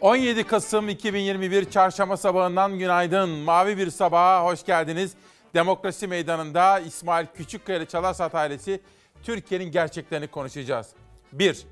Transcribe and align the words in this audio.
17 0.00 0.44
Kasım 0.44 0.88
2021 0.88 1.70
Çarşamba 1.70 2.16
sabahından 2.16 2.78
günaydın. 2.78 3.28
Mavi 3.30 3.78
bir 3.78 3.90
sabaha 3.90 4.44
hoş 4.44 4.64
geldiniz. 4.64 5.12
Demokrasi 5.54 6.06
Meydanı'nda 6.06 6.78
İsmail 6.78 7.26
Küçükkaya 7.36 7.78
ile 7.78 7.86
Çalarsat 7.86 8.34
ailesi 8.34 8.80
Türkiye'nin 9.22 9.72
gerçeklerini 9.72 10.26
konuşacağız. 10.26 10.88
1. 11.32 11.66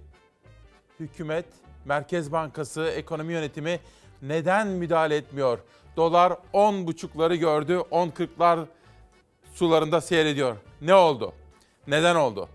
Hükümet, 1.01 1.45
Merkez 1.85 2.33
Bankası, 2.33 2.93
ekonomi 2.97 3.33
yönetimi 3.33 3.81
neden 4.23 4.67
müdahale 4.67 5.17
etmiyor? 5.17 5.59
Dolar 5.97 6.33
10.5'ları 6.55 7.35
gördü, 7.35 7.73
10.40'lar 7.91 8.65
sularında 9.55 10.01
seyrediyor. 10.01 10.57
Ne 10.81 10.95
oldu? 10.95 11.33
Neden 11.87 12.15
oldu? 12.15 12.49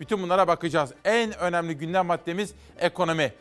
Bütün 0.00 0.22
bunlara 0.22 0.48
bakacağız. 0.48 0.92
En 1.04 1.38
önemli 1.38 1.74
gündem 1.78 2.06
maddemiz 2.06 2.54
ekonomi. 2.78 3.32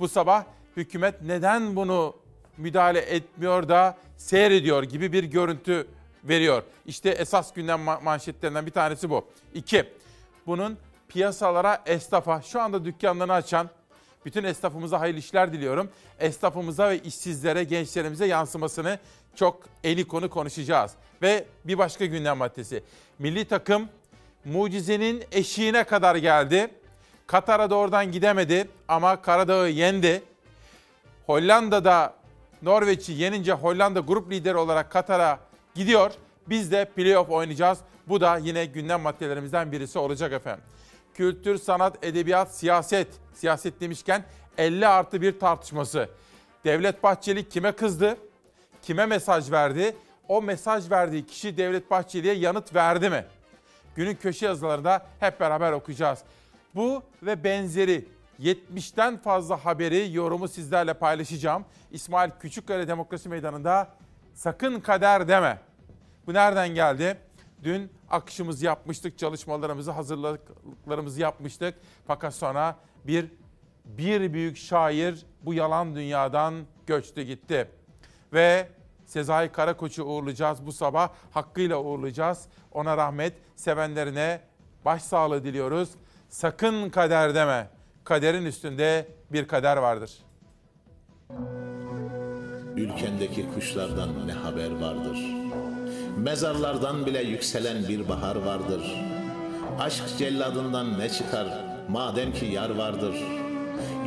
Bu 0.00 0.08
sabah 0.08 0.44
hükümet 0.76 1.22
neden 1.22 1.76
bunu 1.76 2.16
müdahale 2.56 2.98
etmiyor 3.00 3.68
da 3.68 3.96
seyrediyor 4.16 4.82
gibi 4.82 5.12
bir 5.12 5.24
görüntü 5.24 5.88
veriyor. 6.24 6.62
İşte 6.86 7.10
esas 7.10 7.52
gündem 7.52 7.80
manşetlerinden 7.80 8.66
bir 8.66 8.70
tanesi 8.70 9.10
bu. 9.10 9.24
İki, 9.54 9.84
bunun 10.46 10.78
piyasalara, 11.08 11.82
esnafa, 11.86 12.42
şu 12.42 12.60
anda 12.60 12.84
dükkanlarını 12.84 13.32
açan 13.32 13.70
bütün 14.24 14.44
esnafımıza 14.44 15.00
hayırlı 15.00 15.18
işler 15.18 15.52
diliyorum. 15.52 15.90
Esnafımıza 16.20 16.90
ve 16.90 16.98
işsizlere, 16.98 17.64
gençlerimize 17.64 18.26
yansımasını 18.26 18.98
çok 19.34 19.60
eli 19.84 20.08
konu 20.08 20.30
konuşacağız. 20.30 20.92
Ve 21.22 21.44
bir 21.64 21.78
başka 21.78 22.06
gündem 22.06 22.36
maddesi. 22.36 22.82
Milli 23.18 23.44
takım 23.44 23.88
mucizenin 24.44 25.24
eşiğine 25.32 25.84
kadar 25.84 26.16
geldi. 26.16 26.70
Katar'a 27.26 27.70
doğrudan 27.70 28.12
gidemedi 28.12 28.68
ama 28.88 29.22
Karadağ'ı 29.22 29.68
yendi. 29.68 30.22
Hollanda'da 31.26 32.14
Norveç'i 32.62 33.12
yenince 33.12 33.52
Hollanda 33.52 34.00
grup 34.00 34.32
lideri 34.32 34.56
olarak 34.56 34.90
Katar'a 34.90 35.38
gidiyor. 35.74 36.10
Biz 36.46 36.72
de 36.72 36.84
playoff 36.84 37.30
oynayacağız. 37.30 37.78
Bu 38.08 38.20
da 38.20 38.36
yine 38.36 38.64
gündem 38.64 39.00
maddelerimizden 39.00 39.72
birisi 39.72 39.98
olacak 39.98 40.32
efendim. 40.32 40.64
Kültür, 41.14 41.58
sanat, 41.58 42.04
edebiyat, 42.04 42.54
siyaset. 42.54 43.08
Siyaset 43.34 43.80
demişken 43.80 44.24
50 44.58 44.86
artı 44.86 45.22
bir 45.22 45.40
tartışması. 45.40 46.08
Devlet 46.64 47.02
Bahçeli 47.02 47.48
kime 47.48 47.72
kızdı? 47.72 48.16
Kime 48.82 49.06
mesaj 49.06 49.50
verdi? 49.50 49.96
O 50.28 50.42
mesaj 50.42 50.90
verdiği 50.90 51.26
kişi 51.26 51.56
Devlet 51.56 51.90
Bahçeli'ye 51.90 52.34
yanıt 52.34 52.74
verdi 52.74 53.10
mi? 53.10 53.24
Günün 53.96 54.14
köşe 54.14 54.46
yazılarında 54.46 55.06
hep 55.20 55.40
beraber 55.40 55.72
okuyacağız. 55.72 56.18
Bu 56.74 57.02
ve 57.22 57.44
benzeri 57.44 58.08
70'ten 58.40 59.16
fazla 59.16 59.64
haberi, 59.64 60.12
yorumu 60.12 60.48
sizlerle 60.48 60.94
paylaşacağım. 60.94 61.64
İsmail 61.90 62.30
Küçükkaya 62.40 62.88
Demokrasi 62.88 63.28
Meydanı'nda 63.28 63.88
sakın 64.34 64.80
kader 64.80 65.28
deme. 65.28 65.58
Bu 66.26 66.34
nereden 66.34 66.68
geldi? 66.68 67.18
Dün 67.62 67.92
akışımızı 68.10 68.66
yapmıştık, 68.66 69.18
çalışmalarımızı, 69.18 69.90
hazırlıklarımızı 69.90 71.20
yapmıştık. 71.20 71.74
Fakat 72.06 72.34
sonra 72.34 72.76
bir 73.06 73.30
bir 73.84 74.32
büyük 74.32 74.56
şair 74.56 75.26
bu 75.42 75.54
yalan 75.54 75.94
dünyadan 75.94 76.54
göçtü 76.86 77.22
gitti. 77.22 77.68
Ve 78.32 78.68
Sezai 79.06 79.52
Karakoç'u 79.52 80.04
uğurlayacağız 80.04 80.66
bu 80.66 80.72
sabah. 80.72 81.08
Hakkıyla 81.30 81.82
uğurlayacağız. 81.82 82.48
Ona 82.72 82.96
rahmet, 82.96 83.34
sevenlerine 83.56 84.40
başsağlığı 84.84 85.44
diliyoruz. 85.44 85.90
Sakın 86.28 86.90
kader 86.90 87.34
deme 87.34 87.75
kaderin 88.06 88.44
üstünde 88.44 89.06
bir 89.32 89.48
kader 89.48 89.76
vardır. 89.76 90.10
Ülkendeki 92.76 93.46
kuşlardan 93.54 94.26
ne 94.26 94.32
haber 94.32 94.70
vardır? 94.70 95.18
Mezarlardan 96.18 97.06
bile 97.06 97.22
yükselen 97.22 97.88
bir 97.88 98.08
bahar 98.08 98.36
vardır. 98.36 98.82
Aşk 99.80 100.04
celladından 100.18 100.98
ne 100.98 101.08
çıkar 101.08 101.46
madem 101.88 102.32
ki 102.32 102.46
yar 102.46 102.70
vardır. 102.70 103.14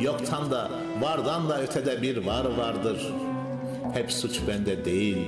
Yoktan 0.00 0.50
da 0.50 0.70
vardan 1.00 1.48
da 1.48 1.62
ötede 1.62 2.02
bir 2.02 2.26
var 2.26 2.44
vardır. 2.44 3.12
Hep 3.94 4.12
suç 4.12 4.40
bende 4.48 4.84
değil, 4.84 5.26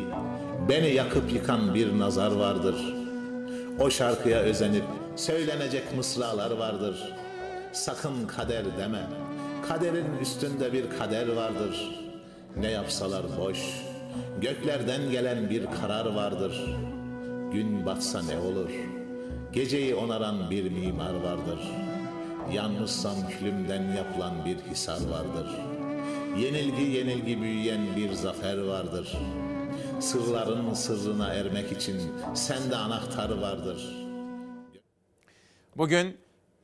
beni 0.69 0.95
yakıp 0.95 1.33
yıkan 1.33 1.75
bir 1.75 1.99
nazar 1.99 2.33
vardır. 2.33 2.95
O 3.81 3.91
şarkıya 3.91 4.39
özenip 4.39 4.85
söylenecek 5.17 5.97
mısralar 5.97 6.51
vardır.'' 6.51 7.22
Sakın 7.73 8.27
kader 8.27 8.65
deme. 8.79 9.03
Kaderin 9.69 10.19
üstünde 10.21 10.73
bir 10.73 10.91
kader 10.99 11.29
vardır. 11.29 11.91
Ne 12.57 12.71
yapsalar 12.71 13.23
boş. 13.39 13.59
Göklerden 14.41 15.11
gelen 15.11 15.51
bir 15.51 15.67
karar 15.81 16.07
vardır. 16.07 16.77
Gün 17.53 17.87
batsa 17.87 18.23
ne 18.23 18.39
olur? 18.39 18.71
Geceyi 19.53 19.95
onaran 19.95 20.51
bir 20.51 20.71
mimar 20.71 21.15
vardır. 21.15 21.59
Yanmışsam 22.53 23.15
külümden 23.29 23.83
yapılan 23.83 24.45
bir 24.45 24.57
hisar 24.59 25.09
vardır. 25.11 25.47
Yenilgi 26.39 26.83
yenilgi 26.83 27.43
büyüyen 27.43 27.97
bir 27.97 28.13
zafer 28.13 28.59
vardır. 28.59 29.19
Sırların 30.01 30.75
sırrına 30.75 31.35
ermek 31.35 31.73
için 31.73 32.01
sende 32.35 32.77
anahtar 32.77 33.31
vardır. 33.31 34.07
Bugün 35.77 36.22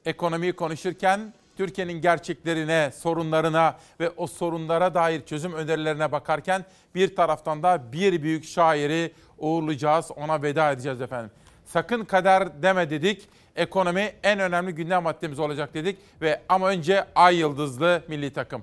ekonomiyi 0.09 0.53
konuşurken 0.53 1.33
Türkiye'nin 1.57 2.01
gerçeklerine, 2.01 2.91
sorunlarına 2.91 3.77
ve 4.01 4.11
o 4.11 4.27
sorunlara 4.27 4.95
dair 4.95 5.27
çözüm 5.27 5.53
önerilerine 5.53 6.13
bakarken 6.13 6.65
bir 6.95 7.17
taraftan 7.17 7.63
da 7.63 7.93
bir 7.93 8.23
büyük 8.23 8.45
şairi 8.45 9.13
uğurlayacağız, 9.39 10.11
ona 10.17 10.43
veda 10.43 10.73
edeceğiz 10.73 11.01
efendim. 11.01 11.31
Sakın 11.65 12.05
kader 12.05 12.63
deme 12.63 12.91
dedik. 12.91 13.29
Ekonomi 13.57 14.13
en 14.23 14.39
önemli 14.39 14.75
gündem 14.75 15.03
maddemiz 15.03 15.39
olacak 15.39 15.75
dedik 15.75 15.99
ve 16.21 16.43
ama 16.49 16.69
önce 16.69 17.05
ay 17.15 17.37
yıldızlı 17.37 18.03
milli 18.09 18.33
takım. 18.33 18.63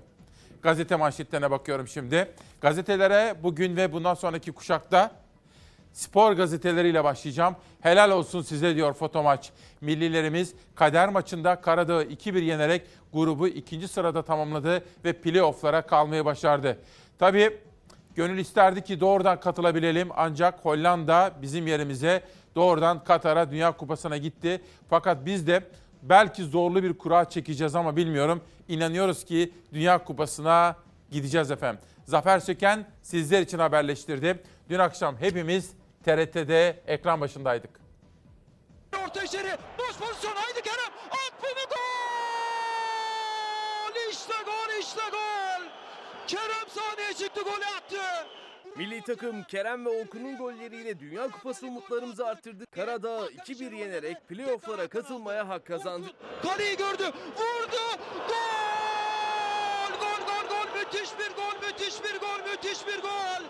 Gazete 0.62 0.96
manşetlerine 0.96 1.52
bakıyorum 1.52 1.88
şimdi. 1.88 2.32
Gazetelere 2.62 3.36
bugün 3.44 3.76
ve 3.76 3.94
bundan 3.94 4.14
sonraki 4.14 4.52
kuşakta 4.52 5.12
spor 5.96 6.32
gazeteleriyle 6.32 7.04
başlayacağım. 7.04 7.56
Helal 7.82 8.12
olsun 8.12 8.42
size 8.42 8.76
diyor 8.76 8.94
fotomaç. 8.94 9.52
Millilerimiz 9.82 10.54
kader 10.76 11.10
maçında 11.10 11.62
Karadağ'ı 11.62 12.04
2-1 12.04 12.44
yenerek 12.44 12.82
grubu 13.14 13.48
ikinci 13.48 13.88
sırada 13.88 14.22
tamamladı 14.22 14.84
ve 15.06 15.14
playofflara 15.14 15.82
kalmayı 15.82 16.26
başardı. 16.26 16.78
Tabii 17.20 17.58
gönül 18.16 18.38
isterdi 18.38 18.82
ki 18.84 19.00
doğrudan 19.00 19.40
katılabilelim 19.40 20.10
ancak 20.16 20.66
Hollanda 20.66 21.32
bizim 21.42 21.68
yerimize 21.68 22.22
doğrudan 22.56 23.04
Katar'a 23.04 23.52
Dünya 23.52 23.72
Kupası'na 23.72 24.18
gitti. 24.18 24.62
Fakat 24.90 25.26
biz 25.26 25.48
de 25.48 25.64
belki 26.04 26.44
zorlu 26.44 26.84
bir 26.84 26.94
kura 26.94 27.30
çekeceğiz 27.30 27.76
ama 27.76 27.96
bilmiyorum. 27.96 28.42
İnanıyoruz 28.68 29.26
ki 29.26 29.52
Dünya 29.74 30.04
Kupası'na 30.04 30.76
gideceğiz 31.12 31.52
efendim. 31.52 31.82
Zafer 32.06 32.40
Söken 32.40 32.86
sizler 33.02 33.42
için 33.42 33.60
haberleştirdi. 33.60 34.44
Dün 34.70 34.80
akşam 34.80 35.18
hepimiz 35.18 35.72
TRT'de 36.06 36.84
ekran 36.88 37.22
başındaydık. 37.22 37.70
Orta 39.06 39.24
içeri 39.24 39.58
boş 39.80 39.98
pozisyon 39.98 40.36
haydi 40.36 40.62
Kerem 40.62 40.94
mı 41.42 41.66
gol! 41.70 41.86
İşte 44.12 44.34
gol 44.46 44.80
işte 44.80 45.02
gol! 45.12 45.66
Kerem 46.28 46.70
sahneye 46.70 47.14
çıktı 47.14 47.42
golü 47.42 47.66
attı. 47.78 48.28
Milli 48.76 49.02
takım 49.02 49.44
Kerem 49.44 49.86
ve 49.86 49.90
Orkun'un 49.90 50.38
golleriyle 50.38 51.00
Dünya 51.00 51.32
Kupası 51.32 51.66
umutlarımızı 51.68 52.28
arttırdı. 52.28 52.66
Karadağ'ı 52.72 53.30
2-1 53.32 53.76
yenerek 53.76 54.28
playofflara 54.28 54.88
katılmaya 54.88 55.48
hak 55.50 55.66
kazandı. 55.66 56.08
Kaleyi 56.44 56.78
gördü, 56.78 57.04
vurdu, 57.04 57.82
gol! 58.28 59.92
Gol, 60.00 60.26
gol, 60.28 60.50
gol! 60.50 60.80
Müthiş 60.80 61.10
bir 61.20 61.36
gol, 61.36 61.68
müthiş 61.68 62.04
bir 62.04 62.20
gol, 62.20 62.52
müthiş 62.52 62.88
bir 62.88 63.02
gol! 63.02 63.44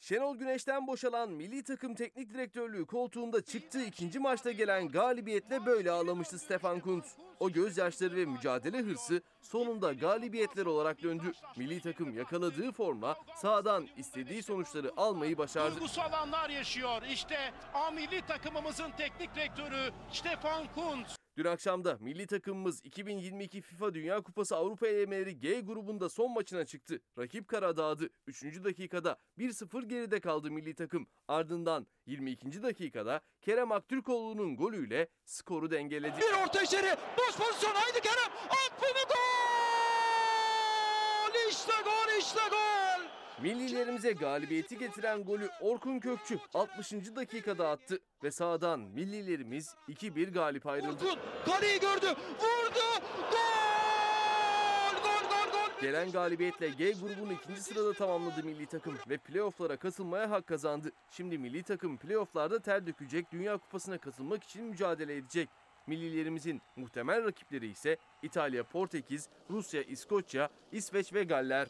Şenol 0.00 0.36
Güneş'ten 0.36 0.86
boşalan 0.86 1.30
milli 1.30 1.62
takım 1.62 1.94
teknik 1.94 2.34
direktörlüğü 2.34 2.86
koltuğunda 2.86 3.44
çıktığı 3.44 3.82
ikinci 3.84 4.18
maçta 4.18 4.50
gelen 4.50 4.88
galibiyetle 4.88 5.66
böyle 5.66 5.90
ağlamıştı 5.90 6.38
Stefan 6.38 6.80
Kuntz. 6.80 7.16
O 7.40 7.50
gözyaşları 7.50 8.16
ve 8.16 8.24
mücadele 8.24 8.78
hırsı 8.78 9.22
sonunda 9.42 9.92
galibiyetler 9.92 10.66
olarak 10.66 11.02
döndü. 11.02 11.32
Milli 11.56 11.80
takım 11.80 12.16
yakaladığı 12.16 12.72
formla 12.72 13.16
sahadan 13.36 13.88
istediği 13.96 14.42
sonuçları 14.42 14.92
almayı 14.96 15.38
başardı. 15.38 15.74
Duygusal 15.74 16.12
anlar 16.12 16.50
yaşıyor. 16.50 17.02
İşte 17.02 17.36
A 17.74 17.90
milli 17.90 18.26
takımımızın 18.26 18.90
teknik 18.90 19.34
direktörü 19.34 19.90
Stefan 20.12 20.64
Kuntz. 20.74 21.19
Dün 21.40 21.44
akşamda 21.44 21.96
milli 22.00 22.26
takımımız 22.26 22.80
2022 22.84 23.60
FIFA 23.60 23.94
Dünya 23.94 24.20
Kupası 24.20 24.56
Avrupa 24.56 24.86
elemeleri 24.86 25.38
G 25.38 25.60
grubunda 25.60 26.08
son 26.08 26.32
maçına 26.32 26.64
çıktı. 26.64 27.00
Rakip 27.18 27.48
Karadağ'dı. 27.48 28.10
3. 28.26 28.64
dakikada 28.64 29.18
1-0 29.38 29.86
geride 29.86 30.20
kaldı 30.20 30.50
milli 30.50 30.74
takım. 30.74 31.06
Ardından 31.28 31.86
22. 32.06 32.62
dakikada 32.62 33.20
Kerem 33.40 33.72
Aktürkoğlu'nun 33.72 34.56
golüyle 34.56 35.08
skoru 35.24 35.70
dengeledi. 35.70 36.16
Bir 36.20 36.42
orta 36.44 36.62
içeri 36.62 36.96
boş 37.18 37.36
pozisyon 37.36 37.74
haydi 37.74 38.00
Kerem 38.00 38.32
attı 38.46 38.86
mı 38.94 39.04
gol! 39.08 39.20
İşte 41.50 41.72
gol 41.84 42.18
işte 42.18 42.40
gol! 42.50 43.09
Millilerimize 43.42 44.12
galibiyeti 44.12 44.78
getiren 44.78 45.24
golü 45.24 45.48
Orkun 45.60 46.00
Kökçü 46.00 46.38
60. 46.54 46.92
dakikada 46.92 47.68
attı 47.68 47.98
ve 48.24 48.30
sahadan 48.30 48.80
millilerimiz 48.80 49.74
2-1 49.88 50.30
galip 50.30 50.66
ayrıldı. 50.66 51.04
Orkun 51.04 51.18
kaleyi 51.52 51.80
gördü. 51.80 52.06
Vurdu. 52.06 53.04
Gol! 53.30 53.36
Gol 55.02 55.28
gol 55.28 55.52
gol. 55.52 55.80
Gelen 55.80 56.12
galibiyetle 56.12 56.68
G 56.68 56.92
grubunu 56.92 57.32
ikinci 57.32 57.60
sırada 57.60 57.92
tamamladı 57.92 58.44
milli 58.44 58.66
takım 58.66 58.94
ve 59.08 59.16
playofflara 59.16 59.76
katılmaya 59.76 60.30
hak 60.30 60.46
kazandı. 60.46 60.92
Şimdi 61.10 61.38
milli 61.38 61.62
takım 61.62 61.96
playofflarda 61.96 62.58
ter 62.60 62.86
dökecek 62.86 63.32
Dünya 63.32 63.58
Kupası'na 63.58 63.98
katılmak 63.98 64.44
için 64.44 64.64
mücadele 64.64 65.16
edecek. 65.16 65.48
Millilerimizin 65.86 66.62
muhtemel 66.76 67.24
rakipleri 67.24 67.66
ise 67.66 67.96
İtalya, 68.22 68.64
Portekiz, 68.64 69.28
Rusya, 69.50 69.82
İskoçya, 69.82 70.48
İsveç 70.72 71.12
ve 71.14 71.24
Galler. 71.24 71.68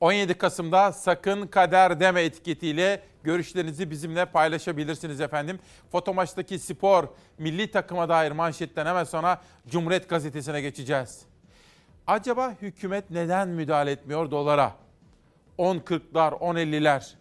17 0.00 0.34
Kasım'da 0.34 0.92
sakın 0.92 1.46
kader 1.46 2.00
deme 2.00 2.22
etiketiyle 2.22 3.02
görüşlerinizi 3.24 3.90
bizimle 3.90 4.24
paylaşabilirsiniz 4.24 5.20
efendim. 5.20 5.58
Fotomaçtaki 5.92 6.58
spor 6.58 7.04
milli 7.38 7.70
takıma 7.70 8.08
dair 8.08 8.32
manşetten 8.32 8.86
hemen 8.86 9.04
sonra 9.04 9.40
Cumhuriyet 9.68 10.08
Gazetesi'ne 10.08 10.60
geçeceğiz. 10.60 11.22
Acaba 12.06 12.54
hükümet 12.62 13.10
neden 13.10 13.48
müdahale 13.48 13.90
etmiyor 13.90 14.30
dolara? 14.30 14.72
10.40'lar, 15.58 16.38
10.50'ler. 16.38 17.14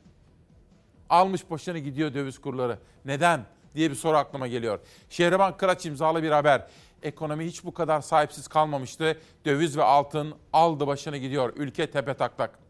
Almış 1.10 1.50
başını 1.52 1.80
gidiyor 1.80 2.14
döviz 2.14 2.40
kurları. 2.40 2.78
Neden? 3.06 3.46
diye 3.76 3.90
bir 3.90 3.96
soru 3.96 4.18
aklıma 4.18 4.48
geliyor. 4.48 4.80
Şehriban 5.10 5.58
Kıraç 5.58 5.86
imzalı 5.86 6.24
bir 6.24 6.32
haber. 6.32 6.68
Ekonomi 7.04 7.46
hiç 7.46 7.64
bu 7.64 7.74
kadar 7.74 8.02
sahipsiz 8.02 8.48
kalmamıştı. 8.48 9.20
Döviz 9.46 9.78
ve 9.78 9.84
altın 9.84 10.36
aldı 10.54 10.88
başını 10.88 11.18
gidiyor. 11.18 11.54
Ülke 11.56 11.92
tepe 11.92 12.14
taklak 12.14 12.65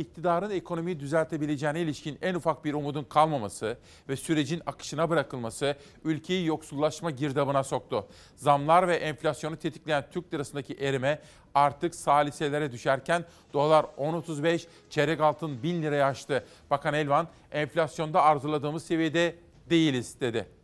iktidarın 0.00 0.50
ekonomiyi 0.50 1.00
düzeltebileceğine 1.00 1.80
ilişkin 1.80 2.18
en 2.22 2.34
ufak 2.34 2.64
bir 2.64 2.74
umudun 2.74 3.04
kalmaması 3.04 3.78
ve 4.08 4.16
sürecin 4.16 4.62
akışına 4.66 5.10
bırakılması 5.10 5.76
ülkeyi 6.04 6.46
yoksullaşma 6.46 7.10
girdabına 7.10 7.64
soktu. 7.64 8.06
Zamlar 8.36 8.88
ve 8.88 8.96
enflasyonu 8.96 9.56
tetikleyen 9.56 10.04
Türk 10.12 10.34
lirasındaki 10.34 10.74
erime 10.74 11.22
artık 11.54 11.94
saliselere 11.94 12.72
düşerken 12.72 13.24
dolar 13.52 13.84
10.35, 13.98 14.66
çeyrek 14.90 15.20
altın 15.20 15.62
1000 15.62 15.82
liraya 15.82 16.06
aştı. 16.06 16.44
Bakan 16.70 16.94
Elvan 16.94 17.28
enflasyonda 17.52 18.22
arzuladığımız 18.22 18.84
seviyede 18.84 19.36
değiliz 19.70 20.20
dedi. 20.20 20.59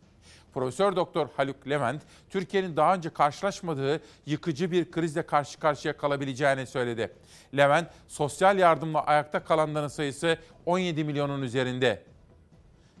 Profesör 0.57 0.95
Doktor 0.95 1.27
Haluk 1.37 1.69
Levent, 1.69 2.01
Türkiye'nin 2.29 2.75
daha 2.75 2.95
önce 2.95 3.09
karşılaşmadığı 3.09 4.01
yıkıcı 4.25 4.71
bir 4.71 4.91
krizle 4.91 5.25
karşı 5.25 5.59
karşıya 5.59 5.97
kalabileceğini 5.97 6.67
söyledi. 6.67 7.13
Levent, 7.57 7.89
sosyal 8.07 8.57
yardımla 8.57 9.03
ayakta 9.05 9.43
kalanların 9.43 9.87
sayısı 9.87 10.37
17 10.65 11.03
milyonun 11.03 11.41
üzerinde. 11.41 12.03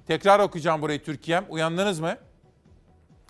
Tekrar 0.07 0.39
okuyacağım 0.39 0.81
burayı 0.81 1.03
Türkiye'm. 1.03 1.45
Uyandınız 1.49 1.99
mı? 1.99 2.17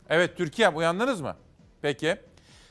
Evet 0.09 0.38
Türkiye'm 0.38 0.77
uyandınız 0.77 1.21
mı? 1.21 1.35
Peki. 1.81 2.18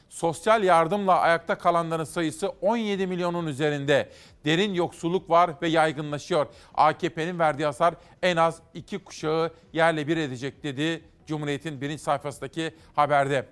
Sosyal 0.09 0.65
yardımla 0.65 1.19
ayakta 1.21 1.59
kalanların 1.59 2.05
sayısı 2.05 2.49
17 2.49 3.07
milyonun 3.07 3.47
üzerinde. 3.47 4.11
Derin 4.45 4.75
yoksulluk 4.75 5.31
var 5.31 5.51
ve 5.63 5.69
yaygınlaşıyor. 5.69 6.47
AKP'nin 6.75 7.39
verdiği 7.39 7.65
hasar 7.65 7.95
en 8.23 8.37
az 8.37 8.59
iki 8.75 8.99
kuşağı 8.99 9.55
yerle 9.73 10.07
bir 10.07 10.17
edecek 10.17 10.63
dedi 10.63 11.03
Cumhuriyet'in 11.27 11.81
birinci 11.81 12.03
sayfasındaki 12.03 12.75
haberde. 12.95 13.47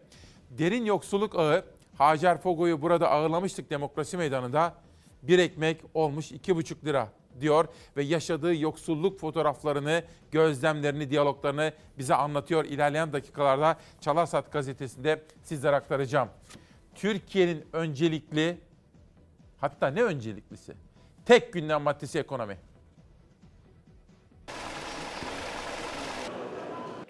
Derin 0.50 0.84
yoksulluk 0.84 1.34
ağı 1.34 1.64
Hacer 1.98 2.40
Fogo'yu 2.40 2.82
burada 2.82 3.10
ağırlamıştık 3.10 3.70
demokrasi 3.70 4.16
meydanında. 4.16 4.74
Bir 5.22 5.38
ekmek 5.38 5.80
olmuş 5.94 6.32
iki 6.32 6.56
buçuk 6.56 6.84
lira 6.84 7.08
diyor 7.40 7.68
ve 7.96 8.02
yaşadığı 8.02 8.54
yoksulluk 8.54 9.20
fotoğraflarını, 9.20 10.02
gözlemlerini, 10.30 11.10
diyaloglarını 11.10 11.72
bize 11.98 12.14
anlatıyor. 12.14 12.64
İlerleyen 12.64 13.12
dakikalarda 13.12 13.78
Çalarsat 14.00 14.52
gazetesinde 14.52 15.22
sizlere 15.42 15.76
aktaracağım. 15.76 16.28
Türkiye'nin 16.94 17.64
öncelikli, 17.72 18.58
hatta 19.60 19.86
ne 19.86 20.02
önceliklisi? 20.02 20.74
Tek 21.26 21.52
gündem 21.52 21.82
maddesi 21.82 22.18
ekonomi. 22.18 22.58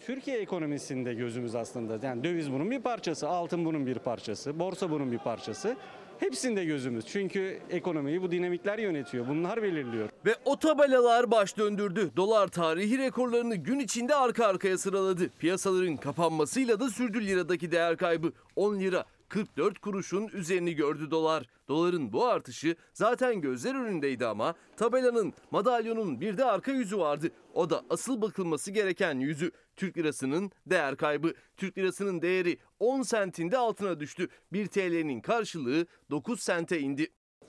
Türkiye 0.07 0.39
ekonomisinde 0.39 1.15
gözümüz 1.15 1.55
aslında. 1.55 2.07
Yani 2.07 2.25
döviz 2.25 2.53
bunun 2.53 2.71
bir 2.71 2.81
parçası, 2.81 3.29
altın 3.29 3.65
bunun 3.65 3.87
bir 3.87 3.99
parçası, 3.99 4.59
borsa 4.59 4.91
bunun 4.91 5.13
bir 5.13 5.19
parçası. 5.19 5.77
Hepsinde 6.21 6.65
gözümüz. 6.65 7.07
Çünkü 7.07 7.59
ekonomiyi 7.71 8.23
bu 8.23 8.31
dinamikler 8.31 8.79
yönetiyor. 8.79 9.29
Bunlar 9.29 9.63
belirliyor. 9.63 10.09
Ve 10.27 10.35
o 10.45 10.59
tabelalar 10.59 11.31
baş 11.31 11.59
döndürdü. 11.59 12.11
Dolar 12.17 12.49
tarihi 12.49 12.99
rekorlarını 12.99 13.57
gün 13.57 13.79
içinde 13.79 14.15
arka 14.15 14.47
arkaya 14.47 14.79
sıraladı. 14.79 15.29
Piyasaların 15.39 15.97
kapanmasıyla 15.97 16.81
da 16.81 16.91
sürdü 16.91 17.27
liradaki 17.27 17.73
değer 17.73 17.97
kaybı. 17.97 18.33
10 18.57 18.81
lira 18.81 19.05
44 19.29 19.79
kuruşun 19.79 20.29
üzerini 20.29 20.75
gördü 20.75 21.11
dolar. 21.11 21.47
Doların 21.69 22.13
bu 22.13 22.27
artışı 22.27 22.77
zaten 22.93 23.41
gözler 23.41 23.75
önündeydi 23.75 24.27
ama 24.27 24.55
tabelanın, 24.77 25.33
madalyonun 25.51 26.21
bir 26.21 26.39
de 26.39 26.45
arka 26.45 26.73
yüzü 26.73 26.99
vardı. 26.99 27.31
O 27.55 27.71
da 27.71 27.83
asıl 27.91 28.23
bakılması 28.23 28.71
gereken 28.71 29.19
yüzü. 29.19 29.51
Türk 29.77 29.99
lirasının 29.99 30.51
değer 30.67 30.97
kaybı. 30.97 31.35
Türk 31.57 31.79
lirasının 31.79 32.23
değeri 32.23 32.59
10 32.81 33.03
sentinde 33.03 33.59
altına 33.59 34.01
düştü. 34.01 34.29
1 34.53 34.67
TL'nin 34.67 35.21
karşılığı 35.21 35.87
9 36.11 36.41
sente 36.41 36.81
indi. 36.81 37.07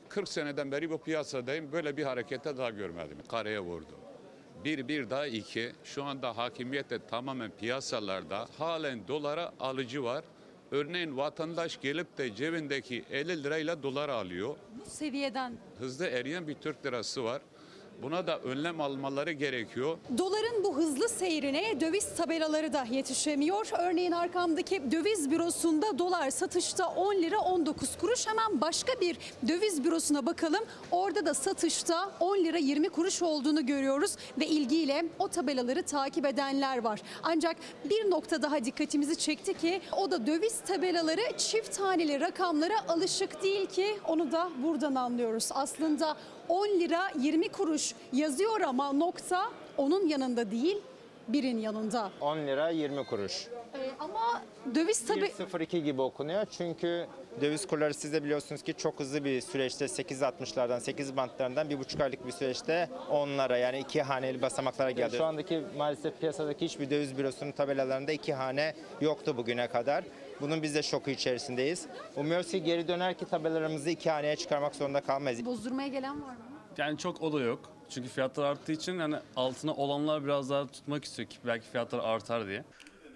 40 0.09 0.29
seneden 0.29 0.71
beri 0.71 0.89
bu 0.89 1.01
piyasadayım. 1.01 1.71
Böyle 1.71 1.97
bir 1.97 2.03
harekete 2.03 2.57
daha 2.57 2.69
görmedim. 2.69 3.17
Kareye 3.29 3.59
vurdu. 3.59 3.99
Bir, 4.63 4.87
bir 4.87 5.09
daha 5.09 5.27
iki. 5.27 5.71
Şu 5.83 6.03
anda 6.03 6.37
hakimiyette 6.37 6.99
tamamen 7.07 7.51
piyasalarda 7.51 8.47
halen 8.57 9.07
dolara 9.07 9.51
alıcı 9.59 10.03
var. 10.03 10.25
Örneğin 10.71 11.17
vatandaş 11.17 11.81
gelip 11.81 12.17
de 12.17 12.35
cebindeki 12.35 13.03
50 13.11 13.43
lirayla 13.43 13.83
dolar 13.83 14.09
alıyor. 14.09 14.55
Bu 14.85 14.89
seviyeden 14.89 15.57
Hızlı 15.79 16.05
eriyen 16.07 16.47
bir 16.47 16.53
Türk 16.53 16.85
lirası 16.85 17.23
var. 17.23 17.41
Buna 18.01 18.27
da 18.27 18.39
önlem 18.39 18.81
almaları 18.81 19.31
gerekiyor. 19.31 19.97
doların 20.17 20.63
bu 20.63 20.77
hızlı 20.77 21.09
seyrine 21.09 21.81
döviz 21.81 22.15
tabelaları 22.17 22.73
da 22.73 22.85
yetişemiyor. 22.91 23.69
Örneğin 23.79 24.11
arkamdaki 24.11 24.91
döviz 24.91 25.31
bürosunda 25.31 25.99
dolar 25.99 26.29
satışta 26.29 26.87
10 26.87 27.15
lira 27.15 27.39
19 27.39 27.97
kuruş. 27.97 28.27
Hemen 28.27 28.61
başka 28.61 29.01
bir 29.01 29.17
döviz 29.47 29.83
bürosuna 29.83 30.25
bakalım. 30.25 30.63
Orada 30.91 31.25
da 31.25 31.33
satışta 31.33 32.11
10 32.19 32.37
lira 32.37 32.57
20 32.57 32.89
kuruş 32.89 33.21
olduğunu 33.21 33.65
görüyoruz 33.65 34.15
ve 34.39 34.47
ilgiyle 34.47 35.05
o 35.19 35.27
tabelaları 35.27 35.83
takip 35.83 36.25
edenler 36.25 36.83
var. 36.83 37.01
Ancak 37.23 37.57
bir 37.89 38.11
nokta 38.11 38.41
daha 38.41 38.65
dikkatimizi 38.65 39.15
çekti 39.15 39.53
ki 39.53 39.81
o 39.97 40.11
da 40.11 40.27
döviz 40.27 40.59
tabelaları 40.59 41.37
çift 41.37 41.77
taneli 41.77 42.19
rakamlara 42.19 42.75
alışık 42.87 43.43
değil 43.43 43.65
ki 43.65 43.97
onu 44.07 44.31
da 44.31 44.49
buradan 44.63 44.95
anlıyoruz. 44.95 45.49
Aslında 45.53 46.17
10 46.49 46.67
lira 46.79 47.11
20 47.19 47.49
kuruş 47.49 47.93
yazıyor 48.13 48.61
ama 48.61 48.91
nokta 48.93 49.51
onun 49.77 50.07
yanında 50.07 50.51
değil 50.51 50.77
birin 51.27 51.57
yanında. 51.59 52.11
10 52.21 52.37
lira 52.37 52.69
20 52.69 53.05
kuruş. 53.05 53.47
Ee, 53.75 53.91
ama 53.99 54.41
döviz 54.75 55.07
tabi 55.07 55.19
1.02 55.25 55.77
gibi 55.77 56.01
okunuyor 56.01 56.45
çünkü 56.57 57.07
döviz 57.41 57.67
kurları 57.67 57.93
siz 57.93 58.13
de 58.13 58.23
biliyorsunuz 58.23 58.61
ki 58.63 58.73
çok 58.73 58.99
hızlı 58.99 59.23
bir 59.25 59.41
süreçte 59.41 59.85
8.60'lardan 59.85 60.79
8 60.79 61.17
bantlarından 61.17 61.69
bir 61.69 61.79
buçuk 61.79 62.01
aylık 62.01 62.27
bir 62.27 62.31
süreçte 62.31 62.89
onlara 63.09 63.57
yani 63.57 63.79
iki 63.79 64.01
haneli 64.01 64.41
basamaklara 64.41 64.91
geldi. 64.91 65.17
Şu 65.17 65.23
andaki 65.23 65.63
maalesef 65.77 66.19
piyasadaki 66.19 66.65
hiçbir 66.65 66.89
döviz 66.89 67.17
bürosunun 67.17 67.51
tabelalarında 67.51 68.11
iki 68.11 68.33
hane 68.33 68.73
yoktu 69.01 69.37
bugüne 69.37 69.67
kadar. 69.67 70.03
Bunun 70.41 70.63
biz 70.63 70.75
de 70.75 70.83
şoku 70.83 71.09
içerisindeyiz. 71.09 71.87
Umuyoruz 72.15 72.51
ki 72.51 72.63
geri 72.63 72.87
döner 72.87 73.17
ki 73.17 73.25
tabelalarımızı 73.25 73.89
iki 73.89 74.09
haneye 74.09 74.35
çıkarmak 74.35 74.75
zorunda 74.75 75.01
kalmayız. 75.01 75.45
bozdurmaya 75.45 75.87
gelen 75.87 76.21
var 76.21 76.35
mı? 76.35 76.43
Yani 76.77 76.97
çok 76.97 77.21
o 77.21 77.33
da 77.33 77.41
yok. 77.41 77.59
Çünkü 77.89 78.09
fiyatlar 78.09 78.43
arttığı 78.45 78.71
için 78.71 78.99
yani 78.99 79.15
altına 79.35 79.73
olanlar 79.73 80.23
biraz 80.23 80.49
daha 80.49 80.67
tutmak 80.67 81.05
istiyor 81.05 81.29
ki 81.29 81.37
belki 81.45 81.67
fiyatlar 81.69 81.99
artar 81.99 82.47
diye. 82.47 82.63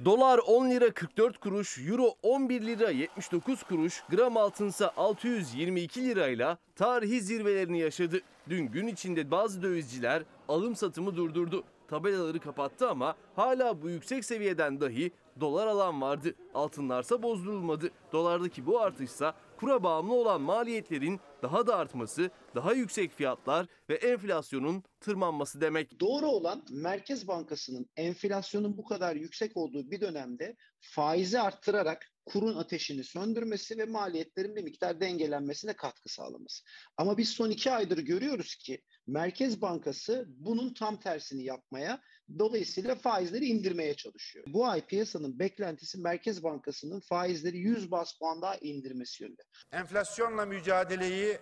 Dolar 0.06 0.38
10 0.48 0.70
lira 0.70 0.92
44 0.94 1.38
kuruş, 1.38 1.78
euro 1.88 2.16
11 2.24 2.62
lira 2.62 2.90
79 2.90 3.64
kuruş, 3.64 4.04
gram 4.10 4.38
altınsa 4.38 4.92
622 4.98 6.06
lirayla 6.06 6.58
tarihi 6.76 7.22
zirvelerini 7.22 7.80
yaşadı. 7.80 8.20
Dün 8.50 8.66
gün 8.68 8.88
içinde 8.88 9.32
bazı 9.32 9.62
dövizciler 9.62 10.24
alım 10.48 10.76
satımı 10.76 11.16
durdurdu. 11.16 11.64
Tabelaları 11.90 12.40
kapattı 12.40 12.90
ama 12.90 13.16
hala 13.36 13.82
bu 13.82 13.90
yüksek 13.90 14.26
seviyeden 14.26 14.82
dahi 14.82 15.12
dolar 15.42 15.68
alan 15.68 16.02
vardı. 16.02 16.36
Altınlarsa 16.54 17.24
bozdurulmadı. 17.24 17.92
Dolardaki 18.12 18.66
bu 18.66 18.80
artışsa 18.80 19.36
kura 19.58 19.84
bağımlı 19.84 20.14
olan 20.14 20.42
maliyetlerin 20.42 21.20
daha 21.42 21.68
da 21.68 21.76
artması, 21.76 22.32
daha 22.56 22.74
yüksek 22.74 23.12
fiyatlar 23.12 23.68
ve 23.90 23.96
enflasyonun 23.96 24.84
tırmanması 25.00 25.62
demek. 25.62 26.00
Doğru 26.00 26.28
olan 26.28 26.66
Merkez 26.70 27.28
Bankası'nın 27.28 27.90
enflasyonun 27.96 28.78
bu 28.78 28.86
kadar 28.86 29.16
yüksek 29.16 29.58
olduğu 29.58 29.92
bir 29.92 30.02
dönemde 30.02 30.56
faizi 30.82 31.40
arttırarak 31.40 32.06
kurun 32.26 32.56
ateşini 32.56 33.04
söndürmesi 33.04 33.78
ve 33.78 33.86
maliyetlerin 33.86 34.56
bir 34.56 34.64
miktar 34.64 35.02
dengelenmesine 35.02 35.74
katkı 35.74 36.10
sağlaması. 36.10 36.64
Ama 36.98 37.18
biz 37.18 37.30
son 37.30 37.50
iki 37.50 37.72
aydır 37.72 37.98
görüyoruz 37.98 38.56
ki 38.56 38.82
Merkez 39.08 39.62
Bankası 39.62 40.26
bunun 40.28 40.74
tam 40.74 41.00
tersini 41.00 41.44
yapmaya, 41.44 42.02
dolayısıyla 42.40 42.96
faizleri 42.96 43.46
indirmeye 43.46 43.94
çalışıyor. 43.94 44.46
Bu 44.48 44.68
ay 44.68 44.86
piyasanın 44.86 45.40
beklentisi 45.40 45.98
Merkez 46.00 46.44
Bankası'nın 46.44 47.00
faizleri 47.00 47.58
100 47.58 47.92
bas 47.92 48.18
puan 48.20 48.42
daha 48.42 48.56
indirmesi 48.56 49.24
yönünde. 49.24 49.42
Enflasyonla 49.72 50.46
mücadeleyi 50.46 51.38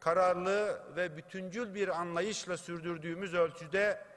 kararlı 0.00 0.82
ve 0.96 1.16
bütüncül 1.16 1.74
bir 1.74 2.00
anlayışla 2.00 2.56
sürdürdüğümüz 2.56 3.34
ölçüde 3.34 4.09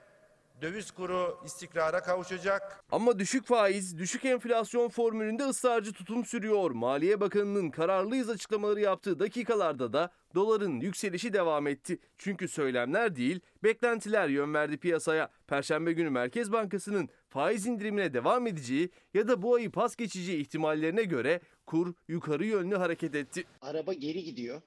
döviz 0.63 0.91
kuru 0.91 1.39
istikrara 1.45 2.03
kavuşacak. 2.03 2.83
Ama 2.91 3.19
düşük 3.19 3.45
faiz, 3.45 3.97
düşük 3.97 4.25
enflasyon 4.25 4.89
formülünde 4.89 5.43
ısrarcı 5.43 5.93
tutum 5.93 6.25
sürüyor. 6.25 6.71
Maliye 6.71 7.19
Bakanı'nın 7.19 7.69
kararlıyız 7.69 8.29
açıklamaları 8.29 8.79
yaptığı 8.79 9.19
dakikalarda 9.19 9.93
da 9.93 10.11
doların 10.35 10.79
yükselişi 10.79 11.33
devam 11.33 11.67
etti. 11.67 11.99
Çünkü 12.17 12.47
söylemler 12.47 13.15
değil, 13.15 13.39
beklentiler 13.63 14.29
yön 14.29 14.53
verdi 14.53 14.77
piyasaya. 14.77 15.29
Perşembe 15.47 15.93
günü 15.93 16.09
Merkez 16.09 16.51
Bankası'nın 16.51 17.09
faiz 17.29 17.65
indirimine 17.65 18.13
devam 18.13 18.47
edeceği 18.47 18.89
ya 19.13 19.27
da 19.27 19.41
bu 19.41 19.55
ayı 19.55 19.71
pas 19.71 19.95
geçeceği 19.95 20.41
ihtimallerine 20.41 21.03
göre 21.03 21.41
kur 21.65 21.93
yukarı 22.07 22.45
yönlü 22.45 22.75
hareket 22.75 23.15
etti. 23.15 23.43
Araba 23.61 23.93
geri 23.93 24.23
gidiyor 24.23 24.61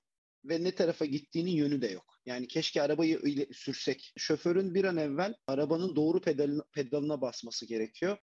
ve 0.48 0.64
ne 0.64 0.74
tarafa 0.74 1.04
gittiğinin 1.04 1.50
yönü 1.50 1.82
de 1.82 1.86
yok. 1.86 2.04
Yani 2.26 2.48
keşke 2.48 2.82
arabayı 2.82 3.20
öyle 3.22 3.46
sürsek. 3.52 4.12
Şoförün 4.16 4.74
bir 4.74 4.84
an 4.84 4.96
evvel 4.96 5.34
arabanın 5.46 5.96
doğru 5.96 6.20
pedalına, 6.20 6.62
pedalına 6.72 7.20
basması 7.20 7.66
gerekiyor. 7.66 8.16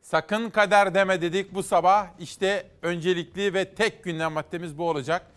Sakın 0.00 0.50
kader 0.50 0.94
deme 0.94 1.22
dedik 1.22 1.54
bu 1.54 1.62
sabah. 1.62 2.20
İşte 2.20 2.70
öncelikli 2.82 3.54
ve 3.54 3.74
tek 3.74 4.04
gündem 4.04 4.32
maddemiz 4.32 4.78
bu 4.78 4.88
olacak. 4.88 5.32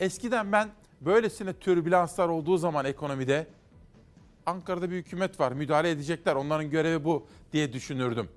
Eskiden 0.00 0.52
ben 0.52 0.70
böylesine 1.00 1.52
türbülanslar 1.52 2.28
olduğu 2.28 2.56
zaman 2.56 2.84
ekonomide 2.84 3.46
Ankara'da 4.46 4.90
bir 4.90 4.96
hükümet 4.96 5.40
var, 5.40 5.52
müdahale 5.52 5.90
edecekler, 5.90 6.34
onların 6.34 6.70
görevi 6.70 7.04
bu 7.04 7.26
diye 7.52 7.72
düşünürdüm. 7.72 8.28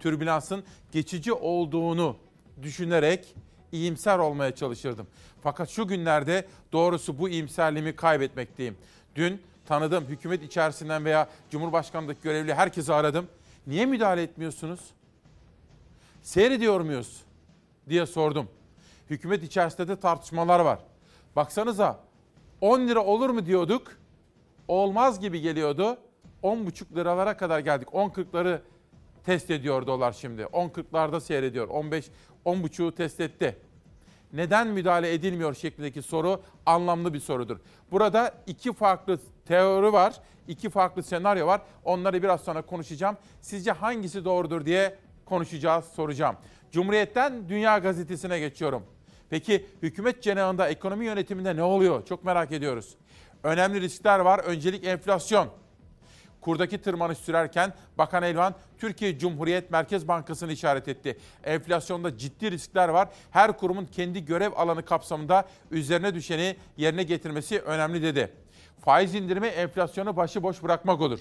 Türbülansın 0.00 0.64
geçici 0.92 1.32
olduğunu 1.32 2.16
düşünerek 2.62 3.34
iyimser 3.72 4.18
olmaya 4.18 4.54
çalışırdım. 4.54 5.06
Fakat 5.42 5.68
şu 5.68 5.88
günlerde 5.88 6.46
doğrusu 6.72 7.18
bu 7.18 7.28
iyimserliğimi 7.28 7.96
kaybetmekteyim. 7.96 8.76
Dün 9.14 9.42
tanıdığım 9.66 10.04
hükümet 10.04 10.42
içerisinden 10.42 11.04
veya 11.04 11.28
Cumhurbaşkanlık 11.50 12.22
görevli 12.22 12.54
herkesi 12.54 12.94
aradım. 12.94 13.26
Niye 13.66 13.86
müdahale 13.86 14.22
etmiyorsunuz? 14.22 14.80
Seyrediyor 16.22 16.80
muyuz? 16.80 17.22
diye 17.88 18.06
sordum. 18.06 18.48
Hükümet 19.10 19.42
içerisinde 19.42 19.88
de 19.88 20.00
tartışmalar 20.00 20.60
var. 20.60 20.78
Baksanıza 21.36 22.00
10 22.60 22.80
lira 22.88 23.04
olur 23.04 23.30
mu 23.30 23.46
diyorduk. 23.46 23.96
Olmaz 24.68 25.20
gibi 25.20 25.40
geliyordu. 25.40 25.98
10,5 26.42 26.96
liralara 26.96 27.36
kadar 27.36 27.58
geldik. 27.58 27.88
10.40'ları 27.88 28.60
test 29.24 29.50
ediyor 29.50 29.86
dolar 29.86 30.12
şimdi. 30.12 30.42
10.40'larda 30.42 31.20
seyrediyor. 31.20 31.68
15 31.68 32.10
10.5'u 32.46 32.92
test 32.94 33.20
etti. 33.20 33.56
Neden 34.32 34.66
müdahale 34.66 35.12
edilmiyor 35.12 35.54
şeklindeki 35.54 36.02
soru 36.02 36.42
anlamlı 36.66 37.14
bir 37.14 37.20
sorudur. 37.20 37.56
Burada 37.90 38.34
iki 38.46 38.72
farklı 38.72 39.18
teori 39.46 39.92
var, 39.92 40.20
iki 40.48 40.70
farklı 40.70 41.02
senaryo 41.02 41.46
var. 41.46 41.60
Onları 41.84 42.22
biraz 42.22 42.40
sonra 42.40 42.62
konuşacağım. 42.62 43.16
Sizce 43.40 43.72
hangisi 43.72 44.24
doğrudur 44.24 44.66
diye 44.66 44.98
konuşacağız, 45.24 45.84
soracağım. 45.84 46.36
Cumhuriyet'ten 46.70 47.48
Dünya 47.48 47.78
Gazetesi'ne 47.78 48.38
geçiyorum. 48.38 48.82
Peki 49.30 49.66
hükümet 49.82 50.22
cenahında 50.22 50.68
ekonomi 50.68 51.04
yönetiminde 51.04 51.56
ne 51.56 51.62
oluyor? 51.62 52.06
Çok 52.06 52.24
merak 52.24 52.52
ediyoruz. 52.52 52.96
Önemli 53.42 53.80
riskler 53.80 54.18
var. 54.18 54.38
Öncelik 54.38 54.86
enflasyon. 54.86 55.48
Kurdaki 56.42 56.78
tırmanış 56.78 57.18
sürerken 57.18 57.72
Bakan 57.98 58.22
Elvan 58.22 58.54
Türkiye 58.78 59.18
Cumhuriyet 59.18 59.70
Merkez 59.70 60.08
Bankası'nı 60.08 60.52
işaret 60.52 60.88
etti. 60.88 61.18
Enflasyonda 61.44 62.18
ciddi 62.18 62.50
riskler 62.50 62.88
var. 62.88 63.08
Her 63.30 63.58
kurumun 63.58 63.86
kendi 63.86 64.24
görev 64.24 64.52
alanı 64.56 64.84
kapsamında 64.84 65.44
üzerine 65.70 66.14
düşeni 66.14 66.56
yerine 66.76 67.02
getirmesi 67.02 67.60
önemli 67.60 68.02
dedi. 68.02 68.32
Faiz 68.80 69.14
indirimi 69.14 69.46
enflasyonu 69.46 70.16
başıboş 70.16 70.62
bırakmak 70.62 71.00
olur. 71.00 71.20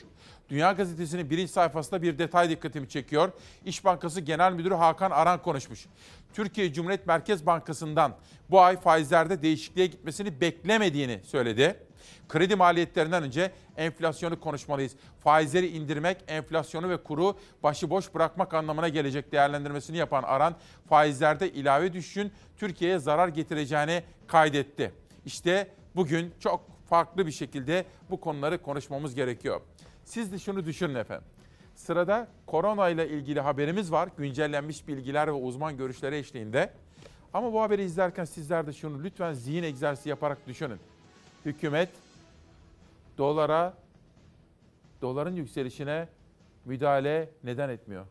Dünya 0.49 0.71
Gazetesi'nin 0.71 1.29
birinci 1.29 1.51
sayfasında 1.51 2.01
bir 2.01 2.17
detay 2.17 2.49
dikkatimi 2.49 2.89
çekiyor. 2.89 3.31
İş 3.65 3.85
Bankası 3.85 4.21
Genel 4.21 4.53
Müdürü 4.53 4.73
Hakan 4.73 5.11
Aran 5.11 5.41
konuşmuş. 5.41 5.85
Türkiye 6.33 6.73
Cumhuriyet 6.73 7.07
Merkez 7.07 7.45
Bankası'ndan 7.45 8.15
bu 8.49 8.61
ay 8.61 8.79
faizlerde 8.79 9.41
değişikliğe 9.41 9.87
gitmesini 9.87 10.41
beklemediğini 10.41 11.19
söyledi. 11.23 11.90
Kredi 12.29 12.55
maliyetlerinden 12.55 13.23
önce 13.23 13.51
enflasyonu 13.77 14.39
konuşmalıyız. 14.39 14.95
Faizleri 15.19 15.67
indirmek, 15.67 16.17
enflasyonu 16.27 16.89
ve 16.89 16.97
kuru 16.97 17.37
başıboş 17.63 18.13
bırakmak 18.13 18.53
anlamına 18.53 18.89
gelecek 18.89 19.31
değerlendirmesini 19.31 19.97
yapan 19.97 20.23
Aran, 20.23 20.55
faizlerde 20.89 21.51
ilave 21.51 21.93
düşüşün 21.93 22.31
Türkiye'ye 22.57 22.99
zarar 22.99 23.27
getireceğini 23.27 24.03
kaydetti. 24.27 24.91
İşte 25.25 25.67
bugün 25.95 26.33
çok 26.39 26.61
farklı 26.89 27.27
bir 27.27 27.31
şekilde 27.31 27.85
bu 28.09 28.19
konuları 28.19 28.61
konuşmamız 28.61 29.15
gerekiyor. 29.15 29.61
Siz 30.05 30.31
de 30.31 30.39
şunu 30.39 30.65
düşünün 30.65 30.95
efendim. 30.95 31.27
Sırada 31.75 32.27
korona 32.45 32.89
ile 32.89 33.09
ilgili 33.09 33.39
haberimiz 33.39 33.91
var. 33.91 34.09
Güncellenmiş 34.17 34.87
bilgiler 34.87 35.27
ve 35.27 35.31
uzman 35.31 35.77
görüşleri 35.77 36.17
eşliğinde. 36.17 36.73
Ama 37.33 37.53
bu 37.53 37.61
haberi 37.61 37.83
izlerken 37.83 38.25
sizler 38.25 38.67
de 38.67 38.73
şunu 38.73 39.03
lütfen 39.03 39.33
zihin 39.33 39.63
egzersizi 39.63 40.09
yaparak 40.09 40.47
düşünün. 40.47 40.79
Hükümet 41.45 41.89
dolara, 43.17 43.73
doların 45.01 45.35
yükselişine 45.35 46.07
müdahale 46.65 47.29
neden 47.43 47.69
etmiyor? 47.69 48.05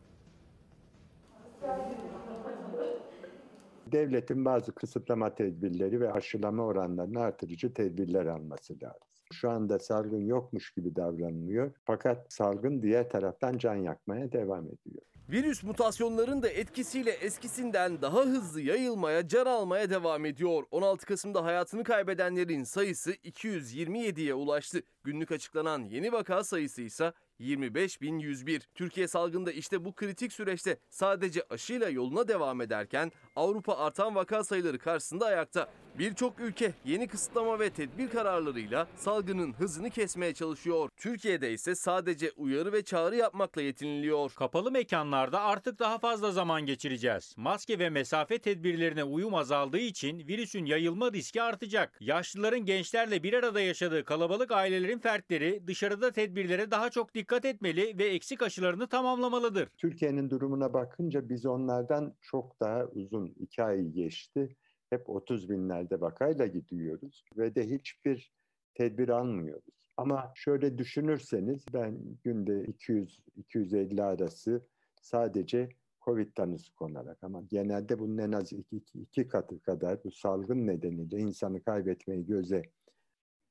Devletin 3.91 4.45
bazı 4.45 4.71
kısıtlama 4.71 5.35
tedbirleri 5.35 6.01
ve 6.01 6.11
aşılama 6.11 6.65
oranlarını 6.65 7.19
artırıcı 7.19 7.73
tedbirler 7.73 8.25
alması 8.25 8.73
lazım. 8.83 9.07
Şu 9.33 9.49
anda 9.49 9.79
salgın 9.79 10.25
yokmuş 10.25 10.73
gibi 10.73 10.95
davranılıyor. 10.95 11.71
Fakat 11.85 12.33
salgın 12.33 12.81
diğer 12.81 13.09
taraftan 13.09 13.57
can 13.57 13.75
yakmaya 13.75 14.31
devam 14.31 14.65
ediyor. 14.65 15.10
Virüs 15.29 15.63
mutasyonların 15.63 16.41
da 16.41 16.49
etkisiyle 16.49 17.11
eskisinden 17.11 18.01
daha 18.01 18.21
hızlı 18.21 18.61
yayılmaya, 18.61 19.27
can 19.27 19.45
almaya 19.45 19.89
devam 19.89 20.25
ediyor. 20.25 20.63
16 20.71 21.05
Kasım'da 21.05 21.45
hayatını 21.45 21.83
kaybedenlerin 21.83 22.63
sayısı 22.63 23.11
227'ye 23.13 24.33
ulaştı. 24.33 24.81
Günlük 25.03 25.31
açıklanan 25.31 25.83
yeni 25.83 26.11
vaka 26.11 26.43
sayısı 26.43 26.81
ise 26.81 27.13
25.101. 27.41 28.61
Türkiye 28.75 29.07
salgında 29.07 29.51
işte 29.51 29.85
bu 29.85 29.95
kritik 29.95 30.33
süreçte 30.33 30.77
sadece 30.89 31.43
aşıyla 31.49 31.89
yoluna 31.89 32.27
devam 32.27 32.61
ederken 32.61 33.11
Avrupa 33.35 33.77
artan 33.77 34.15
vaka 34.15 34.43
sayıları 34.43 34.79
karşısında 34.79 35.25
ayakta. 35.25 35.69
Birçok 35.99 36.39
ülke 36.39 36.73
yeni 36.85 37.07
kısıtlama 37.07 37.59
ve 37.59 37.69
tedbir 37.69 38.09
kararlarıyla 38.09 38.87
salgının 38.95 39.53
hızını 39.53 39.89
kesmeye 39.89 40.33
çalışıyor. 40.33 40.89
Türkiye'de 40.97 41.53
ise 41.53 41.75
sadece 41.75 42.31
uyarı 42.31 42.73
ve 42.73 42.83
çağrı 42.83 43.15
yapmakla 43.15 43.61
yetiniliyor. 43.61 44.31
Kapalı 44.33 44.71
mekanlarda 44.71 45.41
artık 45.41 45.79
daha 45.79 45.99
fazla 45.99 46.31
zaman 46.31 46.65
geçireceğiz. 46.65 47.33
Maske 47.37 47.79
ve 47.79 47.89
mesafe 47.89 48.39
tedbirlerine 48.39 49.03
uyum 49.03 49.35
azaldığı 49.35 49.77
için 49.77 50.27
virüsün 50.27 50.65
yayılma 50.65 51.11
riski 51.11 51.41
artacak. 51.41 51.97
Yaşlıların 52.01 52.65
gençlerle 52.65 53.23
bir 53.23 53.33
arada 53.33 53.61
yaşadığı 53.61 54.03
kalabalık 54.05 54.51
ailelerin 54.51 54.99
fertleri 54.99 55.67
dışarıda 55.67 56.11
tedbirlere 56.11 56.71
daha 56.71 56.89
çok 56.89 57.13
dikkat 57.13 57.30
etmeli 57.45 57.97
ve 57.97 58.05
eksik 58.05 58.41
aşılarını 58.41 58.87
tamamlamalıdır. 58.87 59.69
Türkiye'nin 59.77 60.29
durumuna 60.29 60.73
bakınca 60.73 61.29
biz 61.29 61.45
onlardan 61.45 62.15
çok 62.21 62.59
daha 62.59 62.85
uzun 62.85 63.27
iki 63.39 63.63
ay 63.63 63.81
geçti. 63.81 64.55
Hep 64.89 65.09
30 65.09 65.49
binlerde 65.49 66.01
vakayla 66.01 66.47
gidiyoruz 66.47 67.23
ve 67.37 67.55
de 67.55 67.69
hiçbir 67.69 68.33
tedbir 68.73 69.09
almıyoruz. 69.09 69.81
Ama 69.97 70.31
şöyle 70.35 70.77
düşünürseniz 70.77 71.65
ben 71.73 71.99
günde 72.23 72.51
200-250 72.51 74.03
arası 74.03 74.67
sadece 75.01 75.69
Covid 76.05 76.33
tanısı 76.35 76.73
konarak 76.73 77.23
ama 77.23 77.41
genelde 77.41 77.99
bunun 77.99 78.17
en 78.17 78.31
az 78.31 78.53
iki, 78.53 78.77
iki, 78.77 78.99
iki 78.99 79.27
katı 79.27 79.61
kadar 79.61 80.03
bu 80.03 80.11
salgın 80.11 80.67
nedeniyle 80.67 81.17
insanı 81.17 81.63
kaybetmeyi 81.63 82.25
göze 82.25 82.61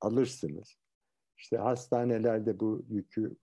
alırsınız. 0.00 0.76
İşte 1.36 1.56
hastanelerde 1.56 2.60
bu 2.60 2.84
yükü 2.88 3.36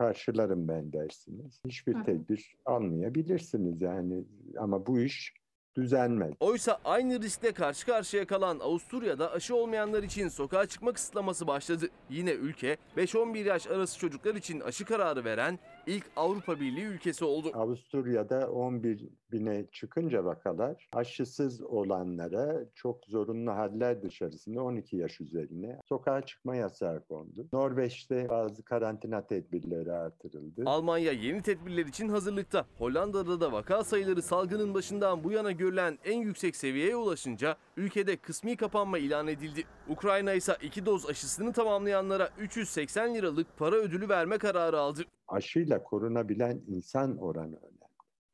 karşılarım 0.00 0.68
ben 0.68 0.92
dersiniz. 0.92 1.60
Hiçbir 1.66 2.04
tedbir 2.04 2.56
almayabilirsiniz 2.66 3.82
yani 3.82 4.24
ama 4.58 4.86
bu 4.86 5.00
iş 5.00 5.34
düzenmez. 5.76 6.32
Oysa 6.40 6.78
aynı 6.84 7.22
riskle 7.22 7.52
karşı 7.52 7.86
karşıya 7.86 8.26
kalan 8.26 8.58
Avusturya'da 8.58 9.32
aşı 9.32 9.56
olmayanlar 9.56 10.02
için 10.02 10.28
sokağa 10.28 10.66
çıkma 10.66 10.92
kısıtlaması 10.92 11.46
başladı. 11.46 11.88
Yine 12.10 12.32
ülke 12.32 12.76
5-11 12.96 13.38
yaş 13.38 13.66
arası 13.66 13.98
çocuklar 13.98 14.34
için 14.34 14.60
aşı 14.60 14.84
kararı 14.84 15.24
veren 15.24 15.58
ilk 15.86 16.04
Avrupa 16.16 16.60
Birliği 16.60 16.84
ülkesi 16.84 17.24
oldu. 17.24 17.50
Avusturya'da 17.54 18.50
11 18.50 19.08
bine 19.32 19.66
çıkınca 19.72 20.24
vakalar 20.24 20.88
aşısız 20.92 21.62
olanlara 21.62 22.64
çok 22.74 23.04
zorunlu 23.06 23.50
haller 23.50 24.02
dışarısında 24.02 24.62
12 24.62 24.96
yaş 24.96 25.20
üzerine 25.20 25.80
sokağa 25.88 26.20
çıkma 26.26 26.56
yasağı 26.56 27.04
kondu. 27.04 27.48
Norveç'te 27.52 28.28
bazı 28.28 28.62
karantina 28.64 29.26
tedbirleri 29.26 29.92
artırıldı. 29.92 30.62
Almanya 30.66 31.12
yeni 31.12 31.42
tedbirler 31.42 31.86
için 31.86 32.08
hazırlıkta. 32.08 32.66
Hollanda'da 32.78 33.40
da 33.40 33.52
vaka 33.52 33.84
sayıları 33.84 34.22
salgının 34.22 34.74
başından 34.74 35.24
bu 35.24 35.32
yana 35.32 35.52
görülen 35.52 35.98
en 36.04 36.18
yüksek 36.18 36.56
seviyeye 36.56 36.96
ulaşınca 36.96 37.56
ülkede 37.76 38.16
kısmi 38.16 38.56
kapanma 38.56 38.98
ilan 38.98 39.28
edildi. 39.28 39.64
Ukrayna 39.88 40.32
ise 40.32 40.56
iki 40.62 40.86
doz 40.86 41.06
aşısını 41.06 41.52
tamamlayanlara 41.52 42.28
380 42.38 43.14
liralık 43.14 43.46
para 43.58 43.76
ödülü 43.76 44.08
verme 44.08 44.38
kararı 44.38 44.78
aldı. 44.80 45.04
Aşıyla 45.30 45.82
korunabilen 45.82 46.60
insan 46.66 47.18
oranı 47.18 47.56
önemli. 47.56 47.80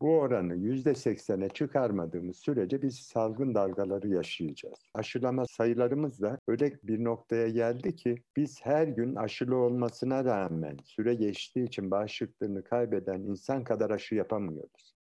Bu 0.00 0.19
oranı 0.19 0.55
%80'e 0.55 1.49
çıkarmadığımız 1.49 2.37
sürece 2.37 2.83
biz 2.83 2.99
salgın 2.99 3.55
dalgaları 3.55 4.09
yaşayacağız. 4.09 4.79
Aşılama 4.95 5.47
sayılarımız 5.47 6.21
da 6.21 6.38
öyle 6.49 6.79
bir 6.83 7.05
noktaya 7.05 7.49
geldi 7.49 7.97
ki 7.97 8.23
biz 8.37 8.61
her 8.62 8.87
gün 8.87 9.15
aşılı 9.15 9.57
olmasına 9.57 10.25
rağmen 10.25 10.76
süre 10.85 11.15
geçtiği 11.15 11.65
için 11.65 11.91
bağışıklığını 11.91 12.65
kaybeden 12.65 13.21
insan 13.21 13.65
kadar 13.65 13.91
aşı 13.91 14.15
yapamıyoruz. 14.15 14.97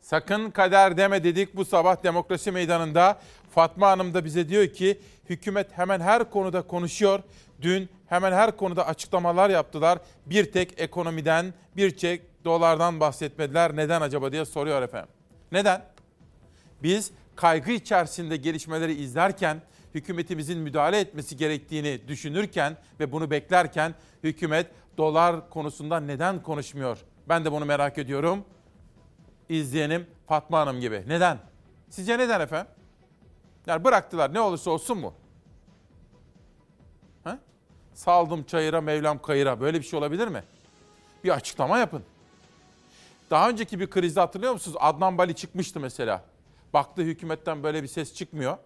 Sakın 0.00 0.50
kader 0.50 0.96
deme 0.96 1.24
dedik 1.24 1.56
bu 1.56 1.64
sabah 1.64 2.02
demokrasi 2.02 2.52
meydanında. 2.52 3.20
Fatma 3.50 3.88
Hanım 3.90 4.14
da 4.14 4.24
bize 4.24 4.48
diyor 4.48 4.66
ki 4.66 4.98
hükümet 5.28 5.78
hemen 5.78 6.00
her 6.00 6.30
konuda 6.30 6.62
konuşuyor. 6.62 7.20
Dün 7.62 7.88
hemen 8.06 8.32
her 8.32 8.56
konuda 8.56 8.86
açıklamalar 8.86 9.50
yaptılar. 9.50 9.98
Bir 10.26 10.52
tek 10.52 10.80
ekonomiden, 10.80 11.54
bir 11.76 11.90
tek 11.90 12.44
dolardan 12.44 13.00
bahsetmediler. 13.00 13.76
Neden 13.76 14.00
acaba 14.00 14.32
diye 14.32 14.44
soruyor 14.44 14.82
efendim. 14.82 15.08
Neden? 15.52 15.84
Biz 16.82 17.10
kaygı 17.36 17.72
içerisinde 17.72 18.36
gelişmeleri 18.36 18.94
izlerken, 18.94 19.62
hükümetimizin 19.94 20.58
müdahale 20.58 21.00
etmesi 21.00 21.36
gerektiğini 21.36 22.08
düşünürken 22.08 22.76
ve 23.00 23.12
bunu 23.12 23.30
beklerken 23.30 23.94
hükümet 24.22 24.66
dolar 24.98 25.50
konusunda 25.50 26.00
neden 26.00 26.42
konuşmuyor? 26.42 26.98
Ben 27.28 27.44
de 27.44 27.52
bunu 27.52 27.64
merak 27.64 27.98
ediyorum 27.98 28.44
izleyenim 29.48 30.06
Fatma 30.26 30.60
Hanım 30.60 30.80
gibi. 30.80 31.04
Neden? 31.06 31.38
Sizce 31.90 32.18
neden 32.18 32.40
efendim? 32.40 32.72
Yani 33.66 33.84
bıraktılar 33.84 34.34
ne 34.34 34.40
olursa 34.40 34.70
olsun 34.70 34.98
mu? 34.98 35.14
Ha? 37.24 37.38
Saldım 37.94 38.42
çayıra 38.42 38.80
Mevlam 38.80 39.22
kayıra 39.22 39.60
böyle 39.60 39.78
bir 39.78 39.84
şey 39.84 39.98
olabilir 39.98 40.28
mi? 40.28 40.42
Bir 41.24 41.30
açıklama 41.30 41.78
yapın. 41.78 42.02
Daha 43.30 43.50
önceki 43.50 43.80
bir 43.80 43.90
krizde 43.90 44.20
hatırlıyor 44.20 44.52
musunuz? 44.52 44.76
Adnan 44.80 45.18
Bali 45.18 45.34
çıkmıştı 45.34 45.80
mesela. 45.80 46.24
Baktı 46.72 47.02
hükümetten 47.02 47.62
böyle 47.62 47.82
bir 47.82 47.88
ses 47.88 48.14
çıkmıyor. 48.14 48.56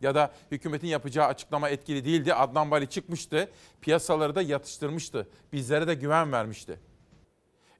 Ya 0.00 0.14
da 0.14 0.32
hükümetin 0.50 0.86
yapacağı 0.86 1.26
açıklama 1.26 1.68
etkili 1.68 2.04
değildi. 2.04 2.34
Adnan 2.34 2.70
Bali 2.70 2.90
çıkmıştı. 2.90 3.50
Piyasaları 3.80 4.34
da 4.34 4.42
yatıştırmıştı. 4.42 5.28
Bizlere 5.52 5.86
de 5.86 5.94
güven 5.94 6.32
vermişti. 6.32 6.78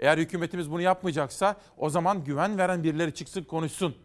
Eğer 0.01 0.19
hükümetimiz 0.19 0.71
bunu 0.71 0.81
yapmayacaksa 0.81 1.57
o 1.77 1.91
zaman 1.91 2.25
güven 2.25 2.59
veren 2.59 2.85
birileri 2.85 3.15
çıksın 3.15 3.43
konuşsun. 3.43 3.97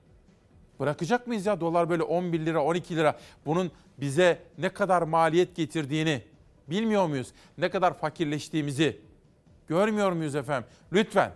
Bırakacak 0.82 1.28
mıyız 1.28 1.46
ya 1.46 1.62
dolar 1.62 1.90
böyle 1.90 2.04
11 2.04 2.46
lira 2.46 2.64
12 2.64 2.96
lira 2.96 3.20
bunun 3.46 3.72
bize 3.98 4.40
ne 4.58 4.70
kadar 4.70 5.02
maliyet 5.02 5.56
getirdiğini 5.56 6.24
bilmiyor 6.68 7.08
muyuz? 7.08 7.28
Ne 7.58 7.70
kadar 7.70 7.98
fakirleştiğimizi 7.98 9.02
görmüyor 9.68 10.12
muyuz 10.12 10.36
efendim? 10.36 10.70
Lütfen 10.94 11.34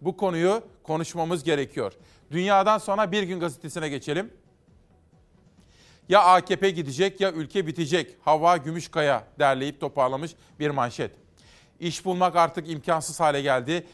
bu 0.00 0.16
konuyu 0.16 0.62
konuşmamız 0.82 1.44
gerekiyor. 1.44 1.92
Dünyadan 2.30 2.78
sonra 2.78 3.12
Bir 3.12 3.22
Gün 3.22 3.40
Gazetesi'ne 3.40 3.88
geçelim. 3.88 4.32
Ya 6.08 6.22
AKP 6.22 6.70
gidecek 6.70 7.20
ya 7.20 7.32
ülke 7.32 7.66
bitecek. 7.66 8.16
Hava 8.20 8.56
Gümüşkaya 8.56 9.24
derleyip 9.38 9.80
toparlamış 9.80 10.34
bir 10.60 10.70
manşet. 10.70 11.10
İş 11.80 12.04
bulmak 12.04 12.36
artık 12.36 12.70
imkansız 12.70 13.20
hale 13.20 13.42
geldi. 13.42 13.86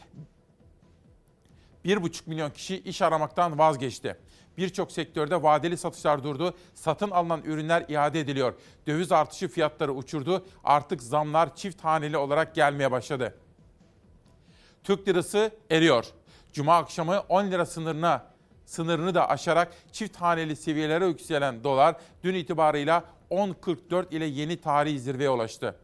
1,5 1.85 2.21
milyon 2.25 2.49
kişi 2.49 2.77
iş 2.77 3.01
aramaktan 3.01 3.57
vazgeçti. 3.59 4.17
Birçok 4.57 4.91
sektörde 4.91 5.43
vadeli 5.43 5.77
satışlar 5.77 6.23
durdu. 6.23 6.53
Satın 6.73 7.11
alınan 7.11 7.41
ürünler 7.43 7.85
iade 7.89 8.19
ediliyor. 8.19 8.53
Döviz 8.87 9.11
artışı 9.11 9.47
fiyatları 9.47 9.93
uçurdu. 9.93 10.45
Artık 10.63 11.03
zamlar 11.03 11.55
çift 11.55 11.83
haneli 11.83 12.17
olarak 12.17 12.55
gelmeye 12.55 12.91
başladı. 12.91 13.35
Türk 14.83 15.07
lirası 15.07 15.51
eriyor. 15.71 16.05
Cuma 16.53 16.77
akşamı 16.77 17.23
10 17.29 17.51
lira 17.51 17.65
sınırına 17.65 18.33
sınırını 18.65 19.15
da 19.15 19.29
aşarak 19.29 19.73
çift 19.91 20.17
haneli 20.17 20.55
seviyelere 20.55 21.05
yükselen 21.05 21.63
dolar 21.63 21.95
dün 22.23 22.33
itibarıyla 22.35 23.03
10.44 23.31 24.15
ile 24.15 24.25
yeni 24.25 24.61
tarihi 24.61 24.99
zirveye 24.99 25.29
ulaştı. 25.29 25.75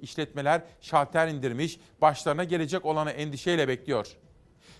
İşletmeler 0.00 0.62
şalter 0.80 1.28
indirmiş, 1.28 1.80
başlarına 2.00 2.44
gelecek 2.44 2.84
olanı 2.84 3.10
endişeyle 3.10 3.68
bekliyor. 3.68 4.16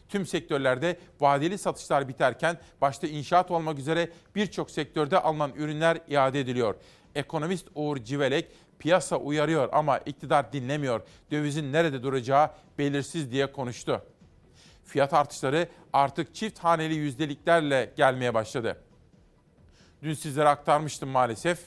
Tüm 0.09 0.27
sektörlerde 0.27 0.97
vadeli 1.21 1.59
satışlar 1.59 2.09
biterken 2.09 2.59
başta 2.81 3.07
inşaat 3.07 3.51
olmak 3.51 3.79
üzere 3.79 4.11
birçok 4.35 4.71
sektörde 4.71 5.19
alınan 5.19 5.53
ürünler 5.57 5.99
iade 6.09 6.41
ediliyor. 6.41 6.75
Ekonomist 7.15 7.67
Uğur 7.75 7.97
Civelek 7.97 8.47
piyasa 8.79 9.17
uyarıyor 9.17 9.69
ama 9.73 9.99
iktidar 9.99 10.53
dinlemiyor. 10.53 11.01
Dövizin 11.31 11.73
nerede 11.73 12.03
duracağı 12.03 12.51
belirsiz 12.79 13.31
diye 13.31 13.53
konuştu. 13.53 14.03
Fiyat 14.85 15.15
artışları 15.15 15.69
artık 15.93 16.35
çift 16.35 16.59
haneli 16.59 16.95
yüzdeliklerle 16.95 17.93
gelmeye 17.97 18.35
başladı. 18.35 18.83
Dün 20.03 20.15
sizlere 20.15 20.49
aktarmıştım 20.49 21.09
maalesef. 21.09 21.59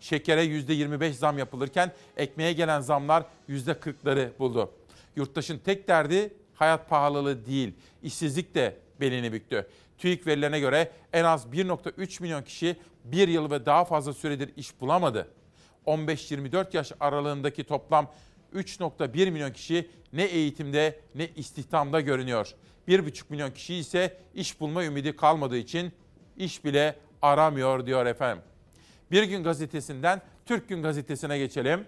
Şekere 0.00 0.44
%25 0.44 1.12
zam 1.12 1.38
yapılırken 1.38 1.92
ekmeğe 2.16 2.52
gelen 2.52 2.80
zamlar 2.80 3.24
%40'ları 3.48 4.38
buldu. 4.38 4.72
Yurttaşın 5.16 5.58
tek 5.58 5.88
derdi 5.88 6.34
hayat 6.58 6.88
pahalılığı 6.88 7.46
değil, 7.46 7.74
işsizlik 8.02 8.54
de 8.54 8.76
belini 9.00 9.32
büktü. 9.32 9.66
TÜİK 9.98 10.26
verilerine 10.26 10.60
göre 10.60 10.92
en 11.12 11.24
az 11.24 11.46
1.3 11.46 12.22
milyon 12.22 12.42
kişi 12.42 12.76
bir 13.04 13.28
yıl 13.28 13.50
ve 13.50 13.66
daha 13.66 13.84
fazla 13.84 14.12
süredir 14.12 14.50
iş 14.56 14.80
bulamadı. 14.80 15.28
15-24 15.86 16.76
yaş 16.76 16.92
aralığındaki 17.00 17.64
toplam 17.64 18.12
3.1 18.54 19.30
milyon 19.30 19.52
kişi 19.52 19.90
ne 20.12 20.24
eğitimde 20.24 21.00
ne 21.14 21.28
istihdamda 21.36 22.00
görünüyor. 22.00 22.54
1.5 22.88 23.22
milyon 23.28 23.50
kişi 23.50 23.74
ise 23.74 24.16
iş 24.34 24.60
bulma 24.60 24.84
ümidi 24.84 25.16
kalmadığı 25.16 25.56
için 25.56 25.92
iş 26.36 26.64
bile 26.64 26.94
aramıyor 27.22 27.86
diyor 27.86 28.06
efendim. 28.06 28.44
Bir 29.10 29.22
Gün 29.22 29.44
Gazetesi'nden 29.44 30.22
Türk 30.46 30.68
Gün 30.68 30.82
Gazetesi'ne 30.82 31.38
geçelim. 31.38 31.86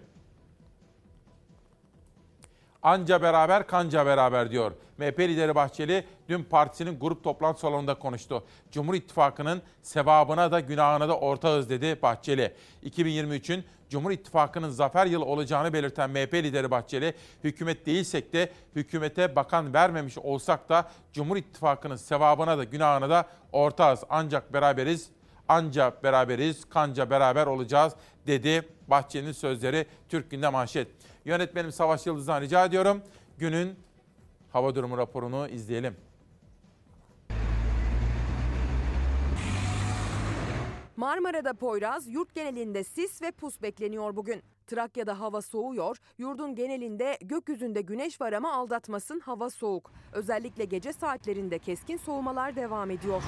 Anca 2.83 3.23
beraber 3.23 3.67
kanca 3.67 4.07
beraber 4.07 4.51
diyor. 4.51 4.73
MHP 4.99 5.21
lideri 5.21 5.55
Bahçeli 5.55 6.05
dün 6.29 6.43
partisinin 6.43 6.99
grup 6.99 7.25
toplantı 7.25 7.61
salonunda 7.61 7.95
konuştu. 7.95 8.45
Cumhur 8.71 8.95
İttifakı'nın 8.95 9.63
sevabına 9.83 10.53
da 10.53 10.61
günahına 10.61 11.09
da 11.09 11.19
ortağız 11.19 11.71
dedi 11.71 11.99
Bahçeli. 12.03 12.55
2023'ün 12.85 13.65
Cumhur 13.89 14.11
İttifakı'nın 14.11 14.71
zafer 14.71 15.07
yılı 15.07 15.25
olacağını 15.25 15.73
belirten 15.73 16.11
MHP 16.11 16.35
lideri 16.35 16.71
Bahçeli, 16.71 17.15
hükümet 17.45 17.87
değilsek 17.87 18.33
de 18.33 18.53
hükümete 18.77 19.37
bakan 19.37 19.75
vermemiş 19.75 20.19
olsak 20.19 20.69
da 20.69 20.91
Cumhur 21.13 21.37
İttifakı'nın 21.37 21.97
sevabına 21.97 22.59
da 22.59 22.65
günahına 22.65 23.11
da 23.11 23.29
ortağız. 23.53 24.05
Ancak 24.11 24.53
beraberiz 24.53 25.11
anca 25.51 25.93
beraberiz, 26.03 26.65
kanca 26.69 27.11
beraber 27.11 27.47
olacağız 27.47 27.93
dedi 28.27 28.69
Bahçeli'nin 28.89 29.33
sözleri 29.33 29.87
Türk 30.09 30.31
Gün'de 30.31 30.49
manşet. 30.49 30.89
Yönetmenim 31.25 31.73
Savaş 31.73 32.07
Yıldız'dan 32.07 32.41
rica 32.41 32.65
ediyorum. 32.65 33.03
Günün 33.39 33.77
hava 34.53 34.75
durumu 34.75 34.99
raporunu 34.99 35.49
izleyelim. 35.49 35.97
Marmara'da 40.97 41.55
Poyraz, 41.55 42.09
yurt 42.09 42.35
genelinde 42.35 42.85
sis 42.85 43.23
ve 43.23 43.31
pus 43.31 43.63
bekleniyor 43.63 44.17
bugün. 44.17 44.43
Trakya'da 44.67 45.21
hava 45.21 45.43
soğuyor, 45.43 45.97
yurdun 46.19 46.55
genelinde 46.55 47.19
gökyüzünde 47.21 47.81
güneş 47.81 48.21
var 48.21 48.33
ama 48.33 48.53
aldatmasın 48.53 49.21
hava 49.21 49.51
soğuk. 49.51 49.93
Özellikle 50.13 50.65
gece 50.65 50.93
saatlerinde 50.93 51.59
keskin 51.59 51.97
soğumalar 51.97 52.57
devam 52.57 52.91
ediyor. 52.91 53.23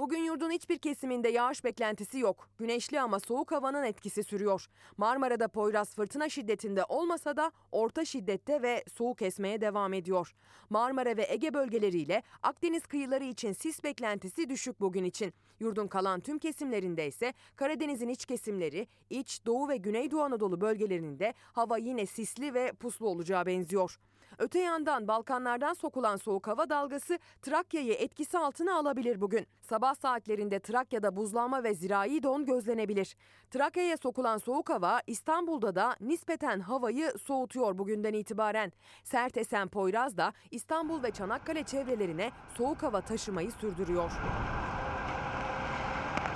Bugün 0.00 0.21
yurdun 0.32 0.50
hiçbir 0.50 0.78
kesiminde 0.78 1.28
yağış 1.28 1.64
beklentisi 1.64 2.18
yok. 2.18 2.48
Güneşli 2.58 3.00
ama 3.00 3.20
soğuk 3.20 3.52
havanın 3.52 3.82
etkisi 3.82 4.24
sürüyor. 4.24 4.66
Marmara'da 4.96 5.48
Poyraz 5.48 5.94
fırtına 5.94 6.28
şiddetinde 6.28 6.84
olmasa 6.84 7.36
da 7.36 7.52
orta 7.72 8.04
şiddette 8.04 8.62
ve 8.62 8.84
soğuk 8.94 9.22
esmeye 9.22 9.60
devam 9.60 9.92
ediyor. 9.92 10.34
Marmara 10.70 11.16
ve 11.16 11.26
Ege 11.28 11.54
bölgeleriyle 11.54 12.22
Akdeniz 12.42 12.86
kıyıları 12.86 13.24
için 13.24 13.52
sis 13.52 13.84
beklentisi 13.84 14.48
düşük 14.48 14.80
bugün 14.80 15.04
için. 15.04 15.34
Yurdun 15.60 15.86
kalan 15.86 16.20
tüm 16.20 16.38
kesimlerinde 16.38 17.06
ise 17.06 17.34
Karadeniz'in 17.56 18.08
iç 18.08 18.26
kesimleri, 18.26 18.86
iç, 19.10 19.46
doğu 19.46 19.68
ve 19.68 19.76
güneydoğu 19.76 20.22
Anadolu 20.22 20.60
bölgelerinde 20.60 21.34
hava 21.52 21.76
yine 21.76 22.06
sisli 22.06 22.54
ve 22.54 22.72
puslu 22.72 23.08
olacağı 23.08 23.46
benziyor. 23.46 23.98
Öte 24.38 24.58
yandan 24.58 25.08
Balkanlardan 25.08 25.74
sokulan 25.74 26.16
soğuk 26.16 26.46
hava 26.46 26.70
dalgası 26.70 27.18
Trakya'yı 27.42 27.92
etkisi 27.92 28.38
altına 28.38 28.76
alabilir 28.76 29.20
bugün. 29.20 29.46
Sabah 29.60 29.94
saatlerinde 29.94 30.60
Trakya'da 30.60 31.16
buzlanma 31.16 31.64
ve 31.64 31.74
zirai 31.74 32.22
don 32.22 32.44
gözlenebilir. 32.44 33.16
Trakya'ya 33.50 33.96
sokulan 33.96 34.38
soğuk 34.38 34.70
hava 34.70 35.00
İstanbul'da 35.06 35.74
da 35.74 35.96
nispeten 36.00 36.60
havayı 36.60 37.12
soğutuyor 37.26 37.78
bugünden 37.78 38.12
itibaren. 38.14 38.72
Sert 39.04 39.36
esen 39.36 39.68
Poyraz 39.68 40.16
da 40.16 40.32
İstanbul 40.50 41.02
ve 41.02 41.10
Çanakkale 41.10 41.62
çevrelerine 41.62 42.30
soğuk 42.56 42.82
hava 42.82 43.00
taşımayı 43.00 43.50
sürdürüyor. 43.52 44.10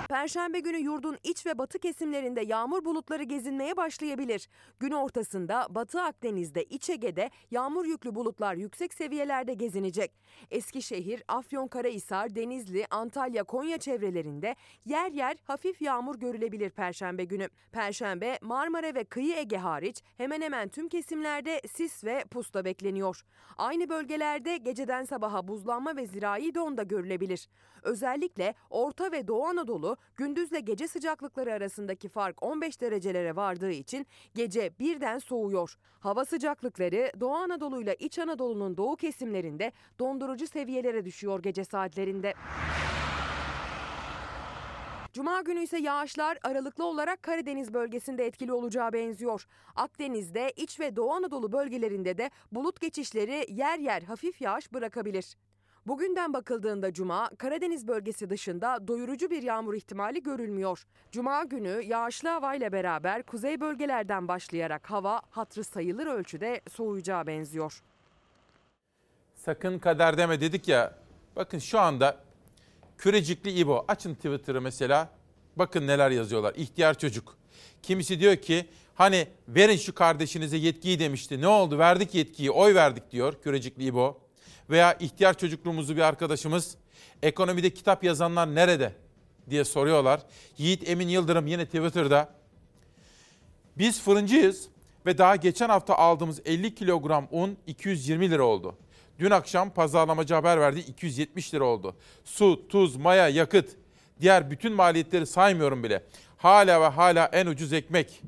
Perşembe 0.08 0.60
günü 0.60 0.78
yurdun 0.78 1.18
iç 1.22 1.46
ve 1.46 1.58
batı 1.58 1.78
kesimlerinde 1.78 2.40
yağmur 2.40 2.84
bulutları 2.84 3.22
gezinmeye 3.22 3.76
başlayabilir. 3.76 4.48
Gün 4.80 4.90
ortasında 4.90 5.66
Batı 5.70 6.02
Akdeniz'de, 6.02 6.64
İç 6.64 6.90
Ege'de 6.90 7.30
yağmur 7.50 7.86
yüklü 7.86 8.14
bulutlar 8.14 8.54
yüksek 8.54 8.94
seviyelerde 8.94 9.54
gezinecek. 9.54 10.12
Eskişehir, 10.50 11.22
Afyonkarahisar, 11.28 12.34
Denizli, 12.34 12.86
Antalya, 12.90 13.44
Konya 13.44 13.78
çevrelerinde 13.78 14.56
yer 14.84 15.12
yer 15.12 15.36
hafif 15.44 15.82
yağmur 15.82 16.18
görülebilir 16.18 16.70
perşembe 16.70 17.24
günü. 17.24 17.48
Perşembe 17.72 18.38
Marmara 18.42 18.94
ve 18.94 19.04
kıyı 19.04 19.36
Ege 19.36 19.56
hariç 19.56 20.02
hemen 20.16 20.40
hemen 20.40 20.68
tüm 20.68 20.88
kesimlerde 20.88 21.60
sis 21.68 22.04
ve 22.04 22.24
pusta 22.30 22.64
bekleniyor. 22.64 23.22
Aynı 23.58 23.88
bölgelerde 23.88 24.56
geceden 24.56 25.04
sabaha 25.04 25.48
buzlanma 25.48 25.96
ve 25.96 26.06
zirai 26.06 26.54
don 26.54 26.76
da 26.76 26.82
görülebilir. 26.82 27.48
Özellikle 27.86 28.54
Orta 28.70 29.12
ve 29.12 29.28
Doğu 29.28 29.44
Anadolu 29.44 29.96
gündüzle 30.16 30.60
gece 30.60 30.88
sıcaklıkları 30.88 31.52
arasındaki 31.52 32.08
fark 32.08 32.42
15 32.42 32.80
derecelere 32.80 33.36
vardığı 33.36 33.70
için 33.70 34.06
gece 34.34 34.70
birden 34.78 35.18
soğuyor. 35.18 35.78
Hava 36.00 36.24
sıcaklıkları 36.24 37.12
Doğu 37.20 37.34
Anadolu 37.34 37.82
ile 37.82 37.94
İç 37.94 38.18
Anadolu'nun 38.18 38.76
doğu 38.76 38.96
kesimlerinde 38.96 39.72
dondurucu 39.98 40.46
seviyelere 40.46 41.04
düşüyor 41.04 41.42
gece 41.42 41.64
saatlerinde. 41.64 42.34
Cuma 45.12 45.40
günü 45.40 45.62
ise 45.62 45.78
yağışlar 45.78 46.38
aralıklı 46.42 46.84
olarak 46.84 47.22
Karadeniz 47.22 47.74
bölgesinde 47.74 48.26
etkili 48.26 48.52
olacağı 48.52 48.92
benziyor. 48.92 49.46
Akdeniz'de, 49.76 50.52
İç 50.56 50.80
ve 50.80 50.96
Doğu 50.96 51.12
Anadolu 51.12 51.52
bölgelerinde 51.52 52.18
de 52.18 52.30
bulut 52.52 52.80
geçişleri 52.80 53.46
yer 53.48 53.78
yer 53.78 54.02
hafif 54.02 54.40
yağış 54.40 54.72
bırakabilir. 54.72 55.36
Bugünden 55.86 56.32
bakıldığında 56.32 56.92
Cuma, 56.92 57.30
Karadeniz 57.38 57.88
bölgesi 57.88 58.30
dışında 58.30 58.88
doyurucu 58.88 59.30
bir 59.30 59.42
yağmur 59.42 59.74
ihtimali 59.74 60.22
görülmüyor. 60.22 60.86
Cuma 61.12 61.44
günü 61.44 61.82
yağışlı 61.82 62.28
havayla 62.28 62.72
beraber 62.72 63.22
kuzey 63.22 63.60
bölgelerden 63.60 64.28
başlayarak 64.28 64.90
hava 64.90 65.22
hatrı 65.30 65.64
sayılır 65.64 66.06
ölçüde 66.06 66.60
soğuyacağı 66.70 67.26
benziyor. 67.26 67.82
Sakın 69.34 69.78
kader 69.78 70.18
deme 70.18 70.40
dedik 70.40 70.68
ya. 70.68 70.94
Bakın 71.36 71.58
şu 71.58 71.78
anda 71.80 72.16
Kürecikli 72.98 73.50
İbo. 73.50 73.84
Açın 73.88 74.14
Twitter'ı 74.14 74.60
mesela. 74.60 75.10
Bakın 75.56 75.86
neler 75.86 76.10
yazıyorlar. 76.10 76.54
İhtiyar 76.54 76.98
çocuk. 76.98 77.36
Kimisi 77.82 78.20
diyor 78.20 78.36
ki 78.36 78.66
hani 78.94 79.28
verin 79.48 79.76
şu 79.76 79.94
kardeşinize 79.94 80.56
yetkiyi 80.56 80.98
demişti. 80.98 81.40
Ne 81.40 81.46
oldu? 81.48 81.78
Verdik 81.78 82.14
yetkiyi, 82.14 82.50
oy 82.50 82.74
verdik 82.74 83.10
diyor 83.10 83.34
Kürecikli 83.42 83.84
İbo. 83.84 84.25
Veya 84.70 84.94
ihtiyar 84.94 85.38
çocukluğumuzu 85.38 85.96
bir 85.96 86.00
arkadaşımız 86.00 86.76
ekonomide 87.22 87.70
kitap 87.70 88.04
yazanlar 88.04 88.54
nerede 88.54 88.92
diye 89.50 89.64
soruyorlar. 89.64 90.20
Yiğit 90.58 90.88
Emin 90.88 91.08
Yıldırım 91.08 91.46
yine 91.46 91.66
Twitter'da. 91.66 92.28
Biz 93.78 94.02
fırıncıyız 94.02 94.68
ve 95.06 95.18
daha 95.18 95.36
geçen 95.36 95.68
hafta 95.68 95.96
aldığımız 95.96 96.40
50 96.44 96.74
kilogram 96.74 97.28
un 97.30 97.56
220 97.66 98.30
lira 98.30 98.42
oldu. 98.42 98.76
Dün 99.18 99.30
akşam 99.30 99.70
pazarlamacı 99.70 100.34
haber 100.34 100.60
verdi 100.60 100.80
270 100.80 101.54
lira 101.54 101.64
oldu. 101.64 101.96
Su, 102.24 102.68
tuz, 102.68 102.96
maya, 102.96 103.28
yakıt, 103.28 103.70
diğer 104.20 104.50
bütün 104.50 104.72
maliyetleri 104.72 105.26
saymıyorum 105.26 105.82
bile. 105.84 106.02
Hala 106.36 106.80
ve 106.80 106.86
hala 106.86 107.26
en 107.26 107.46
ucuz 107.46 107.72
ekmek. 107.72 108.22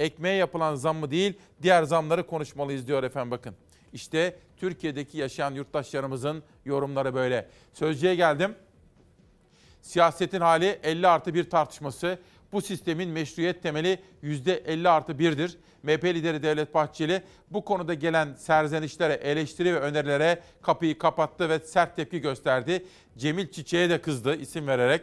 Ekmeğe 0.00 0.36
yapılan 0.36 0.74
zam 0.74 0.96
mı 0.96 1.10
değil, 1.10 1.32
diğer 1.62 1.82
zamları 1.82 2.26
konuşmalıyız 2.26 2.86
diyor 2.86 3.02
efendim 3.02 3.30
bakın. 3.30 3.54
İşte 3.92 4.36
Türkiye'deki 4.56 5.18
yaşayan 5.18 5.54
yurttaşlarımızın 5.54 6.42
yorumları 6.64 7.14
böyle. 7.14 7.48
Sözcüye 7.72 8.14
geldim. 8.14 8.54
Siyasetin 9.82 10.40
hali 10.40 10.78
50 10.82 11.08
artı 11.08 11.34
1 11.34 11.50
tartışması. 11.50 12.18
Bu 12.52 12.62
sistemin 12.62 13.08
meşruiyet 13.08 13.62
temeli 13.62 14.02
%50 14.22 14.88
artı 14.88 15.12
1'dir. 15.12 15.58
MHP 15.82 16.04
lideri 16.04 16.42
Devlet 16.42 16.74
Bahçeli 16.74 17.22
bu 17.50 17.64
konuda 17.64 17.94
gelen 17.94 18.34
serzenişlere, 18.34 19.14
eleştiri 19.14 19.74
ve 19.74 19.80
önerilere 19.80 20.42
kapıyı 20.62 20.98
kapattı 20.98 21.48
ve 21.48 21.58
sert 21.58 21.96
tepki 21.96 22.20
gösterdi. 22.20 22.86
Cemil 23.16 23.48
Çiçek'e 23.48 23.90
de 23.90 24.00
kızdı 24.00 24.36
isim 24.36 24.66
vererek. 24.66 25.02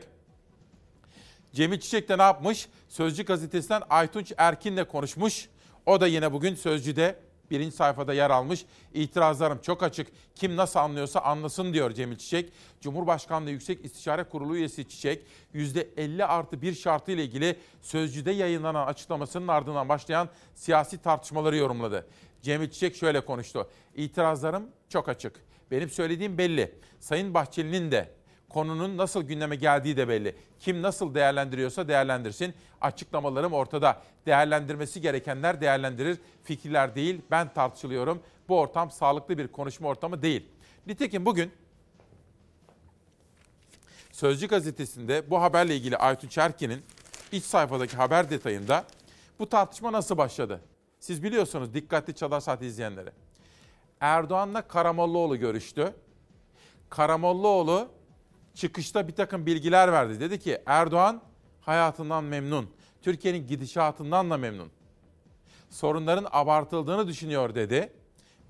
Cemil 1.53 1.79
Çiçek 1.79 2.09
de 2.09 2.17
ne 2.17 2.21
yapmış? 2.21 2.67
Sözcü 2.87 3.25
gazetesinden 3.25 3.81
Aytunç 3.89 4.33
Erkin'le 4.37 4.83
konuşmuş. 4.83 5.49
O 5.85 6.01
da 6.01 6.07
yine 6.07 6.33
bugün 6.33 6.55
Sözcü'de 6.55 7.15
birinci 7.51 7.75
sayfada 7.75 8.13
yer 8.13 8.29
almış. 8.29 8.65
İtirazlarım 8.93 9.61
çok 9.61 9.83
açık. 9.83 10.07
Kim 10.35 10.55
nasıl 10.55 10.79
anlıyorsa 10.79 11.19
anlasın 11.19 11.73
diyor 11.73 11.91
Cemil 11.91 12.17
Çiçek. 12.17 12.53
Cumhurbaşkanlığı 12.81 13.49
Yüksek 13.49 13.85
İstişare 13.85 14.23
Kurulu 14.23 14.55
üyesi 14.55 14.87
Çiçek, 14.87 15.25
%50 15.53 16.25
artı 16.25 16.61
bir 16.61 16.73
şartı 16.73 17.11
ile 17.11 17.23
ilgili 17.23 17.55
Sözcü'de 17.81 18.31
yayınlanan 18.31 18.87
açıklamasının 18.87 19.47
ardından 19.47 19.89
başlayan 19.89 20.29
siyasi 20.55 20.97
tartışmaları 20.97 21.57
yorumladı. 21.57 22.07
Cemil 22.41 22.69
Çiçek 22.69 22.95
şöyle 22.95 23.25
konuştu. 23.25 23.69
İtirazlarım 23.95 24.69
çok 24.89 25.09
açık. 25.09 25.35
Benim 25.71 25.89
söylediğim 25.89 26.37
belli. 26.37 26.75
Sayın 26.99 27.33
Bahçeli'nin 27.33 27.91
de 27.91 28.16
konunun 28.49 28.97
nasıl 28.97 29.23
gündeme 29.23 29.55
geldiği 29.55 29.97
de 29.97 30.07
belli. 30.07 30.35
Kim 30.59 30.81
nasıl 30.81 31.15
değerlendiriyorsa 31.15 31.87
değerlendirsin. 31.87 32.53
Açıklamalarım 32.81 33.53
ortada. 33.53 34.01
Değerlendirmesi 34.25 35.01
gerekenler 35.01 35.61
değerlendirir. 35.61 36.17
Fikirler 36.43 36.95
değil, 36.95 37.21
ben 37.31 37.53
tartışılıyorum. 37.53 38.21
Bu 38.49 38.59
ortam 38.59 38.91
sağlıklı 38.91 39.37
bir 39.37 39.47
konuşma 39.47 39.87
ortamı 39.87 40.21
değil. 40.21 40.45
Nitekim 40.87 41.25
bugün 41.25 41.51
Sözcü 44.17 44.47
gazetesinde 44.47 45.29
bu 45.29 45.41
haberle 45.41 45.75
ilgili 45.75 45.97
Aytun 45.97 46.27
Çerkin'in 46.27 46.81
iç 47.31 47.43
sayfadaki 47.43 47.97
haber 47.97 48.29
detayında 48.29 48.85
bu 49.39 49.49
tartışma 49.49 49.91
nasıl 49.91 50.17
başladı? 50.17 50.61
Siz 50.99 51.23
biliyorsunuz 51.23 51.73
dikkatli 51.73 52.15
Çalar 52.15 52.39
Saat 52.39 52.61
izleyenleri. 52.61 53.09
Erdoğan'la 53.99 54.61
Karamollaoğlu 54.61 55.37
görüştü. 55.37 55.93
Karamollaoğlu 56.89 57.89
çıkışta 58.57 59.07
bir 59.07 59.15
takım 59.15 59.45
bilgiler 59.45 59.91
verdi. 59.91 60.19
Dedi 60.19 60.39
ki 60.39 60.61
Erdoğan 60.65 61.21
hayatından 61.61 62.23
memnun. 62.23 62.69
Türkiye'nin 63.01 63.47
gidişatından 63.47 64.29
da 64.29 64.37
memnun. 64.37 64.71
Sorunların 65.69 66.27
abartıldığını 66.31 67.07
düşünüyor 67.07 67.55
dedi. 67.55 67.93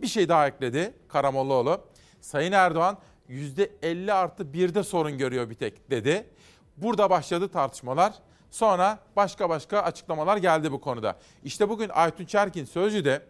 Bir 0.01 0.07
şey 0.07 0.29
daha 0.29 0.47
ekledi 0.47 0.93
Karamollaoğlu. 1.07 1.81
Sayın 2.21 2.51
Erdoğan 2.51 2.97
%50 3.29 4.13
artı 4.13 4.43
1'de 4.43 4.83
sorun 4.83 5.17
görüyor 5.17 5.49
bir 5.49 5.55
tek 5.55 5.91
dedi. 5.91 6.27
Burada 6.77 7.09
başladı 7.09 7.47
tartışmalar. 7.47 8.13
Sonra 8.51 8.99
başka 9.15 9.49
başka 9.49 9.79
açıklamalar 9.79 10.37
geldi 10.37 10.71
bu 10.71 10.81
konuda. 10.81 11.19
İşte 11.43 11.69
bugün 11.69 11.89
Aytun 11.93 12.25
Çerkin 12.25 12.65
Sözcü'de 12.65 13.21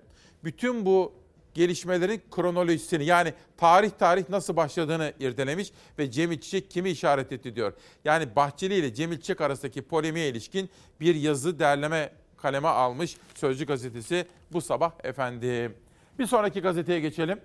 bütün 0.44 0.86
bu 0.86 1.14
gelişmelerin 1.58 2.22
kronolojisini 2.32 3.06
yani 3.06 3.34
tarih 3.58 3.92
tarih 3.92 4.30
nasıl 4.30 4.56
başladığını 4.56 5.14
irdelemiş 5.20 5.72
ve 6.00 6.12
Cemil 6.12 6.42
Çiçek 6.42 6.72
kimi 6.72 6.90
işaret 6.90 7.32
etti 7.32 7.56
diyor. 7.56 7.74
Yani 8.06 8.36
Bahçeli 8.36 8.76
ile 8.76 8.94
Cemil 8.94 9.18
Çiçek 9.18 9.42
arasındaki 9.42 9.82
polemiğe 9.82 10.30
ilişkin 10.30 10.70
bir 11.00 11.16
yazı 11.16 11.60
derleme 11.60 12.12
kaleme 12.38 12.68
almış 12.68 13.18
Sözcü 13.36 13.66
gazetesi 13.66 14.28
bu 14.52 14.62
sabah 14.62 14.92
efendim. 15.04 15.76
Bir 16.20 16.26
sonraki 16.26 16.62
gazeteye 16.62 17.00
geçelim. 17.00 17.42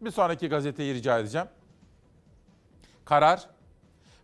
Bir 0.00 0.10
sonraki 0.10 0.48
gazeteyi 0.48 0.94
rica 0.94 1.18
edeceğim. 1.18 1.46
Karar 3.04 3.48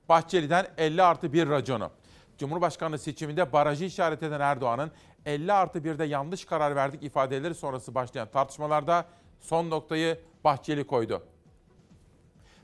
Bahçeli'den 0.08 0.66
50 0.78 1.02
artı 1.02 1.32
1 1.32 1.48
raconu. 1.48 1.90
Cumhurbaşkanlığı 2.38 2.98
seçiminde 2.98 3.52
barajı 3.52 3.84
işaret 3.84 4.22
eden 4.22 4.40
Erdoğan'ın 4.40 4.90
50 5.26 5.52
artı 5.52 5.78
1'de 5.78 6.04
yanlış 6.04 6.44
karar 6.44 6.76
verdik 6.76 7.02
ifadeleri 7.02 7.54
sonrası 7.54 7.94
başlayan 7.94 8.28
tartışmalarda 8.30 9.04
son 9.42 9.70
noktayı 9.70 10.18
Bahçeli 10.44 10.84
koydu. 10.84 11.22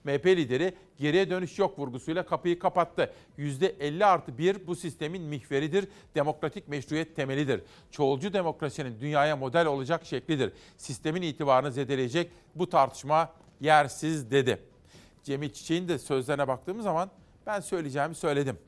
MHP 0.04 0.26
lideri 0.26 0.74
geriye 0.98 1.30
dönüş 1.30 1.58
yok 1.58 1.78
vurgusuyla 1.78 2.26
kapıyı 2.26 2.58
kapattı. 2.58 3.12
%50 3.38 4.04
artı 4.04 4.38
1 4.38 4.66
bu 4.66 4.76
sistemin 4.76 5.22
mihveridir, 5.22 5.88
demokratik 6.14 6.68
meşruiyet 6.68 7.16
temelidir. 7.16 7.62
Çoğulcu 7.90 8.32
demokrasinin 8.32 9.00
dünyaya 9.00 9.36
model 9.36 9.66
olacak 9.66 10.06
şeklidir. 10.06 10.52
Sistemin 10.76 11.22
itibarını 11.22 11.72
zedeleyecek 11.72 12.30
bu 12.54 12.68
tartışma 12.68 13.32
yersiz 13.60 14.30
dedi. 14.30 14.58
Cemil 15.24 15.50
Çiçek'in 15.50 15.88
de 15.88 15.98
sözlerine 15.98 16.48
baktığımız 16.48 16.84
zaman 16.84 17.10
ben 17.46 17.60
söyleyeceğimi 17.60 18.14
söyledim. 18.14 18.58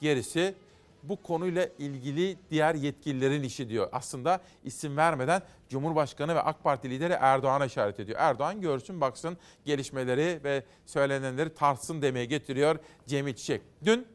Gerisi 0.00 0.54
bu 1.02 1.22
konuyla 1.22 1.68
ilgili 1.78 2.36
diğer 2.50 2.74
yetkililerin 2.74 3.42
işi 3.42 3.68
diyor. 3.68 3.88
Aslında 3.92 4.40
isim 4.64 4.96
vermeden 4.96 5.42
Cumhurbaşkanı 5.68 6.34
ve 6.34 6.40
AK 6.40 6.64
Parti 6.64 6.90
lideri 6.90 7.12
Erdoğan'a 7.12 7.66
işaret 7.66 8.00
ediyor. 8.00 8.18
Erdoğan 8.20 8.60
görsün 8.60 9.00
baksın 9.00 9.36
gelişmeleri 9.64 10.40
ve 10.44 10.64
söylenenleri 10.86 11.54
tartsın 11.54 12.02
demeye 12.02 12.24
getiriyor 12.24 12.78
Cemil 13.06 13.34
Çiçek. 13.34 13.62
Dün 13.84 14.06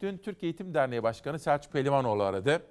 dün 0.00 0.18
Türk 0.18 0.42
Eğitim 0.42 0.74
Derneği 0.74 1.02
Başkanı 1.02 1.38
Selçuk 1.38 1.72
Pehlivanoğlu 1.72 2.22
aradı. 2.22 2.62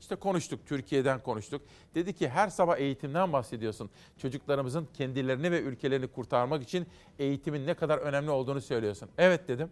İşte 0.00 0.16
konuştuk, 0.16 0.60
Türkiye'den 0.66 1.22
konuştuk. 1.22 1.62
Dedi 1.94 2.12
ki 2.12 2.28
her 2.28 2.48
sabah 2.48 2.78
eğitimden 2.78 3.32
bahsediyorsun. 3.32 3.90
Çocuklarımızın 4.18 4.88
kendilerini 4.94 5.50
ve 5.50 5.60
ülkelerini 5.60 6.06
kurtarmak 6.06 6.62
için 6.62 6.86
eğitimin 7.18 7.66
ne 7.66 7.74
kadar 7.74 7.98
önemli 7.98 8.30
olduğunu 8.30 8.60
söylüyorsun. 8.60 9.08
Evet 9.18 9.48
dedim 9.48 9.70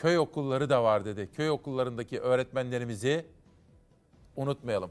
köy 0.00 0.18
okulları 0.18 0.70
da 0.70 0.84
var 0.84 1.04
dedi. 1.04 1.30
Köy 1.32 1.50
okullarındaki 1.50 2.20
öğretmenlerimizi 2.20 3.26
unutmayalım. 4.36 4.90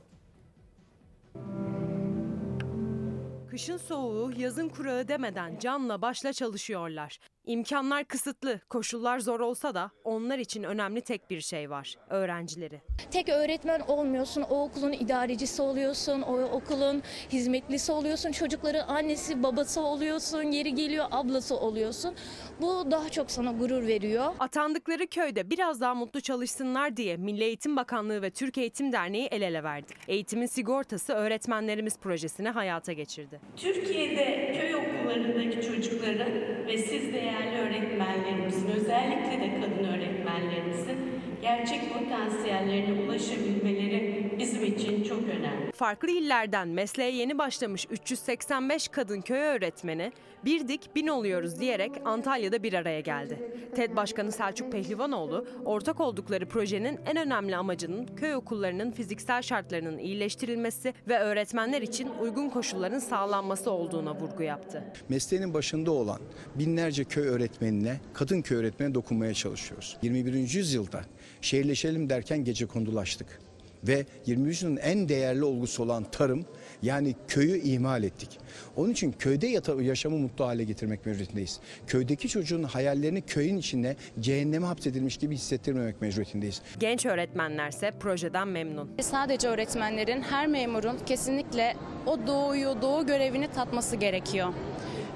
Kışın 3.50 3.78
soğuğu, 3.78 4.32
yazın 4.38 4.70
kurağı 4.70 5.08
demeden 5.08 5.60
canla 5.60 6.02
başla 6.02 6.34
çalışıyorlar. 6.34 7.20
İmkanlar 7.46 8.04
kısıtlı, 8.06 8.60
koşullar 8.70 9.20
zor 9.20 9.40
olsa 9.40 9.74
da 9.74 9.92
onlar 10.04 10.38
için 10.38 10.64
önemli 10.64 11.02
tek 11.02 11.30
bir 11.30 11.42
şey 11.42 11.70
var. 11.70 11.96
Öğrencileri. 12.10 12.82
Tek 13.12 13.30
öğretmen 13.30 13.80
olmuyorsun, 13.80 14.42
o 14.42 14.64
okulun 14.64 14.94
idarecisi 14.94 15.62
oluyorsun, 15.62 16.22
o 16.22 16.42
okulun 16.42 17.04
hizmetlisi 17.32 17.92
oluyorsun, 17.92 18.32
çocukların 18.32 18.88
annesi, 18.88 19.44
babası 19.44 19.82
oluyorsun, 19.82 20.42
yeri 20.44 20.76
geliyor 20.76 21.06
ablası 21.12 21.56
oluyorsun. 21.60 22.16
Bu 22.62 22.92
daha 22.92 23.10
çok 23.10 23.32
sana 23.32 23.52
gurur 23.52 23.88
veriyor. 23.88 24.26
Atandıkları 24.40 25.08
köyde 25.08 25.50
biraz 25.50 25.82
daha 25.82 25.96
mutlu 25.96 26.22
çalışsınlar 26.22 26.98
diye 26.98 27.18
Milli 27.18 27.44
Eğitim 27.44 27.76
Bakanlığı 27.76 28.22
ve 28.22 28.30
Türk 28.30 28.58
Eğitim 28.58 28.92
Derneği 28.92 29.28
el 29.28 29.42
ele 29.42 29.64
verdi. 29.64 29.94
Eğitimin 30.08 30.46
sigortası 30.46 31.14
öğretmenlerimiz 31.14 31.98
projesini 31.98 32.50
hayata 32.50 32.94
geçirdi. 32.94 33.40
Türkiye'de 33.58 34.54
köy 34.60 34.76
okullarındaki 34.76 35.62
çocukların 35.68 36.32
ve 36.68 36.78
siz 36.78 37.14
değerli 37.30 37.58
öğretmenlerimizin, 37.58 38.68
özellikle 38.68 39.42
de 39.42 39.62
kadın 39.62 39.84
öğretmenlerimizin 39.84 40.98
gerçek 41.42 41.94
potansiyellerine 41.94 43.02
ulaşabilmeleri 43.02 44.36
bizim 44.40 44.64
için 44.64 45.04
çok 45.04 45.24
önemli. 45.24 45.72
Farklı 45.72 46.12
illerden 46.12 46.68
mesleğe 46.68 47.12
yeni 47.12 47.38
başlamış 47.38 47.88
385 47.90 48.88
kadın 48.88 49.22
köy 49.22 49.40
öğretmeni 49.40 50.12
bir 50.46 50.68
dik 50.68 50.96
bin 50.96 51.08
oluyoruz 51.08 51.60
diyerek 51.60 51.92
Antalya'da 52.06 52.64
bir 52.64 52.74
araya 52.74 53.00
geldi. 53.00 53.52
TED 53.76 53.96
Başkanı 53.96 54.32
Selçuk 54.32 54.72
Pehlivanoğlu 54.72 55.48
ortak 55.66 56.00
oldukları 56.00 56.46
projenin 56.46 57.00
en 57.06 57.18
önemli 57.18 57.56
amacının 57.56 58.06
köy 58.06 58.36
okullarının 58.36 58.92
fiziksel 58.92 59.42
şartlarının 59.42 59.98
iyileştirilmesi 59.98 60.94
ve 61.08 61.20
öğretmenler 61.20 61.82
için 61.82 62.10
uygun 62.22 62.50
koşulların 62.50 63.00
sağlanması 63.00 63.72
olduğuna 63.72 64.16
vurgu 64.16 64.44
yaptı. 64.44 64.84
Mesleğinin 65.10 65.54
başında 65.54 65.92
olan 65.92 66.20
binlerce 66.56 67.04
köy 67.04 67.28
öğretmenine, 67.28 67.98
kadın 68.14 68.42
köy 68.42 68.58
öğretmenine 68.58 68.96
dokunmaya 68.96 69.34
çalışıyoruz. 69.34 69.98
21. 70.02 70.34
yüzyılda 70.34 71.02
şehirleşelim 71.42 72.10
derken 72.10 72.44
gece 72.44 72.66
kondulaştık. 72.66 73.40
Ve 73.84 74.06
20. 74.26 74.48
yüzyılın 74.48 74.78
en 74.78 75.10
değerli 75.10 75.44
olgusu 75.44 75.84
olan 75.84 76.04
tarım 76.12 76.46
yani 76.82 77.16
köyü 77.28 77.62
ihmal 77.62 78.04
ettik. 78.04 78.40
Onun 78.76 78.92
için 78.92 79.12
köyde 79.12 79.48
yata- 79.48 79.82
yaşamı 79.82 80.18
mutlu 80.18 80.46
hale 80.46 80.64
getirmek 80.64 81.06
mecburiyetindeyiz. 81.06 81.60
Köydeki 81.88 82.30
çocuğun 82.30 82.64
hayallerini 82.64 83.22
köyün 83.22 83.58
içinde 83.58 83.96
cehenneme 84.20 84.66
hapsedilmiş 84.68 85.18
gibi 85.18 85.36
hissettirmemek 85.36 86.02
mecburiyetindeyiz. 86.02 86.62
Genç 86.80 87.06
öğretmenlerse 87.06 87.92
projeden 88.00 88.48
memnun. 88.48 88.90
Sadece 89.02 89.48
öğretmenlerin, 89.48 90.22
her 90.22 90.48
memurun 90.48 90.98
kesinlikle 91.06 91.76
o 92.06 92.28
doğuyu, 92.28 92.76
doğu 92.82 93.06
görevini 93.06 93.48
tatması 93.48 93.96
gerekiyor. 93.96 94.54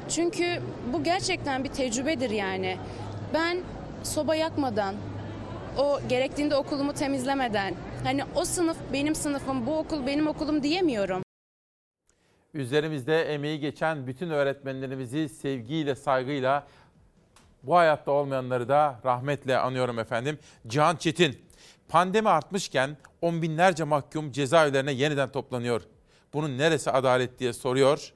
Çünkü 0.10 0.46
bu 0.94 1.04
gerçekten 1.04 1.64
bir 1.64 1.70
tecrübedir 1.70 2.30
yani. 2.30 2.78
Ben 3.34 3.58
soba 4.04 4.36
yakmadan, 4.36 4.96
o 5.78 6.00
gerektiğinde 6.10 6.56
okulumu 6.56 6.94
temizlemeden, 6.94 7.76
hani 8.04 8.24
o 8.36 8.46
sınıf 8.46 8.78
benim 8.94 9.16
sınıfım, 9.16 9.68
bu 9.68 9.78
okul 9.78 10.08
benim 10.08 10.28
okulum 10.28 10.64
diyemiyorum. 10.64 11.24
Üzerimizde 12.54 13.22
emeği 13.34 13.60
geçen 13.60 14.08
bütün 14.08 14.30
öğretmenlerimizi 14.30 15.30
sevgiyle, 15.30 15.96
saygıyla 15.96 16.68
bu 17.64 17.76
hayatta 17.76 18.12
olmayanları 18.12 18.70
da 18.70 19.00
rahmetle 19.06 19.58
anıyorum 19.58 20.00
efendim. 20.00 20.40
Cihan 20.68 20.96
Çetin, 20.96 21.42
pandemi 21.90 22.30
artmışken 22.30 22.98
on 23.22 23.42
binlerce 23.42 23.84
mahkum 23.84 24.32
cezaevlerine 24.32 24.92
yeniden 24.92 25.32
toplanıyor. 25.32 25.82
Bunun 26.34 26.58
neresi 26.58 26.92
adalet 26.92 27.40
diye 27.40 27.54
soruyor 27.54 28.14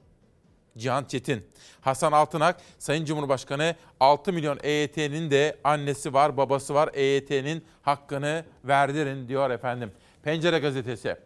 Cihan 0.76 1.04
Çetin. 1.04 1.46
Hasan 1.80 2.12
Altınak, 2.12 2.60
Sayın 2.78 3.04
Cumhurbaşkanı 3.04 3.74
6 4.00 4.32
milyon 4.32 4.58
EYT'nin 4.62 5.30
de 5.30 5.56
annesi 5.64 6.14
var, 6.14 6.36
babası 6.36 6.74
var. 6.74 6.90
EYT'nin 6.92 7.64
hakkını 7.82 8.44
verdirin 8.64 9.28
diyor 9.28 9.50
efendim. 9.50 9.92
Pencere 10.22 10.58
gazetesi. 10.58 11.16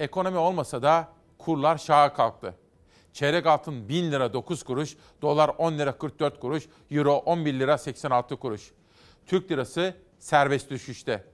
Ekonomi 0.00 0.38
olmasa 0.38 0.82
da 0.82 1.08
kurlar 1.38 1.78
şaha 1.78 2.12
kalktı. 2.12 2.54
Çeyrek 3.12 3.46
altın 3.46 3.88
1000 3.88 4.12
lira 4.12 4.32
9 4.32 4.62
kuruş, 4.62 4.96
dolar 5.22 5.50
10 5.58 5.78
lira 5.78 5.98
44 5.98 6.40
kuruş, 6.40 6.68
euro 6.90 7.14
11 7.14 7.54
lira 7.54 7.78
86 7.78 8.36
kuruş. 8.36 8.70
Türk 9.26 9.50
lirası 9.50 9.94
serbest 10.18 10.70
düşüşte. 10.70 11.24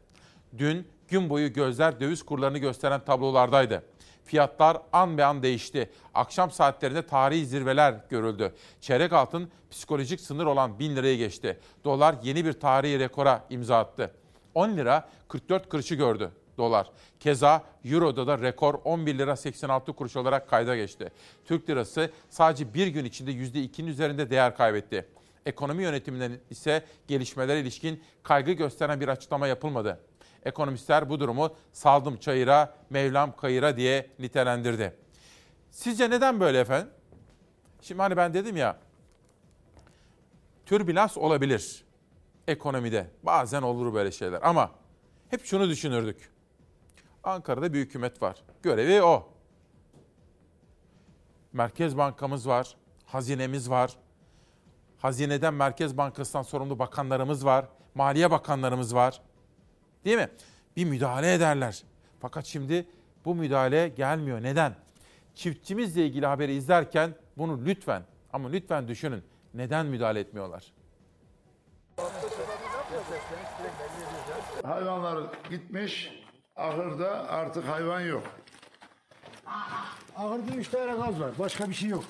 Dün 0.58 0.88
gün 1.08 1.30
boyu 1.30 1.52
gözler 1.52 2.00
döviz 2.00 2.22
kurlarını 2.22 2.58
gösteren 2.58 3.04
tablolardaydı. 3.04 3.82
Fiyatlar 4.26 4.78
an 4.92 5.18
be 5.18 5.24
an 5.24 5.42
değişti. 5.42 5.90
Akşam 6.14 6.50
saatlerinde 6.50 7.06
tarihi 7.06 7.46
zirveler 7.46 7.94
görüldü. 8.10 8.54
Çeyrek 8.80 9.12
altın 9.12 9.50
psikolojik 9.70 10.20
sınır 10.20 10.46
olan 10.46 10.78
1000 10.78 10.96
lirayı 10.96 11.18
geçti. 11.18 11.60
Dolar 11.84 12.14
yeni 12.22 12.44
bir 12.44 12.52
tarihi 12.52 12.98
rekora 12.98 13.44
imza 13.50 13.78
attı. 13.78 14.14
10 14.54 14.76
lira 14.76 15.08
44 15.28 15.68
kuruşu 15.68 15.94
gördü 15.94 16.30
dolar. 16.58 16.90
Keza 17.20 17.64
Euro'da 17.84 18.26
da 18.26 18.38
rekor 18.38 18.74
11 18.84 19.18
lira 19.18 19.36
86 19.36 19.92
kuruş 19.92 20.16
olarak 20.16 20.50
kayda 20.50 20.76
geçti. 20.76 21.10
Türk 21.44 21.70
lirası 21.70 22.10
sadece 22.30 22.74
bir 22.74 22.86
gün 22.86 23.04
içinde 23.04 23.32
%2'nin 23.32 23.86
üzerinde 23.86 24.30
değer 24.30 24.56
kaybetti. 24.56 25.06
Ekonomi 25.46 25.82
yönetiminden 25.82 26.32
ise 26.50 26.84
gelişmelere 27.08 27.60
ilişkin 27.60 28.02
kaygı 28.22 28.52
gösteren 28.52 29.00
bir 29.00 29.08
açıklama 29.08 29.46
yapılmadı. 29.46 30.00
Ekonomistler 30.46 31.08
bu 31.08 31.20
durumu 31.20 31.54
saldım 31.72 32.16
çayıra, 32.16 32.74
mevlam 32.90 33.36
kayıra 33.36 33.76
diye 33.76 34.10
nitelendirdi. 34.18 34.96
Sizce 35.70 36.10
neden 36.10 36.40
böyle 36.40 36.60
efendim? 36.60 36.90
Şimdi 37.80 38.02
hani 38.02 38.16
ben 38.16 38.34
dedim 38.34 38.56
ya, 38.56 38.76
türbülans 40.66 41.16
olabilir 41.16 41.84
ekonomide. 42.48 43.10
Bazen 43.22 43.62
olur 43.62 43.94
böyle 43.94 44.12
şeyler 44.12 44.40
ama 44.42 44.70
hep 45.30 45.44
şunu 45.44 45.68
düşünürdük. 45.68 46.30
Ankara'da 47.24 47.72
bir 47.72 47.78
hükümet 47.78 48.22
var. 48.22 48.42
Görevi 48.62 49.02
o. 49.02 49.28
Merkez 51.52 51.96
Bankamız 51.96 52.48
var, 52.48 52.76
hazinemiz 53.06 53.70
var. 53.70 53.96
Hazineden 54.98 55.54
Merkez 55.54 55.96
Bankası'ndan 55.96 56.42
sorumlu 56.42 56.78
bakanlarımız 56.78 57.44
var, 57.44 57.66
Maliye 57.94 58.30
Bakanlarımız 58.30 58.94
var. 58.94 59.22
Değil 60.06 60.18
mi? 60.18 60.28
Bir 60.76 60.84
müdahale 60.84 61.34
ederler. 61.34 61.82
Fakat 62.20 62.46
şimdi 62.46 62.86
bu 63.24 63.34
müdahale 63.34 63.88
gelmiyor. 63.88 64.42
Neden? 64.42 64.74
Çiftçimizle 65.34 66.06
ilgili 66.06 66.26
haberi 66.26 66.54
izlerken 66.54 67.14
bunu 67.36 67.64
lütfen 67.66 68.02
ama 68.32 68.48
lütfen 68.48 68.88
düşünün. 68.88 69.24
Neden 69.54 69.86
müdahale 69.86 70.20
etmiyorlar? 70.20 70.72
Hayvanlar 74.62 75.24
gitmiş, 75.50 76.12
ahırda 76.56 77.28
artık 77.28 77.68
hayvan 77.68 78.00
yok. 78.00 78.22
Ahırda 80.16 80.54
üç 80.56 80.68
tane 80.68 80.92
gaz 80.92 81.20
var. 81.20 81.30
Başka 81.38 81.68
bir 81.68 81.74
şey 81.74 81.88
yok. 81.88 82.04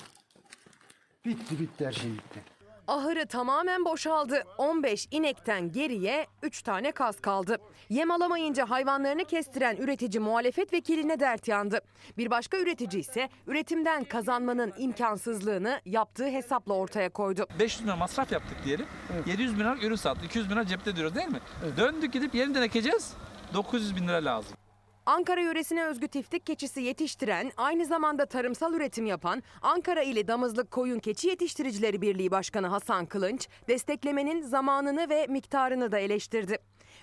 Bitti 1.25 1.59
bitti 1.59 1.85
her 1.85 1.91
şey 1.91 2.11
bitti. 2.11 2.56
Ahırı 2.87 3.25
tamamen 3.27 3.85
boşaldı. 3.85 4.43
15 4.57 5.07
inekten 5.11 5.71
geriye 5.71 6.27
3 6.43 6.61
tane 6.61 6.91
kaz 6.91 7.19
kaldı. 7.21 7.57
Yem 7.89 8.11
alamayınca 8.11 8.69
hayvanlarını 8.69 9.25
kestiren 9.25 9.75
üretici 9.77 10.19
muhalefet 10.19 10.73
vekiline 10.73 11.19
dert 11.19 11.47
yandı. 11.47 11.81
Bir 12.17 12.29
başka 12.29 12.57
üretici 12.57 12.99
ise 13.01 13.29
üretimden 13.47 14.03
kazanmanın 14.03 14.73
imkansızlığını 14.77 15.81
yaptığı 15.85 16.27
hesapla 16.27 16.73
ortaya 16.73 17.09
koydu. 17.09 17.47
500 17.59 17.81
bin 17.81 17.87
lira 17.87 17.95
masraf 17.95 18.31
yaptık 18.31 18.57
diyelim. 18.65 18.85
700 19.25 19.53
bin 19.53 19.59
lira 19.59 19.75
ürün 19.81 19.95
sattık. 19.95 20.25
200 20.25 20.49
bin 20.49 20.55
lira 20.55 20.65
cepte 20.65 20.95
diyoruz 20.95 21.15
değil 21.15 21.27
mi? 21.27 21.39
Döndük 21.77 22.13
gidip 22.13 22.35
yeniden 22.35 22.61
ekeceğiz. 22.61 23.13
900 23.53 23.95
bin 23.95 24.07
lira 24.07 24.25
lazım. 24.25 24.57
Ankara 25.07 25.41
yöresine 25.41 25.85
özgü 25.85 26.07
tiftik 26.07 26.45
keçisi 26.45 26.81
yetiştiren, 26.81 27.51
aynı 27.57 27.85
zamanda 27.85 28.25
tarımsal 28.25 28.73
üretim 28.73 29.05
yapan 29.05 29.43
Ankara 29.61 30.01
ili 30.01 30.27
Damızlık 30.27 30.71
Koyun 30.71 30.99
Keçi 30.99 31.27
Yetiştiricileri 31.27 32.01
Birliği 32.01 32.31
Başkanı 32.31 32.67
Hasan 32.67 33.05
Kılınç, 33.05 33.47
desteklemenin 33.67 34.41
zamanını 34.41 35.09
ve 35.09 35.27
miktarını 35.29 35.91
da 35.91 35.99
eleştirdi. 35.99 36.57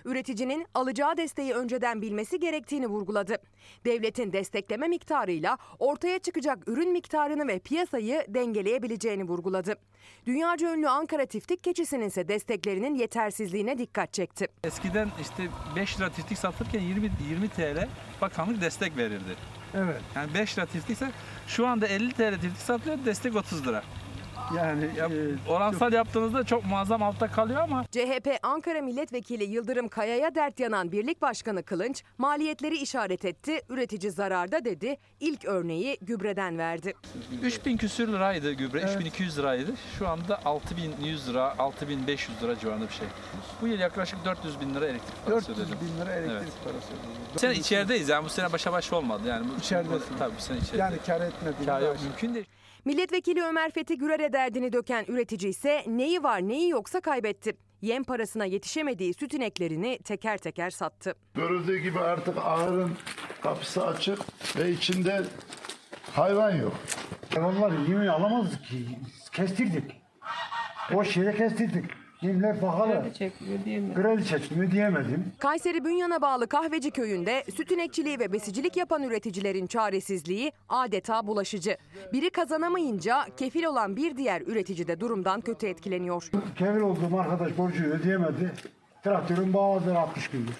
Üreticinin 0.05 0.65
alacağı 0.73 1.17
desteği 1.17 1.53
önceden 1.53 2.01
bilmesi 2.01 2.39
gerektiğini 2.39 2.87
vurguladı. 2.87 3.37
Devletin 3.85 4.33
destekleme 4.33 4.87
miktarıyla 4.87 5.57
ortaya 5.79 6.19
çıkacak 6.19 6.67
ürün 6.67 6.91
miktarını 6.91 7.47
ve 7.47 7.59
piyasayı 7.59 8.25
dengeleyebileceğini 8.27 9.23
vurguladı. 9.23 9.75
Dünyaca 10.25 10.73
ünlü 10.73 10.89
Ankara 10.89 11.25
tiftik 11.25 11.63
keçisinin 11.63 12.07
ise 12.07 12.27
desteklerinin 12.27 12.95
yetersizliğine 12.95 13.77
dikkat 13.77 14.13
çekti. 14.13 14.47
Eskiden 14.63 15.09
işte 15.21 15.43
5 15.75 15.99
lira 15.99 16.09
tiftik 16.09 16.37
satılırken 16.37 16.81
20, 16.81 17.11
20 17.29 17.49
TL 17.49 17.87
bakanlık 18.21 18.61
destek 18.61 18.97
verirdi. 18.97 19.35
Evet. 19.73 20.01
Yani 20.15 20.33
5 20.33 20.57
lira 20.57 20.65
tiftikse 20.65 21.11
şu 21.47 21.67
anda 21.67 21.87
50 21.87 22.13
TL 22.13 22.33
tiftik 22.41 22.61
satılıyor 22.61 23.05
destek 23.05 23.35
30 23.35 23.67
lira. 23.67 23.83
Yani 24.55 24.89
Ya, 24.97 25.09
oransal 25.49 25.93
yaptığınızda 25.93 26.43
çok 26.43 26.65
muazzam 26.65 27.03
altta 27.03 27.27
kalıyor 27.31 27.61
ama 27.61 27.83
CHP 27.91 28.39
Ankara 28.43 28.81
Milletvekili 28.81 29.43
Yıldırım 29.43 29.87
Kaya'ya 29.87 30.35
dert 30.35 30.59
yanan 30.59 30.91
Birlik 30.91 31.21
Başkanı 31.21 31.63
Kılınç 31.63 32.03
maliyetleri 32.17 32.77
işaret 32.77 33.25
etti. 33.25 33.61
Üretici 33.69 34.11
zararda 34.11 34.65
dedi. 34.65 34.97
İlk 35.19 35.45
örneği 35.45 35.97
gübreden 36.01 36.57
verdi. 36.57 36.93
3000 37.43 37.77
küsür 37.77 38.07
liraydı 38.07 38.51
gübre, 38.53 38.81
3200 38.81 39.37
liraydı. 39.37 39.71
Şu 39.99 40.07
anda 40.07 40.39
6100 40.45 41.29
lira, 41.29 41.55
6500 41.59 42.43
lira 42.43 42.59
civarında 42.59 42.87
bir 42.87 42.93
şey. 42.93 43.07
Bu 43.61 43.67
yıl 43.67 43.79
yaklaşık 43.79 44.25
400 44.25 44.59
bin 44.61 44.75
lira 44.75 44.85
elektrik 44.87 45.25
parası 45.25 45.47
400 45.49 45.59
ödedim. 45.67 45.77
bin 45.81 46.01
lira 46.05 46.13
elektrik 46.13 46.41
Evet. 46.41 46.53
parası 46.63 46.87
ödüyoruz. 46.87 47.33
Bu 47.35 47.39
sene 47.39 47.53
içerideyiz 47.53 48.09
yani 48.09 48.25
bu 48.25 48.29
sene 48.29 48.51
başa 48.53 48.73
baş 48.73 48.93
olmadı 48.93 49.21
yani. 49.27 49.45
Bu, 49.55 49.59
İçeridesin. 49.59 50.17
Tabii 50.19 50.35
bu 50.37 50.41
sene 50.41 50.57
içeride. 50.57 50.77
Yani 50.77 50.97
kar 51.05 51.21
etmediğini 51.21 51.65
Kar 51.65 51.81
yok 51.81 51.91
dersin. 51.93 52.07
mümkün 52.07 52.35
değil. 52.35 52.45
Milletvekili 52.85 53.43
Ömer 53.43 53.71
Fethi 53.71 53.97
Gürer'e 53.97 54.33
derdini 54.33 54.73
döken 54.73 55.05
üretici 55.07 55.49
ise 55.49 55.83
neyi 55.87 56.23
var 56.23 56.41
neyi 56.41 56.69
yoksa 56.69 57.01
kaybetti. 57.01 57.57
Yem 57.81 58.03
parasına 58.03 58.45
yetişemediği 58.45 59.13
süt 59.13 59.33
ineklerini 59.33 59.99
teker 60.03 60.37
teker 60.37 60.69
sattı. 60.69 61.15
Görüldüğü 61.33 61.77
gibi 61.77 61.99
artık 61.99 62.37
ahırın 62.37 62.91
kapısı 63.41 63.85
açık 63.87 64.19
ve 64.57 64.71
içinde 64.71 65.23
hayvan 66.11 66.55
yok. 66.55 66.73
Hayvanlar 67.33 67.71
yemeği 67.87 68.11
alamazdık 68.11 68.65
ki. 68.65 68.87
Kestirdik. 69.31 70.01
Boş 70.93 71.17
yere 71.17 71.35
kestirdik. 71.35 71.85
Yemler 72.21 72.59
pahalı. 72.59 73.03
Kredi 73.95 74.25
çektim 74.27 74.61
ödeyemedim. 74.61 75.31
Kayseri 75.39 75.85
Bünyan'a 75.85 76.21
bağlı 76.21 76.47
Kahveci 76.47 76.91
köyünde 76.91 77.43
süt 77.55 77.71
inekçiliği 77.71 78.19
ve 78.19 78.33
besicilik 78.33 78.77
yapan 78.77 79.03
üreticilerin 79.03 79.67
çaresizliği 79.67 80.51
adeta 80.69 81.27
bulaşıcı. 81.27 81.77
Biri 82.13 82.29
kazanamayınca 82.29 83.25
kefil 83.37 83.63
olan 83.63 83.95
bir 83.95 84.17
diğer 84.17 84.41
üretici 84.41 84.87
de 84.87 84.99
durumdan 84.99 85.41
kötü 85.41 85.67
etkileniyor. 85.67 86.29
Kevir 86.57 86.81
olduğum 86.81 87.19
arkadaş 87.19 87.57
borcu 87.57 87.83
ödeyemedi. 87.83 88.53
Traktörün 89.03 89.53
bağladılar 89.53 89.95
60 89.95 90.27
gündür. 90.27 90.53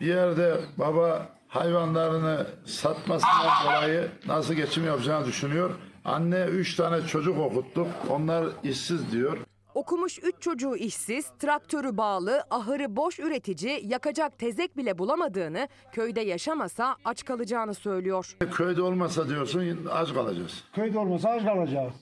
Bir 0.00 0.06
yerde 0.06 0.56
baba 0.76 1.28
hayvanlarını 1.48 2.46
satmasından 2.66 3.50
dolayı 3.64 4.08
nasıl 4.26 4.54
geçim 4.54 4.86
yapacağını 4.86 5.26
düşünüyor. 5.26 5.70
Anne 6.04 6.40
üç 6.44 6.76
tane 6.76 7.06
çocuk 7.06 7.38
okuttuk. 7.38 7.86
Onlar 8.10 8.46
işsiz 8.64 9.12
diyor. 9.12 9.38
Okumuş 9.74 10.18
3 10.18 10.34
çocuğu 10.40 10.76
işsiz, 10.76 11.26
traktörü 11.38 11.96
bağlı, 11.96 12.44
ahırı 12.50 12.96
boş 12.96 13.18
üretici 13.18 13.80
yakacak 13.86 14.38
tezek 14.38 14.76
bile 14.76 14.98
bulamadığını, 14.98 15.68
köyde 15.92 16.20
yaşamasa 16.20 16.96
aç 17.04 17.24
kalacağını 17.24 17.74
söylüyor. 17.74 18.36
Köyde 18.52 18.82
olmasa 18.82 19.28
diyorsun 19.28 19.86
aç 19.90 20.14
kalacağız. 20.14 20.64
Köyde 20.74 20.98
olmasa 20.98 21.28
aç 21.28 21.44
kalacağız. 21.44 21.92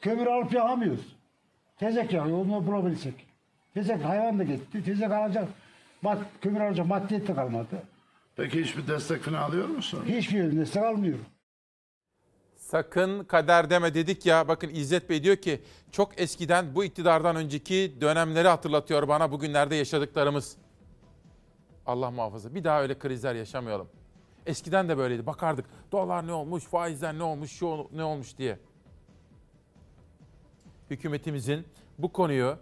Kömür 0.00 0.26
alıp 0.26 0.52
yakamıyoruz. 0.52 1.16
Tezek 1.78 2.12
yakıyor 2.12 2.38
onu 2.38 2.66
bulabilsek. 2.66 3.26
Tezek 3.74 4.04
hayvan 4.04 4.38
da 4.38 4.44
gitti. 4.44 4.84
Tezek 4.84 5.10
alacak. 5.10 5.48
Bak 6.04 6.18
kömür 6.40 6.60
alacak 6.60 6.86
maddiyet 6.86 7.28
de 7.28 7.34
kalmadı. 7.34 7.82
Peki 8.36 8.64
hiçbir 8.64 8.86
destek 8.86 9.22
falan 9.22 9.42
alıyor 9.42 9.68
musun? 9.68 10.04
Hiçbir 10.06 10.56
destek 10.56 10.82
almıyorum. 10.82 11.24
Sakın 12.72 13.24
kader 13.24 13.70
deme 13.70 13.94
dedik 13.94 14.26
ya. 14.26 14.48
Bakın 14.48 14.70
İzzet 14.74 15.10
Bey 15.10 15.24
diyor 15.24 15.36
ki 15.36 15.62
çok 15.90 16.20
eskiden 16.20 16.74
bu 16.74 16.84
iktidardan 16.84 17.36
önceki 17.36 17.96
dönemleri 18.00 18.48
hatırlatıyor 18.48 19.08
bana 19.08 19.32
bugünlerde 19.32 19.74
yaşadıklarımız. 19.76 20.56
Allah 21.86 22.10
muhafaza 22.10 22.54
bir 22.54 22.64
daha 22.64 22.82
öyle 22.82 22.98
krizler 22.98 23.34
yaşamayalım. 23.34 23.88
Eskiden 24.46 24.88
de 24.88 24.98
böyleydi. 24.98 25.26
Bakardık 25.26 25.64
dolar 25.92 26.26
ne 26.26 26.32
olmuş, 26.32 26.64
faizler 26.64 27.18
ne 27.18 27.22
olmuş, 27.22 27.52
şu 27.52 27.88
ne 27.92 28.04
olmuş 28.04 28.38
diye. 28.38 28.58
Hükümetimizin 30.90 31.66
bu 31.98 32.12
konuyu 32.12 32.56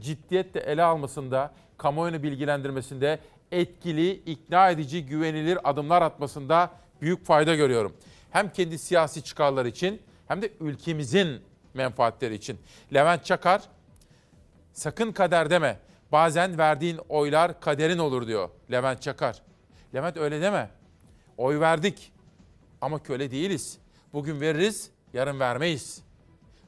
ciddiyetle 0.00 0.60
ele 0.60 0.82
almasında, 0.82 1.54
kamuoyunu 1.76 2.22
bilgilendirmesinde, 2.22 3.18
etkili, 3.52 4.12
ikna 4.12 4.70
edici, 4.70 5.06
güvenilir 5.06 5.70
adımlar 5.70 6.02
atmasında 6.02 6.70
büyük 7.00 7.24
fayda 7.24 7.54
görüyorum. 7.54 7.94
Hem 8.38 8.52
kendi 8.52 8.78
siyasi 8.78 9.22
çıkarlar 9.24 9.66
için 9.66 10.02
hem 10.28 10.42
de 10.42 10.52
ülkemizin 10.60 11.42
menfaatleri 11.74 12.34
için. 12.34 12.58
Levent 12.94 13.24
Çakar, 13.24 13.62
sakın 14.72 15.12
kader 15.12 15.50
deme. 15.50 15.78
Bazen 16.12 16.58
verdiğin 16.58 17.00
oylar 17.08 17.60
kaderin 17.60 17.98
olur 17.98 18.26
diyor 18.26 18.48
Levent 18.70 19.02
Çakar. 19.02 19.42
Levent 19.94 20.16
öyle 20.16 20.40
deme. 20.40 20.70
Oy 21.36 21.60
verdik 21.60 22.12
ama 22.80 23.02
köle 23.02 23.30
değiliz. 23.30 23.78
Bugün 24.12 24.40
veririz, 24.40 24.90
yarın 25.12 25.40
vermeyiz. 25.40 26.02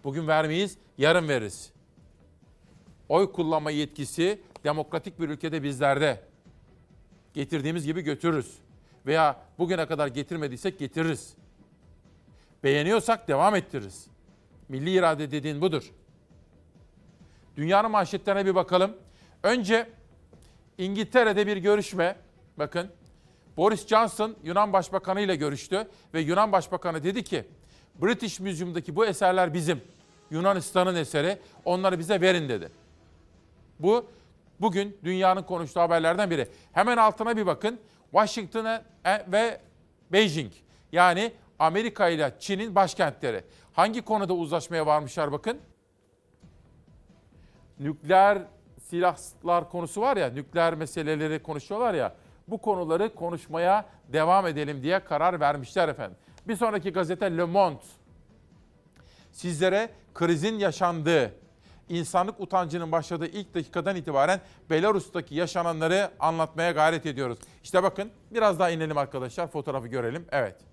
Bugün 0.05 0.29
vermeyiz, 0.29 0.79
yarın 0.99 1.29
veririz. 1.29 1.71
Oy 3.09 3.33
kullanma 3.33 3.71
yetkisi 3.71 4.41
demokratik 4.65 5.21
bir 5.21 5.29
ülkede 5.29 5.63
bizlerde. 5.63 6.21
Getirdiğimiz 7.35 7.85
gibi 7.85 8.01
götürürüz. 8.01 8.59
Veya 9.07 9.41
bugüne 9.59 9.87
kadar 9.87 10.07
getirmediysek 10.07 10.79
getiririz. 10.79 11.40
Beğeniyorsak 12.65 13.29
devam 13.29 13.55
ettiririz. 13.55 14.07
Milli 14.69 14.91
irade 14.91 15.31
dediğin 15.31 15.61
budur. 15.61 15.93
Dünyanın 17.57 17.91
manşetlerine 17.91 18.47
bir 18.47 18.55
bakalım. 18.55 18.97
Önce 19.43 19.91
İngiltere'de 20.79 21.47
bir 21.47 21.57
görüşme. 21.57 22.17
Bakın 22.59 22.91
Boris 23.57 23.87
Johnson 23.87 24.37
Yunan 24.43 24.73
Başbakanı 24.73 25.21
ile 25.21 25.37
görüştü 25.37 25.89
ve 26.15 26.21
Yunan 26.21 26.53
Başbakanı 26.53 27.05
dedi 27.05 27.25
ki 27.25 27.45
British 28.03 28.41
Museum'daki 28.41 28.97
bu 28.97 29.07
eserler 29.07 29.55
bizim. 29.55 29.81
Yunanistan'ın 30.31 30.95
eseri. 30.95 31.39
Onları 31.65 31.99
bize 31.99 32.21
verin 32.21 32.49
dedi. 32.49 32.69
Bu 33.79 34.07
bugün 34.61 34.99
dünyanın 35.05 35.43
konuştuğu 35.43 35.81
haberlerden 35.81 36.31
biri. 36.31 36.49
Hemen 36.73 36.97
altına 36.97 37.37
bir 37.37 37.47
bakın. 37.47 37.81
Washington 38.11 38.83
ve 39.33 39.61
Beijing 40.13 40.53
yani 40.93 41.33
Amerika 41.61 42.09
ile 42.09 42.35
Çin'in 42.39 42.75
başkentleri. 42.75 43.45
Hangi 43.73 44.03
konuda 44.03 44.35
uzlaşmaya 44.35 44.87
varmışlar 44.87 45.33
bakın? 45.33 45.59
Nükleer 47.79 48.43
silahlar 48.83 49.71
konusu 49.71 50.01
var 50.01 50.17
ya, 50.17 50.31
nükleer 50.31 50.75
meseleleri 50.75 51.43
konuşuyorlar 51.43 51.95
ya. 51.95 52.15
Bu 52.49 52.59
konuları 52.59 53.15
konuşmaya 53.15 53.87
devam 54.09 54.47
edelim 54.47 54.83
diye 54.83 55.01
karar 55.01 55.41
vermişler 55.41 55.89
efendim. 55.89 56.17
Bir 56.49 56.57
sonraki 56.57 56.93
gazete 56.93 57.37
Le 57.37 57.45
Monde. 57.45 57.83
Sizlere 59.33 59.91
krizin 60.15 60.59
yaşandığı, 60.59 61.35
insanlık 61.89 62.41
utancının 62.41 62.93
başladığı 62.93 63.27
ilk 63.27 63.55
dakikadan 63.55 63.97
itibaren 63.97 64.41
Belarus'taki 64.71 65.35
yaşananları 65.35 66.11
anlatmaya 66.21 66.71
gayret 66.71 67.07
ediyoruz. 67.07 67.39
İşte 67.63 67.83
bakın 67.83 68.11
biraz 68.31 68.59
daha 68.59 68.71
inelim 68.71 68.99
arkadaşlar 68.99 69.47
fotoğrafı 69.47 69.89
görelim. 69.89 70.27
Evet. 70.31 70.70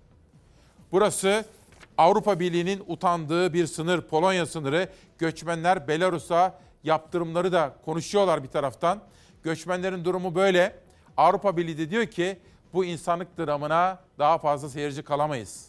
Burası 0.92 1.44
Avrupa 1.98 2.40
Birliği'nin 2.40 2.82
utandığı 2.86 3.52
bir 3.52 3.66
sınır, 3.66 4.00
Polonya 4.00 4.46
sınırı. 4.46 4.88
Göçmenler 5.18 5.88
Belarus'a 5.88 6.58
yaptırımları 6.84 7.52
da 7.52 7.74
konuşuyorlar 7.84 8.42
bir 8.42 8.48
taraftan. 8.48 9.00
Göçmenlerin 9.42 10.04
durumu 10.04 10.34
böyle. 10.34 10.78
Avrupa 11.16 11.56
Birliği 11.56 11.78
de 11.78 11.90
diyor 11.90 12.06
ki 12.06 12.38
bu 12.72 12.84
insanlık 12.84 13.38
dramına 13.38 13.98
daha 14.18 14.38
fazla 14.38 14.68
seyirci 14.68 15.02
kalamayız. 15.02 15.67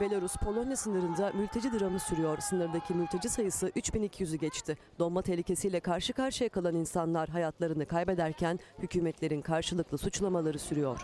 Belarus-Polonya 0.00 0.76
sınırında 0.76 1.32
mülteci 1.34 1.72
dramı 1.72 2.00
sürüyor. 2.00 2.38
Sınırdaki 2.38 2.94
mülteci 2.94 3.28
sayısı 3.28 3.68
3200'ü 3.68 4.36
geçti. 4.36 4.76
Donma 4.98 5.22
tehlikesiyle 5.22 5.80
karşı 5.80 6.12
karşıya 6.12 6.48
kalan 6.48 6.74
insanlar 6.74 7.28
hayatlarını 7.28 7.86
kaybederken 7.86 8.58
hükümetlerin 8.78 9.40
karşılıklı 9.40 9.98
suçlamaları 9.98 10.58
sürüyor. 10.58 11.00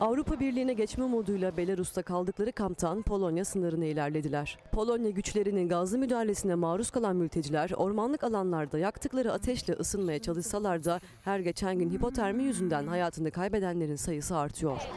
Avrupa 0.00 0.40
Birliği'ne 0.40 0.72
geçme 0.72 1.04
umuduyla 1.04 1.56
Belarus'ta 1.56 2.02
kaldıkları 2.02 2.52
kamptan 2.52 3.02
Polonya 3.02 3.44
sınırına 3.44 3.84
ilerlediler. 3.84 4.58
Polonya 4.72 5.10
güçlerinin 5.10 5.68
gazlı 5.68 5.98
müdahalesine 5.98 6.54
maruz 6.54 6.90
kalan 6.90 7.16
mülteciler 7.16 7.70
ormanlık 7.70 8.24
alanlarda 8.24 8.78
yaktıkları 8.78 9.32
ateşle 9.32 9.74
ısınmaya 9.74 10.18
çalışsalar 10.18 10.84
da 10.84 11.00
her 11.22 11.40
geçen 11.40 11.78
gün 11.78 11.90
hipotermi 11.90 12.42
yüzünden 12.44 12.86
hayatını 12.86 13.30
kaybedenlerin 13.30 13.96
sayısı 13.96 14.36
artıyor. 14.36 14.88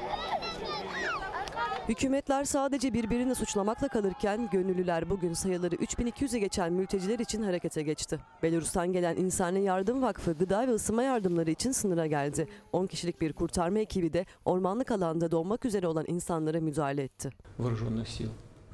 Hükümetler 1.90 2.44
sadece 2.44 2.94
birbirini 2.94 3.36
suçlamakla 3.36 3.88
kalırken 3.88 4.50
gönüllüler 4.52 5.10
bugün 5.10 5.34
sayıları 5.34 5.76
3200'e 5.76 6.40
geçen 6.40 6.74
mülteciler 6.74 7.20
için 7.20 7.42
harekete 7.42 7.82
geçti. 7.84 8.20
Belarus'tan 8.44 8.94
gelen 8.94 9.16
İnsani 9.16 9.64
Yardım 9.64 10.02
Vakfı 10.02 10.34
gıda 10.34 10.68
ve 10.68 10.72
ısınma 10.72 11.04
yardımları 11.04 11.52
için 11.52 11.72
sınıra 11.72 12.08
geldi. 12.08 12.48
10 12.72 12.88
kişilik 12.88 13.22
bir 13.22 13.34
kurtarma 13.34 13.80
ekibi 13.80 14.14
de 14.14 14.26
ormanlık 14.46 14.92
alanda 14.92 15.32
donmak 15.32 15.66
üzere 15.66 15.88
olan 15.88 16.06
insanlara 16.08 16.60
müdahale 16.60 17.04
etti. 17.04 17.30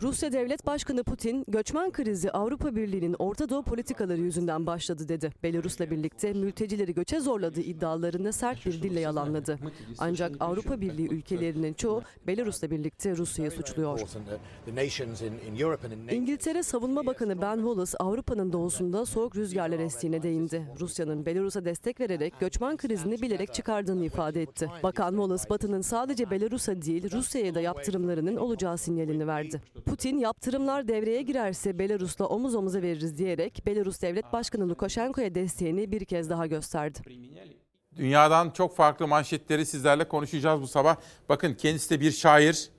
Rusya 0.02 0.32
Devlet 0.32 0.66
Başkanı 0.66 1.04
Putin, 1.04 1.46
göçmen 1.48 1.92
krizi 1.92 2.32
Avrupa 2.32 2.76
Birliği'nin 2.76 3.16
Orta 3.20 3.50
Doğu 3.50 3.64
politikaları 3.64 4.22
yüzünden 4.22 4.66
başladı 4.66 5.08
dedi. 5.10 5.32
Belarus'la 5.44 5.92
birlikte 5.92 6.34
mültecileri 6.34 6.94
göçe 6.94 7.20
zorladığı 7.20 7.62
iddialarını 7.62 8.34
sert 8.34 8.66
bir 8.66 8.82
dille 8.82 9.00
yalanladı. 9.00 9.60
Ancak 9.98 10.32
Avrupa 10.40 10.82
Birliği 10.82 11.08
ülkelerinin 11.08 11.74
çoğu 11.74 12.02
Belarus'la 12.28 12.72
birlikte 12.72 13.18
Rusya'yı 13.18 13.52
suçluyor. 13.52 14.00
İngiltere 16.12 16.64
Savunma 16.64 17.06
Bakanı 17.06 17.42
Ben 17.42 17.56
Wallace 17.56 17.98
Avrupa'nın 17.98 18.54
doğusunda 18.54 19.06
soğuk 19.06 19.36
rüzgarlar 19.36 19.80
estiğine 19.80 20.24
değindi. 20.24 20.68
Rusya'nın 20.80 21.26
Belarus'a 21.26 21.66
destek 21.66 22.00
vererek 22.00 22.34
göçmen 22.40 22.78
krizini 22.78 23.22
bilerek 23.22 23.54
çıkardığını 23.54 24.06
ifade 24.06 24.42
etti. 24.42 24.70
Bakan 24.84 25.10
Wallace 25.10 25.50
Batı'nın 25.50 25.82
sadece 25.82 26.32
Belarus'a 26.32 26.82
değil 26.82 27.12
Rusya'ya 27.12 27.56
da 27.56 27.62
yaptırımlarının 27.62 28.36
olacağı 28.36 28.78
sinyalini 28.78 29.28
verdi. 29.28 29.62
Putin 29.92 30.18
yaptırımlar 30.18 30.88
devreye 30.88 31.22
girerse 31.22 31.80
Belarus'la 31.80 32.26
omuz 32.26 32.56
omuza 32.56 32.82
veririz 32.82 33.18
diyerek 33.18 33.66
Belarus 33.66 34.02
Devlet 34.02 34.34
Başkanı 34.34 34.70
Lukashenko'ya 34.70 35.36
desteğini 35.36 35.92
bir 35.92 36.06
kez 36.06 36.30
daha 36.30 36.48
gösterdi. 36.48 37.00
Dünyadan 37.96 38.50
çok 38.50 38.76
farklı 38.76 39.08
manşetleri 39.08 39.66
sizlerle 39.66 40.08
konuşacağız 40.08 40.62
bu 40.62 40.68
sabah. 40.68 40.96
Bakın 41.30 41.54
kendisi 41.54 41.90
de 41.90 42.02
bir 42.02 42.12
şair. 42.12 42.70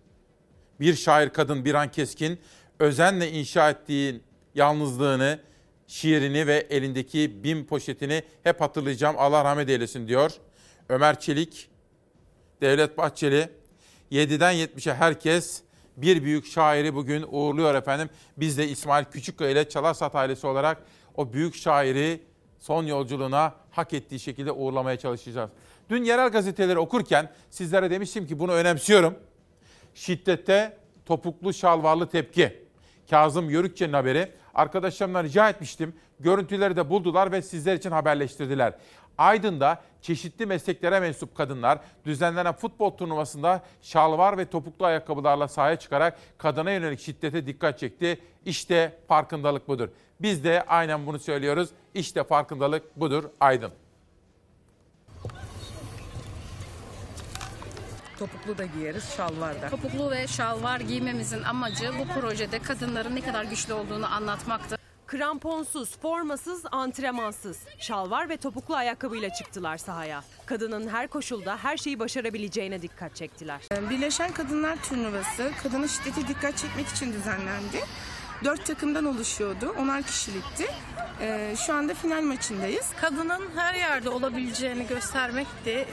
Bir 0.81 0.95
şair 0.95 1.29
kadın 1.29 1.65
Biran 1.65 1.91
Keskin 1.91 2.39
özenle 2.79 3.31
inşa 3.31 3.71
ettiği 3.71 4.21
yalnızlığını, 4.55 5.41
şiirini 5.87 6.47
ve 6.47 6.67
elindeki 6.71 7.45
bin 7.45 7.65
poşetini 7.65 8.23
hep 8.43 8.61
hatırlayacağım. 8.61 9.17
Allah 9.19 9.45
rahmet 9.45 9.69
eylesin 9.69 10.09
diyor. 10.09 10.33
Ömer 10.89 11.21
Çelik, 11.21 11.71
Devlet 12.61 12.99
Bahçeli, 12.99 13.49
7'den 14.13 14.55
70'e 14.55 14.95
herkes 14.95 15.63
bir 15.97 16.25
büyük 16.25 16.47
şairi 16.47 16.95
bugün 16.95 17.25
uğurluyor 17.31 17.75
efendim. 17.75 18.11
Biz 18.37 18.59
de 18.59 18.69
İsmail 18.69 19.05
Küçükkaya 19.05 19.51
ile 19.51 19.69
Çalarsat 19.69 20.15
ailesi 20.15 20.47
olarak 20.47 20.83
o 21.17 21.33
büyük 21.33 21.55
şairi 21.55 22.21
son 22.59 22.87
yolculuğuna 22.87 23.55
hak 23.71 23.93
ettiği 23.93 24.21
şekilde 24.21 24.53
uğurlamaya 24.53 24.99
çalışacağız. 24.99 25.51
Dün 25.91 26.05
yerel 26.05 26.29
gazeteleri 26.29 26.79
okurken 26.79 27.33
sizlere 27.51 27.91
demiştim 27.91 28.27
ki 28.27 28.39
bunu 28.39 28.53
önemsiyorum. 28.53 29.15
Şiddette 29.95 30.77
topuklu 31.07 31.53
şalvarlı 31.53 32.09
tepki. 32.09 32.63
Kazım 33.11 33.51
Yörükçe'nin 33.51 33.93
haberi. 33.93 34.33
Arkadaşlarımdan 34.55 35.25
rica 35.25 35.49
etmiştim. 35.49 35.95
Görüntüleri 36.21 36.77
de 36.77 36.91
buldular 36.91 37.33
ve 37.33 37.43
sizler 37.43 37.75
için 37.75 37.91
haberleştirdiler. 37.91 38.75
Aydın'da 39.19 39.83
çeşitli 40.03 40.47
mesleklere 40.47 41.01
mensup 41.01 41.37
kadınlar 41.37 41.79
düzenlenen 42.05 42.53
futbol 42.53 42.91
turnuvasında 42.91 43.63
şalvar 43.83 44.39
ve 44.39 44.51
topuklu 44.51 44.87
ayakkabılarla 44.87 45.49
sahaya 45.49 45.77
çıkarak 45.77 46.19
kadına 46.39 46.71
yönelik 46.71 47.01
şiddete 47.01 47.47
dikkat 47.47 47.79
çekti. 47.79 48.21
İşte 48.45 48.99
farkındalık 49.09 49.69
budur. 49.69 49.89
Biz 50.21 50.45
de 50.45 50.65
aynen 50.69 51.07
bunu 51.07 51.19
söylüyoruz. 51.19 51.69
İşte 51.95 52.25
farkındalık 52.25 53.01
budur 53.01 53.25
Aydın. 53.41 53.73
Topuklu 58.19 58.59
da 58.59 58.65
giyeriz, 58.65 59.15
şalvar 59.17 59.63
da. 59.63 59.69
Topuklu 59.69 60.11
ve 60.11 60.27
şalvar 60.27 60.81
giymemizin 60.81 61.43
amacı 61.43 61.91
bu 61.99 62.21
projede 62.21 62.59
kadınların 62.59 63.17
ne 63.17 63.21
kadar 63.21 63.45
güçlü 63.45 63.73
olduğunu 63.73 64.15
anlatmaktı. 64.15 64.82
Kramponsuz, 65.13 65.99
formasız, 65.99 66.63
antrenmansız, 66.73 67.59
şalvar 67.79 68.29
ve 68.29 68.37
topuklu 68.37 68.77
ayakkabıyla 68.77 69.33
çıktılar 69.33 69.77
sahaya. 69.77 70.25
Kadının 70.47 70.89
her 70.89 71.09
koşulda 71.09 71.57
her 71.57 71.77
şeyi 71.77 71.99
başarabileceğine 71.99 72.83
dikkat 72.83 73.17
çektiler. 73.17 73.61
Birleşen 73.91 74.33
Kadınlar 74.33 74.83
Turnuvası 74.83 75.51
kadına 75.63 75.89
şiddete 75.89 76.29
dikkat 76.29 76.57
çekmek 76.57 76.89
için 76.89 77.13
düzenlendi. 77.13 77.85
Dört 78.45 78.67
takımdan 78.67 79.05
oluşuyordu, 79.05 79.75
onar 79.79 80.03
kişilikti. 80.03 80.67
Ee, 81.21 81.55
şu 81.67 81.75
anda 81.75 81.95
final 81.95 82.23
maçındayız. 82.23 82.87
Kadının 83.01 83.51
her 83.57 83.75
yerde 83.75 84.09
olabileceğini 84.09 84.87
göstermek 84.87 85.47
de 85.65 85.81
e, 85.81 85.87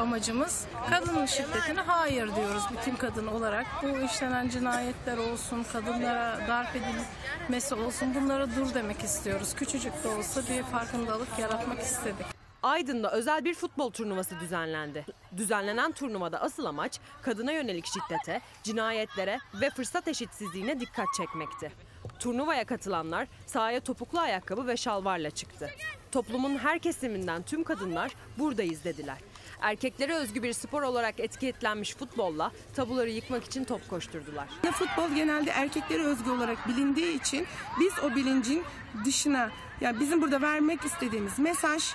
amacımız. 0.00 0.64
Kadının 0.90 1.26
şiddetine 1.26 1.80
hayır 1.80 2.36
diyoruz 2.36 2.62
bütün 2.72 2.96
kadın 2.96 3.26
olarak. 3.26 3.66
Bu 3.82 3.98
işlenen 3.98 4.48
cinayetler 4.48 5.16
olsun, 5.16 5.66
kadınlara 5.72 6.38
darp 6.48 6.68
edilmesi 6.76 7.74
olsun 7.74 8.14
bunlara 8.14 8.46
dur 8.56 8.74
demek 8.74 9.04
istiyoruz. 9.04 9.54
Küçücük 9.54 10.04
de 10.04 10.08
olsa 10.08 10.40
bir 10.50 10.62
farkındalık 10.62 11.38
yaratmak 11.38 11.80
istedik. 11.80 12.26
Aydın'da 12.62 13.12
özel 13.12 13.44
bir 13.44 13.54
futbol 13.54 13.90
turnuvası 13.90 14.40
düzenlendi. 14.40 15.06
Düzenlenen 15.36 15.92
turnuvada 15.92 16.40
asıl 16.40 16.64
amaç 16.64 17.00
kadına 17.22 17.52
yönelik 17.52 17.86
şiddete, 17.86 18.40
cinayetlere 18.62 19.38
ve 19.60 19.70
fırsat 19.70 20.08
eşitsizliğine 20.08 20.80
dikkat 20.80 21.06
çekmekti. 21.16 21.72
Turnuvaya 22.18 22.64
katılanlar 22.64 23.28
sahaya 23.46 23.80
topuklu 23.80 24.20
ayakkabı 24.20 24.66
ve 24.66 24.76
şalvarla 24.76 25.30
çıktı. 25.30 25.70
Toplumun 26.12 26.58
her 26.58 26.78
kesiminden 26.78 27.42
tüm 27.42 27.64
kadınlar 27.64 28.14
buradayız 28.38 28.84
dediler. 28.84 29.18
Erkeklere 29.62 30.14
özgü 30.14 30.42
bir 30.42 30.52
spor 30.52 30.82
olarak 30.82 31.20
etiketlenmiş 31.20 31.94
futbolla 31.94 32.52
tabuları 32.76 33.10
yıkmak 33.10 33.44
için 33.44 33.64
top 33.64 33.90
koşturdular. 33.90 34.48
Futbol 34.72 35.10
genelde 35.14 35.50
erkeklere 35.50 36.02
özgü 36.02 36.30
olarak 36.30 36.68
bilindiği 36.68 37.20
için 37.20 37.46
biz 37.80 37.92
o 38.04 38.14
bilincin 38.16 38.62
dışına, 39.04 39.50
yani 39.80 40.00
bizim 40.00 40.22
burada 40.22 40.42
vermek 40.42 40.84
istediğimiz 40.84 41.38
mesaj 41.38 41.94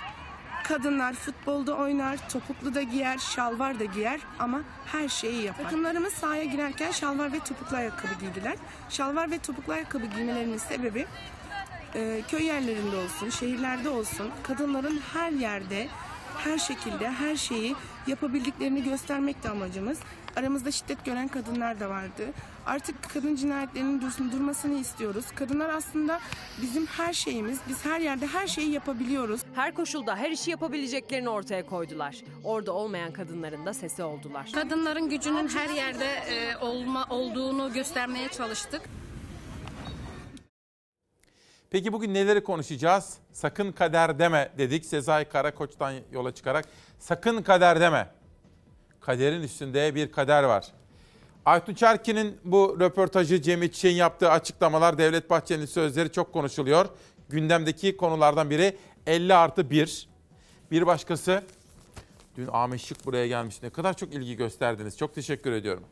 Kadınlar 0.68 1.12
futbolda 1.12 1.74
oynar, 1.74 2.28
topuklu 2.28 2.74
da 2.74 2.82
giyer, 2.82 3.18
şalvar 3.18 3.80
da 3.80 3.84
giyer 3.84 4.20
ama 4.38 4.60
her 4.86 5.08
şeyi 5.08 5.42
yapar. 5.42 5.64
Takımlarımız 5.64 6.12
sahaya 6.12 6.44
girerken 6.44 6.90
şalvar 6.90 7.32
ve 7.32 7.38
topuklu 7.38 7.76
ayakkabı 7.76 8.14
giydiler. 8.20 8.56
Şalvar 8.90 9.30
ve 9.30 9.38
topuklu 9.38 9.72
ayakkabı 9.72 10.06
giymelerinin 10.06 10.58
sebebi 10.58 11.06
e, 11.94 12.22
köy 12.28 12.44
yerlerinde 12.44 12.96
olsun, 12.96 13.30
şehirlerde 13.30 13.88
olsun 13.88 14.30
kadınların 14.42 15.00
her 15.12 15.30
yerde, 15.30 15.88
her 16.38 16.58
şekilde 16.58 17.10
her 17.10 17.36
şeyi 17.36 17.74
yapabildiklerini 18.06 18.84
göstermek 18.84 19.42
de 19.42 19.50
amacımız. 19.50 19.98
Aramızda 20.36 20.70
şiddet 20.70 21.04
gören 21.04 21.28
kadınlar 21.28 21.80
da 21.80 21.90
vardı. 21.90 22.26
Artık 22.66 23.10
kadın 23.14 23.36
cinayetlerinin 23.36 24.00
dursun, 24.00 24.32
durmasını 24.32 24.80
istiyoruz. 24.80 25.24
Kadınlar 25.34 25.68
aslında 25.68 26.20
bizim 26.62 26.86
her 26.86 27.12
şeyimiz. 27.12 27.58
Biz 27.68 27.84
her 27.84 28.00
yerde 28.00 28.26
her 28.26 28.46
şeyi 28.46 28.70
yapabiliyoruz. 28.70 29.40
Her 29.54 29.74
koşulda 29.74 30.16
her 30.16 30.30
işi 30.30 30.50
yapabileceklerini 30.50 31.28
ortaya 31.28 31.66
koydular. 31.66 32.16
Orada 32.44 32.72
olmayan 32.72 33.12
kadınların 33.12 33.66
da 33.66 33.74
sesi 33.74 34.02
oldular. 34.02 34.50
Kadınların 34.54 35.08
gücünün 35.08 35.48
her 35.48 35.68
yerde 35.68 36.06
e, 36.06 36.56
olma 36.56 37.06
olduğunu 37.10 37.72
göstermeye 37.72 38.28
çalıştık. 38.28 38.82
Peki 41.70 41.92
bugün 41.92 42.14
neleri 42.14 42.44
konuşacağız? 42.44 43.14
Sakın 43.32 43.72
kader 43.72 44.18
deme 44.18 44.52
dedik 44.58 44.84
Sezai 44.84 45.24
Karakoç'tan 45.24 45.94
yola 46.12 46.34
çıkarak. 46.34 46.64
Sakın 46.98 47.42
kader 47.42 47.80
deme. 47.80 48.10
Kaderin 49.00 49.42
üstünde 49.42 49.94
bir 49.94 50.12
kader 50.12 50.42
var. 50.42 50.66
Aytun 51.44 51.74
Çerkin'in 51.74 52.40
bu 52.44 52.76
röportajı 52.80 53.42
Cem 53.42 53.60
Çiçek'in 53.60 53.96
yaptığı 53.96 54.30
açıklamalar 54.30 54.98
Devlet 54.98 55.30
Bahçeli'nin 55.30 55.66
sözleri 55.66 56.12
çok 56.12 56.32
konuşuluyor. 56.32 56.88
Gündemdeki 57.28 57.96
konulardan 57.96 58.50
biri 58.50 58.76
50 59.06 59.34
artı 59.34 59.70
1. 59.70 60.08
Bir 60.70 60.86
başkası 60.86 61.42
dün 62.36 62.48
Ahmet 62.52 62.80
Şık 62.80 63.06
buraya 63.06 63.26
gelmiş. 63.26 63.62
Ne 63.62 63.70
kadar 63.70 63.96
çok 63.96 64.14
ilgi 64.14 64.36
gösterdiniz. 64.36 64.98
Çok 64.98 65.14
teşekkür 65.14 65.52
ediyorum. 65.52 65.84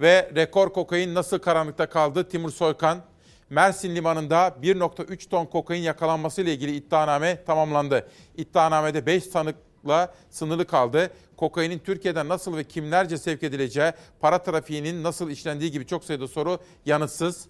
Ve 0.00 0.30
rekor 0.34 0.72
kokain 0.72 1.14
nasıl 1.14 1.38
karanlıkta 1.38 1.88
kaldı? 1.88 2.28
Timur 2.28 2.50
Soykan 2.50 3.02
Mersin 3.50 3.94
Limanı'nda 3.94 4.54
1.3 4.62 5.28
ton 5.28 5.46
kokain 5.46 5.82
yakalanması 5.82 6.42
ile 6.42 6.54
ilgili 6.54 6.76
iddianame 6.76 7.44
tamamlandı. 7.44 8.08
İddianamede 8.36 9.06
5 9.06 9.24
sanık 9.24 9.56
la 9.88 10.14
sınırlı 10.30 10.66
kaldı. 10.66 11.10
Kokainin 11.36 11.78
Türkiye'den 11.78 12.28
nasıl 12.28 12.56
ve 12.56 12.64
kimlerce 12.64 13.18
sevk 13.18 13.42
edileceği, 13.42 13.92
para 14.20 14.42
trafiğinin 14.42 15.02
nasıl 15.02 15.30
işlendiği 15.30 15.70
gibi 15.70 15.86
çok 15.86 16.04
sayıda 16.04 16.28
soru 16.28 16.58
yanıtsız. 16.86 17.46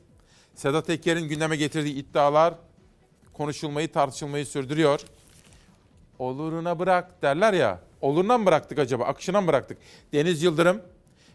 Sedat 0.55 0.91
Eker'in 0.91 1.29
gündeme 1.29 1.57
getirdiği 1.57 1.95
iddialar 1.95 2.55
konuşulmayı, 3.33 3.93
tartışılmayı 3.93 4.47
sürdürüyor. 4.47 5.01
Oluruna 6.19 6.79
bırak 6.79 7.23
derler 7.23 7.53
ya. 7.53 7.81
Oluruna 8.01 8.39
mı 8.39 8.47
bıraktık 8.47 8.79
acaba? 8.79 9.05
Akışına 9.05 9.41
mı 9.41 9.47
bıraktık? 9.47 9.79
Deniz 10.13 10.43
Yıldırım 10.43 10.83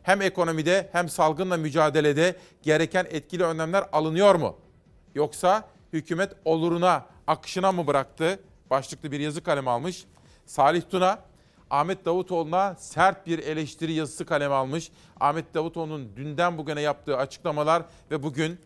hem 0.04 0.22
ekonomide 0.22 0.90
hem 0.92 1.10
salgınla 1.10 1.58
mücadelede 1.58 2.36
gereken 2.62 3.08
etkili 3.10 3.44
önlemler 3.44 3.86
alınıyor 3.92 4.36
mu? 4.36 4.58
Yoksa 5.16 5.70
hükümet 5.94 6.34
oluruna, 6.46 7.06
akışına 7.28 7.72
mı 7.72 7.88
bıraktı? 7.88 8.40
Başlıklı 8.70 9.12
bir 9.12 9.20
yazı 9.20 9.44
kalem 9.44 9.68
almış. 9.68 10.06
Salih 10.46 10.82
Tuna, 10.90 11.20
Ahmet 11.70 12.06
Davutoğlu'na 12.06 12.76
sert 12.76 13.28
bir 13.28 13.40
eleştiri 13.40 13.94
yazısı 13.94 14.26
kalem 14.26 14.52
almış. 14.52 14.92
Ahmet 15.20 15.54
Davutoğlu'nun 15.54 16.16
dünden 16.16 16.58
bugüne 16.58 16.82
yaptığı 16.82 17.18
açıklamalar 17.18 17.84
ve 18.12 18.24
bugün 18.24 18.60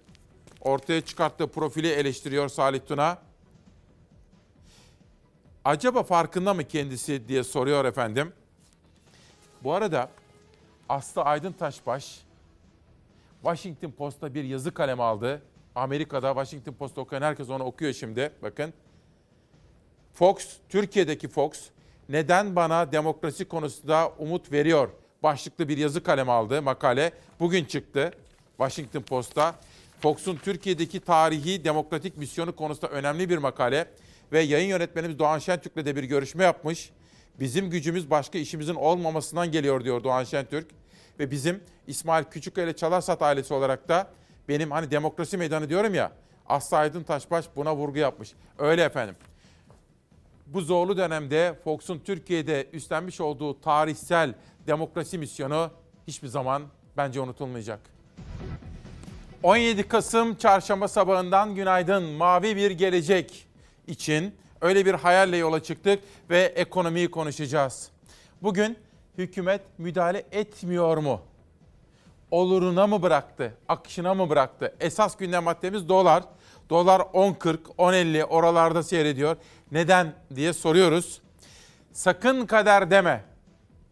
ortaya 0.62 1.02
çıkarttığı 1.02 1.48
profili 1.48 1.90
eleştiriyor 1.90 2.50
Salih 2.50 2.80
Tuna. 2.88 3.18
Acaba 5.66 6.04
farkında 6.04 6.54
mı 6.54 6.64
kendisi 6.64 7.28
diye 7.28 7.44
soruyor 7.44 7.86
efendim. 7.86 8.34
Bu 9.64 9.74
arada 9.74 10.10
Aslı 10.90 11.22
Aydın 11.22 11.52
Taşbaş 11.52 12.20
Washington 13.42 13.92
Post'ta 13.92 14.34
bir 14.34 14.44
yazı 14.44 14.74
kalem 14.74 15.02
aldı. 15.02 15.42
Amerika'da 15.76 16.28
Washington 16.28 16.74
Post 16.74 16.98
okuyan 16.98 17.22
herkes 17.22 17.50
onu 17.50 17.64
okuyor 17.64 17.94
şimdi. 17.94 18.32
Bakın. 18.42 18.74
Fox, 20.14 20.58
Türkiye'deki 20.70 21.28
Fox 21.28 21.52
neden 22.10 22.56
bana 22.56 22.92
demokrasi 22.92 23.46
konusunda 23.46 24.12
umut 24.18 24.52
veriyor? 24.52 24.90
Başlıklı 25.24 25.70
bir 25.70 25.78
yazı 25.78 26.04
kalem 26.04 26.30
aldı 26.30 26.62
makale. 26.62 27.12
Bugün 27.40 27.66
çıktı 27.66 28.12
Washington 28.58 29.02
Post'ta. 29.02 29.56
Fox'un 30.00 30.36
Türkiye'deki 30.36 31.00
tarihi 31.00 31.64
demokratik 31.64 32.18
misyonu 32.18 32.56
konusunda 32.56 32.88
önemli 32.88 33.30
bir 33.30 33.38
makale 33.38 33.88
ve 34.32 34.40
yayın 34.40 34.68
yönetmenimiz 34.68 35.20
Doğan 35.20 35.40
Şentürk'le 35.40 35.86
de 35.86 35.96
bir 35.96 36.04
görüşme 36.04 36.44
yapmış. 36.44 36.92
Bizim 37.40 37.70
gücümüz 37.70 38.10
başka 38.10 38.38
işimizin 38.38 38.76
olmamasından 38.76 39.52
geliyor 39.52 39.84
diyor 39.84 40.04
Doğan 40.04 40.24
Şentürk. 40.24 40.68
Ve 41.20 41.32
bizim 41.32 41.64
İsmail 41.88 42.24
Küçükkaya 42.24 42.68
ile 42.68 42.76
Çalarsat 42.76 43.22
ailesi 43.22 43.54
olarak 43.54 43.90
da 43.90 44.08
benim 44.50 44.72
hani 44.72 44.92
demokrasi 44.92 45.38
meydanı 45.38 45.70
diyorum 45.70 45.94
ya 45.94 46.12
Aslı 46.50 46.78
Aydın 46.78 47.04
Taşbaş 47.04 47.46
buna 47.56 47.76
vurgu 47.76 47.98
yapmış. 47.98 48.34
Öyle 48.58 48.84
efendim. 48.84 49.16
Bu 50.48 50.62
zorlu 50.62 50.98
dönemde 50.98 51.60
Fox'un 51.64 52.00
Türkiye'de 52.00 52.68
üstlenmiş 52.74 53.22
olduğu 53.22 53.62
tarihsel 53.62 54.34
demokrasi 54.68 55.18
misyonu 55.18 55.72
hiçbir 56.08 56.28
zaman 56.28 56.64
bence 56.98 57.20
unutulmayacak. 57.20 57.80
17 59.44 59.88
Kasım 59.88 60.36
çarşamba 60.36 60.88
sabahından 60.88 61.56
günaydın. 61.56 62.04
Mavi 62.04 62.56
bir 62.56 62.72
gelecek 62.72 63.48
için 63.88 64.36
öyle 64.62 64.86
bir 64.86 64.94
hayalle 64.94 65.38
yola 65.38 65.64
çıktık 65.64 66.04
ve 66.30 66.40
ekonomiyi 66.40 67.12
konuşacağız. 67.12 67.92
Bugün 68.42 68.78
hükümet 69.18 69.62
müdahale 69.78 70.26
etmiyor 70.32 70.98
mu? 70.98 71.22
Oluruna 72.32 72.88
mı 72.88 73.02
bıraktı? 73.02 73.54
Akışına 73.68 74.14
mı 74.14 74.30
bıraktı? 74.30 74.76
Esas 74.80 75.18
gündem 75.18 75.44
maddemiz 75.44 75.90
dolar. 75.90 76.24
Dolar 76.70 77.00
10.40, 77.00 77.58
10.50 77.78 78.24
oralarda 78.24 78.84
seyrediyor. 78.84 79.38
Neden 79.72 80.14
diye 80.36 80.54
soruyoruz. 80.54 81.22
Sakın 81.92 82.46
kader 82.46 82.92
deme. 82.92 83.24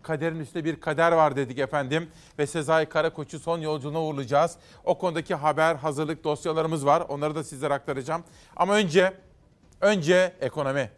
Kaderin 0.04 0.40
üstünde 0.40 0.66
bir 0.66 0.82
kader 0.82 1.12
var 1.12 1.36
dedik 1.36 1.60
efendim. 1.60 2.10
Ve 2.40 2.48
Sezai 2.48 2.86
Karakoç'u 2.86 3.40
son 3.40 3.60
yolculuğuna 3.60 4.02
uğurlayacağız. 4.02 4.58
O 4.84 4.98
konudaki 4.98 5.36
haber, 5.36 5.76
hazırlık 5.76 6.24
dosyalarımız 6.24 6.86
var. 6.86 7.04
Onları 7.10 7.36
da 7.36 7.44
sizlere 7.44 7.74
aktaracağım. 7.74 8.24
Ama 8.56 8.74
önce, 8.74 9.14
önce 9.86 10.34
ekonomi. 10.42 10.90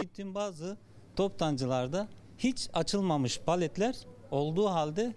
Gittiğim 0.00 0.34
bazı 0.34 0.76
toptancılarda 1.16 2.08
hiç 2.38 2.68
açılmamış 2.72 3.40
paletler 3.40 3.96
olduğu 4.30 4.66
halde 4.68 5.14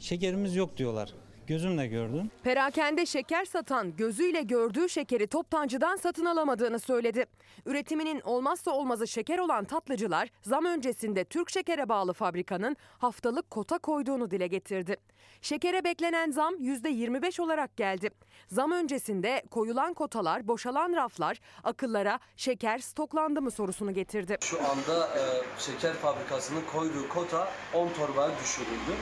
şekerimiz 0.00 0.56
yok 0.56 0.76
diyorlar. 0.76 1.12
Gözümle 1.50 1.86
gördüm. 1.86 2.30
Perakende 2.42 3.06
şeker 3.06 3.44
satan 3.44 3.96
gözüyle 3.96 4.42
gördüğü 4.42 4.88
şekeri 4.88 5.26
toptancıdan 5.26 5.96
satın 5.96 6.24
alamadığını 6.24 6.78
söyledi. 6.78 7.26
Üretiminin 7.66 8.20
olmazsa 8.20 8.70
olmazı 8.70 9.08
şeker 9.08 9.38
olan 9.38 9.64
tatlıcılar 9.64 10.28
zam 10.42 10.64
öncesinde 10.64 11.24
Türk 11.24 11.50
Şeker'e 11.50 11.88
bağlı 11.88 12.12
fabrikanın 12.12 12.76
haftalık 12.98 13.50
kota 13.50 13.78
koyduğunu 13.78 14.30
dile 14.30 14.46
getirdi. 14.46 14.96
Şekere 15.42 15.84
beklenen 15.84 16.30
zam 16.30 16.54
%25 16.54 17.42
olarak 17.42 17.76
geldi. 17.76 18.10
Zam 18.48 18.72
öncesinde 18.72 19.42
koyulan 19.50 19.94
kotalar, 19.94 20.48
boşalan 20.48 20.92
raflar 20.92 21.40
akıllara 21.64 22.20
şeker 22.36 22.78
stoklandı 22.78 23.42
mı 23.42 23.50
sorusunu 23.50 23.94
getirdi. 23.94 24.36
Şu 24.40 24.58
anda 24.58 25.06
e, 25.06 25.22
şeker 25.58 25.94
fabrikasının 25.94 26.62
koyduğu 26.72 27.08
kota 27.08 27.48
10 27.74 27.88
torbaya 27.88 28.30
düşürüldü. 28.38 28.92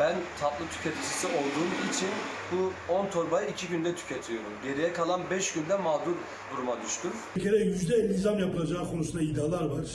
Ben 0.00 0.16
tatlı 0.40 0.64
tüketicisi 0.68 1.26
olduğum 1.26 1.90
için 1.90 2.08
bu 2.52 2.92
10 2.92 3.10
torbayı 3.10 3.48
2 3.50 3.68
günde 3.68 3.94
tüketiyorum. 3.94 4.52
Geriye 4.64 4.92
kalan 4.92 5.20
5 5.30 5.52
günde 5.52 5.76
mağdur 5.76 6.14
duruma 6.52 6.82
düştüm. 6.82 7.10
Şekere 7.34 7.56
%50 7.56 8.14
zam 8.14 8.38
yapılacağı 8.38 8.90
konusunda 8.90 9.22
iddialar 9.22 9.64
var. 9.64 9.86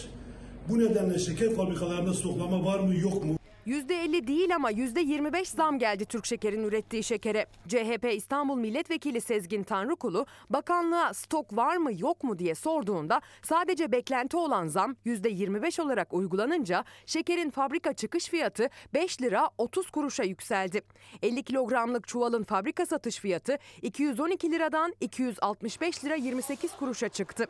Bu 0.70 0.80
nedenle 0.80 1.20
şeker 1.20 1.56
fabrikalarında 1.56 2.14
stoklama 2.14 2.66
var 2.66 2.80
mı 2.80 2.96
yok 2.96 3.24
mu? 3.24 3.36
%50 3.68 4.28
değil 4.28 4.56
ama 4.56 4.72
%25 4.72 5.46
zam 5.56 5.80
geldi 5.80 6.06
Türk 6.06 6.26
Şeker'in 6.26 6.64
ürettiği 6.64 7.04
şekere. 7.04 7.46
CHP 7.68 8.14
İstanbul 8.14 8.58
Milletvekili 8.58 9.22
Sezgin 9.22 9.64
Tanrıkulu 9.64 10.26
bakanlığa 10.50 11.14
stok 11.14 11.56
var 11.56 11.78
mı 11.78 11.92
yok 11.94 12.24
mu 12.24 12.40
diye 12.40 12.56
sorduğunda 12.56 13.22
sadece 13.42 13.92
beklenti 13.92 14.38
olan 14.38 14.68
zam 14.68 14.96
%25 15.06 15.82
olarak 15.82 16.14
uygulanınca 16.14 16.86
şekerin 17.06 17.50
fabrika 17.50 17.94
çıkış 17.94 18.30
fiyatı 18.30 18.70
5 18.94 19.22
lira 19.22 19.50
30 19.58 19.90
kuruşa 19.90 20.24
yükseldi. 20.24 20.82
50 21.22 21.44
kilogramlık 21.44 22.08
çuvalın 22.08 22.44
fabrika 22.44 22.86
satış 22.86 23.20
fiyatı 23.20 23.58
212 23.82 24.52
liradan 24.52 24.94
265 25.02 26.06
lira 26.06 26.16
28 26.16 26.76
kuruşa 26.76 27.10
çıktı. 27.10 27.46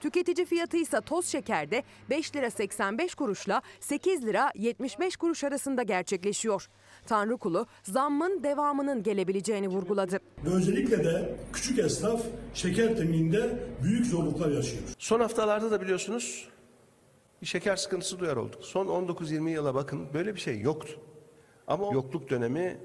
Tüketici 0.00 0.46
fiyatı 0.46 0.76
ise 0.76 1.00
toz 1.00 1.26
şekerde 1.26 1.82
5 2.10 2.36
lira 2.36 2.50
85 2.50 3.14
kuruşla 3.14 3.62
8 3.80 4.26
lira 4.26 4.52
75 4.54 5.16
kuruş 5.16 5.44
arasında 5.44 5.59
gerçekleşiyor. 5.68 6.68
Tanrıkulu 7.06 7.66
zammın 7.82 8.42
devamının 8.42 9.02
gelebileceğini 9.02 9.68
vurguladı. 9.68 10.20
Ve 10.44 10.50
özellikle 10.54 11.04
de 11.04 11.36
küçük 11.52 11.78
esnaf 11.78 12.22
şeker 12.54 12.96
temininde 12.96 13.58
büyük 13.82 14.06
zorluklar 14.06 14.50
yaşıyor. 14.50 14.82
Son 14.98 15.20
haftalarda 15.20 15.70
da 15.70 15.80
biliyorsunuz 15.80 16.48
bir 17.42 17.46
şeker 17.46 17.76
sıkıntısı 17.76 18.18
duyar 18.18 18.36
olduk. 18.36 18.64
Son 18.64 18.86
19-20 18.86 19.50
yıla 19.50 19.74
bakın 19.74 20.06
böyle 20.14 20.34
bir 20.34 20.40
şey 20.40 20.60
yoktu. 20.60 21.00
Ama 21.66 21.92
yokluk 21.94 22.30
dönemi, 22.30 22.78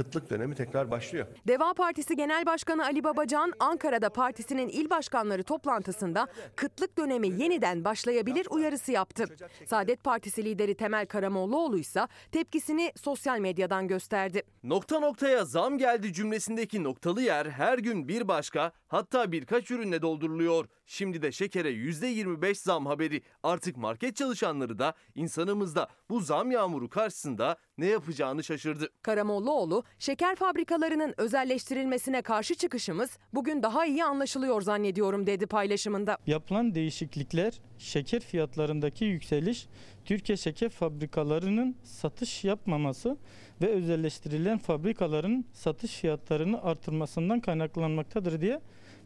kıtlık 0.00 0.30
dönemi 0.30 0.54
tekrar 0.54 0.90
başlıyor. 0.90 1.26
Deva 1.48 1.74
Partisi 1.74 2.16
Genel 2.16 2.46
Başkanı 2.46 2.84
Ali 2.84 3.04
Babacan 3.04 3.52
Ankara'da 3.58 4.10
partisinin 4.10 4.68
il 4.68 4.90
başkanları 4.90 5.42
toplantısında 5.42 6.26
kıtlık 6.56 6.98
dönemi 6.98 7.28
yeniden 7.28 7.84
başlayabilir 7.84 8.46
uyarısı 8.50 8.92
yaptı. 8.92 9.24
Saadet 9.66 10.04
Partisi 10.04 10.44
lideri 10.44 10.74
Temel 10.74 11.06
Karamollaoğlu 11.06 11.78
ise 11.78 12.06
tepkisini 12.32 12.92
sosyal 12.96 13.38
medyadan 13.38 13.88
gösterdi. 13.88 14.42
Nokta 14.62 15.00
noktaya 15.00 15.44
zam 15.44 15.78
geldi 15.78 16.12
cümlesindeki 16.12 16.84
noktalı 16.84 17.22
yer 17.22 17.46
her 17.46 17.78
gün 17.78 18.08
bir 18.08 18.28
başka 18.28 18.72
hatta 18.88 19.32
birkaç 19.32 19.70
ürünle 19.70 20.02
dolduruluyor. 20.02 20.66
Şimdi 20.92 21.22
de 21.22 21.32
şekere 21.32 21.70
%25 21.70 22.54
zam 22.54 22.86
haberi 22.86 23.22
artık 23.42 23.76
market 23.76 24.16
çalışanları 24.16 24.78
da 24.78 24.94
insanımız 25.14 25.76
da 25.76 25.88
bu 26.08 26.20
zam 26.20 26.50
yağmuru 26.50 26.88
karşısında 26.88 27.56
ne 27.78 27.86
yapacağını 27.86 28.44
şaşırdı. 28.44 28.88
Karamollaoğlu, 29.02 29.84
şeker 29.98 30.36
fabrikalarının 30.36 31.14
özelleştirilmesine 31.16 32.22
karşı 32.22 32.54
çıkışımız 32.54 33.18
bugün 33.34 33.62
daha 33.62 33.86
iyi 33.86 34.04
anlaşılıyor 34.04 34.62
zannediyorum 34.62 35.26
dedi 35.26 35.46
paylaşımında. 35.46 36.18
Yapılan 36.26 36.74
değişiklikler, 36.74 37.60
şeker 37.78 38.20
fiyatlarındaki 38.20 39.04
yükseliş, 39.04 39.66
Türkiye 40.04 40.36
şeker 40.36 40.70
fabrikalarının 40.70 41.76
satış 41.82 42.44
yapmaması 42.44 43.16
ve 43.62 43.66
özelleştirilen 43.66 44.58
fabrikaların 44.58 45.44
satış 45.52 46.00
fiyatlarını 46.00 46.62
artırmasından 46.62 47.40
kaynaklanmaktadır 47.40 48.40
diye 48.40 48.60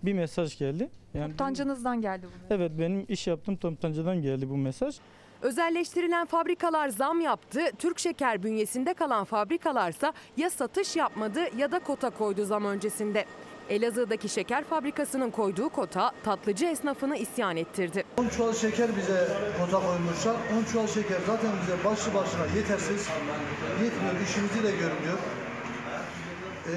bir 0.07 0.13
mesaj 0.13 0.59
geldi. 0.59 0.91
Yani 1.15 1.29
Toptancınızdan 1.31 2.01
geldi 2.01 2.27
bu. 2.27 2.55
evet 2.55 2.73
benim 2.79 3.05
iş 3.09 3.27
yaptığım 3.27 3.57
toptancıdan 3.57 4.23
geldi 4.23 4.51
bu 4.51 4.57
mesaj. 4.57 4.97
Özelleştirilen 5.43 6.27
fabrikalar 6.27 6.89
zam 6.89 7.21
yaptı. 7.21 7.61
Türk 7.79 7.99
Şeker 7.99 8.43
bünyesinde 8.43 8.95
kalan 8.95 9.25
fabrikalarsa 9.25 10.13
ya 10.37 10.51
satış 10.51 10.97
yapmadı 10.97 11.41
ya 11.59 11.73
da 11.73 11.79
kota 11.79 12.11
koydu 12.11 12.45
zam 12.45 12.65
öncesinde. 12.65 13.25
Elazığ'daki 13.71 14.29
şeker 14.29 14.65
fabrikasının 14.65 15.31
koyduğu 15.31 15.69
kota 15.69 16.13
tatlıcı 16.25 16.67
esnafını 16.67 17.17
isyan 17.17 17.57
ettirdi. 17.57 18.05
10 18.19 18.29
çuval 18.29 18.53
şeker 18.53 18.97
bize 18.97 19.29
kota 19.61 19.87
koymuşlar. 19.87 20.37
10 20.61 20.65
çuval 20.73 20.87
şeker 20.87 21.19
zaten 21.27 21.51
bize 21.63 21.85
başlı 21.85 22.15
başına 22.15 22.47
yetersiz. 22.57 23.09
Yetmiyor, 23.85 24.15
işimizi 24.25 24.63
de 24.63 24.71
görmüyor. 24.71 25.19
Ee, 26.67 26.71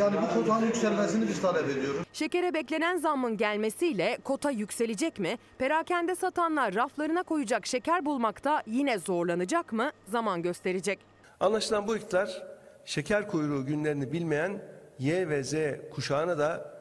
yani 0.00 0.16
bu 0.22 0.34
kotanın 0.34 0.66
yükselmesini 0.66 1.28
biz 1.28 1.42
talep 1.42 1.70
ediyoruz. 1.70 2.06
Şekere 2.12 2.54
beklenen 2.54 2.96
zammın 2.96 3.36
gelmesiyle 3.36 4.18
kota 4.24 4.50
yükselecek 4.50 5.18
mi? 5.18 5.38
Perakende 5.58 6.14
satanlar 6.14 6.74
raflarına 6.74 7.22
koyacak 7.22 7.66
şeker 7.66 8.04
bulmakta 8.04 8.62
yine 8.66 8.98
zorlanacak 8.98 9.72
mı? 9.72 9.90
Zaman 10.08 10.42
gösterecek. 10.42 10.98
Anlaşılan 11.40 11.88
bu 11.88 11.96
iktidar 11.96 12.42
şeker 12.84 13.28
kuyruğu 13.28 13.66
günlerini 13.66 14.12
bilmeyen 14.12 14.62
Y 14.98 15.28
ve 15.28 15.44
Z 15.44 15.54
kuşağına 15.94 16.38
da 16.38 16.74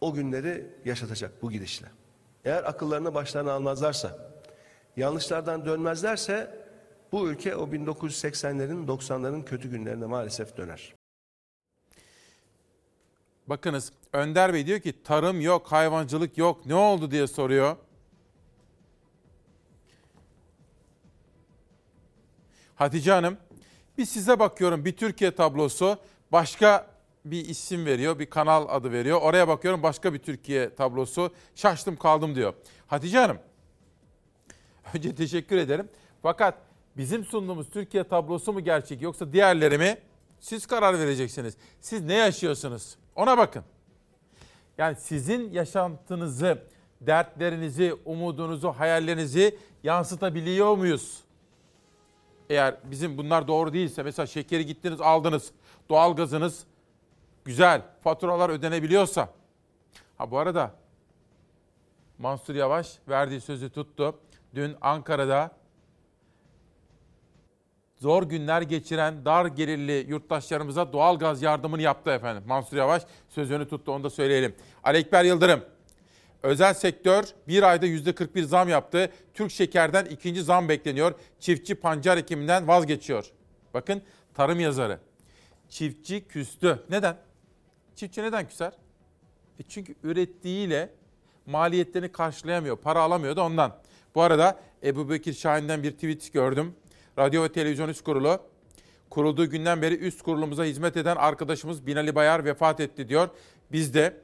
o 0.00 0.14
günleri 0.14 0.66
yaşatacak 0.84 1.42
bu 1.42 1.50
gidişle. 1.50 1.86
Eğer 2.44 2.64
akıllarını 2.64 3.14
başlarına 3.14 3.52
almazlarsa, 3.52 4.18
yanlışlardan 4.96 5.66
dönmezlerse 5.66 6.64
bu 7.12 7.28
ülke 7.28 7.56
o 7.56 7.66
1980'lerin 7.66 8.86
90'ların 8.86 9.44
kötü 9.44 9.70
günlerine 9.70 10.06
maalesef 10.06 10.56
döner. 10.56 10.94
Bakınız 13.46 13.92
Önder 14.12 14.54
Bey 14.54 14.66
diyor 14.66 14.80
ki 14.80 15.02
tarım 15.02 15.40
yok, 15.40 15.72
hayvancılık 15.72 16.38
yok. 16.38 16.66
Ne 16.66 16.74
oldu 16.74 17.10
diye 17.10 17.26
soruyor. 17.26 17.76
Hatice 22.74 23.12
Hanım, 23.12 23.36
bir 23.98 24.04
size 24.04 24.38
bakıyorum 24.38 24.84
bir 24.84 24.96
Türkiye 24.96 25.30
tablosu 25.30 25.98
başka 26.32 26.86
bir 27.24 27.48
isim 27.48 27.86
veriyor, 27.86 28.18
bir 28.18 28.30
kanal 28.30 28.66
adı 28.68 28.92
veriyor. 28.92 29.20
Oraya 29.22 29.48
bakıyorum 29.48 29.82
başka 29.82 30.14
bir 30.14 30.18
Türkiye 30.18 30.74
tablosu. 30.74 31.30
Şaştım 31.54 31.96
kaldım 31.96 32.34
diyor. 32.34 32.54
Hatice 32.86 33.18
Hanım, 33.18 33.38
önce 34.94 35.14
teşekkür 35.14 35.56
ederim. 35.56 35.88
Fakat 36.22 36.54
bizim 36.96 37.24
sunduğumuz 37.24 37.70
Türkiye 37.70 38.04
tablosu 38.04 38.52
mu 38.52 38.60
gerçek 38.60 39.02
yoksa 39.02 39.32
diğerleri 39.32 39.78
mi? 39.78 39.98
Siz 40.40 40.66
karar 40.66 40.98
vereceksiniz. 40.98 41.56
Siz 41.80 42.02
ne 42.02 42.14
yaşıyorsunuz? 42.14 42.96
Ona 43.16 43.38
bakın. 43.38 43.64
Yani 44.78 44.96
sizin 44.96 45.52
yaşantınızı, 45.52 46.62
dertlerinizi, 47.00 47.94
umudunuzu, 48.04 48.68
hayallerinizi 48.68 49.58
yansıtabiliyor 49.82 50.76
muyuz? 50.76 51.20
Eğer 52.50 52.76
bizim 52.84 53.18
bunlar 53.18 53.48
doğru 53.48 53.72
değilse 53.72 54.02
mesela 54.02 54.26
şekeri 54.26 54.66
gittiniz 54.66 55.00
aldınız, 55.00 55.52
doğalgazınız 55.88 56.64
güzel, 57.44 57.82
faturalar 58.04 58.50
ödenebiliyorsa. 58.50 59.28
Ha 60.18 60.30
bu 60.30 60.38
arada 60.38 60.74
Mansur 62.18 62.54
Yavaş 62.54 62.98
verdiği 63.08 63.40
sözü 63.40 63.70
tuttu. 63.70 64.18
Dün 64.54 64.76
Ankara'da 64.80 65.50
zor 67.96 68.22
günler 68.22 68.62
geçiren 68.62 69.24
dar 69.24 69.46
gelirli 69.46 70.06
yurttaşlarımıza 70.08 70.92
doğal 70.92 71.18
gaz 71.18 71.42
yardımını 71.42 71.82
yaptı 71.82 72.10
efendim. 72.10 72.42
Mansur 72.46 72.76
Yavaş 72.76 73.02
sözünü 73.28 73.68
tuttu 73.68 73.92
onu 73.92 74.04
da 74.04 74.10
söyleyelim. 74.10 74.54
Ali 74.84 74.98
Ekber 74.98 75.24
Yıldırım, 75.24 75.64
özel 76.42 76.74
sektör 76.74 77.24
bir 77.48 77.62
ayda 77.62 77.86
%41 77.86 78.42
zam 78.42 78.68
yaptı. 78.68 79.10
Türk 79.34 79.50
Şeker'den 79.50 80.04
ikinci 80.04 80.42
zam 80.42 80.68
bekleniyor. 80.68 81.14
Çiftçi 81.40 81.74
pancar 81.74 82.16
ekiminden 82.16 82.68
vazgeçiyor. 82.68 83.30
Bakın 83.74 84.02
tarım 84.34 84.60
yazarı. 84.60 84.98
Çiftçi 85.68 86.28
küstü. 86.28 86.82
Neden? 86.90 87.16
Çiftçi 87.96 88.22
neden 88.22 88.48
küser? 88.48 88.72
E 89.60 89.62
çünkü 89.68 89.94
ürettiğiyle 90.02 90.90
maliyetlerini 91.46 92.12
karşılayamıyor. 92.12 92.76
Para 92.76 93.00
alamıyor 93.00 93.36
da 93.36 93.44
ondan. 93.44 93.76
Bu 94.14 94.22
arada 94.22 94.60
Ebu 94.82 95.10
Bekir 95.10 95.32
Şahin'den 95.32 95.82
bir 95.82 95.90
tweet 95.90 96.32
gördüm. 96.32 96.74
Radyo 97.18 97.42
ve 97.42 97.52
Televizyon 97.52 97.88
Üst 97.88 98.04
Kurulu. 98.04 98.40
Kurulduğu 99.10 99.50
günden 99.50 99.82
beri 99.82 99.94
üst 99.94 100.22
kurulumuza 100.22 100.64
hizmet 100.64 100.96
eden 100.96 101.16
arkadaşımız 101.16 101.86
Binali 101.86 102.14
Bayar 102.14 102.44
vefat 102.44 102.80
etti 102.80 103.08
diyor. 103.08 103.28
Biz 103.72 103.94
de 103.94 104.16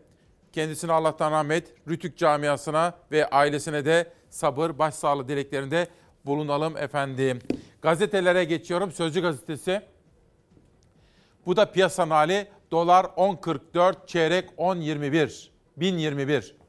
kendisine 0.53 0.93
Allah'tan 0.93 1.33
rahmet, 1.33 1.75
Rütük 1.89 2.17
camiasına 2.17 2.95
ve 3.13 3.31
ailesine 3.31 3.85
de 3.85 4.13
sabır, 4.31 4.79
başsağlığı 4.79 5.29
dileklerinde 5.29 5.89
bulunalım 6.27 6.77
efendim. 6.77 7.39
Gazetelere 7.83 8.45
geçiyorum. 8.45 8.93
Sözcü 8.93 9.23
gazetesi. 9.23 9.83
Bu 11.47 11.57
da 11.57 11.73
piyasanın 11.73 12.11
hali. 12.11 12.49
Dolar 12.71 13.05
10.44, 13.05 14.07
çeyrek 14.07 14.51
10.21. 14.59 15.49
1021. 15.77 16.60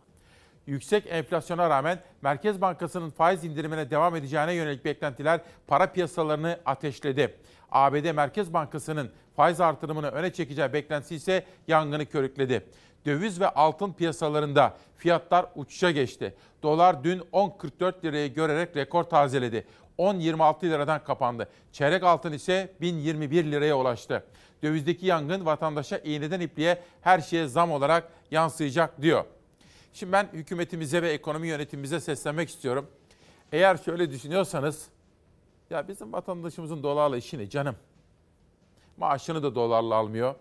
Yüksek 0.67 1.03
enflasyona 1.09 1.69
rağmen 1.69 1.99
Merkez 2.21 2.61
Bankası'nın 2.61 3.09
faiz 3.09 3.43
indirimine 3.43 3.91
devam 3.91 4.15
edeceğine 4.15 4.53
yönelik 4.53 4.85
beklentiler 4.85 5.41
para 5.67 5.91
piyasalarını 5.91 6.59
ateşledi. 6.65 7.35
ABD 7.71 8.11
Merkez 8.11 8.53
Bankası'nın 8.53 9.11
faiz 9.35 9.61
artırımını 9.61 10.07
öne 10.07 10.33
çekeceği 10.33 10.73
beklentisi 10.73 11.15
ise 11.15 11.45
yangını 11.67 12.05
körükledi. 12.05 12.65
Döviz 13.05 13.39
ve 13.39 13.49
altın 13.49 13.93
piyasalarında 13.93 14.77
fiyatlar 14.97 15.45
uçuşa 15.55 15.91
geçti. 15.91 16.35
Dolar 16.63 17.03
dün 17.03 17.19
10.44 17.19 18.03
lirayı 18.03 18.33
görerek 18.33 18.75
rekor 18.75 19.03
tazeledi. 19.03 19.67
10.26 19.97 20.63
liradan 20.63 21.03
kapandı. 21.03 21.49
Çeyrek 21.71 22.03
altın 22.03 22.31
ise 22.31 22.73
1021 22.81 23.51
liraya 23.51 23.77
ulaştı. 23.77 24.23
Dövizdeki 24.63 25.05
yangın 25.05 25.45
vatandaşa 25.45 25.97
iğneden 25.97 26.39
ipliğe 26.39 26.81
her 27.01 27.19
şeye 27.19 27.47
zam 27.47 27.71
olarak 27.71 28.11
yansıyacak 28.31 29.01
diyor. 29.01 29.25
Şimdi 29.93 30.11
ben 30.11 30.29
hükümetimize 30.33 31.01
ve 31.01 31.09
ekonomi 31.09 31.47
yönetimimize 31.47 31.99
seslenmek 31.99 32.49
istiyorum. 32.49 32.87
Eğer 33.51 33.77
şöyle 33.77 34.11
düşünüyorsanız, 34.11 34.87
ya 35.69 35.87
bizim 35.87 36.13
vatandaşımızın 36.13 36.83
dolarla 36.83 37.17
işi 37.17 37.37
ne 37.37 37.49
canım? 37.49 37.75
Maaşını 38.97 39.43
da 39.43 39.55
dolarla 39.55 39.95
almıyor. 39.95 40.35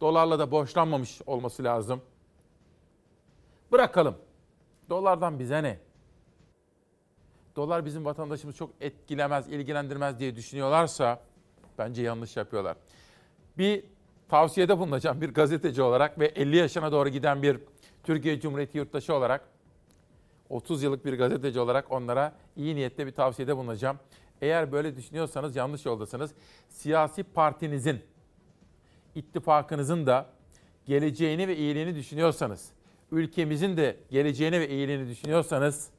Dolarla 0.00 0.38
da 0.38 0.50
borçlanmamış 0.50 1.22
olması 1.26 1.64
lazım. 1.64 2.02
Bırakalım. 3.72 4.16
Dolardan 4.90 5.38
bize 5.38 5.62
ne? 5.62 5.78
Dolar 7.56 7.84
bizim 7.84 8.04
vatandaşımız 8.04 8.56
çok 8.56 8.70
etkilemez, 8.80 9.48
ilgilendirmez 9.48 10.18
diye 10.18 10.36
düşünüyorlarsa 10.36 11.20
bence 11.78 12.02
yanlış 12.02 12.36
yapıyorlar. 12.36 12.76
Bir 13.58 13.84
tavsiyede 14.28 14.78
bulunacağım 14.78 15.20
bir 15.20 15.34
gazeteci 15.34 15.82
olarak 15.82 16.18
ve 16.18 16.26
50 16.26 16.56
yaşına 16.56 16.92
doğru 16.92 17.08
giden 17.08 17.42
bir 17.42 17.58
Türkiye 18.02 18.40
Cumhuriyeti 18.40 18.78
yurttaşı 18.78 19.14
olarak 19.14 19.48
30 20.48 20.82
yıllık 20.82 21.04
bir 21.04 21.18
gazeteci 21.18 21.60
olarak 21.60 21.92
onlara 21.92 22.32
iyi 22.56 22.76
niyetle 22.76 23.06
bir 23.06 23.12
tavsiyede 23.12 23.56
bulunacağım. 23.56 23.98
Eğer 24.40 24.72
böyle 24.72 24.96
düşünüyorsanız 24.96 25.56
yanlış 25.56 25.86
yoldasınız. 25.86 26.34
Siyasi 26.68 27.22
partinizin, 27.22 28.00
ittifakınızın 29.14 30.06
da 30.06 30.26
geleceğini 30.86 31.48
ve 31.48 31.56
iyiliğini 31.56 31.94
düşünüyorsanız, 31.94 32.70
ülkemizin 33.12 33.76
de 33.76 33.96
geleceğini 34.10 34.60
ve 34.60 34.68
iyiliğini 34.68 35.08
düşünüyorsanız 35.08 35.90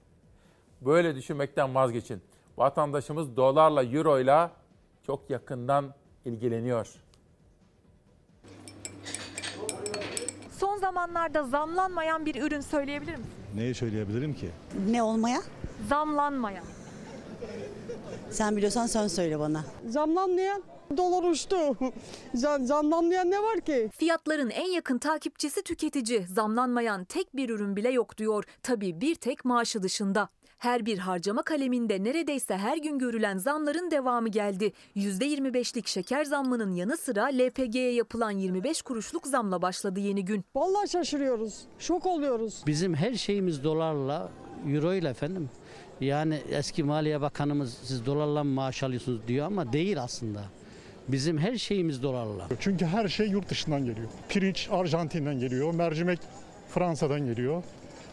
böyle 0.82 1.16
düşünmekten 1.16 1.76
vazgeçin. 1.76 2.22
Vatandaşımız 2.58 3.38
dolarla, 3.38 3.84
euroyla 3.84 4.52
çok 5.06 5.30
yakından 5.30 5.94
ilgileniyor. 6.26 7.03
Zamanlarda 10.98 11.44
zamlanmayan 11.44 12.26
bir 12.26 12.42
ürün 12.42 12.62
söyleyebilir 12.62 13.12
misin? 13.16 13.32
Neyi 13.56 13.76
söyleyebilirim 13.76 14.34
ki? 14.34 14.50
Ne 14.90 15.04
olmaya? 15.04 15.42
Zamlanmayan. 15.90 16.64
Sen 18.32 18.56
biliyorsan 18.58 18.86
sen 18.88 19.08
söyle 19.08 19.40
bana. 19.40 19.64
Zamlanmayan 19.90 20.64
dolar 20.98 21.24
uçtu. 21.24 21.58
Zam, 22.34 22.66
zamlanmayan 22.66 23.32
ne 23.32 23.40
var 23.40 23.62
ki? 23.62 23.90
Fiyatların 23.98 24.50
en 24.50 24.72
yakın 24.72 24.98
takipçisi 24.98 25.64
tüketici. 25.64 26.28
Zamlanmayan 26.28 27.04
tek 27.06 27.36
bir 27.36 27.50
ürün 27.50 27.76
bile 27.76 27.90
yok 27.92 28.18
diyor. 28.18 28.44
Tabii 28.64 29.02
bir 29.02 29.16
tek 29.16 29.46
maaşı 29.46 29.84
dışında. 29.84 30.30
Her 30.64 30.86
bir 30.86 30.98
harcama 30.98 31.42
kaleminde 31.42 32.04
neredeyse 32.04 32.58
her 32.58 32.78
gün 32.78 33.00
görülen 33.00 33.38
zamların 33.38 33.92
devamı 33.92 34.30
geldi. 34.30 34.72
%25'lik 34.96 35.88
şeker 35.88 36.26
zammının 36.26 36.72
yanı 36.72 36.98
sıra 36.98 37.26
LPG'ye 37.26 37.94
yapılan 37.94 38.32
25 38.32 38.82
kuruşluk 38.82 39.28
zamla 39.28 39.62
başladı 39.62 40.00
yeni 40.00 40.26
gün. 40.26 40.46
Vallahi 40.56 40.90
şaşırıyoruz. 40.90 41.62
Şok 41.80 42.06
oluyoruz. 42.06 42.64
Bizim 42.68 42.94
her 42.94 43.14
şeyimiz 43.14 43.64
dolarla, 43.64 44.32
euro 44.68 44.94
ile 44.94 45.10
efendim. 45.10 45.50
Yani 46.02 46.42
eski 46.50 46.84
Maliye 46.84 47.22
Bakanımız 47.22 47.78
siz 47.84 48.06
dolarla 48.06 48.44
mı 48.44 48.52
maaş 48.52 48.84
alıyorsunuz 48.84 49.22
diyor 49.28 49.46
ama 49.46 49.74
değil 49.74 50.04
aslında. 50.04 50.44
Bizim 51.08 51.38
her 51.38 51.58
şeyimiz 51.58 52.04
dolarla. 52.04 52.48
Çünkü 52.60 52.86
her 52.86 53.08
şey 53.08 53.28
yurt 53.28 53.50
dışından 53.50 53.86
geliyor. 53.86 54.08
Pirinç 54.30 54.68
Arjantin'den 54.72 55.40
geliyor, 55.40 55.74
mercimek 55.74 56.20
Fransa'dan 56.70 57.26
geliyor. 57.26 57.64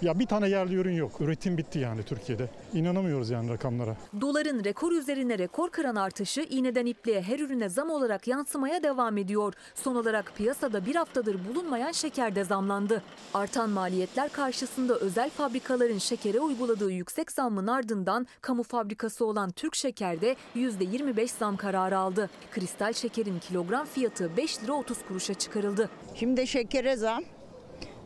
Ya 0.02 0.18
bir 0.18 0.26
tane 0.26 0.48
yerli 0.48 0.74
ürün 0.74 0.94
yok. 0.94 1.20
Üretim 1.20 1.58
bitti 1.58 1.78
yani 1.78 2.02
Türkiye'de. 2.02 2.48
İnanamıyoruz 2.74 3.30
yani 3.30 3.50
rakamlara. 3.50 3.96
Doların 4.20 4.64
rekor 4.64 4.92
üzerine 4.92 5.38
rekor 5.38 5.70
kıran 5.70 5.96
artışı 5.96 6.40
iğneden 6.40 6.86
ipliğe 6.86 7.22
her 7.22 7.38
ürüne 7.38 7.68
zam 7.68 7.90
olarak 7.90 8.28
yansımaya 8.28 8.82
devam 8.82 9.18
ediyor. 9.18 9.54
Son 9.74 9.94
olarak 9.94 10.32
piyasada 10.36 10.86
bir 10.86 10.94
haftadır 10.94 11.36
bulunmayan 11.48 11.92
şeker 11.92 12.34
de 12.34 12.44
zamlandı. 12.44 13.02
Artan 13.34 13.70
maliyetler 13.70 14.32
karşısında 14.32 14.94
özel 14.94 15.30
fabrikaların 15.30 15.98
şekere 15.98 16.40
uyguladığı 16.40 16.90
yüksek 16.90 17.32
zammın 17.32 17.66
ardından 17.66 18.26
kamu 18.40 18.62
fabrikası 18.62 19.26
olan 19.26 19.50
Türk 19.50 19.74
Şeker'de 19.74 20.36
%25 20.56 21.38
zam 21.38 21.56
kararı 21.56 21.98
aldı. 21.98 22.30
Kristal 22.50 22.92
şekerin 22.92 23.38
kilogram 23.38 23.86
fiyatı 23.86 24.36
5 24.36 24.62
lira 24.64 24.72
30 24.72 24.98
kuruşa 25.08 25.34
çıkarıldı. 25.34 25.90
Şimdi 26.14 26.46
şekere 26.46 26.96
zam, 26.96 27.22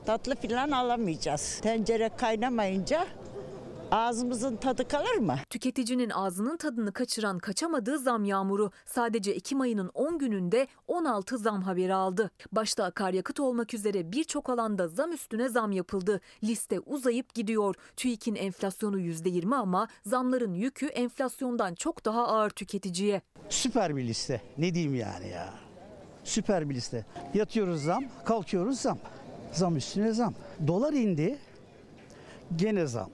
tatlı 0.06 0.34
filan 0.36 0.70
alamayacağız. 0.70 1.60
Tencere 1.62 2.10
kaynamayınca 2.16 3.06
ağzımızın 3.90 4.56
tadı 4.56 4.88
kalır 4.88 5.16
mı? 5.16 5.36
Tüketicinin 5.50 6.10
ağzının 6.10 6.56
tadını 6.56 6.92
kaçıran 6.92 7.38
kaçamadığı 7.38 7.98
zam 7.98 8.24
yağmuru 8.24 8.70
sadece 8.86 9.30
Ekim 9.30 9.60
ayının 9.60 9.90
10 9.94 10.18
gününde 10.18 10.66
16 10.88 11.38
zam 11.38 11.62
haberi 11.62 11.94
aldı. 11.94 12.30
Başta 12.52 12.84
akaryakıt 12.84 13.40
olmak 13.40 13.74
üzere 13.74 14.12
birçok 14.12 14.50
alanda 14.50 14.88
zam 14.88 15.12
üstüne 15.12 15.48
zam 15.48 15.72
yapıldı. 15.72 16.20
Liste 16.44 16.80
uzayıp 16.80 17.34
gidiyor. 17.34 17.74
TÜİK'in 17.96 18.34
enflasyonu 18.34 19.00
%20 19.00 19.54
ama 19.56 19.88
zamların 20.06 20.54
yükü 20.54 20.86
enflasyondan 20.86 21.74
çok 21.74 22.04
daha 22.04 22.26
ağır 22.28 22.50
tüketiciye. 22.50 23.22
Süper 23.48 23.96
bir 23.96 24.04
liste. 24.04 24.40
Ne 24.58 24.74
diyeyim 24.74 24.94
yani 24.94 25.28
ya. 25.28 25.54
Süper 26.24 26.70
bir 26.70 26.74
liste. 26.74 27.06
Yatıyoruz 27.34 27.82
zam, 27.82 28.04
kalkıyoruz 28.24 28.80
zam. 28.80 28.98
Zam 29.54 29.76
üstüne 29.76 30.12
zam. 30.12 30.34
Dolar 30.66 30.92
indi, 30.92 31.38
gene 32.56 32.86
zam. 32.86 33.10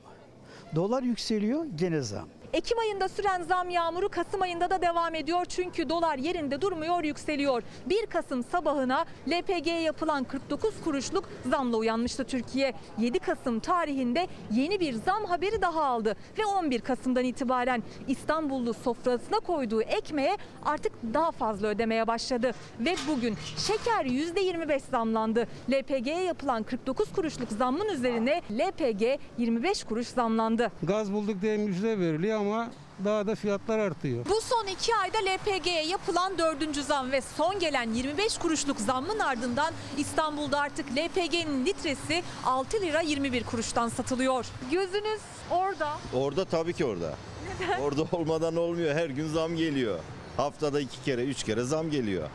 Dolar 0.74 1.02
yükseliyor, 1.02 1.64
gene 1.76 2.00
zam. 2.00 2.28
Ekim 2.52 2.78
ayında 2.78 3.08
süren 3.08 3.42
zam 3.42 3.70
yağmuru 3.70 4.08
Kasım 4.08 4.42
ayında 4.42 4.70
da 4.70 4.82
devam 4.82 5.14
ediyor. 5.14 5.44
Çünkü 5.44 5.88
dolar 5.88 6.18
yerinde 6.18 6.60
durmuyor, 6.60 7.04
yükseliyor. 7.04 7.62
1 7.86 8.06
Kasım 8.06 8.44
sabahına 8.44 9.04
LPG'ye 9.28 9.80
yapılan 9.80 10.24
49 10.24 10.74
kuruşluk 10.84 11.24
zamla 11.50 11.76
uyanmıştı 11.76 12.24
Türkiye. 12.24 12.72
7 12.98 13.18
Kasım 13.18 13.60
tarihinde 13.60 14.26
yeni 14.52 14.80
bir 14.80 14.92
zam 14.94 15.24
haberi 15.24 15.62
daha 15.62 15.84
aldı. 15.84 16.16
Ve 16.38 16.44
11 16.44 16.80
Kasım'dan 16.80 17.24
itibaren 17.24 17.82
İstanbullu 18.08 18.74
sofrasına 18.74 19.38
koyduğu 19.40 19.82
ekmeğe 19.82 20.36
artık 20.64 20.92
daha 21.14 21.30
fazla 21.30 21.68
ödemeye 21.68 22.06
başladı. 22.06 22.52
Ve 22.80 22.94
bugün 23.08 23.36
şeker 23.66 24.04
%25 24.04 24.80
zamlandı. 24.90 25.46
LPG'ye 25.70 26.22
yapılan 26.22 26.62
49 26.62 27.12
kuruşluk 27.12 27.48
zammın 27.48 27.88
üzerine 27.88 28.42
LPG 28.50 29.20
25 29.38 29.84
kuruş 29.84 30.06
zamlandı. 30.06 30.72
Gaz 30.82 31.12
bulduk 31.12 31.42
diye 31.42 31.56
müjde 31.56 31.98
veriliyor 31.98 32.39
ama 32.40 32.68
daha 33.04 33.26
da 33.26 33.34
fiyatlar 33.34 33.78
artıyor. 33.78 34.24
Bu 34.28 34.40
son 34.40 34.66
iki 34.66 34.96
ayda 34.96 35.18
LPG'ye 35.18 35.86
yapılan 35.86 36.38
dördüncü 36.38 36.82
zam 36.82 37.12
ve 37.12 37.20
son 37.36 37.58
gelen 37.58 37.94
25 37.94 38.38
kuruşluk 38.38 38.80
zammın 38.80 39.18
ardından 39.18 39.74
İstanbul'da 39.98 40.60
artık 40.60 40.86
LPG'nin 40.96 41.66
litresi 41.66 42.22
6 42.46 42.80
lira 42.80 43.00
21 43.00 43.44
kuruştan 43.44 43.88
satılıyor. 43.88 44.46
Gözünüz 44.70 45.20
orada. 45.50 45.88
Orada 46.14 46.44
tabii 46.44 46.72
ki 46.72 46.84
orada. 46.84 47.14
Neden? 47.60 47.80
Orada 47.80 48.02
olmadan 48.12 48.56
olmuyor. 48.56 48.94
Her 48.94 49.10
gün 49.10 49.28
zam 49.28 49.56
geliyor. 49.56 49.98
Haftada 50.36 50.80
iki 50.80 51.04
kere, 51.04 51.24
üç 51.24 51.44
kere 51.44 51.64
zam 51.64 51.90
geliyor. 51.90 52.28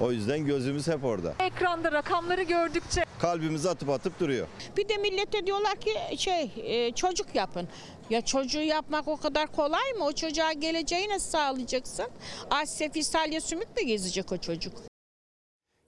O 0.00 0.12
yüzden 0.12 0.46
gözümüz 0.46 0.88
hep 0.88 1.04
orada. 1.04 1.34
Ekranda 1.38 1.92
rakamları 1.92 2.42
gördükçe 2.42 3.04
Kalbimiz 3.22 3.66
atıp 3.66 3.88
atıp 3.88 4.20
duruyor. 4.20 4.46
Bir 4.76 4.88
de 4.88 4.96
millete 4.96 5.46
diyorlar 5.46 5.74
ki 5.76 5.92
şey 6.18 6.52
e, 6.56 6.92
çocuk 6.92 7.34
yapın. 7.34 7.68
Ya 8.10 8.20
çocuğu 8.20 8.62
yapmak 8.62 9.08
o 9.08 9.16
kadar 9.16 9.52
kolay 9.52 9.92
mı? 9.92 10.04
O 10.04 10.12
çocuğa 10.12 10.52
geleceği 10.52 11.08
nasıl 11.08 11.30
sağlayacaksın? 11.30 12.06
Aç 12.50 12.68
sefil 12.68 13.02
salya 13.02 13.40
sümük 13.40 13.76
mü 13.76 13.82
gezecek 13.82 14.32
o 14.32 14.36
çocuk? 14.36 14.72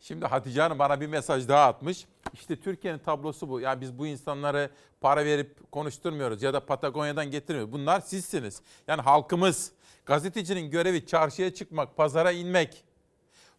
Şimdi 0.01 0.27
Hatice 0.27 0.61
Hanım 0.61 0.79
bana 0.79 1.01
bir 1.01 1.07
mesaj 1.07 1.49
daha 1.49 1.67
atmış. 1.67 2.07
İşte 2.35 2.61
Türkiye'nin 2.61 2.99
tablosu 2.99 3.49
bu. 3.49 3.61
Yani 3.61 3.81
biz 3.81 3.99
bu 3.99 4.07
insanları 4.07 4.71
para 5.01 5.25
verip 5.25 5.73
konuşturmuyoruz 5.73 6.43
ya 6.43 6.55
da 6.55 6.67
Patagonya'dan 6.67 7.31
getirmiyoruz. 7.31 7.73
Bunlar 7.73 8.01
sizsiniz. 8.01 8.63
Yani 8.89 9.03
halkımız. 9.03 9.73
Gazetecinin 10.07 10.71
görevi 10.71 11.07
çarşıya 11.07 11.55
çıkmak, 11.55 11.97
pazara 11.97 12.33
inmek, 12.33 12.85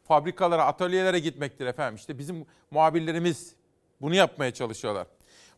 fabrikalara, 0.04 0.66
atölyelere 0.66 1.20
gitmektir 1.20 1.66
efendim. 1.66 1.96
İşte 1.96 2.18
bizim 2.18 2.46
muhabirlerimiz 2.72 3.55
bunu 4.02 4.16
yapmaya 4.16 4.54
çalışıyorlar. 4.54 5.08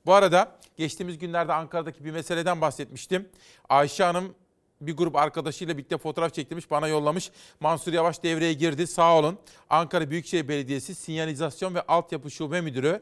Bu 0.05 0.13
arada 0.13 0.57
geçtiğimiz 0.77 1.17
günlerde 1.17 1.53
Ankara'daki 1.53 2.05
bir 2.05 2.11
meseleden 2.11 2.61
bahsetmiştim. 2.61 3.29
Ayşe 3.69 4.03
Hanım 4.03 4.35
bir 4.81 4.97
grup 4.97 5.15
arkadaşıyla 5.15 5.77
birlikte 5.77 5.97
fotoğraf 5.97 6.33
çektirmiş, 6.33 6.71
bana 6.71 6.87
yollamış. 6.87 7.31
Mansur 7.59 7.93
Yavaş 7.93 8.23
devreye 8.23 8.53
girdi, 8.53 8.87
sağ 8.87 9.17
olun. 9.17 9.39
Ankara 9.69 10.09
Büyükşehir 10.09 10.47
Belediyesi 10.47 10.95
Sinyalizasyon 10.95 11.75
ve 11.75 11.81
Altyapı 11.81 12.31
Şube 12.31 12.61
Müdürü 12.61 13.01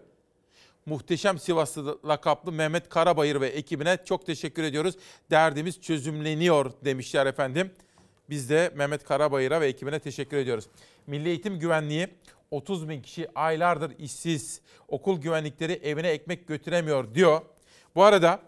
Muhteşem 0.85 1.39
Sivaslı 1.39 1.99
lakaplı 2.07 2.51
Mehmet 2.51 2.89
Karabayır 2.89 3.41
ve 3.41 3.47
ekibine 3.47 3.97
çok 4.05 4.25
teşekkür 4.25 4.63
ediyoruz. 4.63 4.95
Derdimiz 5.31 5.81
çözümleniyor 5.81 6.71
demişler 6.85 7.25
efendim. 7.25 7.71
Biz 8.29 8.49
de 8.49 8.71
Mehmet 8.75 9.03
Karabayır'a 9.03 9.61
ve 9.61 9.67
ekibine 9.67 9.99
teşekkür 9.99 10.37
ediyoruz. 10.37 10.65
Milli 11.07 11.29
Eğitim 11.29 11.59
Güvenliği 11.59 12.07
30 12.51 12.89
bin 12.89 13.01
kişi 13.01 13.27
aylardır 13.35 13.99
işsiz. 13.99 14.61
Okul 14.87 15.21
güvenlikleri 15.21 15.73
evine 15.73 16.09
ekmek 16.09 16.47
götüremiyor 16.47 17.13
diyor. 17.15 17.41
Bu 17.95 18.03
arada 18.03 18.41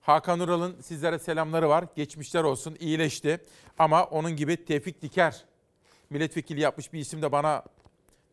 Hakan 0.00 0.40
Ural'ın 0.40 0.80
sizlere 0.80 1.18
selamları 1.18 1.68
var. 1.68 1.84
Geçmişler 1.96 2.44
olsun 2.44 2.76
iyileşti. 2.80 3.40
Ama 3.78 4.04
onun 4.04 4.36
gibi 4.36 4.64
Tevfik 4.64 5.02
Diker 5.02 5.44
milletvekili 6.10 6.60
yapmış 6.60 6.92
bir 6.92 6.98
isim 6.98 7.22
de 7.22 7.32
bana 7.32 7.64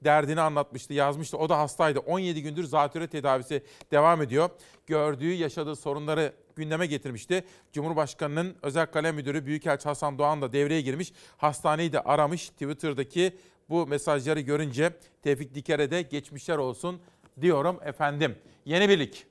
derdini 0.04 0.42
anlatmıştı, 0.42 0.94
yazmıştı. 0.94 1.38
O 1.38 1.50
da 1.50 1.60
hastaydı. 1.60 2.00
17 2.00 2.44
gündür 2.44 2.64
zatürre 2.64 3.08
tedavisi 3.08 3.64
devam 3.92 4.22
ediyor. 4.22 4.50
Gördüğü, 4.88 5.34
yaşadığı 5.34 5.76
sorunları 5.76 6.34
gündeme 6.56 6.86
getirmişti. 6.86 7.46
Cumhurbaşkanının 7.74 8.56
özel 8.62 8.86
kalem 8.86 9.16
müdürü 9.16 9.46
Büyükelçi 9.46 9.84
Hasan 9.84 10.18
Doğan 10.18 10.42
da 10.42 10.54
devreye 10.54 10.82
girmiş. 10.82 11.14
Hastaneyi 11.38 11.94
de 11.94 12.02
aramış. 12.02 12.50
Twitter'daki 12.50 13.38
bu 13.72 13.88
mesajları 13.88 14.40
görünce 14.40 14.94
Tevfik 15.22 15.56
Diker'e 15.56 15.92
de 15.92 16.02
geçmişler 16.02 16.58
olsun 16.58 17.02
diyorum 17.42 17.80
efendim. 17.86 18.36
Yeni 18.66 18.90
birlik. 18.90 19.26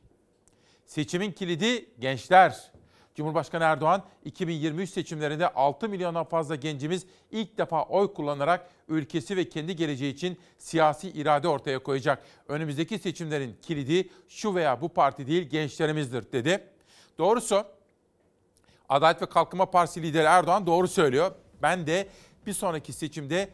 Seçimin 0.87 1.33
kilidi 1.33 1.87
gençler. 1.99 2.71
Cumhurbaşkanı 3.15 3.65
Erdoğan 3.65 4.05
2023 4.25 4.91
seçimlerinde 4.91 5.49
6 5.49 5.89
milyondan 5.89 6.25
fazla 6.25 6.55
gencimiz 6.55 7.07
ilk 7.31 7.59
defa 7.59 7.83
oy 7.83 8.15
kullanarak 8.15 8.71
ülkesi 8.89 9.37
ve 9.37 9.49
kendi 9.49 9.77
geleceği 9.77 10.15
için 10.15 10.39
siyasi 10.59 11.11
irade 11.11 11.49
ortaya 11.49 11.79
koyacak. 11.79 12.23
Önümüzdeki 12.49 12.99
seçimlerin 12.99 13.57
kilidi 13.63 14.09
şu 14.29 14.55
veya 14.55 14.81
bu 14.81 14.89
parti 14.89 15.27
değil 15.27 15.43
gençlerimizdir 15.43 16.33
dedi. 16.33 16.65
Doğrusu 17.19 17.65
Adalet 18.89 19.23
ve 19.23 19.27
Kalkınma 19.27 19.71
Partisi 19.71 20.03
lideri 20.03 20.27
Erdoğan 20.27 20.67
doğru 20.67 20.89
söylüyor. 20.89 21.33
Ben 21.63 21.87
de 21.87 22.09
bir 22.47 22.53
sonraki 22.53 22.93
seçimde 22.93 23.51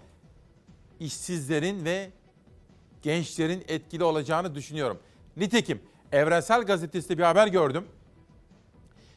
işsizlerin 1.01 1.85
ve 1.85 2.11
gençlerin 3.03 3.65
etkili 3.69 4.05
olacağını 4.05 4.55
düşünüyorum. 4.55 4.99
Nitekim 5.37 5.81
Evrensel 6.13 6.63
Gazetesi'nde 6.63 7.19
bir 7.19 7.23
haber 7.23 7.47
gördüm. 7.47 7.85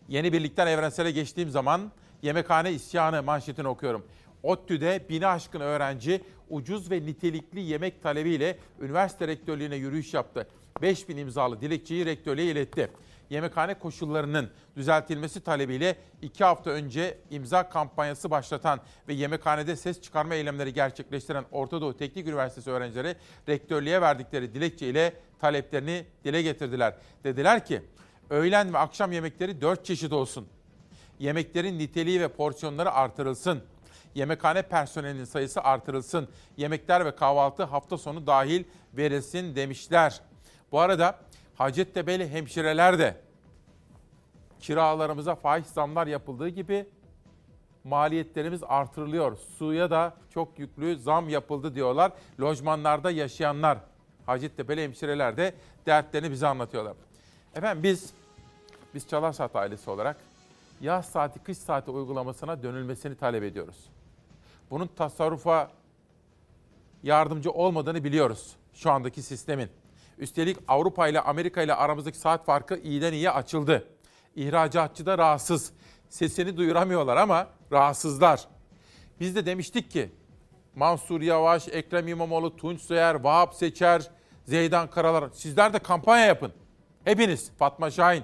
Yeni 0.08 0.34
birlikten 0.34 0.68
evrensele 0.68 1.12
geçtiğim 1.12 1.50
zaman 1.50 1.92
yemekhane 2.22 2.72
isyanı 2.72 3.24
manşetini 3.24 3.68
okuyorum. 3.68 4.06
ODTÜ'de 4.44 5.06
bini 5.10 5.28
aşkın 5.28 5.60
öğrenci 5.60 6.22
ucuz 6.50 6.92
ve 6.92 7.06
nitelikli 7.06 7.60
yemek 7.60 8.04
talebiyle 8.04 8.58
üniversite 8.82 9.28
rektörlüğüne 9.28 9.76
yürüyüş 9.76 10.14
yaptı. 10.14 10.48
5000 10.82 11.18
imzalı 11.18 11.62
dilekçeyi 11.62 12.06
rektörlüğe 12.06 12.52
iletti. 12.52 12.92
Yemekhane 13.30 13.74
koşullarının 13.74 14.50
düzeltilmesi 14.76 15.40
talebiyle 15.42 15.96
iki 16.22 16.44
hafta 16.44 16.70
önce 16.70 17.18
imza 17.30 17.70
kampanyası 17.70 18.32
başlatan 18.32 18.80
ve 19.08 19.14
yemekhanede 19.14 19.76
ses 19.76 20.02
çıkarma 20.02 20.36
eylemleri 20.36 20.74
gerçekleştiren 20.74 21.46
Orta 21.52 21.82
Doğu 21.82 21.98
Teknik 21.98 22.28
Üniversitesi 22.28 22.72
öğrencileri 22.72 23.16
rektörlüğe 23.50 24.02
verdikleri 24.02 24.54
dilekçeyle 24.54 25.14
taleplerini 25.40 26.06
dile 26.24 26.42
getirdiler. 26.42 26.96
Dediler 27.24 27.66
ki 27.66 27.82
öğlen 28.30 28.74
ve 28.74 28.78
akşam 28.78 29.12
yemekleri 29.12 29.62
4 29.62 29.86
çeşit 29.86 30.14
olsun. 30.14 30.48
Yemeklerin 31.20 31.80
niteliği 31.80 32.22
ve 32.22 32.28
porsiyonları 32.28 32.92
artırılsın. 32.92 33.64
Yemekhane 34.16 34.62
personelinin 34.62 35.26
sayısı 35.26 35.62
artırılsın. 35.62 36.30
Yemekler 36.58 37.06
ve 37.06 37.16
kahvaltı 37.16 37.64
hafta 37.64 37.98
sonu 37.98 38.28
dahil 38.28 38.64
verilsin 38.94 39.56
demişler. 39.56 40.22
Bu 40.72 40.80
arada 40.80 41.20
Hacettepe'li 41.60 42.30
hemşireler 42.30 43.00
de 43.00 43.22
kiralarımıza 44.60 45.36
fahiş 45.36 45.68
zamlar 45.68 46.08
yapıldığı 46.08 46.50
gibi 46.50 46.90
maliyetlerimiz 47.84 48.64
artırılıyor. 48.64 49.38
Suya 49.38 49.92
da 49.92 50.14
çok 50.30 50.60
yüklü 50.60 51.00
zam 51.00 51.30
yapıldı 51.30 51.76
diyorlar. 51.76 52.12
Lojmanlarda 52.42 53.12
yaşayanlar, 53.12 53.78
Hacettepe'li 54.26 54.84
hemşireler 54.84 55.38
de 55.38 55.54
dertlerini 55.86 56.32
bize 56.32 56.48
anlatıyorlar. 56.48 56.94
Efendim 57.56 57.84
biz, 57.84 58.14
biz 58.94 59.08
Çalar 59.08 59.34
Saat 59.34 59.56
ailesi 59.56 59.90
olarak 59.90 60.18
yaz 60.82 61.06
saati, 61.06 61.40
kış 61.40 61.58
saati 61.58 61.92
uygulamasına 61.92 62.64
dönülmesini 62.64 63.16
talep 63.16 63.44
ediyoruz. 63.44 63.90
Bunun 64.70 64.88
tasarrufa 64.88 65.72
yardımcı 67.04 67.52
olmadığını 67.52 68.04
biliyoruz 68.04 68.56
şu 68.74 68.92
andaki 68.92 69.22
sistemin. 69.22 69.70
Üstelik 70.20 70.58
Avrupa 70.68 71.08
ile 71.08 71.22
Amerika 71.22 71.62
ile 71.62 71.74
aramızdaki 71.74 72.18
saat 72.18 72.46
farkı 72.46 72.78
iyiden 72.78 73.14
iyiye 73.14 73.32
açıldı. 73.32 73.88
İhracatçı 74.36 75.06
da 75.06 75.18
rahatsız. 75.18 75.72
Sesini 76.10 76.58
duyuramıyorlar 76.58 77.18
ama 77.18 77.48
rahatsızlar. 77.72 78.48
Biz 79.20 79.36
de 79.36 79.46
demiştik 79.46 79.92
ki 79.92 80.10
Mansur 80.76 81.22
Yavaş, 81.22 81.68
Ekrem 81.68 82.08
İmamoğlu, 82.08 82.58
Tunç 82.58 82.82
Soyer, 82.82 83.16
Vahap 83.16 83.56
Seçer, 83.56 84.12
Zeydan 84.46 84.90
Karalar 84.90 85.30
sizler 85.34 85.74
de 85.74 85.80
kampanya 85.80 86.26
yapın. 86.26 86.54
Hepiniz 87.04 87.52
Fatma 87.60 87.92
Şahin 87.92 88.24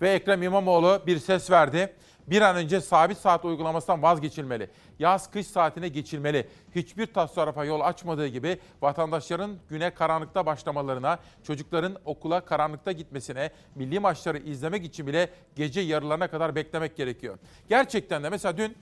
ve 0.00 0.10
Ekrem 0.10 0.42
İmamoğlu 0.42 1.02
bir 1.06 1.18
ses 1.18 1.50
verdi. 1.50 1.96
Bir 2.30 2.42
an 2.42 2.56
önce 2.56 2.80
sabit 2.80 3.18
saat 3.18 3.44
uygulamasından 3.44 4.02
vazgeçilmeli. 4.02 4.70
Yaz 4.98 5.30
kış 5.30 5.46
saatine 5.46 5.88
geçilmeli. 5.88 6.48
Hiçbir 6.74 7.06
tasarrufa 7.06 7.64
yol 7.64 7.80
açmadığı 7.80 8.26
gibi 8.26 8.60
vatandaşların 8.82 9.56
güne 9.68 9.94
karanlıkta 9.94 10.46
başlamalarına, 10.46 11.18
çocukların 11.42 11.96
okula 12.04 12.40
karanlıkta 12.40 12.92
gitmesine, 12.92 13.50
milli 13.74 14.00
maçları 14.00 14.38
izlemek 14.38 14.84
için 14.84 15.06
bile 15.06 15.30
gece 15.56 15.80
yarılarına 15.80 16.28
kadar 16.28 16.54
beklemek 16.54 16.96
gerekiyor. 16.96 17.38
Gerçekten 17.68 18.24
de 18.24 18.30
mesela 18.30 18.56
dün 18.56 18.76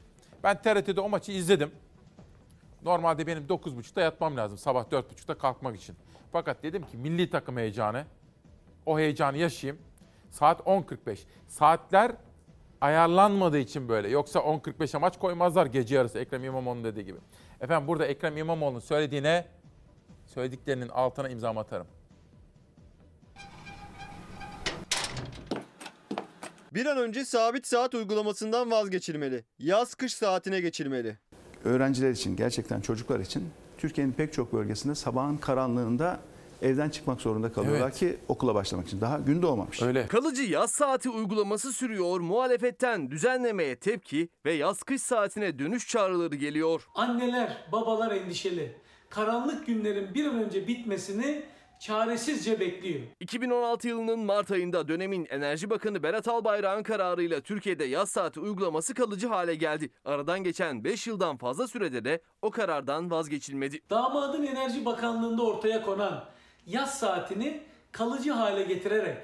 ben 0.45 0.63
TRT'de 0.63 1.01
o 1.01 1.09
maçı 1.09 1.33
izledim. 1.33 1.71
Normalde 2.83 3.27
benim 3.27 3.47
9.30'da 3.47 4.01
yatmam 4.01 4.37
lazım 4.37 4.59
sabah 4.59 4.85
4.30'da 4.85 5.35
kalkmak 5.35 5.77
için. 5.77 5.97
Fakat 6.33 6.63
dedim 6.63 6.83
ki 6.83 6.97
milli 6.97 7.31
takım 7.31 7.57
heyecanı, 7.57 8.05
o 8.87 8.99
heyecanı 8.99 9.39
yaşayayım. 9.39 9.83
Saat 10.31 10.61
10.45. 10.61 11.19
Saatler 11.49 12.13
ayarlanmadığı 12.81 13.59
için 13.59 13.89
böyle. 13.89 14.09
Yoksa 14.09 14.39
10.45'e 14.39 14.99
maç 14.99 15.19
koymazlar 15.19 15.67
gece 15.67 15.95
yarısı 15.95 16.19
Ekrem 16.19 16.45
İmamoğlu'nun 16.45 16.85
dediği 16.85 17.05
gibi. 17.05 17.19
Efendim 17.61 17.89
burada 17.89 18.07
Ekrem 18.07 18.37
İmamoğlu'nun 18.37 18.81
söylediğine, 18.81 19.47
söylediklerinin 20.27 20.89
altına 20.89 21.29
imza 21.29 21.51
atarım. 21.51 21.87
Bir 26.75 26.87
an 26.87 26.99
önce 26.99 27.25
sabit 27.25 27.67
saat 27.67 27.95
uygulamasından 27.95 28.71
vazgeçilmeli. 28.71 29.45
Yaz 29.59 29.95
kış 29.95 30.15
saatine 30.15 30.61
geçilmeli. 30.61 31.19
Öğrenciler 31.65 32.11
için, 32.11 32.37
gerçekten 32.37 32.81
çocuklar 32.81 33.21
için 33.21 33.51
Türkiye'nin 33.79 34.13
pek 34.13 34.33
çok 34.33 34.53
bölgesinde 34.53 34.95
sabahın 34.95 35.37
karanlığında 35.37 36.21
evden 36.63 36.91
çıkmak 36.91 37.21
zorunda 37.21 37.53
kalıyorlar 37.53 37.81
Evet. 37.83 37.99
ki 37.99 38.17
okula 38.29 38.55
başlamak 38.55 38.87
için. 38.87 39.01
Daha 39.01 39.19
gün 39.19 39.43
doğmamış. 39.43 39.83
Öyle. 39.83 40.07
Kalıcı 40.07 40.43
yaz 40.43 40.71
saati 40.71 41.11
uygulaması 41.11 41.73
sürüyor. 41.73 42.21
Muhalefetten 42.21 43.11
düzenlemeye 43.11 43.77
tepki 43.77 44.29
ve 44.45 44.53
yaz 44.53 44.83
kış 44.83 45.03
saatine 45.03 45.59
dönüş 45.59 45.89
çağrıları 45.89 46.35
geliyor. 46.37 46.87
Anneler, 46.95 47.57
babalar 47.73 48.11
endişeli. 48.11 48.77
Karanlık 49.11 49.67
günlerin 49.67 50.15
bir 50.15 50.27
an 50.27 50.45
önce 50.45 50.67
bitmesini 50.67 51.43
çaresizce 51.81 52.61
bekliyor. 52.61 53.01
2016 53.21 53.89
yılının 53.89 54.19
Mart 54.19 54.51
ayında 54.51 54.89
dönemin 54.89 55.27
Enerji 55.31 55.71
Bakanı 55.71 56.03
Berat 56.03 56.29
Albayrak'ın 56.29 56.83
kararıyla 56.83 57.41
Türkiye'de 57.41 57.85
yaz 57.85 58.11
saati 58.11 58.41
uygulaması 58.41 58.95
kalıcı 58.95 59.29
hale 59.29 59.55
geldi. 59.55 59.91
Aradan 60.05 60.45
geçen 60.45 60.85
5 60.85 61.07
yıldan 61.07 61.37
fazla 61.37 61.69
sürede 61.69 62.05
de 62.05 62.21
o 62.43 62.51
karardan 62.51 63.11
vazgeçilmedi. 63.11 63.81
Damadın 63.91 64.43
Enerji 64.43 64.85
Bakanlığı'nda 64.85 65.43
ortaya 65.43 65.83
konan 65.83 66.25
yaz 66.69 66.99
saatini 66.99 67.63
kalıcı 67.93 68.33
hale 68.33 68.63
getirerek 68.63 69.19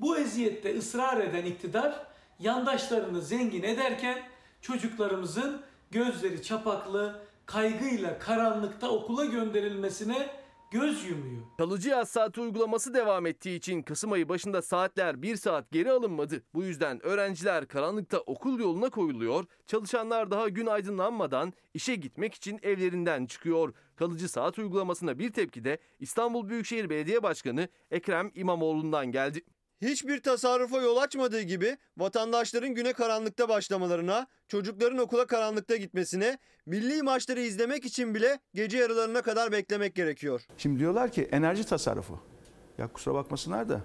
bu 0.00 0.18
eziyette 0.18 0.78
ısrar 0.78 1.20
eden 1.20 1.44
iktidar 1.44 2.06
yandaşlarını 2.38 3.22
zengin 3.22 3.62
ederken 3.62 4.18
çocuklarımızın 4.62 5.62
gözleri 5.90 6.42
çapaklı, 6.42 7.20
kaygıyla 7.46 8.18
karanlıkta 8.18 8.88
okula 8.88 9.24
gönderilmesine 9.24 10.28
göz 10.70 11.04
yumuyor. 11.04 11.42
Kalıcı 11.58 11.88
yaz 11.88 12.08
saati 12.08 12.40
uygulaması 12.40 12.94
devam 12.94 13.26
ettiği 13.26 13.56
için 13.56 13.82
Kasım 13.82 14.12
ayı 14.12 14.28
başında 14.28 14.62
saatler 14.62 15.22
1 15.22 15.36
saat 15.36 15.70
geri 15.70 15.90
alınmadı. 15.90 16.42
Bu 16.54 16.64
yüzden 16.64 17.06
öğrenciler 17.06 17.68
karanlıkta 17.68 18.20
okul 18.20 18.60
yoluna 18.60 18.90
koyuluyor, 18.90 19.44
çalışanlar 19.66 20.30
daha 20.30 20.48
gün 20.48 20.66
aydınlanmadan 20.66 21.52
işe 21.74 21.94
gitmek 21.94 22.34
için 22.34 22.60
evlerinden 22.62 23.26
çıkıyor. 23.26 23.74
Kalıcı 23.96 24.28
saat 24.28 24.58
uygulamasına 24.58 25.18
bir 25.18 25.32
tepki 25.32 25.64
de 25.64 25.78
İstanbul 25.98 26.48
Büyükşehir 26.48 26.90
Belediye 26.90 27.22
Başkanı 27.22 27.68
Ekrem 27.90 28.30
İmamoğlu'ndan 28.34 29.12
geldi. 29.12 29.42
Hiçbir 29.82 30.22
tasarrufa 30.22 30.82
yol 30.82 30.96
açmadığı 30.96 31.40
gibi 31.40 31.76
vatandaşların 31.98 32.74
güne 32.74 32.92
karanlıkta 32.92 33.48
başlamalarına, 33.48 34.26
çocukların 34.48 34.98
okula 34.98 35.26
karanlıkta 35.26 35.76
gitmesine, 35.76 36.38
milli 36.66 37.02
maçları 37.02 37.40
izlemek 37.40 37.84
için 37.84 38.14
bile 38.14 38.38
gece 38.54 38.78
yarılarına 38.78 39.22
kadar 39.22 39.52
beklemek 39.52 39.94
gerekiyor. 39.94 40.46
Şimdi 40.58 40.78
diyorlar 40.78 41.12
ki 41.12 41.28
enerji 41.32 41.64
tasarrufu. 41.64 42.18
Ya 42.78 42.88
kusura 42.88 43.14
bakmasınlar 43.14 43.68
da 43.68 43.80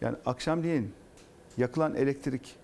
yani 0.00 0.16
akşamleyin 0.26 0.92
yakılan 1.56 1.94
elektrik 1.94 2.56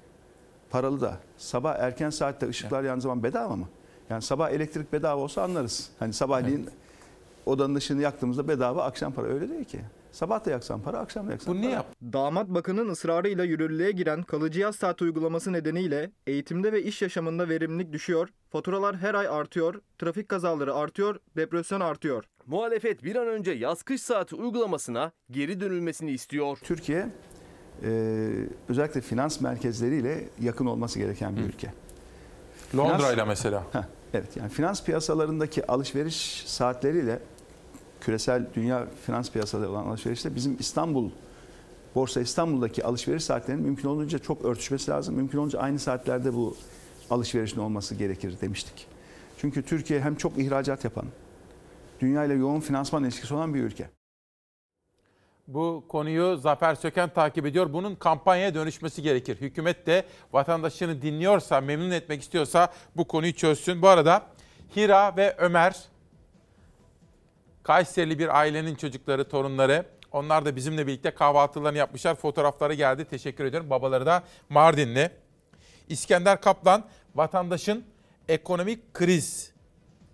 paralı 0.71 1.01
da 1.01 1.21
sabah 1.39 1.75
erken 1.79 2.11
saatte 2.11 2.49
ışıklar 2.49 2.85
yandığı 2.85 3.03
zaman 3.03 3.23
bedava 3.23 3.57
mı? 3.57 3.69
Yani 4.11 4.23
sabah 4.23 4.51
elektrik 4.51 4.93
bedava 4.93 5.21
olsa 5.21 5.43
anlarız. 5.43 5.91
Hani 5.99 6.13
sabahleyin 6.13 6.69
odanın 7.47 7.75
ışığını 7.75 8.03
yaktığımızda 8.03 8.49
bedava 8.49 8.85
akşam 8.85 9.13
para 9.13 9.27
öyle 9.27 9.49
değil 9.49 9.65
ki. 9.65 9.81
Sabah 10.17 10.45
da 10.45 10.51
yaksan 10.51 10.83
para, 10.83 10.99
akşam 10.99 11.29
da 11.29 11.33
yaksan 11.33 11.63
para. 11.63 11.85
Damat 12.13 12.49
Bakan'ın 12.49 12.89
ısrarıyla 12.89 13.45
yürürlüğe 13.45 13.91
giren 13.91 14.23
kalıcı 14.23 14.61
yaz 14.61 14.77
saati 14.77 15.05
uygulaması 15.05 15.53
nedeniyle 15.53 16.11
eğitimde 16.27 16.73
ve 16.73 16.83
iş 16.83 17.03
yaşamında 17.03 17.49
verimlilik 17.49 17.93
düşüyor, 17.93 18.29
faturalar 18.51 18.97
her 18.97 19.15
ay 19.15 19.29
artıyor, 19.29 19.81
trafik 19.99 20.29
kazaları 20.29 20.75
artıyor, 20.75 21.17
depresyon 21.37 21.81
artıyor. 21.81 22.25
Muhalefet 22.47 23.05
bir 23.05 23.17
an 23.17 23.27
önce 23.29 23.51
yaz 23.51 23.83
kış 23.83 24.03
saati 24.03 24.37
uygulamasına 24.37 25.13
geri 25.31 25.61
dönülmesini 25.61 26.11
istiyor. 26.11 26.59
Türkiye 26.63 27.09
e, 27.83 27.89
özellikle 28.69 29.01
finans 29.01 29.41
merkezleriyle 29.41 30.29
yakın 30.41 30.67
olması 30.67 30.99
gereken 30.99 31.37
bir 31.37 31.43
ülke. 31.43 31.73
Londra 32.77 33.13
ile 33.13 33.25
mesela. 33.25 33.63
Heh, 33.73 33.83
evet 34.15 34.37
yani 34.37 34.49
finans 34.49 34.85
piyasalarındaki 34.85 35.67
alışveriş 35.67 36.45
saatleriyle 36.47 37.19
küresel 38.01 38.47
dünya 38.55 38.87
finans 39.07 39.31
piyasaları 39.31 39.71
olan 39.71 39.87
alışverişte 39.87 40.35
bizim 40.35 40.57
İstanbul 40.61 41.11
Borsa 41.95 42.21
İstanbul'daki 42.21 42.85
alışveriş 42.85 43.25
saatlerinin 43.25 43.65
mümkün 43.65 43.89
olduğunca 43.89 44.19
çok 44.19 44.45
örtüşmesi 44.45 44.91
lazım. 44.91 45.15
Mümkün 45.15 45.39
olunca 45.39 45.59
aynı 45.59 45.79
saatlerde 45.79 46.35
bu 46.35 46.57
alışverişin 47.11 47.61
olması 47.61 47.95
gerekir 47.95 48.41
demiştik. 48.41 48.87
Çünkü 49.39 49.63
Türkiye 49.63 50.01
hem 50.01 50.17
çok 50.17 50.39
ihracat 50.39 50.85
yapan, 50.85 51.05
dünya 52.01 52.25
ile 52.25 52.35
yoğun 52.35 52.61
finansman 52.61 53.05
ilişkisi 53.05 53.35
olan 53.35 53.55
bir 53.55 53.63
ülke. 53.63 53.91
Bu 55.49 55.85
konuyu 55.89 56.37
Zafer 56.37 56.75
Söken 56.75 57.09
takip 57.09 57.47
ediyor. 57.47 57.73
Bunun 57.73 57.95
kampanyaya 57.95 58.55
dönüşmesi 58.55 59.03
gerekir. 59.03 59.41
Hükümet 59.41 59.87
de 59.87 60.05
vatandaşını 60.33 61.03
dinliyorsa, 61.03 61.61
memnun 61.61 61.91
etmek 61.91 62.23
istiyorsa 62.23 62.73
bu 62.97 63.09
konuyu 63.09 63.33
çözsün. 63.33 63.83
Bu 63.83 63.89
arada 63.89 64.23
Hira 64.77 65.17
ve 65.17 65.35
Ömer, 65.39 65.77
Kayserili 67.67 68.19
bir 68.19 68.39
ailenin 68.39 68.75
çocukları, 68.75 69.29
torunları. 69.29 69.87
Onlar 70.13 70.45
da 70.45 70.57
bizimle 70.57 70.87
birlikte 70.87 71.11
kahvaltılarını 71.11 71.79
yapmışlar. 71.79 72.15
Fotoğrafları 72.15 72.75
geldi. 72.75 73.05
Teşekkür 73.05 73.45
ediyorum. 73.45 73.71
Babaları 73.71 74.07
da 74.07 74.23
Mardinli. 74.49 75.11
İskender 75.89 76.41
Kaplan, 76.41 76.85
vatandaşın 77.15 77.85
ekonomik 78.29 78.95
kriz 78.95 79.53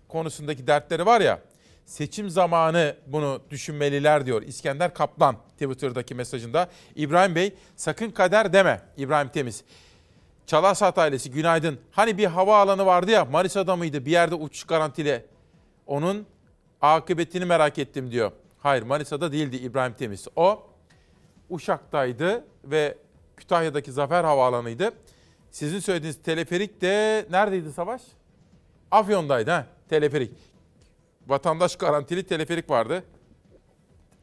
konusundaki 0.09 0.67
dertleri 0.67 1.07
var 1.07 1.21
ya, 1.21 1.41
seçim 1.87 2.31
zamanı 2.31 2.97
bunu 3.07 3.41
düşünmeliler 3.51 4.27
diyor 4.27 4.43
İskender 4.43 4.95
Kaplan 4.95 5.37
Twitter'daki 5.53 6.15
mesajında. 6.15 6.69
İbrahim 6.97 7.35
Bey 7.35 7.55
sakın 7.77 8.11
kader 8.11 8.53
deme 8.53 8.81
İbrahim 8.97 9.29
Temiz. 9.29 9.65
Çalasat 10.47 10.99
ailesi 10.99 11.31
günaydın. 11.31 11.81
Hani 11.91 12.19
bir 12.19 12.27
havaalanı 12.27 12.87
vardı 12.87 13.11
ya 13.11 13.25
Manisa'da 13.25 13.77
mıydı 13.77 14.07
bir 14.07 14.11
yerde 14.11 14.35
uçuş 14.35 14.65
garantili. 14.65 15.25
Onun 15.87 16.27
akıbetini 16.83 17.45
merak 17.45 17.79
ettim 17.79 18.11
diyor. 18.11 18.33
Hayır 18.59 18.83
Manisa'da 18.83 19.33
değildi 19.33 19.57
İbrahim 19.57 19.93
Temiz. 19.93 20.29
O 20.37 20.63
Uşak'taydı 21.51 22.45
ve 22.65 22.99
Kütahya'daki 23.37 23.93
Zafer 23.93 24.25
Havaalanı'ydı. 24.25 24.93
Sizin 25.51 25.79
söylediğiniz 25.79 26.23
teleferik 26.23 26.81
de 26.81 27.27
neredeydi 27.31 27.73
Savaş? 27.73 28.03
Afyon'daydı 28.91 29.51
ha 29.51 29.67
teleferik. 29.89 30.33
Vatandaş 31.27 31.77
garantili 31.77 32.27
teleferik 32.27 32.71
vardı. 32.71 33.05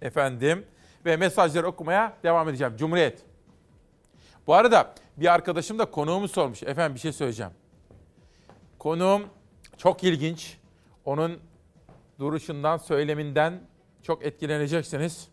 Efendim 0.01 0.66
ve 1.05 1.18
mesajları 1.18 1.68
okumaya 1.68 2.14
devam 2.24 2.49
edeceğim. 2.49 2.78
Cumhuriyet. 2.78 3.22
Bu 4.47 4.53
arada 4.53 4.93
bir 5.18 5.34
arkadaşım 5.34 5.80
da 5.80 5.86
konuğumu 5.86 6.28
sormuş. 6.28 6.64
Efendim 6.64 6.95
bir 6.95 6.99
şey 6.99 7.12
söyleyeceğim. 7.12 7.51
Konuğum 8.80 9.22
çok 9.78 10.03
ilginç. 10.03 10.57
Onun 11.05 11.39
duruşundan, 12.20 12.78
söyleminden 12.78 13.62
çok 14.04 14.26
etkileneceksiniz. 14.26 15.28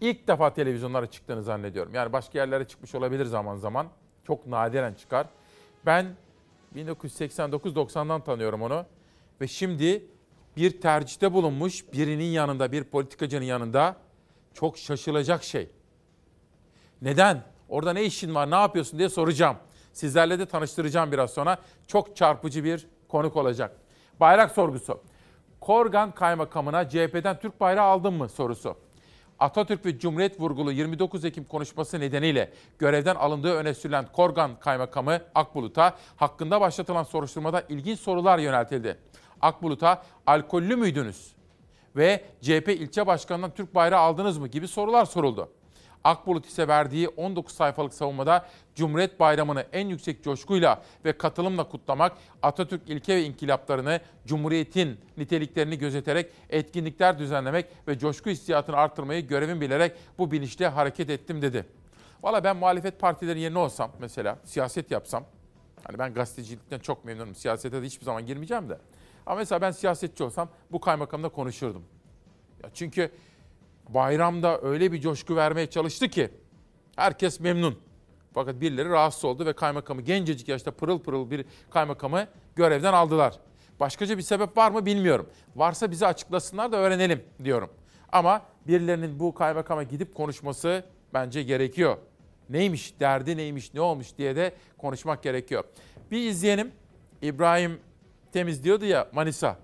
ilk 0.00 0.28
defa 0.28 0.54
televizyonlara 0.54 1.06
çıktığını 1.06 1.42
zannediyorum. 1.42 1.94
Yani 1.94 2.12
başka 2.12 2.38
yerlere 2.38 2.68
çıkmış 2.68 2.94
olabilir 2.94 3.24
zaman 3.24 3.56
zaman. 3.56 3.86
Çok 4.24 4.46
nadiren 4.46 4.94
çıkar. 4.94 5.26
Ben 5.86 6.06
1989-90'dan 6.76 8.24
tanıyorum 8.24 8.62
onu. 8.62 8.86
Ve 9.40 9.48
şimdi 9.48 10.06
bir 10.56 10.80
tercihte 10.80 11.32
bulunmuş 11.32 11.92
birinin 11.92 12.24
yanında, 12.24 12.72
bir 12.72 12.84
politikacının 12.84 13.44
yanında 13.44 13.96
çok 14.54 14.78
şaşılacak 14.78 15.44
şey. 15.44 15.70
Neden? 17.02 17.42
Orada 17.68 17.92
ne 17.92 18.04
işin 18.04 18.34
var, 18.34 18.50
ne 18.50 18.54
yapıyorsun 18.54 18.98
diye 18.98 19.08
soracağım. 19.08 19.56
Sizlerle 19.92 20.38
de 20.38 20.46
tanıştıracağım 20.46 21.12
biraz 21.12 21.30
sonra. 21.30 21.58
Çok 21.86 22.16
çarpıcı 22.16 22.64
bir 22.64 22.86
konuk 23.08 23.36
olacak. 23.36 23.76
Bayrak 24.20 24.50
sorgusu. 24.50 25.00
Korgan 25.62 26.12
Kaymakamına 26.12 26.88
CHP'den 26.88 27.38
Türk 27.40 27.60
bayrağı 27.60 27.86
aldın 27.86 28.14
mı 28.14 28.28
sorusu. 28.28 28.76
Atatürk 29.38 29.86
ve 29.86 29.98
Cumhuriyet 29.98 30.40
vurgulu 30.40 30.72
29 30.72 31.24
Ekim 31.24 31.44
konuşması 31.44 32.00
nedeniyle 32.00 32.52
görevden 32.78 33.14
alındığı 33.14 33.54
öne 33.54 33.74
sürülen 33.74 34.06
Korgan 34.12 34.60
Kaymakamı 34.60 35.20
Akbulut'a 35.34 35.96
hakkında 36.16 36.60
başlatılan 36.60 37.02
soruşturmada 37.02 37.62
ilginç 37.68 38.00
sorular 38.00 38.38
yöneltildi. 38.38 38.98
Akbulut'a 39.40 40.02
alkollü 40.26 40.76
müydünüz? 40.76 41.32
Ve 41.96 42.24
CHP 42.40 42.68
ilçe 42.68 43.06
başkanından 43.06 43.50
Türk 43.50 43.74
bayrağı 43.74 44.00
aldınız 44.00 44.38
mı 44.38 44.48
gibi 44.48 44.68
sorular 44.68 45.04
soruldu. 45.04 45.48
Akbulut 46.04 46.46
ise 46.46 46.68
verdiği 46.68 47.08
19 47.08 47.54
sayfalık 47.54 47.94
savunmada 47.94 48.46
Cumhuriyet 48.74 49.20
Bayramı'nı 49.20 49.66
en 49.72 49.88
yüksek 49.88 50.24
coşkuyla 50.24 50.82
ve 51.04 51.18
katılımla 51.18 51.68
kutlamak, 51.68 52.12
Atatürk 52.42 52.88
ilke 52.88 53.16
ve 53.16 53.24
inkılaplarını, 53.24 54.00
Cumhuriyet'in 54.26 55.00
niteliklerini 55.16 55.78
gözeterek 55.78 56.30
etkinlikler 56.50 57.18
düzenlemek 57.18 57.66
ve 57.88 57.98
coşku 57.98 58.30
hissiyatını 58.30 58.76
artırmayı 58.76 59.26
görevim 59.26 59.60
bilerek 59.60 59.92
bu 60.18 60.30
bilinçle 60.30 60.68
hareket 60.68 61.10
ettim 61.10 61.42
dedi. 61.42 61.66
Valla 62.22 62.44
ben 62.44 62.56
muhalefet 62.56 63.00
partileri 63.00 63.40
yerine 63.40 63.58
olsam 63.58 63.90
mesela 63.98 64.38
siyaset 64.44 64.90
yapsam, 64.90 65.24
hani 65.84 65.98
ben 65.98 66.14
gazetecilikten 66.14 66.78
çok 66.78 67.04
memnunum, 67.04 67.34
siyasete 67.34 67.82
de 67.82 67.86
hiçbir 67.86 68.04
zaman 68.04 68.26
girmeyeceğim 68.26 68.68
de. 68.68 68.78
Ama 69.26 69.36
mesela 69.36 69.60
ben 69.60 69.70
siyasetçi 69.70 70.24
olsam 70.24 70.48
bu 70.72 70.80
kaymakamla 70.80 71.28
konuşurdum. 71.28 71.84
Ya 72.62 72.70
çünkü 72.74 73.10
bayramda 73.88 74.60
öyle 74.62 74.92
bir 74.92 75.00
coşku 75.00 75.36
vermeye 75.36 75.66
çalıştı 75.70 76.08
ki 76.08 76.30
herkes 76.96 77.40
memnun. 77.40 77.78
Fakat 78.34 78.60
birileri 78.60 78.88
rahatsız 78.88 79.24
oldu 79.24 79.46
ve 79.46 79.52
kaymakamı 79.52 80.02
gencecik 80.02 80.48
yaşta 80.48 80.70
pırıl 80.70 80.98
pırıl 80.98 81.30
bir 81.30 81.44
kaymakamı 81.70 82.26
görevden 82.56 82.92
aldılar. 82.92 83.38
Başkaca 83.80 84.18
bir 84.18 84.22
sebep 84.22 84.56
var 84.56 84.70
mı 84.70 84.86
bilmiyorum. 84.86 85.28
Varsa 85.56 85.90
bize 85.90 86.06
açıklasınlar 86.06 86.72
da 86.72 86.76
öğrenelim 86.76 87.24
diyorum. 87.44 87.70
Ama 88.12 88.42
birilerinin 88.66 89.18
bu 89.18 89.34
kaymakama 89.34 89.82
gidip 89.82 90.14
konuşması 90.14 90.84
bence 91.14 91.42
gerekiyor. 91.42 91.96
Neymiş, 92.48 93.00
derdi 93.00 93.36
neymiş, 93.36 93.74
ne 93.74 93.80
olmuş 93.80 94.18
diye 94.18 94.36
de 94.36 94.54
konuşmak 94.78 95.22
gerekiyor. 95.22 95.64
Bir 96.10 96.30
izleyelim. 96.30 96.72
İbrahim 97.22 97.80
Temiz 98.32 98.64
diyordu 98.64 98.84
ya 98.84 99.08
Manisa. 99.12 99.56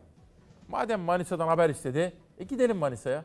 Madem 0.69 1.01
Manisa'dan 1.01 1.49
haber 1.49 1.71
istedi, 1.71 2.13
e 2.39 2.45
gidelim 2.45 2.77
Manisa'ya. 2.77 3.25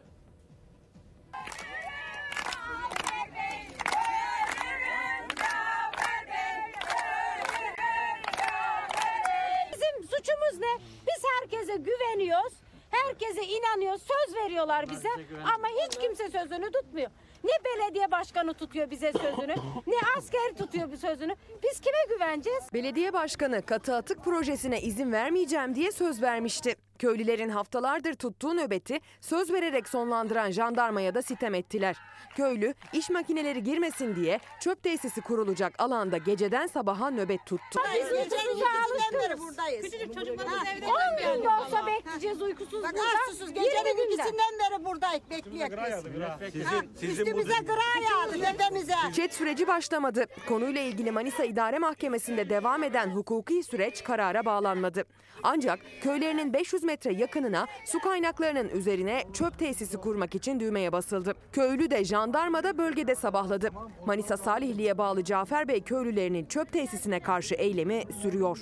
Veriyorlar 14.74 14.90
bize. 14.90 15.38
Ama 15.56 15.68
hiç 15.86 15.98
kimse 15.98 16.30
sözünü 16.30 16.72
tutmuyor. 16.72 17.10
Ne 17.44 17.52
belediye 17.66 18.12
başkanı 18.12 18.54
tutuyor 18.54 18.92
bize 18.92 19.12
sözünü, 19.12 19.56
ne 19.88 19.96
asker 20.18 20.58
tutuyor 20.58 20.92
bu 20.92 20.98
sözünü. 20.98 21.36
Biz 21.64 21.80
kime 21.80 21.98
güveneceğiz? 22.10 22.64
Belediye 22.74 23.14
başkanı 23.14 23.62
katı 23.62 23.96
atık 23.96 24.24
projesine 24.24 24.82
izin 24.82 25.12
vermeyeceğim 25.12 25.76
diye 25.76 25.92
söz 25.92 26.22
vermişti. 26.22 26.76
Köylülerin 27.00 27.50
haftalardır 27.50 28.14
tuttuğu 28.14 28.58
nöbeti 28.58 29.00
söz 29.22 29.52
vererek 29.54 29.90
sonlandıran 29.90 30.52
jandarmaya 30.52 31.16
da 31.16 31.22
sitem 31.22 31.54
ettiler. 31.54 31.96
Köylü 32.36 32.74
iş 32.94 33.10
makineleri 33.10 33.64
girmesin 33.64 34.16
diye 34.16 34.40
çöp 34.60 34.84
tesisi 34.84 35.22
kurulacak 35.22 35.74
alanda 35.82 36.18
geceden 36.18 36.68
sabaha 36.68 37.12
nöbet 37.12 37.46
tuttu. 37.46 37.80
Biz 37.96 38.12
uykusuzluğa 38.12 38.70
alışkınız. 38.92 39.40
buradayız. 39.40 39.82
Küçücük 39.86 40.14
çocuklarımız 40.14 40.58
evde 40.78 40.86
10 40.86 41.36
gün 41.38 41.44
de 41.44 41.50
olsa 41.50 41.86
bekleyeceğiz 41.88 42.42
uykusuz 42.42 42.84
Bak 42.84 42.92
burada. 42.94 43.04
arsızsız 43.28 43.50
20 43.50 43.64
gecenin 43.64 44.08
ikisinden 44.08 44.54
beri 44.60 44.86
buradayız 44.86 45.24
bekliyoruz 45.30 46.06
biz. 46.56 46.66
Ha, 46.66 46.76
Üstümüze 47.02 47.54
gıra 47.66 48.04
yağdı 48.12 48.42
tepemize. 48.52 48.94
Çet 49.14 49.34
süreci 49.34 49.68
başlamadı. 49.68 50.26
Konuyla 50.48 50.82
ilgili 50.82 51.12
Manisa 51.12 51.44
İdare 51.44 51.80
Mahkemesi'nde 51.80 52.50
devam 52.50 52.84
eden 52.84 53.10
hukuki 53.10 53.64
süreç 53.64 54.04
karara 54.04 54.46
bağlanmadı. 54.46 55.06
Ancak 55.44 55.80
köylerinin 56.02 56.54
500 56.54 56.84
metre 56.84 57.14
yakınına 57.14 57.68
su 57.86 58.00
kaynaklarının 58.00 58.70
üzerine 58.70 59.24
çöp 59.34 59.60
tesisi 59.60 59.98
kurmak 59.98 60.36
için 60.36 60.60
düğmeye 60.60 60.92
basıldı. 60.92 61.34
Köylü 61.52 61.92
de 61.92 62.04
jandarma 62.04 62.64
da 62.64 62.78
bölgede 62.78 63.16
sabahladı. 63.16 63.70
Manisa 64.06 64.38
Salihli'ye 64.38 64.98
bağlı 64.98 65.24
Cafer 65.24 65.68
Bey 65.68 65.82
köylülerinin 65.82 66.46
çöp 66.46 66.72
tesisine 66.72 67.20
karşı 67.20 67.56
eylemi 67.56 68.04
sürüyor. 68.22 68.60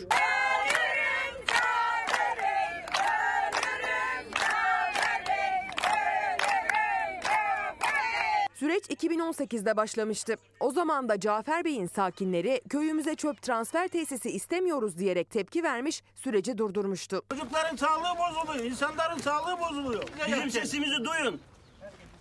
Süreç 8.82 9.04
2018'de 9.04 9.78
başlamıştı. 9.78 10.36
O 10.60 10.72
zaman 10.72 11.10
da 11.10 11.20
Cafer 11.20 11.66
Bey'in 11.66 11.88
sakinleri 11.88 12.62
köyümüze 12.70 13.16
çöp 13.16 13.42
transfer 13.42 13.88
tesisi 13.88 14.30
istemiyoruz 14.30 14.98
diyerek 14.98 15.30
tepki 15.32 15.64
vermiş, 15.64 16.04
süreci 16.16 16.58
durdurmuştu. 16.58 17.22
Çocukların 17.32 17.76
sağlığı 17.76 18.18
bozuluyor, 18.20 18.66
insanların 18.66 19.18
sağlığı 19.18 19.60
bozuluyor. 19.60 20.04
Bizim 20.28 20.50
sesimizi 20.52 21.06
duyun. 21.06 21.40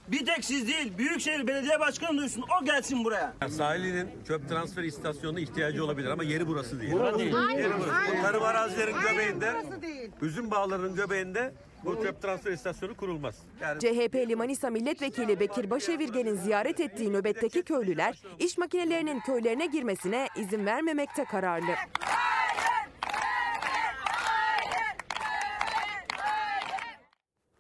Bir 0.09 0.27
tek 0.27 0.45
siz 0.45 0.69
değil, 0.69 0.99
Büyükşehir 0.99 1.47
Belediye 1.47 1.81
Başkanı 1.81 2.19
duysun, 2.19 2.45
o 2.61 2.65
gelsin 2.65 3.05
buraya. 3.05 3.35
Sahilinin 3.49 4.09
çöp 4.29 4.49
transfer 4.49 4.83
istasyonuna 4.83 5.41
ihtiyacı 5.41 5.85
olabilir 5.85 6.09
ama 6.09 6.25
yeri 6.25 6.49
burası 6.49 6.81
değil. 6.81 6.93
Burası 6.93 7.19
değil. 7.19 7.33
Yeri 7.33 7.47
Aynen, 7.47 7.73
burası. 7.81 7.93
aynen. 7.93 8.23
Tarım 8.23 8.43
arazilerin 8.43 8.95
Aynen, 8.95 9.13
göbeğinde, 9.13 9.55
burası 9.65 9.83
değil. 9.83 10.11
üzüm 10.23 10.51
bağlarının 10.51 10.95
göbeğinde 10.95 11.53
bu 11.85 12.03
çöp 12.03 12.23
transfer 12.23 12.53
istasyonu 12.53 12.97
kurulmaz. 12.97 13.39
Yani 13.61 13.81
CHP'li 13.81 14.37
Manisa 14.37 14.71
Milletvekili 14.71 15.41
Bekir 15.41 15.71
Başevirgen'in 15.71 16.37
ziyaret 16.37 16.81
ettiği 16.81 17.13
nöbetteki 17.13 17.63
köylüler 17.63 18.23
iş 18.39 18.59
makinelerinin 18.59 19.21
köylerine 19.21 19.67
girmesine 19.67 20.29
izin 20.37 20.67
vermemekte 20.67 21.25
kararlı. 21.25 21.73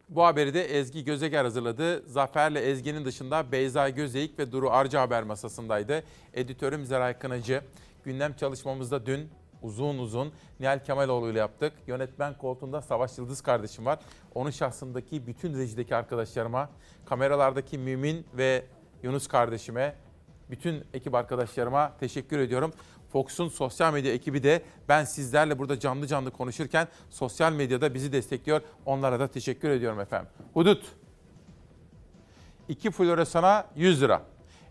Bu 0.08 0.24
haberi 0.24 0.54
de 0.54 0.64
Ezgi 0.64 1.04
Gözeger 1.04 1.44
hazırladı. 1.44 2.02
Zafer'le 2.06 2.56
Ezgi'nin 2.56 3.04
dışında 3.04 3.52
Beyza 3.52 3.88
Gözeyik 3.88 4.38
ve 4.38 4.52
Duru 4.52 4.70
Arca 4.70 5.00
haber 5.00 5.22
masasındaydı. 5.22 6.04
Editörüm 6.34 6.84
Zeray 6.84 7.18
Kınacı. 7.18 7.62
Gündem 8.04 8.34
çalışmamızda 8.34 9.06
dün 9.06 9.28
uzun 9.62 9.98
uzun 9.98 10.32
Nihal 10.60 10.84
Kemaloğlu 10.84 11.30
ile 11.30 11.38
yaptık. 11.38 11.72
Yönetmen 11.86 12.38
koltuğunda 12.38 12.82
Savaş 12.82 13.18
Yıldız 13.18 13.40
kardeşim 13.40 13.86
var. 13.86 13.98
Onun 14.34 14.50
şahsındaki 14.50 15.26
bütün 15.26 15.58
rejideki 15.58 15.96
arkadaşlarıma, 15.96 16.70
kameralardaki 17.06 17.78
Mümin 17.78 18.26
ve 18.36 18.64
Yunus 19.02 19.28
kardeşime, 19.28 19.94
bütün 20.50 20.84
ekip 20.94 21.14
arkadaşlarıma 21.14 21.92
teşekkür 22.00 22.38
ediyorum. 22.38 22.72
Fox'un 23.12 23.48
sosyal 23.48 23.92
medya 23.92 24.12
ekibi 24.12 24.42
de 24.42 24.62
ben 24.88 25.04
sizlerle 25.04 25.58
burada 25.58 25.80
canlı 25.80 26.06
canlı 26.06 26.30
konuşurken 26.30 26.88
sosyal 27.10 27.52
medyada 27.52 27.94
bizi 27.94 28.12
destekliyor. 28.12 28.60
Onlara 28.86 29.20
da 29.20 29.28
teşekkür 29.28 29.70
ediyorum 29.70 30.00
efendim. 30.00 30.28
Hudut. 30.54 30.84
2 32.68 32.90
floresana 32.90 33.66
100 33.76 34.02
lira. 34.02 34.22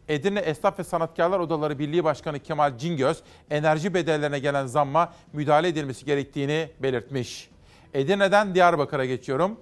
Edirne 0.10 0.40
Esnaf 0.40 0.80
ve 0.80 0.84
Sanatkarlar 0.84 1.40
Odaları 1.40 1.80
Birliği 1.80 2.04
Başkanı 2.04 2.40
Kemal 2.40 2.78
Cingöz, 2.78 3.24
enerji 3.50 3.94
bedellerine 3.94 4.40
gelen 4.40 4.66
zamma 4.66 5.14
müdahale 5.34 5.68
edilmesi 5.68 6.06
gerektiğini 6.06 6.70
belirtmiş. 6.80 7.50
Edirne'den 7.94 8.56
Diyarbakır'a 8.56 9.06
geçiyorum. 9.06 9.60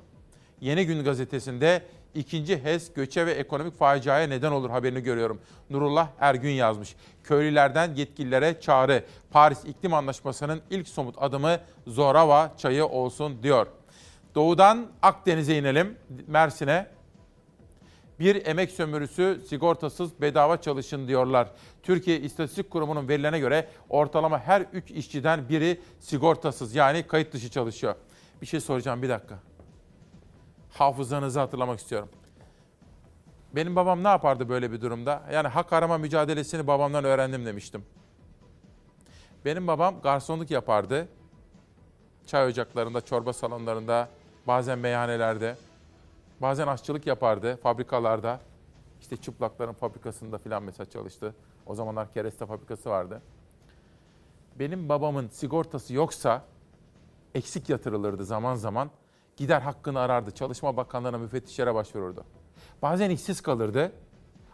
Yeni 0.61 0.85
Gün 0.85 1.03
gazetesinde 1.03 1.81
ikinci 2.15 2.63
HES 2.63 2.93
göçe 2.93 3.25
ve 3.25 3.31
ekonomik 3.31 3.77
faciaya 3.77 4.27
neden 4.27 4.51
olur 4.51 4.69
haberini 4.69 5.03
görüyorum. 5.03 5.41
Nurullah 5.69 6.07
Ergün 6.19 6.51
yazmış. 6.51 6.95
Köylülerden 7.23 7.95
yetkililere 7.95 8.61
çağrı. 8.61 9.03
Paris 9.31 9.65
İklim 9.65 9.93
Anlaşması'nın 9.93 10.61
ilk 10.69 10.87
somut 10.87 11.15
adımı 11.17 11.59
Zorava 11.87 12.51
çayı 12.57 12.85
olsun 12.85 13.43
diyor. 13.43 13.67
Doğudan 14.35 14.87
Akdeniz'e 15.01 15.57
inelim. 15.57 15.97
Mersin'e. 16.27 16.96
Bir 18.19 18.45
emek 18.45 18.71
sömürüsü 18.71 19.41
sigortasız 19.47 20.21
bedava 20.21 20.61
çalışın 20.61 21.07
diyorlar. 21.07 21.51
Türkiye 21.83 22.19
İstatistik 22.19 22.69
Kurumu'nun 22.69 23.07
verilerine 23.07 23.39
göre 23.39 23.67
ortalama 23.89 24.39
her 24.39 24.61
3 24.61 24.91
işçiden 24.91 25.49
biri 25.49 25.81
sigortasız 25.99 26.75
yani 26.75 27.07
kayıt 27.07 27.33
dışı 27.33 27.49
çalışıyor. 27.49 27.95
Bir 28.41 28.45
şey 28.45 28.59
soracağım 28.59 29.01
bir 29.01 29.09
dakika. 29.09 29.39
Hafızanızı 30.69 31.39
hatırlamak 31.39 31.79
istiyorum. 31.79 32.09
Benim 33.55 33.75
babam 33.75 34.03
ne 34.03 34.07
yapardı 34.07 34.49
böyle 34.49 34.71
bir 34.71 34.81
durumda? 34.81 35.23
Yani 35.33 35.47
hak 35.47 35.73
arama 35.73 35.97
mücadelesini 35.97 36.67
babamdan 36.67 37.03
öğrendim 37.03 37.45
demiştim. 37.45 37.85
Benim 39.45 39.67
babam 39.67 40.01
garsonluk 40.01 40.51
yapardı. 40.51 41.07
Çay 42.25 42.47
ocaklarında, 42.47 43.01
çorba 43.01 43.33
salonlarında, 43.33 44.09
bazen 44.47 44.79
meyhanelerde. 44.79 45.55
Bazen 46.41 46.67
aşçılık 46.67 47.07
yapardı 47.07 47.57
fabrikalarda. 47.57 48.39
İşte 49.01 49.17
çıplakların 49.17 49.73
fabrikasında 49.73 50.37
filan 50.37 50.63
mesela 50.63 50.89
çalıştı. 50.89 51.35
O 51.65 51.75
zamanlar 51.75 52.13
kereste 52.13 52.45
fabrikası 52.45 52.89
vardı. 52.89 53.21
Benim 54.59 54.89
babamın 54.89 55.27
sigortası 55.27 55.93
yoksa 55.93 56.43
eksik 57.35 57.69
yatırılırdı 57.69 58.25
zaman 58.25 58.55
zaman. 58.55 58.89
Gider 59.35 59.61
hakkını 59.61 59.99
arardı. 59.99 60.31
Çalışma 60.31 60.77
Bakanlığı'na 60.77 61.17
müfettişlere 61.17 61.75
başvururdu. 61.75 62.23
Bazen 62.81 63.09
işsiz 63.09 63.41
kalırdı 63.41 63.91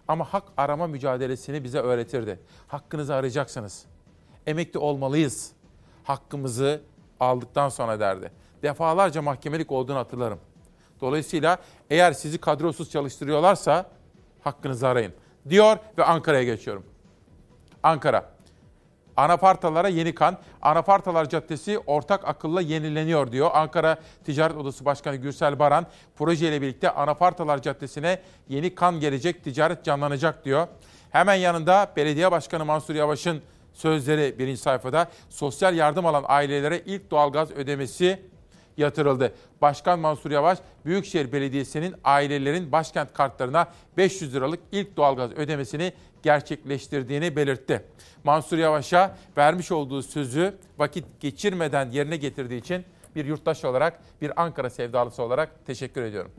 ama 0.07 0.25
hak 0.25 0.43
arama 0.57 0.87
mücadelesini 0.87 1.63
bize 1.63 1.79
öğretirdi. 1.79 2.39
Hakkınızı 2.67 3.15
arayacaksınız. 3.15 3.85
Emekli 4.47 4.79
olmalıyız. 4.79 5.51
Hakkımızı 6.03 6.81
aldıktan 7.19 7.69
sonra 7.69 7.99
derdi. 7.99 8.31
Defalarca 8.63 9.21
mahkemelik 9.21 9.71
olduğunu 9.71 9.97
hatırlarım. 9.97 10.39
Dolayısıyla 11.03 11.57
eğer 11.89 12.13
sizi 12.13 12.37
kadrosuz 12.37 12.91
çalıştırıyorlarsa 12.91 13.85
hakkınızı 14.43 14.87
arayın 14.87 15.13
diyor 15.49 15.77
ve 15.97 16.03
Ankara'ya 16.03 16.43
geçiyorum. 16.43 16.83
Ankara. 17.83 18.33
Anafartalara 19.17 19.87
yeni 19.87 20.15
kan. 20.15 20.37
Anafartalar 20.61 21.29
Caddesi 21.29 21.79
ortak 21.79 22.27
akılla 22.27 22.61
yenileniyor 22.61 23.31
diyor. 23.31 23.49
Ankara 23.53 23.97
Ticaret 24.25 24.57
Odası 24.57 24.85
Başkanı 24.85 25.15
Gürsel 25.15 25.59
Baran 25.59 25.85
projeyle 26.15 26.61
birlikte 26.61 26.89
Anafartalar 26.89 27.61
Caddesi'ne 27.61 28.21
yeni 28.49 28.75
kan 28.75 28.99
gelecek, 28.99 29.43
ticaret 29.43 29.83
canlanacak 29.83 30.45
diyor. 30.45 30.67
Hemen 31.11 31.35
yanında 31.35 31.91
Belediye 31.95 32.31
Başkanı 32.31 32.65
Mansur 32.65 32.95
Yavaş'ın 32.95 33.41
sözleri 33.73 34.39
birinci 34.39 34.61
sayfada. 34.61 35.07
Sosyal 35.29 35.75
yardım 35.75 36.05
alan 36.05 36.25
ailelere 36.27 36.79
ilk 36.79 37.11
doğalgaz 37.11 37.51
ödemesi 37.51 38.32
yatırıldı. 38.77 39.33
Başkan 39.61 39.99
Mansur 39.99 40.31
Yavaş, 40.31 40.59
Büyükşehir 40.85 41.31
Belediyesi'nin 41.31 41.95
ailelerin 42.03 42.71
başkent 42.71 43.13
kartlarına 43.13 43.67
500 43.97 44.35
liralık 44.35 44.59
ilk 44.71 44.97
doğalgaz 44.97 45.31
ödemesini 45.31 45.93
gerçekleştirdiğini 46.23 47.35
belirtti. 47.35 47.85
Mansur 48.23 48.57
Yavaş'a 48.57 49.17
vermiş 49.37 49.71
olduğu 49.71 50.03
sözü 50.03 50.55
vakit 50.77 51.05
geçirmeden 51.19 51.91
yerine 51.91 52.17
getirdiği 52.17 52.57
için 52.57 52.85
bir 53.15 53.25
yurttaş 53.25 53.65
olarak, 53.65 53.99
bir 54.21 54.41
Ankara 54.41 54.69
sevdalısı 54.69 55.23
olarak 55.23 55.65
teşekkür 55.65 56.03
ediyorum. 56.03 56.31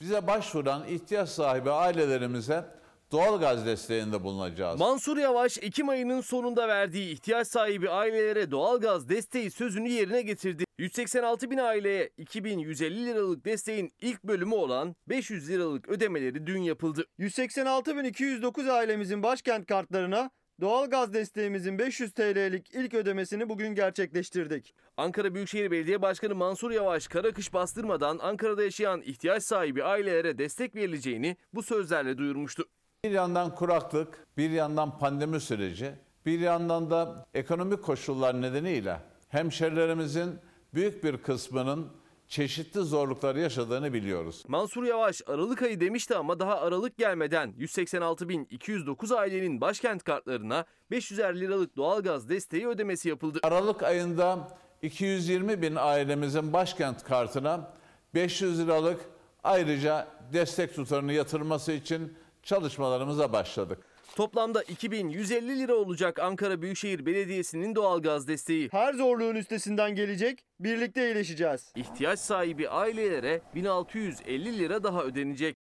Bize 0.00 0.26
başvuran 0.26 0.88
ihtiyaç 0.88 1.28
sahibi 1.28 1.70
ailelerimize 1.70 2.64
doğalgaz 3.12 3.66
desteğinde 3.66 4.22
bulunacağız. 4.22 4.80
Mansur 4.80 5.16
Yavaş 5.16 5.58
Ekim 5.58 5.88
ayının 5.88 6.20
sonunda 6.20 6.68
verdiği 6.68 7.12
ihtiyaç 7.12 7.48
sahibi 7.48 7.90
ailelere 7.90 8.50
doğalgaz 8.50 9.08
desteği 9.08 9.50
sözünü 9.50 9.88
yerine 9.88 10.22
getirdi. 10.22 10.64
186 10.78 11.50
bin 11.50 11.58
aileye 11.58 12.10
2150 12.18 13.06
liralık 13.06 13.44
desteğin 13.44 13.92
ilk 14.00 14.24
bölümü 14.24 14.54
olan 14.54 14.96
500 15.08 15.50
liralık 15.50 15.88
ödemeleri 15.88 16.46
dün 16.46 16.62
yapıldı. 16.62 17.04
186.209 17.18 18.70
ailemizin 18.70 19.22
başkent 19.22 19.66
kartlarına 19.66 20.30
doğalgaz 20.60 21.12
desteğimizin 21.12 21.78
500 21.78 22.12
TL'lik 22.12 22.74
ilk 22.74 22.94
ödemesini 22.94 23.48
bugün 23.48 23.74
gerçekleştirdik. 23.74 24.74
Ankara 24.96 25.34
Büyükşehir 25.34 25.70
Belediye 25.70 26.02
Başkanı 26.02 26.34
Mansur 26.34 26.70
Yavaş 26.70 27.08
kara 27.08 27.32
kış 27.32 27.52
bastırmadan 27.52 28.18
Ankara'da 28.18 28.62
yaşayan 28.62 29.02
ihtiyaç 29.02 29.42
sahibi 29.42 29.84
ailelere 29.84 30.38
destek 30.38 30.74
verileceğini 30.74 31.36
bu 31.52 31.62
sözlerle 31.62 32.18
duyurmuştu. 32.18 32.64
Bir 33.04 33.10
yandan 33.10 33.54
kuraklık, 33.54 34.26
bir 34.36 34.50
yandan 34.50 34.98
pandemi 34.98 35.40
süreci, 35.40 35.92
bir 36.26 36.40
yandan 36.40 36.90
da 36.90 37.26
ekonomik 37.34 37.82
koşullar 37.82 38.42
nedeniyle 38.42 38.96
hemşerilerimizin 39.28 40.38
büyük 40.74 41.04
bir 41.04 41.16
kısmının 41.16 41.92
çeşitli 42.28 42.80
zorluklar 42.80 43.36
yaşadığını 43.36 43.92
biliyoruz. 43.92 44.44
Mansur 44.48 44.84
Yavaş 44.84 45.22
Aralık 45.26 45.62
ayı 45.62 45.80
demişti 45.80 46.16
ama 46.16 46.38
daha 46.38 46.60
Aralık 46.60 46.98
gelmeden 46.98 47.54
186.209 47.58 49.16
ailenin 49.16 49.60
başkent 49.60 50.04
kartlarına 50.04 50.64
550 50.90 51.40
liralık 51.40 51.76
doğalgaz 51.76 52.28
desteği 52.28 52.68
ödemesi 52.68 53.08
yapıldı. 53.08 53.38
Aralık 53.42 53.82
ayında 53.82 54.48
220 54.82 55.62
bin 55.62 55.74
ailemizin 55.74 56.52
başkent 56.52 57.04
kartına 57.04 57.72
500 58.14 58.60
liralık 58.60 59.00
ayrıca 59.44 60.06
destek 60.32 60.74
tutarını 60.74 61.12
yatırması 61.12 61.72
için 61.72 62.12
çalışmalarımıza 62.50 63.32
başladık. 63.32 63.78
Toplamda 64.16 64.62
2150 64.62 65.58
lira 65.58 65.74
olacak 65.74 66.18
Ankara 66.18 66.62
Büyükşehir 66.62 67.06
Belediyesi'nin 67.06 67.74
doğalgaz 67.74 68.28
desteği. 68.28 68.68
Her 68.72 68.94
zorluğun 68.94 69.34
üstesinden 69.34 69.94
gelecek, 69.94 70.44
birlikte 70.60 71.06
iyileşeceğiz. 71.06 71.72
İhtiyaç 71.76 72.18
sahibi 72.18 72.68
ailelere 72.68 73.40
1650 73.54 74.58
lira 74.58 74.82
daha 74.82 75.02
ödenecek. 75.02 75.56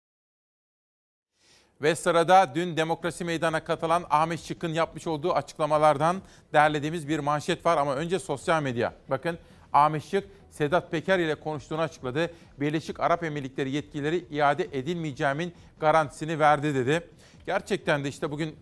Ve 1.83 1.95
sırada 1.95 2.53
dün 2.55 2.77
Demokrasi 2.77 3.25
Meydanı'na 3.25 3.65
katılan 3.65 4.05
Ahmet 4.11 4.41
Şık'ın 4.41 4.73
yapmış 4.73 5.07
olduğu 5.07 5.33
açıklamalardan 5.33 6.17
derlediğimiz 6.53 7.09
bir 7.09 7.19
manşet 7.19 7.67
var 7.67 7.77
ama 7.77 7.95
önce 7.95 8.19
sosyal 8.19 8.63
medya. 8.63 8.93
Bakın 9.11 9.39
Ahmet 9.77 10.05
Şık 10.05 10.25
Sedat 10.51 10.91
Peker 10.91 11.19
ile 11.19 11.35
konuştuğunu 11.35 11.81
açıkladı. 11.81 12.31
Birleşik 12.61 13.01
Arap 13.01 13.25
Emirlikleri 13.25 13.71
yetkileri 13.71 14.25
iade 14.31 14.69
edilmeyeceğimin 14.73 15.55
garantisini 15.81 16.39
verdi 16.39 16.75
dedi. 16.75 17.11
Gerçekten 17.47 18.05
de 18.05 18.09
işte 18.09 18.31
bugün 18.31 18.57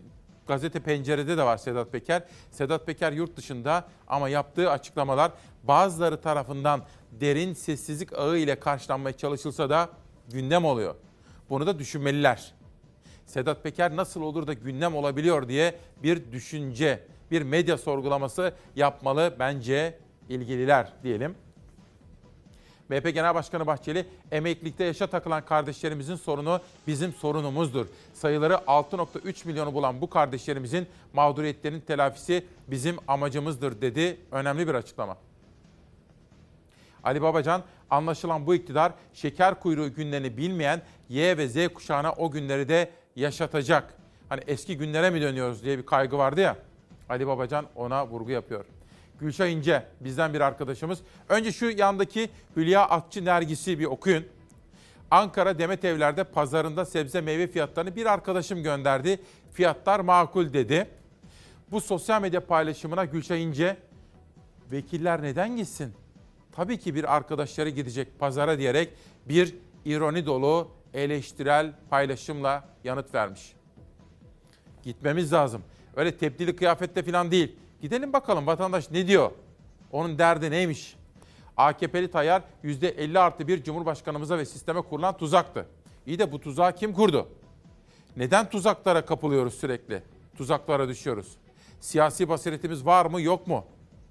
gazete 0.47 0.79
pencerede 0.79 1.37
de 1.37 1.43
var 1.43 1.57
Sedat 1.57 1.91
Peker. 1.91 2.23
Sedat 2.51 2.85
Peker 2.85 3.11
yurt 3.11 3.37
dışında 3.37 3.87
ama 4.07 4.29
yaptığı 4.29 4.71
açıklamalar 4.71 5.31
bazıları 5.63 6.21
tarafından 6.21 6.81
derin 7.11 7.53
sessizlik 7.53 8.13
ağı 8.13 8.37
ile 8.37 8.59
karşılanmaya 8.59 9.17
çalışılsa 9.17 9.69
da 9.69 9.89
gündem 10.31 10.65
oluyor. 10.65 10.95
Bunu 11.49 11.67
da 11.67 11.79
düşünmeliler. 11.79 12.53
Sedat 13.25 13.63
Peker 13.63 13.95
nasıl 13.95 14.21
olur 14.21 14.47
da 14.47 14.53
gündem 14.53 14.95
olabiliyor 14.95 15.47
diye 15.47 15.75
bir 16.03 16.31
düşünce, 16.31 17.03
bir 17.31 17.41
medya 17.41 17.77
sorgulaması 17.77 18.53
yapmalı 18.75 19.35
bence 19.39 20.04
ilgililer 20.29 20.93
diyelim. 21.03 21.35
MHP 22.89 23.13
Genel 23.13 23.35
Başkanı 23.35 23.67
Bahçeli, 23.67 24.05
emeklilikte 24.31 24.83
yaşa 24.83 25.07
takılan 25.07 25.45
kardeşlerimizin 25.45 26.15
sorunu 26.15 26.61
bizim 26.87 27.13
sorunumuzdur. 27.13 27.85
Sayıları 28.13 28.53
6.3 28.53 29.47
milyonu 29.47 29.73
bulan 29.73 30.01
bu 30.01 30.09
kardeşlerimizin 30.09 30.87
mağduriyetlerinin 31.13 31.79
telafisi 31.79 32.45
bizim 32.67 32.95
amacımızdır 33.07 33.81
dedi. 33.81 34.17
Önemli 34.31 34.67
bir 34.67 34.73
açıklama. 34.73 35.17
Ali 37.03 37.21
Babacan, 37.21 37.63
anlaşılan 37.89 38.47
bu 38.47 38.55
iktidar 38.55 38.91
şeker 39.13 39.59
kuyruğu 39.59 39.93
günlerini 39.93 40.37
bilmeyen 40.37 40.81
Y 41.09 41.37
ve 41.37 41.47
Z 41.47 41.67
kuşağına 41.73 42.11
o 42.11 42.31
günleri 42.31 42.69
de 42.69 42.89
yaşatacak. 43.15 43.93
Hani 44.29 44.41
eski 44.47 44.77
günlere 44.77 45.09
mi 45.09 45.21
dönüyoruz 45.21 45.63
diye 45.63 45.77
bir 45.77 45.85
kaygı 45.85 46.17
vardı 46.17 46.41
ya. 46.41 46.55
Ali 47.09 47.27
Babacan 47.27 47.65
ona 47.75 48.07
vurgu 48.07 48.31
yapıyor. 48.31 48.65
Gülşah 49.19 49.47
İnce 49.47 49.85
bizden 49.99 50.33
bir 50.33 50.41
arkadaşımız. 50.41 50.99
Önce 51.29 51.51
şu 51.51 51.65
yandaki 51.65 52.29
Hülya 52.55 52.81
Atçı 52.81 53.25
Nergis'i 53.25 53.79
bir 53.79 53.85
okuyun. 53.85 54.25
Ankara 55.11 55.59
Demet 55.59 55.85
Evler'de 55.85 56.23
pazarında 56.23 56.85
sebze 56.85 57.21
meyve 57.21 57.47
fiyatlarını 57.47 57.95
bir 57.95 58.05
arkadaşım 58.05 58.63
gönderdi. 58.63 59.19
Fiyatlar 59.53 59.99
makul 59.99 60.53
dedi. 60.53 60.87
Bu 61.71 61.81
sosyal 61.81 62.21
medya 62.21 62.45
paylaşımına 62.45 63.05
Gülşah 63.05 63.35
İnce, 63.35 63.77
vekiller 64.71 65.23
neden 65.23 65.55
gitsin? 65.57 65.93
Tabii 66.51 66.79
ki 66.79 66.95
bir 66.95 67.15
arkadaşları 67.15 67.69
gidecek 67.69 68.19
pazara 68.19 68.59
diyerek 68.59 68.93
bir 69.25 69.55
ironi 69.85 70.25
dolu 70.25 70.71
eleştirel 70.93 71.73
paylaşımla 71.89 72.69
yanıt 72.83 73.13
vermiş. 73.13 73.53
Gitmemiz 74.83 75.33
lazım. 75.33 75.61
Öyle 75.95 76.17
tepdili 76.17 76.55
kıyafette 76.55 77.03
falan 77.03 77.31
değil. 77.31 77.55
Gidelim 77.85 78.13
bakalım 78.13 78.47
vatandaş 78.47 78.91
ne 78.91 79.07
diyor? 79.07 79.31
Onun 79.91 80.17
derdi 80.17 80.51
neymiş? 80.51 80.95
AKP'li 81.57 82.11
Tayyar 82.11 82.41
%50 82.63 83.19
artı 83.19 83.47
bir 83.47 83.63
Cumhurbaşkanımıza 83.63 84.37
ve 84.37 84.45
sisteme 84.45 84.81
kurulan 84.81 85.17
tuzaktı. 85.17 85.65
İyi 86.05 86.19
de 86.19 86.31
bu 86.31 86.41
tuzağı 86.41 86.75
kim 86.75 86.93
kurdu? 86.93 87.29
Neden 88.17 88.49
tuzaklara 88.49 89.05
kapılıyoruz 89.05 89.53
sürekli? 89.53 90.03
Tuzaklara 90.37 90.87
düşüyoruz. 90.87 91.27
Siyasi 91.79 92.29
basiretimiz 92.29 92.85
var 92.85 93.05
mı 93.05 93.21
yok 93.21 93.47
mu? 93.47 93.65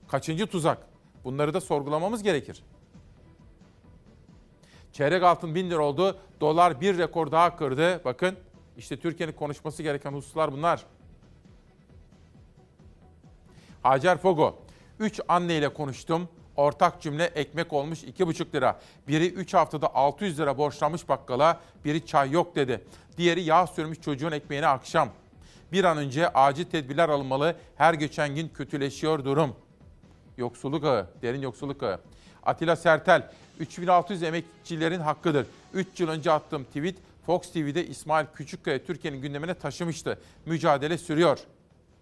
Kaçıncı 0.08 0.46
tuzak? 0.46 0.78
Bunları 1.24 1.54
da 1.54 1.60
sorgulamamız 1.60 2.22
gerekir. 2.22 2.62
Çeyrek 4.92 5.22
altın 5.22 5.54
1000 5.54 5.70
lira 5.70 5.84
oldu. 5.84 6.18
Dolar 6.40 6.80
bir 6.80 6.98
rekor 6.98 7.32
daha 7.32 7.56
kırdı. 7.56 8.04
Bakın 8.04 8.36
işte 8.78 8.96
Türkiye'nin 8.96 9.34
konuşması 9.34 9.82
gereken 9.82 10.12
hususlar 10.12 10.52
bunlar. 10.52 10.84
Hacer 13.84 14.18
Fogo. 14.18 14.58
Üç 15.00 15.20
anne 15.28 15.56
ile 15.56 15.68
konuştum. 15.68 16.28
Ortak 16.56 17.02
cümle 17.02 17.24
ekmek 17.24 17.72
olmuş 17.72 18.04
2,5 18.04 18.54
lira. 18.54 18.80
Biri 19.08 19.26
3 19.26 19.54
haftada 19.54 19.94
600 19.94 20.38
lira 20.38 20.58
borçlanmış 20.58 21.08
bakkala, 21.08 21.60
biri 21.84 22.06
çay 22.06 22.30
yok 22.30 22.56
dedi. 22.56 22.84
Diğeri 23.18 23.42
yağ 23.42 23.66
sürmüş 23.66 24.00
çocuğun 24.00 24.32
ekmeğine 24.32 24.66
akşam. 24.66 25.08
Bir 25.72 25.84
an 25.84 25.98
önce 25.98 26.28
acil 26.28 26.64
tedbirler 26.64 27.08
alınmalı. 27.08 27.56
Her 27.76 27.94
geçen 27.94 28.34
gün 28.34 28.48
kötüleşiyor 28.48 29.24
durum. 29.24 29.56
Yoksulluk 30.36 30.84
ağı, 30.84 31.06
derin 31.22 31.40
yoksulluk 31.40 31.82
ağı. 31.82 32.00
Atilla 32.42 32.76
Sertel, 32.76 33.30
3600 33.60 34.22
emekçilerin 34.22 35.00
hakkıdır. 35.00 35.46
3 35.74 36.00
yıl 36.00 36.08
önce 36.08 36.32
attığım 36.32 36.64
tweet 36.64 36.96
Fox 37.26 37.52
TV'de 37.52 37.86
İsmail 37.86 38.26
Küçükkaya 38.34 38.84
Türkiye'nin 38.84 39.22
gündemine 39.22 39.54
taşımıştı. 39.54 40.18
Mücadele 40.46 40.98
sürüyor 40.98 41.38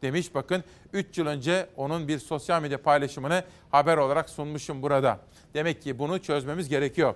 demiş. 0.03 0.35
Bakın 0.35 0.65
3 0.93 1.19
yıl 1.19 1.27
önce 1.27 1.69
onun 1.77 2.09
bir 2.09 2.19
sosyal 2.19 2.63
medya 2.63 2.83
paylaşımını 2.83 3.45
haber 3.71 3.97
olarak 3.97 4.31
sunmuşum 4.31 4.83
burada. 4.83 5.21
Demek 5.55 5.83
ki 5.83 5.99
bunu 5.99 6.19
çözmemiz 6.19 6.69
gerekiyor. 6.69 7.15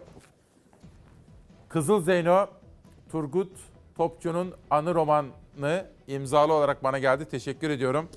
Kızıl 1.69 2.03
Zeyno, 2.03 2.47
Turgut 3.13 3.53
Topçu'nun 3.97 4.55
anı 4.71 4.95
romanı 4.95 5.87
imzalı 6.07 6.53
olarak 6.53 6.85
bana 6.85 6.99
geldi. 6.99 7.25
Teşekkür 7.25 7.71
ediyorum. 7.71 8.09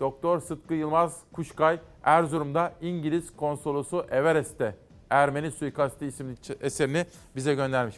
Doktor 0.00 0.40
Sıtkı 0.40 0.74
Yılmaz 0.74 1.20
Kuşkay, 1.32 1.78
Erzurum'da 2.04 2.72
İngiliz 2.80 3.36
konsolosu 3.36 4.06
Everest'te 4.10 4.76
Ermeni 5.10 5.50
suikasti 5.50 6.06
isimli 6.06 6.34
eserini 6.60 7.06
bize 7.36 7.54
göndermiş. 7.54 7.96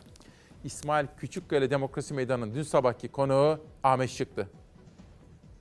İsmail 0.64 1.06
Küçükkaya 1.16 1.60
ile 1.60 1.70
Demokrasi 1.70 2.14
Meydanı'nın 2.14 2.54
dün 2.54 2.62
sabahki 2.62 3.08
konuğu 3.08 3.60
Ahmet 3.82 4.10
Şık'tı. 4.10 4.48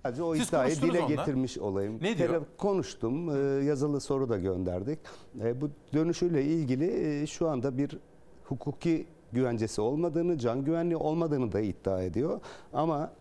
Sadece 0.03 0.23
o 0.23 0.35
Siz 0.35 0.47
iddiayı 0.47 0.75
dile 0.75 0.99
onunla. 1.01 1.15
getirmiş 1.15 1.57
olayım. 1.57 1.97
Ne 2.01 2.17
diyor? 2.17 2.29
Tele- 2.29 2.43
konuştum, 2.57 3.29
e, 3.29 3.63
yazılı 3.65 4.01
soru 4.01 4.29
da 4.29 4.37
gönderdik. 4.37 4.99
E, 5.43 5.61
Bu 5.61 5.69
dönüşüyle 5.93 6.43
ilgili 6.45 7.21
e, 7.21 7.27
şu 7.27 7.49
anda 7.49 7.77
bir 7.77 7.97
hukuki 8.45 9.05
güvencesi 9.31 9.81
olmadığını, 9.81 10.37
can 10.37 10.63
güvenliği 10.65 10.97
olmadığını 10.97 11.51
da 11.51 11.59
iddia 11.59 12.01
ediyor. 12.03 12.39
Ama 12.73 13.11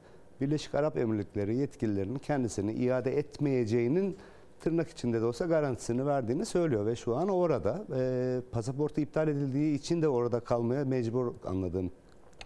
Birleşik 0.40 0.74
Arap 0.74 0.98
Emirlikleri 0.98 1.56
yetkililerinin 1.56 2.18
kendisini 2.18 2.72
iade 2.72 3.18
etmeyeceğinin 3.18 4.16
tırnak 4.60 4.88
içinde 4.88 5.20
de 5.20 5.24
olsa 5.24 5.46
garantisini 5.46 6.06
verdiğini 6.06 6.46
söylüyor 6.46 6.86
ve 6.86 6.96
şu 6.96 7.16
an 7.16 7.28
orada. 7.28 7.84
E, 7.96 8.40
pasaportu 8.52 9.00
iptal 9.00 9.28
edildiği 9.28 9.74
için 9.74 10.02
de 10.02 10.08
orada 10.08 10.40
kalmaya 10.40 10.84
mecbur 10.84 11.32
anladığım 11.46 11.90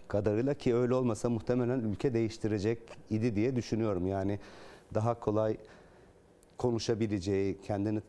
kadarıyla 0.08 0.54
ki 0.54 0.74
öyle 0.74 0.94
olmasa 0.94 1.30
muhtemelen 1.30 1.80
ülke 1.80 2.14
değiştirecek 2.14 2.78
idi 3.10 3.36
diye 3.36 3.56
düşünüyorum. 3.56 4.06
Yani 4.06 4.38
daha 4.94 5.20
kolay 5.20 5.56
konuşabileceği, 6.58 7.60
kendini 7.60 8.00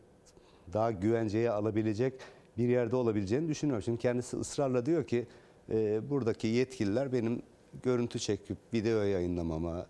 daha 0.72 0.90
güvenceye 0.90 1.50
alabilecek 1.50 2.14
bir 2.58 2.68
yerde 2.68 2.96
olabileceğini 2.96 3.48
düşünüyorum. 3.48 3.82
Şimdi 3.82 3.98
kendisi 3.98 4.36
ısrarla 4.36 4.86
diyor 4.86 5.04
ki 5.04 5.26
e, 5.70 6.10
buradaki 6.10 6.46
yetkililer 6.46 7.12
benim 7.12 7.42
görüntü 7.82 8.18
çekip 8.18 8.58
video 8.74 9.02
yayınlamama, 9.02 9.86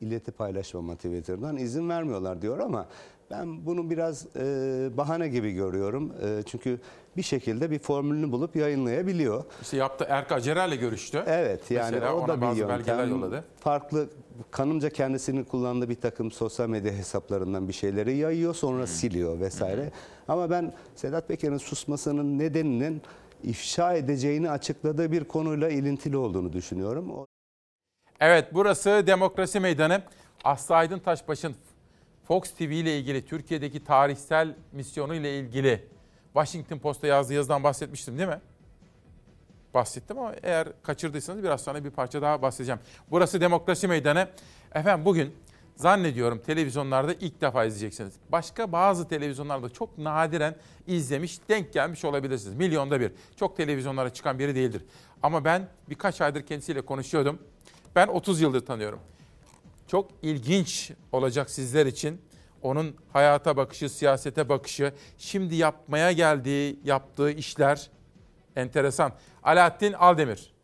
ileti 0.00 0.32
paylaşmama 0.32 0.94
Twitter'dan 0.94 1.56
izin 1.56 1.88
vermiyorlar 1.88 2.42
diyor 2.42 2.58
ama 2.58 2.88
ben 3.30 3.66
bunu 3.66 3.90
biraz 3.90 4.26
e, 4.36 4.42
bahane 4.96 5.28
gibi 5.28 5.52
görüyorum. 5.52 6.12
E, 6.22 6.42
çünkü 6.46 6.80
bir 7.16 7.22
şekilde 7.22 7.70
bir 7.70 7.78
formülünü 7.78 8.32
bulup 8.32 8.56
yayınlayabiliyor. 8.56 9.44
İşte 9.62 9.76
yaptı 9.76 10.06
Erka 10.08 10.40
Cerer'le 10.40 10.74
görüştü. 10.80 11.24
Evet 11.26 11.70
yani 11.70 11.90
Mesela 11.94 12.14
o 12.14 12.28
da 12.28 12.40
bir 12.40 12.56
yöntem. 12.56 13.10
yolladı. 13.10 13.44
Farklı 13.60 14.08
kanımca 14.50 14.90
kendisinin 14.90 15.44
kullandığı 15.44 15.88
bir 15.88 16.00
takım 16.00 16.30
sosyal 16.30 16.68
medya 16.68 16.92
hesaplarından 16.92 17.68
bir 17.68 17.72
şeyleri 17.72 18.16
yayıyor 18.16 18.54
sonra 18.54 18.86
siliyor 18.86 19.40
vesaire. 19.40 19.92
Ama 20.28 20.50
ben 20.50 20.72
Sedat 20.96 21.28
Peker'in 21.28 21.56
susmasının 21.56 22.38
nedeninin 22.38 23.02
ifşa 23.42 23.94
edeceğini 23.94 24.50
açıkladığı 24.50 25.12
bir 25.12 25.24
konuyla 25.24 25.68
ilintili 25.68 26.16
olduğunu 26.16 26.52
düşünüyorum. 26.52 27.26
Evet 28.20 28.48
burası 28.52 29.04
Demokrasi 29.06 29.60
Meydanı. 29.60 30.02
Aslı 30.44 30.74
Aydın 30.74 30.98
Taşbaş'ın 30.98 31.54
Fox 32.30 32.50
TV 32.50 32.62
ile 32.62 32.98
ilgili 32.98 33.26
Türkiye'deki 33.26 33.84
tarihsel 33.84 34.54
misyonu 34.72 35.14
ile 35.14 35.38
ilgili 35.38 35.84
Washington 36.32 36.78
Post'a 36.78 37.06
yazdığı 37.06 37.34
yazıdan 37.34 37.64
bahsetmiştim 37.64 38.18
değil 38.18 38.28
mi? 38.28 38.40
Bahsettim 39.74 40.18
ama 40.18 40.34
eğer 40.42 40.68
kaçırdıysanız 40.82 41.42
biraz 41.42 41.60
sonra 41.60 41.84
bir 41.84 41.90
parça 41.90 42.22
daha 42.22 42.42
bahsedeceğim. 42.42 42.80
Burası 43.10 43.40
Demokrasi 43.40 43.88
Meydanı. 43.88 44.28
Efendim 44.74 45.04
bugün 45.04 45.34
zannediyorum 45.76 46.42
televizyonlarda 46.46 47.14
ilk 47.14 47.40
defa 47.40 47.64
izleyeceksiniz. 47.64 48.14
Başka 48.28 48.72
bazı 48.72 49.08
televizyonlarda 49.08 49.68
çok 49.68 49.98
nadiren 49.98 50.56
izlemiş, 50.86 51.38
denk 51.48 51.72
gelmiş 51.72 52.04
olabilirsiniz. 52.04 52.54
Milyonda 52.54 53.00
bir. 53.00 53.12
Çok 53.36 53.56
televizyonlara 53.56 54.10
çıkan 54.10 54.38
biri 54.38 54.54
değildir. 54.54 54.84
Ama 55.22 55.44
ben 55.44 55.68
birkaç 55.88 56.20
aydır 56.20 56.42
kendisiyle 56.42 56.80
konuşuyordum. 56.80 57.38
Ben 57.96 58.08
30 58.08 58.40
yıldır 58.40 58.66
tanıyorum. 58.66 59.00
Çok 59.90 60.10
ilginç 60.22 60.90
olacak 61.12 61.50
sizler 61.50 61.86
için. 61.86 62.20
Onun 62.62 62.96
hayata 63.12 63.56
bakışı, 63.56 63.88
siyasete 63.88 64.48
bakışı, 64.48 64.92
şimdi 65.18 65.54
yapmaya 65.54 66.12
geldiği, 66.12 66.80
yaptığı 66.84 67.30
işler 67.30 67.90
enteresan. 68.56 69.12
Alaaddin 69.42 69.92
Aldemir. 69.92 70.54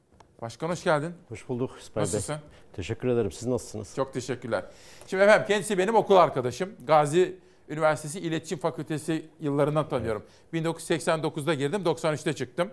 Başkan 0.43 0.69
hoş 0.69 0.85
geldin. 0.85 1.15
Hoş 1.29 1.49
bulduk 1.49 1.71
İsmail 1.81 2.07
Bey. 2.07 2.15
Nasılsın? 2.15 2.37
Teşekkür 2.73 3.09
ederim. 3.09 3.33
Siz 3.33 3.49
nasılsınız? 3.49 3.97
Çok 3.97 4.15
teşekkürler. 4.15 4.65
Şimdi 5.07 5.23
efendim 5.23 5.47
kendisi 5.49 5.79
benim 5.79 5.95
okul 5.95 6.17
arkadaşım. 6.17 6.71
Gazi 6.87 7.39
Üniversitesi 7.69 8.21
İletişim 8.21 8.59
Fakültesi 8.59 9.27
yıllarından 9.41 9.89
tanıyorum. 9.89 10.25
1989'da 10.53 11.55
girdim, 11.55 11.83
93'te 11.83 12.33
çıktım. 12.33 12.71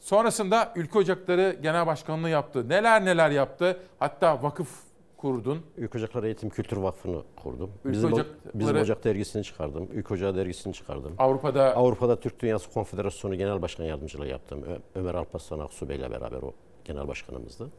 Sonrasında 0.00 0.72
Ülke 0.76 0.98
Ocakları 0.98 1.58
Genel 1.62 1.86
Başkanlığı 1.86 2.30
yaptı. 2.30 2.68
Neler 2.68 3.04
neler 3.04 3.30
yaptı. 3.30 3.80
Hatta 3.98 4.42
vakıf 4.42 4.86
kurdun. 5.16 5.62
Ülke 5.76 5.98
Ocakları 5.98 6.26
Eğitim 6.26 6.50
Kültür 6.50 6.76
Vakfı'nı 6.76 7.22
kurdum. 7.42 7.70
Ülke 7.84 7.92
bizim, 7.96 8.12
Ocakları- 8.12 8.26
bizim 8.54 8.76
Ocak 8.76 9.04
dergisini 9.04 9.44
çıkardım. 9.44 9.88
Ülke 9.92 10.14
Ocağı 10.14 10.36
dergisini 10.36 10.74
çıkardım. 10.74 11.14
Avrupa'da 11.18 11.76
Avrupa'da 11.76 12.20
Türk 12.20 12.40
Dünyası 12.40 12.70
Konfederasyonu 12.72 13.34
Genel 13.34 13.62
Başkan 13.62 13.84
Yardımcılığı 13.84 14.26
yaptım. 14.26 14.62
Ö- 14.62 14.78
Ömer 14.94 15.14
Alparslan 15.14 15.58
Aksu 15.58 15.88
Bey'le 15.88 16.10
beraber 16.10 16.42
o 16.42 16.52
genel 16.84 17.08
başkanımızdı. 17.08 17.70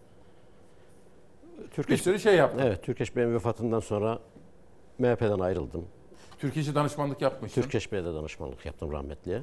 Bir 1.89 1.97
sürü 1.97 2.19
şey 2.19 2.35
yaptın. 2.35 2.59
Evet, 2.65 2.83
Türkeş 2.83 3.15
Bey'in 3.15 3.33
vefatından 3.33 3.79
sonra 3.79 4.19
MHP'den 4.99 5.39
ayrıldım. 5.39 5.85
Türkiye 6.39 6.75
danışmanlık 6.75 7.21
yapmışsın. 7.21 7.61
Türkeş 7.61 7.91
Bey'de 7.91 8.13
danışmanlık 8.13 8.65
yaptım 8.65 8.91
rahmetliye. 8.91 9.41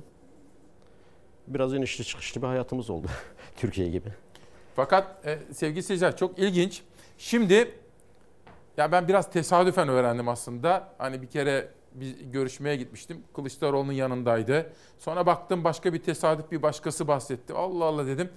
Biraz 1.47 1.75
inişli 1.75 2.05
çıkışlı 2.05 2.43
bir 2.43 2.47
hayatımız 2.47 2.91
oldu. 2.91 3.07
Türkiye 3.57 3.89
gibi. 3.89 4.09
Fakat 4.77 5.27
e, 5.27 5.39
sevgili 5.53 5.83
seyirciler 5.83 6.17
çok 6.17 6.39
ilginç. 6.39 6.83
Şimdi 7.19 7.75
ya 8.77 8.93
ben 8.93 9.09
biraz 9.09 9.31
tesadüfen 9.31 9.89
öğrendim 9.89 10.29
aslında. 10.29 10.89
Hani 10.99 11.23
bir 11.23 11.27
kere 11.27 11.69
bir 11.95 12.21
görüşmeye 12.21 12.77
gitmiştim. 12.77 13.23
Kılıçdaroğlu'nun 13.35 13.93
yanındaydı. 13.93 14.73
Sonra 14.99 15.27
baktım 15.27 15.65
başka 15.65 15.93
bir 15.93 16.03
tesadüf 16.03 16.51
bir 16.51 16.63
başkası 16.63 17.09
bahsetti. 17.09 17.55
Allah 17.55 17.85
Allah 17.85 18.07
dedim. 18.07 18.29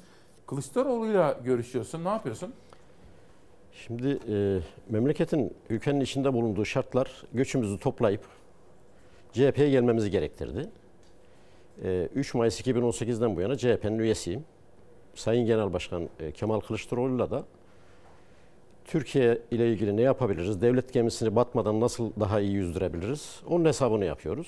Kılıçdaroğlu'yla 0.48 1.40
görüşüyorsun. 1.44 2.06
Ne 2.06 2.10
yapıyorsun? 2.10 2.54
Şimdi 3.72 4.20
e, 4.30 4.60
memleketin, 4.90 5.54
ülkenin 5.70 6.00
içinde 6.00 6.34
bulunduğu 6.34 6.66
şartlar 6.66 7.24
göçümüzü 7.34 7.80
toplayıp 7.80 8.22
CHP'ye 9.34 9.70
gelmemizi 9.70 10.12
gerektirdi. 10.12 10.70
E, 11.84 12.10
3 12.16 12.34
Mayıs 12.34 12.62
2018'den 12.62 13.36
bu 13.36 13.42
yana 13.42 13.58
CHP'nin 13.58 14.00
üyesiyim. 14.00 14.46
Sayın 15.16 15.46
Genel 15.46 15.74
Başkan 15.74 16.10
e, 16.20 16.32
Kemal 16.32 16.60
Kılıçdaroğlu'yla 16.60 17.32
da 17.32 17.46
Türkiye 18.88 19.42
ile 19.52 19.72
ilgili 19.72 19.98
ne 19.98 20.02
yapabiliriz, 20.02 20.62
devlet 20.62 20.94
gemisini 20.94 21.36
batmadan 21.36 21.80
nasıl 21.80 22.12
daha 22.20 22.40
iyi 22.40 22.52
yüzdürebiliriz, 22.52 23.42
onun 23.48 23.66
hesabını 23.66 24.06
yapıyoruz. 24.06 24.48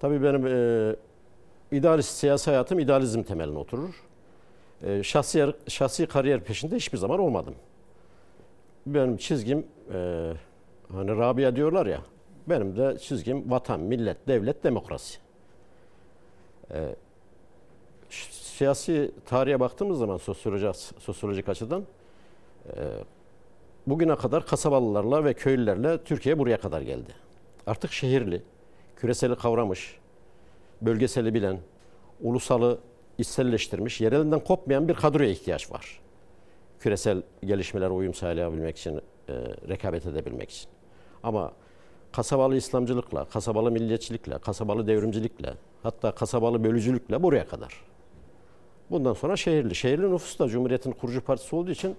Tabii 0.00 0.22
benim 0.22 0.46
e, 0.46 0.96
idealist 1.72 2.10
siyasi 2.10 2.50
hayatım 2.50 2.78
idealizm 2.78 3.22
temeline 3.22 3.58
oturur. 3.58 4.04
E, 4.82 5.02
şahsi, 5.02 5.46
şahsi 5.68 6.06
kariyer 6.06 6.40
peşinde 6.40 6.76
hiçbir 6.76 6.98
zaman 6.98 7.20
olmadım 7.20 7.54
benim 8.86 9.16
çizgim 9.16 9.66
e, 9.94 10.32
hani 10.92 11.16
Rabia 11.16 11.56
diyorlar 11.56 11.86
ya 11.86 12.00
benim 12.46 12.76
de 12.76 12.98
çizgim 12.98 13.50
vatan, 13.50 13.80
millet, 13.80 14.28
devlet, 14.28 14.64
demokrasi. 14.64 15.18
E, 16.70 16.96
siyasi 18.30 19.10
tarihe 19.26 19.60
baktığımız 19.60 19.98
zaman 19.98 20.16
sosyolojik, 20.16 20.76
sosyolojik 20.98 21.48
açıdan 21.48 21.84
e, 22.66 22.72
bugüne 23.86 24.16
kadar 24.16 24.46
kasabalılarla 24.46 25.24
ve 25.24 25.34
köylülerle 25.34 26.04
Türkiye 26.04 26.38
buraya 26.38 26.60
kadar 26.60 26.80
geldi. 26.80 27.14
Artık 27.66 27.92
şehirli, 27.92 28.42
küreseli 28.96 29.36
kavramış, 29.36 29.98
bölgeseli 30.82 31.34
bilen, 31.34 31.58
ulusalı 32.20 32.78
içselleştirmiş, 33.18 34.00
yerelinden 34.00 34.40
kopmayan 34.40 34.88
bir 34.88 34.94
kadroya 34.94 35.30
ihtiyaç 35.30 35.72
var 35.72 36.04
küresel 36.84 37.22
gelişmelere 37.44 37.90
uyum 37.90 38.14
sağlayabilmek 38.14 38.76
için, 38.76 38.96
e, 38.96 39.32
rekabet 39.68 40.06
edebilmek 40.06 40.50
için. 40.50 40.68
Ama 41.22 41.52
kasabalı 42.12 42.56
İslamcılıkla, 42.56 43.24
kasabalı 43.24 43.70
milliyetçilikle, 43.70 44.38
kasabalı 44.38 44.86
devrimcilikle, 44.86 45.54
hatta 45.82 46.12
kasabalı 46.12 46.64
bölücülükle 46.64 47.22
buraya 47.22 47.46
kadar. 47.46 47.80
Bundan 48.90 49.12
sonra 49.12 49.36
şehirli. 49.36 49.74
Şehirli 49.74 50.12
nüfus 50.12 50.38
da 50.38 50.48
Cumhuriyet'in 50.48 50.92
kurucu 50.92 51.20
partisi 51.20 51.56
olduğu 51.56 51.70
için 51.70 51.96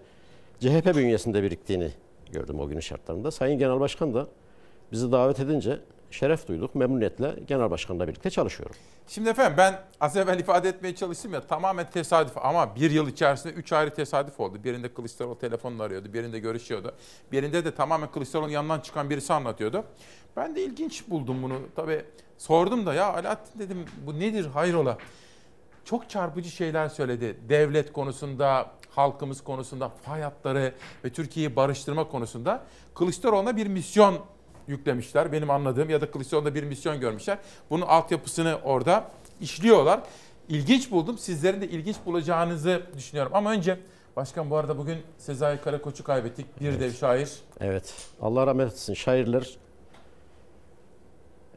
CHP 0.60 0.96
bünyesinde 0.96 1.44
biriktiğini 1.44 1.92
gördüm 2.32 2.60
o 2.60 2.68
günün 2.68 2.80
şartlarında. 2.80 3.32
Sayın 3.32 3.60
Genel 3.60 3.80
Başkan 3.80 4.14
da 4.14 4.28
bizi 4.92 5.12
davet 5.12 5.40
edince 5.40 5.80
şeref 6.12 6.48
duyduk. 6.48 6.76
Memnuniyetle 6.76 7.36
Genel 7.48 7.72
Başkan'la 7.72 8.08
birlikte 8.08 8.30
çalışıyorum. 8.30 8.76
Şimdi 9.08 9.30
efendim 9.30 9.58
ben 9.58 9.80
az 10.02 10.18
evvel 10.18 10.40
ifade 10.40 10.70
etmeye 10.70 10.96
çalıştım 10.96 11.34
ya 11.34 11.42
tamamen 11.42 11.90
tesadüf 11.90 12.38
ama 12.38 12.76
bir 12.76 12.92
yıl 12.92 13.08
içerisinde 13.08 13.54
üç 13.54 13.74
ayrı 13.74 13.94
tesadüf 13.94 14.40
oldu. 14.40 14.64
Birinde 14.64 14.94
Kılıçdaroğlu 14.94 15.38
telefonla 15.40 15.84
arıyordu, 15.84 16.14
birinde 16.14 16.40
görüşüyordu. 16.40 16.96
Birinde 17.32 17.66
de 17.66 17.76
tamamen 17.76 18.12
Kılıçdaroğlu'nun 18.12 18.52
yanından 18.52 18.80
çıkan 18.80 19.10
birisi 19.10 19.34
anlatıyordu. 19.34 19.84
Ben 20.38 20.56
de 20.56 20.64
ilginç 20.64 21.10
buldum 21.10 21.44
bunu. 21.44 21.60
Tabii 21.76 22.06
sordum 22.38 22.86
da 22.86 22.94
ya 22.94 23.14
Alaaddin 23.14 23.60
dedim 23.60 23.86
bu 24.06 24.20
nedir 24.20 24.46
hayrola? 24.46 24.98
Çok 25.86 26.10
çarpıcı 26.10 26.50
şeyler 26.50 26.90
söyledi. 26.90 27.38
Devlet 27.50 27.94
konusunda, 27.94 28.72
halkımız 28.96 29.44
konusunda, 29.44 29.90
fay 29.90 30.22
hatları 30.22 30.74
ve 31.06 31.10
Türkiye'yi 31.10 31.56
barıştırma 31.56 32.08
konusunda 32.08 32.64
Kılıçdaroğlu'na 32.96 33.58
bir 33.58 33.68
misyon 33.68 34.20
yüklemişler. 34.68 35.32
Benim 35.32 35.50
anladığım 35.50 35.90
ya 35.90 36.02
da 36.02 36.12
Kılıçdaroğlu'nda 36.12 36.56
bir 36.56 36.64
misyon 36.64 37.00
görmüşler. 37.00 37.38
Bunun 37.70 37.86
altyapısını 37.86 38.60
orada 38.64 39.12
işliyorlar. 39.42 40.00
İlginç 40.50 40.92
buldum. 40.92 41.18
Sizlerin 41.18 41.62
de 41.62 41.68
ilginç 41.68 41.96
bulacağınızı 42.06 42.82
düşünüyorum. 42.98 43.32
Ama 43.36 43.52
önce 43.52 43.80
Başkan 44.16 44.50
bu 44.50 44.56
arada 44.58 44.78
bugün 44.78 44.98
Sezai 45.18 45.62
Karakoç'u 45.62 46.04
kaybettik. 46.04 46.62
Bir 46.62 46.70
Evet. 46.70 46.80
dev 46.80 46.92
şair. 46.92 47.32
Evet. 47.60 47.94
Allah 48.22 48.48
rahmet 48.48 48.72
etsin. 48.72 48.94
Şairler 48.94 49.58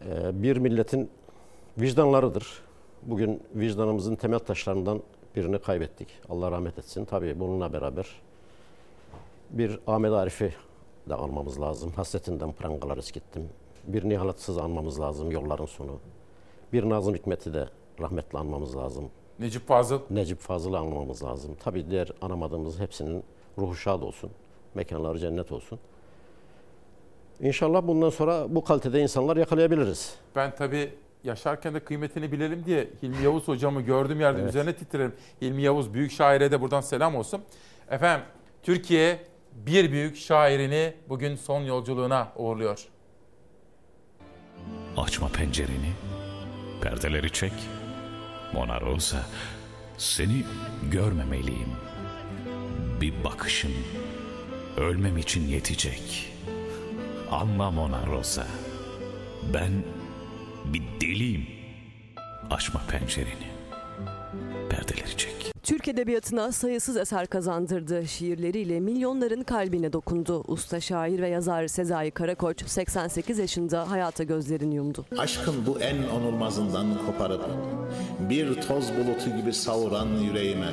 e, 0.07 0.43
bir 0.43 0.57
milletin 0.57 1.11
vicdanlarıdır. 1.79 2.63
Bugün 3.03 3.43
vicdanımızın 3.55 4.15
temel 4.17 4.39
taşlarından 4.39 5.03
birini 5.39 5.59
kaybettik. 5.59 6.09
Allah 6.29 6.51
rahmet 6.51 6.79
etsin. 6.79 7.05
Tabii 7.05 7.41
bununla 7.41 7.73
beraber 7.73 8.07
bir 9.51 9.79
Ahmet 9.87 10.13
Arif'i 10.13 10.55
de 11.09 11.15
almamız 11.15 11.61
lazım. 11.61 11.93
Hasretinden 11.97 12.53
prangalar 12.53 12.99
eskittim. 12.99 13.49
Bir 13.87 14.09
Nihalatsız 14.09 14.59
anmamız 14.59 15.01
lazım 15.01 15.31
yolların 15.31 15.67
sonu. 15.67 15.99
Bir 16.73 16.89
Nazım 16.89 17.15
Hikmet'i 17.15 17.55
de 17.55 17.69
rahmetle 18.01 18.39
anmamız 18.39 18.77
lazım. 18.77 19.11
Necip 19.39 19.69
Fazıl. 19.69 20.01
Necip 20.11 20.41
Fazıl'ı 20.41 20.79
anmamız 20.79 21.23
lazım. 21.23 21.57
Tabii 21.61 21.91
diğer 21.91 22.13
anamadığımız 22.23 22.81
hepsinin 22.81 23.25
ruhu 23.59 23.75
şad 23.75 24.03
olsun. 24.03 24.31
Mekanları 24.75 25.19
cennet 25.19 25.53
olsun. 25.53 25.79
İnşallah 27.41 27.87
bundan 27.87 28.11
sonra 28.11 28.55
bu 28.55 28.65
kalitede 28.65 29.01
insanlar 29.01 29.37
yakalayabiliriz. 29.37 30.15
Ben 30.37 30.55
tabii 30.55 30.95
yaşarken 31.29 31.75
de 31.75 31.81
kıymetini 31.81 32.33
bilelim 32.33 32.65
diye 32.65 32.89
Hilmi 33.03 33.23
Yavuz 33.25 33.49
hocamı 33.49 33.81
gördüğüm 33.83 34.21
yerde 34.21 34.39
Evet. 34.41 34.49
üzerine 34.51 34.73
titrerim. 34.77 35.13
Hilmi 35.43 35.63
Yavuz 35.63 35.95
büyük 35.95 36.13
şaire 36.13 36.51
de 36.51 36.61
buradan 36.61 36.81
selam 36.81 37.17
olsun. 37.17 37.43
Efendim 37.91 38.27
Türkiye 38.63 39.19
bir 39.53 39.93
büyük 39.93 40.17
şairini 40.17 40.95
bugün 41.09 41.37
son 41.37 41.61
yolculuğuna 41.61 42.33
uğurluyor. 42.37 42.89
Açma 44.97 45.29
pencereni, 45.29 45.93
perdeleri 46.83 47.33
çek. 47.33 47.53
Mona 48.53 48.81
Rosa, 48.81 49.27
seni 49.99 50.45
görmemeliyim. 50.91 51.69
Bir 53.01 53.25
bakışın 53.25 53.73
ölmem 54.77 55.19
için 55.19 55.47
yetecek. 55.49 56.33
Anla 57.31 57.71
Mona 57.71 58.07
Rosa, 58.07 58.47
ben 59.55 59.71
bir 60.73 60.83
deliyim. 61.01 61.47
Açma 62.51 62.81
pencereni, 62.91 63.49
perdeleri 64.71 65.17
çek. 65.17 65.53
Türk 65.63 65.89
Edebiyatı'na 65.89 66.53
sayısız 66.53 66.97
eser 66.97 67.27
kazandırdı. 67.27 68.07
Şiirleriyle 68.09 68.81
milyonların 68.81 69.43
kalbine 69.43 69.93
dokundu. 69.93 70.45
Usta 70.47 70.81
şair 70.81 71.23
ve 71.23 71.29
yazar 71.29 71.67
Sezai 71.69 72.11
Karakoç 72.11 72.67
88 72.67 73.39
yaşında 73.39 73.91
hayata 73.91 74.25
gözlerini 74.25 74.75
yumdu. 74.75 75.05
Aşkın 75.19 75.67
bu 75.67 75.81
en 75.81 76.09
onulmazından 76.09 76.87
koparıp 77.07 77.45
bir 78.31 78.55
toz 78.55 78.91
bulutu 78.97 79.37
gibi 79.37 79.53
savuran 79.53 80.09
yüreğime 80.09 80.71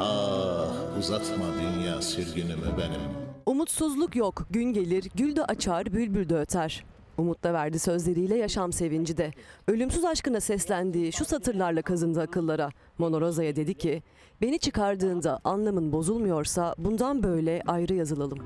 ah 0.00 0.98
uzatma 0.98 1.44
dünya 1.62 2.02
sürgünümü 2.02 2.66
benim. 2.78 3.00
Umutsuzluk 3.46 4.16
yok, 4.16 4.46
gün 4.50 4.72
gelir, 4.72 5.08
gül 5.14 5.36
de 5.36 5.44
açar, 5.44 5.92
bülbül 5.92 6.28
de 6.28 6.36
öter. 6.36 6.84
Umut 7.20 7.44
da 7.44 7.52
verdi 7.52 7.78
sözleriyle 7.78 8.36
yaşam 8.36 8.72
sevinci 8.72 9.16
de. 9.16 9.32
Ölümsüz 9.68 10.04
aşkına 10.04 10.40
seslendiği 10.40 11.12
şu 11.12 11.24
satırlarla 11.24 11.82
kazındı 11.82 12.20
akıllara. 12.20 12.70
Monoroza'ya 12.98 13.56
dedi 13.56 13.74
ki, 13.74 14.02
beni 14.40 14.58
çıkardığında 14.58 15.40
anlamın 15.44 15.92
bozulmuyorsa 15.92 16.74
bundan 16.78 17.22
böyle 17.22 17.62
ayrı 17.66 17.94
yazılalım. 17.94 18.38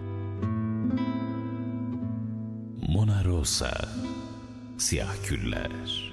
Mona 2.89 3.23
siyah 4.79 5.29
güller, 5.29 6.13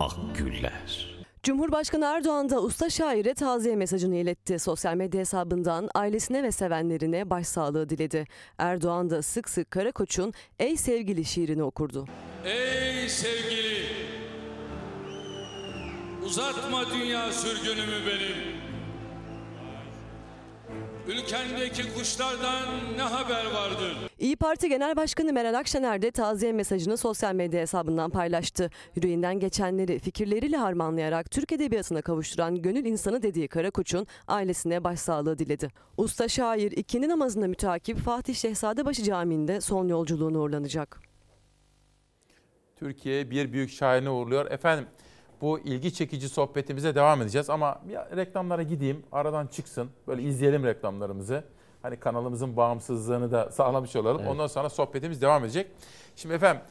ak 0.00 0.16
güller. 0.38 1.09
Cumhurbaşkanı 1.42 2.04
Erdoğan 2.04 2.50
da 2.50 2.62
usta 2.62 2.90
şaire 2.90 3.34
taziye 3.34 3.76
mesajını 3.76 4.16
iletti. 4.16 4.58
Sosyal 4.58 4.94
medya 4.94 5.20
hesabından 5.20 5.88
ailesine 5.94 6.42
ve 6.42 6.52
sevenlerine 6.52 7.30
başsağlığı 7.30 7.88
diledi. 7.88 8.24
Erdoğan 8.58 9.10
da 9.10 9.22
sık 9.22 9.48
sık 9.48 9.70
Karakoç'un 9.70 10.32
Ey 10.58 10.76
Sevgili 10.76 11.24
şiirini 11.24 11.62
okurdu. 11.62 12.06
Ey 12.44 13.08
sevgili, 13.08 13.82
uzatma 16.24 16.90
dünya 16.90 17.32
sürgünümü 17.32 18.06
benim. 18.06 18.69
Ülkendeki 21.10 21.94
kuşlardan 21.94 22.68
ne 22.96 23.02
haber 23.02 23.44
vardır? 23.54 23.96
İyi 24.18 24.36
Parti 24.36 24.68
Genel 24.68 24.96
Başkanı 24.96 25.32
Meral 25.32 25.54
Akşener 25.54 26.02
de 26.02 26.10
taziye 26.10 26.52
mesajını 26.52 26.96
sosyal 26.96 27.34
medya 27.34 27.60
hesabından 27.60 28.10
paylaştı. 28.10 28.70
Yüreğinden 28.96 29.40
geçenleri 29.40 29.98
fikirleriyle 29.98 30.56
harmanlayarak 30.56 31.30
Türk 31.30 31.52
Edebiyatı'na 31.52 32.02
kavuşturan 32.02 32.62
gönül 32.62 32.84
insanı 32.84 33.22
dediği 33.22 33.48
Karakoç'un 33.48 34.06
ailesine 34.28 34.84
başsağlığı 34.84 35.38
diledi. 35.38 35.68
Usta 35.96 36.28
şair 36.28 36.72
ikindi 36.72 37.08
namazına 37.08 37.46
mütakip 37.46 37.98
Fatih 37.98 38.34
Şehzadebaşı 38.34 39.02
Camii'nde 39.02 39.60
son 39.60 39.88
yolculuğuna 39.88 40.38
uğurlanacak. 40.38 41.00
Türkiye 42.76 43.30
bir 43.30 43.52
büyük 43.52 43.70
şairini 43.70 44.10
uğurluyor. 44.10 44.50
Efendim 44.50 44.86
bu 45.40 45.58
ilgi 45.58 45.94
çekici 45.94 46.28
sohbetimize 46.28 46.94
devam 46.94 47.22
edeceğiz 47.22 47.50
ama 47.50 47.80
bir 47.88 48.16
reklamlara 48.16 48.62
gideyim. 48.62 49.02
Aradan 49.12 49.46
çıksın. 49.46 49.90
Böyle 50.08 50.22
izleyelim 50.22 50.64
reklamlarımızı. 50.64 51.44
Hani 51.82 51.96
kanalımızın 51.96 52.56
bağımsızlığını 52.56 53.32
da 53.32 53.50
sağlamış 53.50 53.96
olalım. 53.96 54.20
Evet. 54.20 54.30
Ondan 54.30 54.46
sonra 54.46 54.68
sohbetimiz 54.70 55.22
devam 55.22 55.44
edecek. 55.44 55.66
Şimdi 56.16 56.34
efendim 56.34 56.62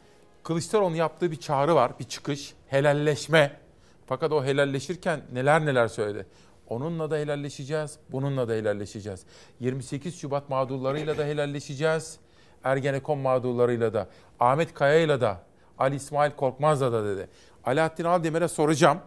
Kılıçdaroğlu'nun 0.44 0.96
yaptığı 0.96 1.32
bir 1.32 1.36
çağrı 1.36 1.76
var, 1.76 1.92
bir 2.00 2.04
çıkış, 2.04 2.54
helalleşme. 2.68 3.60
Fakat 4.06 4.32
o 4.32 4.44
helalleşirken 4.44 5.22
neler 5.34 5.66
neler 5.66 5.88
söyledi. 5.88 6.26
Onunla 6.68 7.12
da 7.12 7.18
helalleşeceğiz, 7.18 8.00
bununla 8.12 8.50
da 8.50 8.54
helalleşeceğiz. 8.54 9.26
28 9.60 10.20
Şubat 10.20 10.50
mağdurlarıyla 10.50 11.18
da 11.18 11.24
helalleşeceğiz. 11.24 12.20
Ergenekon 12.64 13.20
mağdurlarıyla 13.20 13.94
da, 13.94 14.08
Ahmet 14.40 14.74
Kaya'yla 14.74 15.22
da, 15.22 15.42
Ali 15.78 15.96
İsmail 15.96 16.32
Korkmaz'la 16.32 16.92
da 16.92 17.06
dedi. 17.06 17.28
Alaaddin 17.66 18.04
Aldemir'e 18.04 18.48
soracağım. 18.48 18.98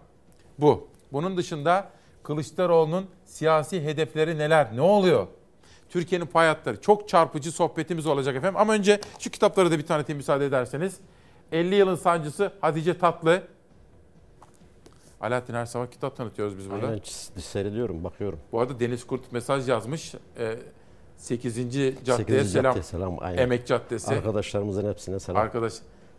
Bu. 0.58 0.88
Bunun 1.12 1.36
dışında 1.36 1.88
Kılıçdaroğlu'nun 2.22 3.06
siyasi 3.24 3.84
hedefleri 3.84 4.38
neler? 4.38 4.76
Ne 4.76 4.80
oluyor? 4.80 5.26
Türkiye'nin 5.88 6.26
pay 6.26 6.48
hatları. 6.48 6.80
Çok 6.80 7.08
çarpıcı 7.08 7.52
sohbetimiz 7.52 8.06
olacak 8.06 8.36
efendim. 8.36 8.60
Ama 8.60 8.72
önce 8.72 9.00
şu 9.18 9.30
kitapları 9.30 9.70
da 9.70 9.78
bir 9.78 9.86
tanıtayım 9.86 10.16
müsaade 10.16 10.46
ederseniz. 10.46 10.96
50 11.52 11.74
yılın 11.74 11.94
sancısı 11.94 12.52
Hatice 12.60 12.98
Tatlı. 12.98 13.42
Alaaddin 15.20 15.54
her 15.54 15.66
sabah 15.66 15.86
kitap 15.86 16.16
tanıtıyoruz 16.16 16.58
biz 16.58 16.70
burada. 16.70 16.86
Aynen 16.86 17.00
seyrediyorum, 17.36 18.04
bakıyorum. 18.04 18.38
Bu 18.52 18.60
arada 18.60 18.80
Deniz 18.80 19.06
Kurt 19.06 19.32
mesaj 19.32 19.68
yazmış. 19.68 20.14
Ee, 20.38 20.56
8. 21.16 21.54
caddeye 21.54 21.94
8. 22.04 22.52
selam. 22.52 22.74
Cadde 22.74 22.82
selam, 22.82 23.16
aynen. 23.20 23.38
Emek 23.38 23.66
Caddesi. 23.66 24.14
Arkadaşlarımızın 24.14 24.90
hepsine 24.90 25.20
selam. 25.20 25.42
Arkadaş 25.42 25.72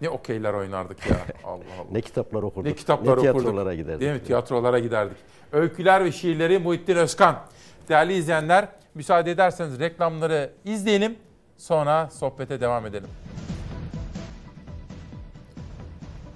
ne 0.04 0.10
okeyler 0.10 0.54
oynardık 0.54 1.10
ya. 1.10 1.18
Allah 1.44 1.54
Allah. 1.54 1.88
Ne 1.92 2.02
kitaplar 2.02 2.44
okurduk. 2.44 2.66
Ne 2.66 2.76
kitaplar 2.76 3.06
ne 3.06 3.12
okurduk. 3.12 3.42
tiyatrolara 3.42 3.76
giderdik. 3.76 4.02
Değil 4.02 4.14
mi? 4.14 4.24
Tiyatrolara 4.24 4.80
giderdik. 4.80 5.18
Öyküler 5.52 6.06
ve 6.06 6.12
şiirleri 6.12 6.60
Muhittin 6.60 6.96
Özkan. 6.96 7.40
Değerli 7.90 8.14
izleyenler, 8.14 8.68
müsaade 8.96 9.32
ederseniz 9.32 9.80
reklamları 9.80 10.52
izleyelim. 10.66 11.16
Sonra 11.58 12.10
sohbete 12.10 12.62
devam 12.62 12.86
edelim. 12.86 13.10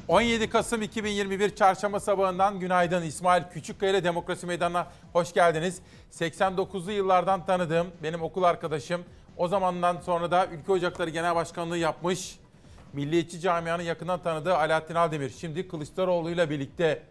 17 0.07 0.49
Kasım 0.49 0.81
2021 0.81 1.56
Çarşamba 1.56 1.99
sabahından 1.99 2.60
günaydın. 2.60 3.03
İsmail 3.03 3.44
Küçükkaya 3.53 3.91
ile 3.91 4.03
Demokrasi 4.03 4.45
Meydanı'na 4.45 4.88
hoş 5.14 5.34
geldiniz. 5.34 5.81
89'lu 6.11 6.91
yıllardan 6.91 7.45
tanıdığım 7.45 7.88
benim 8.03 8.22
okul 8.22 8.44
arkadaşım. 8.44 9.02
O 9.38 9.48
zamandan 9.48 9.98
sonra 10.02 10.31
da 10.31 10.48
Ülke 10.48 10.72
Ocakları 10.72 11.10
Genel 11.10 11.35
Başkanlığı 11.35 11.77
yapmış 11.77 12.39
Milliyetçi 12.93 13.39
camianın 13.39 13.84
yakından 13.84 14.23
tanıdığı 14.23 14.55
Alaaddin 14.55 14.95
Aldemir 14.95 15.30
şimdi 15.30 15.68
Kılıçdaroğlu'yla 15.68 16.49
birlikte 16.49 17.03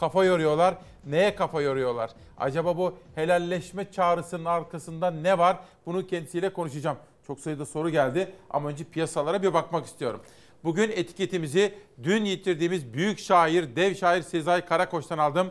kafa 0.00 0.24
yoruyorlar. 0.24 0.74
Neye 1.06 1.34
kafa 1.34 1.62
yoruyorlar? 1.62 2.10
Acaba 2.38 2.76
bu 2.76 2.98
helalleşme 3.14 3.90
çağrısının 3.92 4.44
arkasında 4.44 5.10
ne 5.10 5.38
var? 5.38 5.56
Bunu 5.86 6.06
kendisiyle 6.06 6.52
konuşacağım. 6.52 6.96
Çok 7.26 7.40
sayıda 7.40 7.66
soru 7.66 7.90
geldi 7.90 8.32
ama 8.50 8.68
önce 8.68 8.84
piyasalara 8.84 9.42
bir 9.42 9.54
bakmak 9.54 9.86
istiyorum. 9.86 10.20
Bugün 10.64 10.90
etiketimizi 10.90 11.74
dün 12.02 12.24
yitirdiğimiz 12.24 12.94
büyük 12.94 13.18
şair, 13.18 13.76
dev 13.76 13.94
şair 13.94 14.22
Sezai 14.22 14.66
Karakoç'tan 14.66 15.18
aldım. 15.18 15.50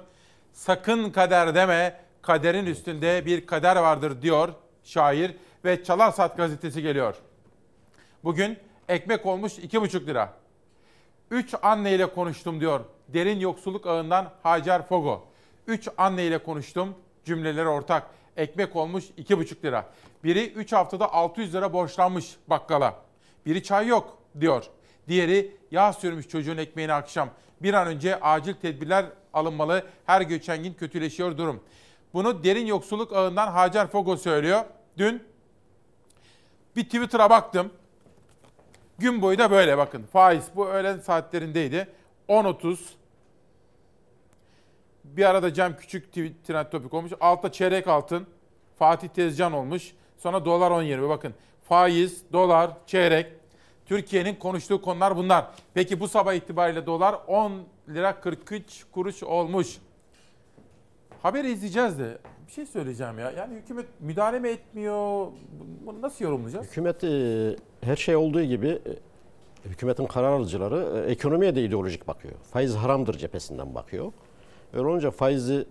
Sakın 0.53 1.11
kader 1.11 1.55
deme, 1.55 1.99
kaderin 2.21 2.65
üstünde 2.65 3.25
bir 3.25 3.45
kader 3.45 3.75
vardır 3.75 4.21
diyor 4.21 4.49
şair 4.83 5.35
ve 5.65 5.83
Çalar 5.83 6.11
Saat 6.11 6.37
gazetesi 6.37 6.81
geliyor. 6.81 7.15
Bugün 8.23 8.57
ekmek 8.91 9.25
olmuş 9.25 9.53
2,5 9.53 10.07
lira. 10.07 10.33
3 11.31 11.55
anne 11.61 11.95
ile 11.95 12.05
konuştum 12.05 12.61
diyor. 12.61 12.79
Derin 13.07 13.39
yoksulluk 13.39 13.87
ağından 13.87 14.31
Hacer 14.43 14.87
Fogo. 14.87 15.27
3 15.67 15.89
anne 15.97 16.25
ile 16.25 16.37
konuştum. 16.37 16.95
Cümleleri 17.25 17.67
ortak. 17.67 18.07
Ekmek 18.37 18.75
olmuş 18.75 19.05
2,5 19.17 19.63
lira. 19.63 19.89
Biri 20.23 20.51
3 20.51 20.73
haftada 20.73 21.13
600 21.13 21.53
lira 21.53 21.73
borçlanmış 21.73 22.35
bakkala. 22.47 22.95
Biri 23.45 23.63
çay 23.63 23.87
yok 23.87 24.17
diyor. 24.39 24.65
Diğeri 25.07 25.55
yağ 25.71 25.93
sürmüş 25.93 26.27
çocuğun 26.27 26.57
ekmeğini 26.57 26.93
akşam. 26.93 27.29
Bir 27.61 27.73
an 27.73 27.87
önce 27.87 28.19
acil 28.19 28.53
tedbirler 28.53 29.05
alınmalı. 29.33 29.85
Her 30.05 30.21
geçen 30.21 30.63
gün 30.63 30.73
kötüleşiyor 30.73 31.37
durum. 31.37 31.63
Bunu 32.13 32.43
derin 32.43 32.65
yoksulluk 32.65 33.13
ağından 33.13 33.47
Hacer 33.47 33.87
Fogo 33.87 34.17
söylüyor. 34.17 34.61
Dün 34.97 35.23
bir 36.75 36.83
Twitter'a 36.83 37.29
baktım. 37.29 37.71
Gün 39.01 39.21
boyu 39.21 39.37
da 39.37 39.51
böyle 39.51 39.77
bakın. 39.77 40.03
Faiz 40.13 40.43
bu 40.55 40.67
öğlen 40.67 40.99
saatlerindeydi. 40.99 41.87
10.30. 42.29 42.77
Bir 45.03 45.25
arada 45.25 45.53
Cem 45.53 45.77
Küçük 45.77 46.13
trend 46.13 46.65
topik 46.65 46.93
olmuş. 46.93 47.11
Altta 47.19 47.51
çeyrek 47.51 47.87
altın. 47.87 48.27
Fatih 48.79 49.07
Tezcan 49.07 49.53
olmuş. 49.53 49.91
Sonra 50.17 50.45
dolar 50.45 50.71
10.20 50.71 51.09
bakın. 51.09 51.33
Faiz, 51.63 52.23
dolar, 52.33 52.71
çeyrek. 52.87 53.27
Türkiye'nin 53.85 54.35
konuştuğu 54.35 54.81
konular 54.81 55.17
bunlar. 55.17 55.45
Peki 55.73 55.99
bu 55.99 56.07
sabah 56.07 56.33
itibariyle 56.33 56.85
dolar 56.85 57.15
10 57.27 57.51
lira 57.89 58.19
43 58.19 58.85
kuruş 58.91 59.23
olmuş. 59.23 59.77
Haberi 61.23 61.51
izleyeceğiz 61.51 61.99
de 61.99 62.17
bir 62.47 62.51
şey 62.51 62.65
söyleyeceğim 62.65 63.19
ya. 63.19 63.31
Yani 63.31 63.55
hükümet 63.55 63.85
müdahale 63.99 64.39
mi 64.39 64.49
etmiyor? 64.49 65.27
Bunu 65.85 66.01
nasıl 66.01 66.25
yorumlayacağız? 66.25 66.67
Hükümet 66.67 67.03
e, 67.03 67.55
her 67.81 67.95
şey 67.95 68.15
olduğu 68.15 68.43
gibi 68.43 68.67
e, 68.67 68.79
hükümetin 69.69 70.05
karar 70.05 70.31
alıcıları 70.31 71.05
e, 71.07 71.11
ekonomiye 71.11 71.55
de 71.55 71.63
ideolojik 71.63 72.07
bakıyor. 72.07 72.33
Faiz 72.51 72.75
haramdır 72.75 73.17
cephesinden 73.17 73.75
bakıyor. 73.75 74.11
Öyle 74.73 74.87
olunca 74.87 75.11
faizi 75.11 75.65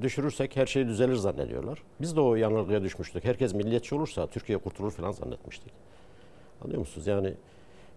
düşürürsek 0.00 0.56
her 0.56 0.66
şey 0.66 0.86
düzelir 0.86 1.14
zannediyorlar. 1.14 1.82
Biz 2.00 2.16
de 2.16 2.20
o 2.20 2.34
yanılgıya 2.34 2.82
düşmüştük. 2.82 3.24
Herkes 3.24 3.54
milliyetçi 3.54 3.94
olursa 3.94 4.26
Türkiye 4.26 4.58
kurtulur 4.58 4.90
falan 4.90 5.12
zannetmiştik. 5.12 5.72
Anlıyor 6.64 6.80
musunuz? 6.80 7.06
Yani 7.06 7.34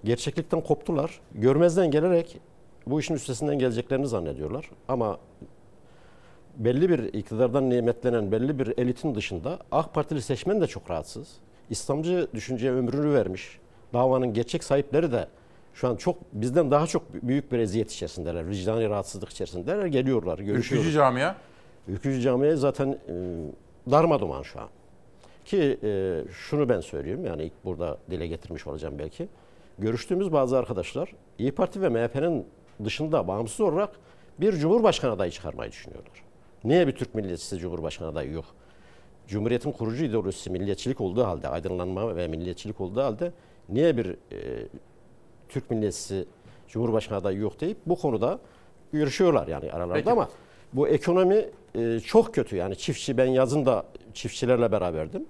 gerçeklikten 0.04 0.62
koptular. 0.62 1.20
Görmezden 1.36 1.92
gelerek 1.92 2.40
bu 2.88 3.00
işin 3.00 3.14
üstesinden 3.14 3.60
geleceklerini 3.60 4.08
zannediyorlar. 4.08 4.70
Ama 4.88 5.20
belli 6.60 6.90
bir 6.90 7.14
iktidardan 7.14 7.70
nimetlenen 7.70 8.32
belli 8.32 8.60
bir 8.60 8.74
elitin 8.78 9.16
dışında 9.16 9.60
AK 9.72 9.94
Partili 9.94 10.22
seçmen 10.22 10.62
de 10.62 10.68
çok 10.68 10.90
rahatsız. 10.90 11.28
İslamcı 11.70 12.28
düşünceye 12.34 12.74
ömrünü 12.74 13.14
vermiş. 13.14 13.60
Davanın 13.94 14.34
gerçek 14.34 14.64
sahipleri 14.64 15.12
de 15.12 15.28
şu 15.74 15.88
an 15.88 15.96
çok 15.96 16.18
bizden 16.34 16.72
daha 16.72 16.88
çok 16.88 17.14
büyük 17.14 17.52
bir 17.52 17.60
eziyet 17.60 17.92
içerisindeler. 17.92 18.50
Vicdani 18.50 18.90
rahatsızlık 18.90 19.30
içerisindeler. 19.30 19.86
Geliyorlar, 19.86 20.40
görüşüyorlar. 20.40 20.86
Ülkücü 20.86 20.98
camia? 20.98 21.36
Ülkücü 21.88 22.22
camiye 22.22 22.56
zaten 22.56 22.88
e, 22.88 23.14
darmaduman 23.92 24.42
şu 24.42 24.62
an. 24.62 24.68
Ki 25.46 25.80
e, 25.84 26.22
şunu 26.32 26.70
ben 26.70 26.80
söyleyeyim 26.80 27.26
yani 27.26 27.44
ilk 27.44 27.66
burada 27.66 27.98
dile 28.12 28.28
getirmiş 28.28 28.68
olacağım 28.68 29.00
belki. 29.00 29.28
Görüştüğümüz 29.80 30.32
bazı 30.32 30.58
arkadaşlar 30.58 31.14
İyi 31.38 31.52
Parti 31.52 31.82
ve 31.82 31.90
MHP'nin 31.90 32.46
dışında 32.84 33.28
bağımsız 33.28 33.62
olarak 33.62 33.90
bir 34.40 34.54
Cumhurbaşkanı 34.54 35.12
adayı 35.12 35.32
çıkarmayı 35.32 35.72
düşünüyorlar. 35.72 36.29
Niye 36.64 36.88
bir 36.88 36.92
Türk 36.92 37.16
milliyetçisi 37.16 37.58
Cumhurbaşkanı 37.58 38.08
adayı 38.08 38.32
yok? 38.32 38.46
Cumhuriyetin 39.28 39.72
kurucu 39.72 40.04
ideolojisi 40.06 40.50
milliyetçilik 40.50 41.02
olduğu 41.02 41.24
halde, 41.24 41.48
aydınlanma 41.48 42.16
ve 42.16 42.28
milliyetçilik 42.28 42.82
olduğu 42.82 43.02
halde 43.02 43.32
niye 43.70 43.98
bir 43.98 44.06
e, 44.06 44.68
Türk 45.50 45.72
milliyetçisi 45.72 46.26
Cumhurbaşkanı 46.68 47.18
adayı 47.18 47.40
yok 47.40 47.62
deyip 47.62 47.78
bu 47.86 47.96
konuda 47.96 48.40
görüşüyorlar 48.94 49.48
yani 49.48 49.72
aralarda 49.72 49.94
Peki. 49.94 50.12
ama 50.12 50.30
bu 50.74 50.88
ekonomi 50.88 51.46
e, 51.76 52.00
çok 52.00 52.34
kötü 52.36 52.56
yani 52.56 52.76
çiftçi 52.76 53.18
ben 53.18 53.26
yazın 53.26 53.66
da 53.66 53.84
çiftçilerle 54.14 54.72
beraberdim. 54.72 55.26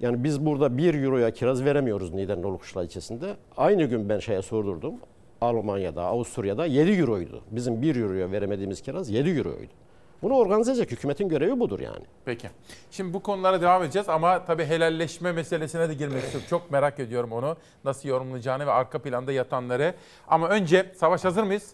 Yani 0.00 0.24
biz 0.24 0.46
burada 0.46 0.78
1 0.78 0.94
euroya 1.04 1.30
kiraz 1.30 1.64
veremiyoruz 1.64 2.14
Niğde'nin 2.14 2.42
Olukuşla 2.42 2.84
ilçesinde. 2.84 3.36
Aynı 3.56 3.84
gün 3.84 4.08
ben 4.08 4.18
şeye 4.18 4.42
sordurdum. 4.42 4.94
Almanya'da, 5.40 6.02
Avusturya'da 6.02 6.66
7 6.66 6.90
euroydu. 6.90 7.42
Bizim 7.50 7.82
1 7.82 7.96
euroya 7.96 8.32
veremediğimiz 8.32 8.80
kiraz 8.80 9.10
7 9.10 9.30
euroydu. 9.30 9.72
Bunu 10.22 10.34
organize 10.34 10.70
edecek 10.70 10.90
hükümetin 10.90 11.28
görevi 11.28 11.60
budur 11.60 11.80
yani. 11.80 12.04
Peki. 12.24 12.50
Şimdi 12.90 13.14
bu 13.14 13.22
konulara 13.22 13.60
devam 13.60 13.82
edeceğiz 13.82 14.08
ama 14.08 14.44
tabii 14.44 14.64
helalleşme 14.64 15.32
meselesine 15.32 15.88
de 15.88 15.94
girmek 15.94 16.22
istiyorum. 16.22 16.46
Çok 16.50 16.70
merak 16.70 17.00
ediyorum 17.00 17.32
onu. 17.32 17.56
Nasıl 17.84 18.08
yorumlayacağını 18.08 18.66
ve 18.66 18.70
arka 18.70 18.98
planda 18.98 19.32
yatanları. 19.32 19.94
Ama 20.28 20.48
önce 20.48 20.92
Savaş 20.96 21.24
hazır 21.24 21.42
mıyız? 21.42 21.72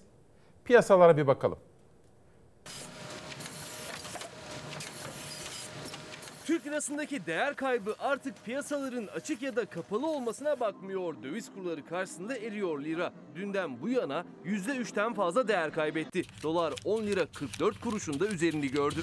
Piyasalara 0.64 1.16
bir 1.16 1.26
bakalım. 1.26 1.58
Türk 6.52 6.66
lirasındaki 6.66 7.26
değer 7.26 7.54
kaybı 7.54 7.94
artık 7.98 8.44
piyasaların 8.44 9.06
açık 9.06 9.42
ya 9.42 9.56
da 9.56 9.64
kapalı 9.64 10.06
olmasına 10.06 10.60
bakmıyor. 10.60 11.14
Döviz 11.22 11.52
kurları 11.54 11.86
karşısında 11.86 12.36
eriyor 12.36 12.84
lira. 12.84 13.12
Dünden 13.34 13.80
bu 13.80 13.88
yana 13.88 14.24
%3'ten 14.44 15.14
fazla 15.14 15.48
değer 15.48 15.72
kaybetti. 15.72 16.22
Dolar 16.42 16.74
10 16.84 17.02
lira 17.02 17.26
44 17.26 17.80
kuruşun 17.80 18.20
da 18.20 18.26
üzerini 18.26 18.68
gördü. 18.68 19.00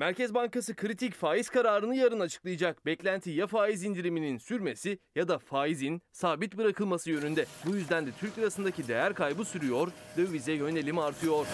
Merkez 0.00 0.34
Bankası 0.34 0.76
kritik 0.76 1.14
faiz 1.14 1.48
kararını 1.48 1.96
yarın 1.96 2.20
açıklayacak. 2.20 2.86
Beklenti 2.86 3.30
ya 3.30 3.46
faiz 3.46 3.84
indiriminin 3.84 4.38
sürmesi 4.38 4.98
ya 5.14 5.28
da 5.28 5.38
faizin 5.38 6.02
sabit 6.12 6.56
bırakılması 6.56 7.10
yönünde. 7.10 7.46
Bu 7.66 7.76
yüzden 7.76 8.06
de 8.06 8.10
Türk 8.20 8.38
lirasındaki 8.38 8.88
değer 8.88 9.14
kaybı 9.14 9.44
sürüyor, 9.44 9.88
dövize 10.16 10.52
yönelim 10.52 10.98
artıyor. 10.98 11.46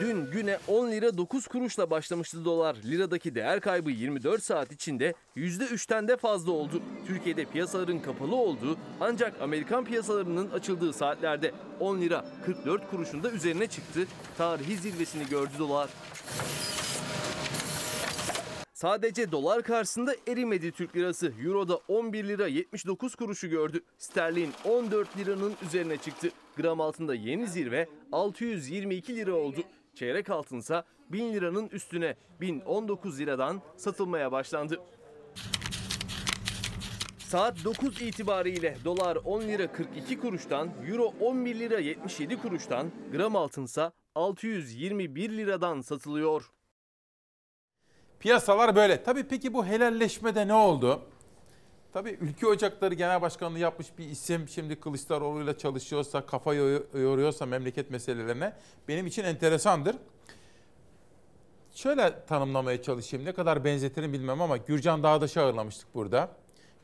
Dün 0.00 0.30
güne 0.30 0.58
10 0.68 0.90
lira 0.90 1.18
9 1.18 1.46
kuruşla 1.46 1.90
başlamıştı 1.90 2.44
dolar. 2.44 2.76
Liradaki 2.84 3.34
değer 3.34 3.60
kaybı 3.60 3.90
24 3.90 4.42
saat 4.42 4.72
içinde 4.72 5.14
%3'ten 5.36 6.08
de 6.08 6.16
fazla 6.16 6.52
oldu. 6.52 6.82
Türkiye'de 7.06 7.44
piyasaların 7.44 8.02
kapalı 8.02 8.36
olduğu 8.36 8.76
ancak 9.00 9.40
Amerikan 9.42 9.84
piyasalarının 9.84 10.50
açıldığı 10.50 10.92
saatlerde 10.92 11.52
10 11.80 12.00
lira 12.00 12.24
44 12.46 12.90
kuruşun 12.90 13.22
da 13.22 13.30
üzerine 13.30 13.66
çıktı. 13.66 14.06
Tarihi 14.38 14.76
zirvesini 14.76 15.28
gördü 15.28 15.52
dolar. 15.58 15.90
Sadece 18.74 19.32
dolar 19.32 19.62
karşısında 19.62 20.14
erimedi 20.28 20.72
Türk 20.72 20.96
lirası. 20.96 21.32
Euro'da 21.44 21.80
11 21.88 22.24
lira 22.24 22.46
79 22.46 23.14
kuruşu 23.14 23.48
gördü. 23.48 23.80
Sterlin 23.98 24.50
14 24.64 25.16
liranın 25.18 25.54
üzerine 25.66 25.96
çıktı. 25.96 26.28
Gram 26.56 26.80
altında 26.80 27.14
yeni 27.14 27.46
zirve 27.46 27.88
622 28.12 29.16
lira 29.16 29.32
oldu. 29.34 29.60
Çeyrek 29.94 30.30
altınsa 30.30 30.84
1000 31.12 31.32
liranın 31.32 31.68
üstüne 31.68 32.16
1019 32.40 33.20
liradan 33.20 33.62
satılmaya 33.76 34.32
başlandı. 34.32 34.80
Saat 37.18 37.64
9 37.64 38.02
itibariyle 38.02 38.76
dolar 38.84 39.16
10 39.24 39.42
lira 39.42 39.72
42 39.72 40.20
kuruştan, 40.20 40.70
euro 40.88 41.14
11 41.20 41.58
lira 41.58 41.78
77 41.78 42.36
kuruştan, 42.42 42.90
gram 43.12 43.36
altınsa 43.36 43.92
621 44.14 45.30
liradan 45.30 45.80
satılıyor. 45.80 46.50
Piyasalar 48.20 48.76
böyle. 48.76 49.02
Tabii 49.02 49.24
peki 49.24 49.54
bu 49.54 49.66
helalleşmede 49.66 50.48
ne 50.48 50.54
oldu? 50.54 51.02
Tabii 51.94 52.18
Ülke 52.20 52.46
Ocakları 52.46 52.94
Genel 52.94 53.22
Başkanlığı 53.22 53.58
yapmış 53.58 53.98
bir 53.98 54.04
isim 54.04 54.48
şimdi 54.48 54.80
Kılıçdaroğlu'yla 54.80 55.58
çalışıyorsa, 55.58 56.26
kafa 56.26 56.54
yoruyorsa 56.54 57.46
memleket 57.46 57.90
meselelerine 57.90 58.52
benim 58.88 59.06
için 59.06 59.24
enteresandır. 59.24 59.96
Şöyle 61.74 62.24
tanımlamaya 62.26 62.82
çalışayım. 62.82 63.26
Ne 63.26 63.32
kadar 63.32 63.64
benzetirim 63.64 64.12
bilmem 64.12 64.42
ama 64.42 64.56
Gürcan 64.56 65.02
Dağdaş'ı 65.02 65.42
ağırlamıştık 65.42 65.94
burada. 65.94 66.28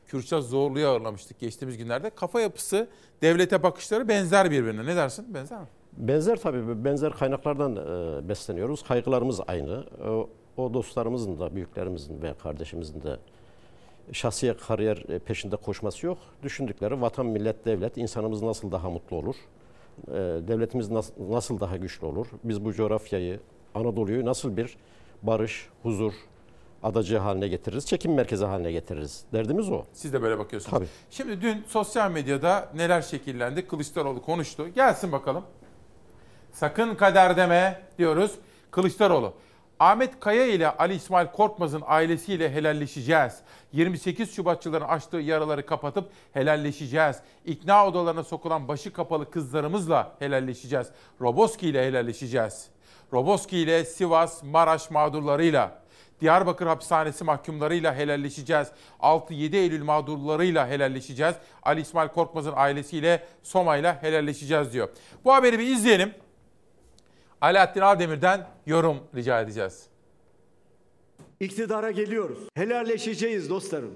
Kürşat 0.05 0.43
Zorlu'yu 0.43 0.87
ağırlamıştık 0.87 1.39
geçtiğimiz 1.39 1.77
günlerde. 1.77 2.09
Kafa 2.09 2.41
yapısı, 2.41 2.87
devlete 3.21 3.63
bakışları 3.63 4.07
benzer 4.07 4.51
birbirine. 4.51 4.85
Ne 4.85 4.95
dersin? 4.95 5.33
Benzer 5.33 5.59
mi? 5.59 5.67
Benzer 5.93 6.41
tabii. 6.41 6.85
Benzer 6.85 7.13
kaynaklardan 7.13 7.75
e, 7.75 8.29
besleniyoruz. 8.29 8.83
Kaygılarımız 8.83 9.39
aynı. 9.47 9.85
O, 10.07 10.29
o 10.57 10.73
dostlarımızın 10.73 11.39
da, 11.39 11.55
büyüklerimizin 11.55 12.21
ve 12.21 12.33
kardeşimizin 12.43 13.03
de 13.03 13.17
şahsi 14.11 14.55
kariyer 14.67 14.97
e, 15.09 15.19
peşinde 15.19 15.55
koşması 15.55 16.05
yok. 16.05 16.17
Düşündükleri 16.43 17.01
vatan, 17.01 17.25
millet, 17.25 17.65
devlet, 17.65 17.97
insanımız 17.97 18.41
nasıl 18.41 18.71
daha 18.71 18.89
mutlu 18.89 19.17
olur? 19.17 19.35
E, 20.07 20.11
Devletimiz 20.47 20.89
nas- 20.89 21.29
nasıl 21.31 21.59
daha 21.59 21.77
güçlü 21.77 22.05
olur? 22.05 22.27
Biz 22.43 22.65
bu 22.65 22.73
coğrafyayı, 22.73 23.39
Anadolu'yu 23.75 24.25
nasıl 24.25 24.57
bir 24.57 24.77
barış, 25.23 25.69
huzur 25.83 26.13
adacığı 26.83 27.17
haline 27.17 27.47
getiririz, 27.47 27.85
çekim 27.85 28.13
merkezi 28.13 28.45
haline 28.45 28.71
getiririz. 28.71 29.23
Derdimiz 29.33 29.69
o. 29.71 29.83
Siz 29.93 30.13
de 30.13 30.21
böyle 30.21 30.39
bakıyorsunuz. 30.39 30.77
Tabii. 30.77 30.87
Şimdi 31.09 31.41
dün 31.41 31.63
sosyal 31.67 32.11
medyada 32.11 32.69
neler 32.75 33.01
şekillendi? 33.01 33.67
Kılıçdaroğlu 33.67 34.21
konuştu. 34.21 34.67
Gelsin 34.69 35.11
bakalım. 35.11 35.43
Sakın 36.51 36.95
kader 36.95 37.37
deme 37.37 37.81
diyoruz. 37.97 38.31
Kılıçdaroğlu. 38.71 39.33
Ahmet 39.81 40.19
Kaya 40.19 40.45
ile 40.45 40.69
Ali 40.69 40.93
İsmail 40.93 41.27
Korkmaz'ın 41.27 41.83
ailesiyle 41.85 42.51
helalleşeceğiz. 42.53 43.33
28 43.73 44.35
Şubatçıların 44.35 44.85
açtığı 44.85 45.17
yaraları 45.17 45.65
kapatıp 45.65 46.09
helalleşeceğiz. 46.33 47.15
İkna 47.45 47.87
odalarına 47.87 48.23
sokulan 48.23 48.67
başı 48.67 48.93
kapalı 48.93 49.31
kızlarımızla 49.31 50.15
helalleşeceğiz. 50.19 50.87
Roboski 51.21 51.67
ile 51.67 51.85
helalleşeceğiz. 51.87 52.67
Roboski 53.13 53.57
ile 53.57 53.85
Sivas, 53.85 54.43
Maraş 54.43 54.91
mağdurlarıyla, 54.91 55.81
Diyarbakır 56.19 56.67
hapishanesi 56.67 57.23
mahkumlarıyla 57.23 57.95
helalleşeceğiz. 57.95 58.67
6-7 58.99 59.55
Eylül 59.55 59.83
mağdurlarıyla 59.83 60.67
helalleşeceğiz. 60.67 61.35
Ali 61.63 61.81
İsmail 61.81 62.09
Korkmaz'ın 62.09 62.53
ailesiyle 62.55 63.23
Soma'yla 63.43 64.03
helalleşeceğiz 64.03 64.73
diyor. 64.73 64.89
Bu 65.25 65.33
haberi 65.33 65.59
bir 65.59 65.67
izleyelim. 65.67 66.13
Alaaddin 67.41 67.81
Aldemir'den 67.81 68.47
yorum 68.65 68.97
rica 69.15 69.41
edeceğiz. 69.41 69.87
İktidara 71.39 71.91
geliyoruz. 71.91 72.39
Helalleşeceğiz 72.55 73.49
dostlarım. 73.49 73.93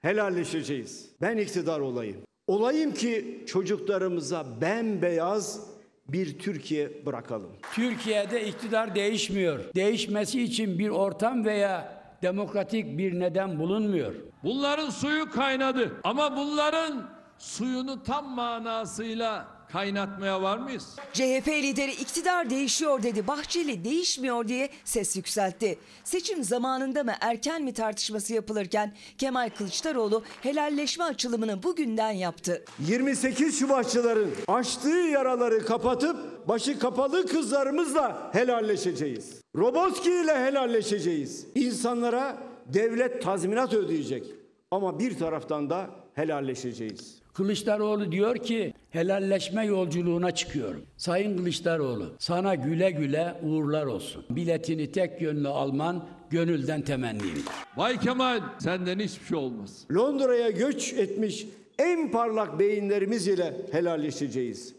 Helalleşeceğiz. 0.00 1.10
Ben 1.20 1.36
iktidar 1.36 1.80
olayım. 1.80 2.16
Olayım 2.46 2.94
ki 2.94 3.44
çocuklarımıza 3.46 4.60
bembeyaz 4.60 5.66
bir 6.08 6.38
Türkiye 6.38 7.06
bırakalım. 7.06 7.50
Türkiye'de 7.74 8.46
iktidar 8.46 8.94
değişmiyor. 8.94 9.60
Değişmesi 9.74 10.42
için 10.42 10.78
bir 10.78 10.88
ortam 10.88 11.44
veya 11.44 12.02
demokratik 12.22 12.98
bir 12.98 13.20
neden 13.20 13.58
bulunmuyor. 13.58 14.14
Bunların 14.44 14.90
suyu 14.90 15.30
kaynadı 15.30 15.92
ama 16.04 16.36
bunların 16.36 17.10
suyunu 17.38 18.02
tam 18.02 18.28
manasıyla 18.28 19.55
kaynatmaya 19.76 20.42
var 20.42 20.58
mıyız? 20.58 20.96
CHP 21.12 21.48
lideri 21.48 21.92
iktidar 21.92 22.50
değişiyor 22.50 23.02
dedi. 23.02 23.26
Bahçeli 23.26 23.84
değişmiyor 23.84 24.48
diye 24.48 24.70
ses 24.84 25.16
yükseltti. 25.16 25.78
Seçim 26.04 26.44
zamanında 26.44 27.04
mı 27.04 27.12
erken 27.20 27.62
mi 27.62 27.72
tartışması 27.72 28.34
yapılırken 28.34 28.94
Kemal 29.18 29.50
Kılıçdaroğlu 29.58 30.22
helalleşme 30.42 31.04
açılımını 31.04 31.62
bugünden 31.62 32.10
yaptı. 32.10 32.64
28 32.78 33.58
Şubatçıların 33.58 34.30
açtığı 34.48 34.88
yaraları 34.88 35.66
kapatıp 35.66 36.48
başı 36.48 36.78
kapalı 36.78 37.26
kızlarımızla 37.26 38.30
helalleşeceğiz. 38.32 39.40
Roboski 39.56 40.10
ile 40.10 40.38
helalleşeceğiz. 40.38 41.46
İnsanlara 41.54 42.36
devlet 42.66 43.22
tazminat 43.22 43.74
ödeyecek. 43.74 44.26
Ama 44.70 44.98
bir 44.98 45.18
taraftan 45.18 45.70
da 45.70 45.90
helalleşeceğiz. 46.14 47.25
Kılıçdaroğlu 47.36 48.12
diyor 48.12 48.36
ki 48.36 48.74
helalleşme 48.90 49.66
yolculuğuna 49.66 50.30
çıkıyorum. 50.30 50.82
Sayın 50.96 51.36
Kılıçdaroğlu 51.36 52.12
sana 52.18 52.54
güle 52.54 52.90
güle 52.90 53.34
uğurlar 53.42 53.86
olsun. 53.86 54.24
Biletini 54.30 54.92
tek 54.92 55.22
yönlü 55.22 55.48
alman 55.48 56.08
gönülden 56.30 56.82
temennimdir. 56.82 57.44
Bay 57.76 58.00
Kemal 58.00 58.40
senden 58.58 58.98
hiçbir 58.98 59.26
şey 59.26 59.38
olmaz. 59.38 59.84
Londra'ya 59.94 60.50
göç 60.50 60.92
etmiş 60.92 61.46
en 61.78 62.10
parlak 62.10 62.58
beyinlerimiz 62.58 63.28
ile 63.28 63.56
helalleşeceğiz. 63.72 64.74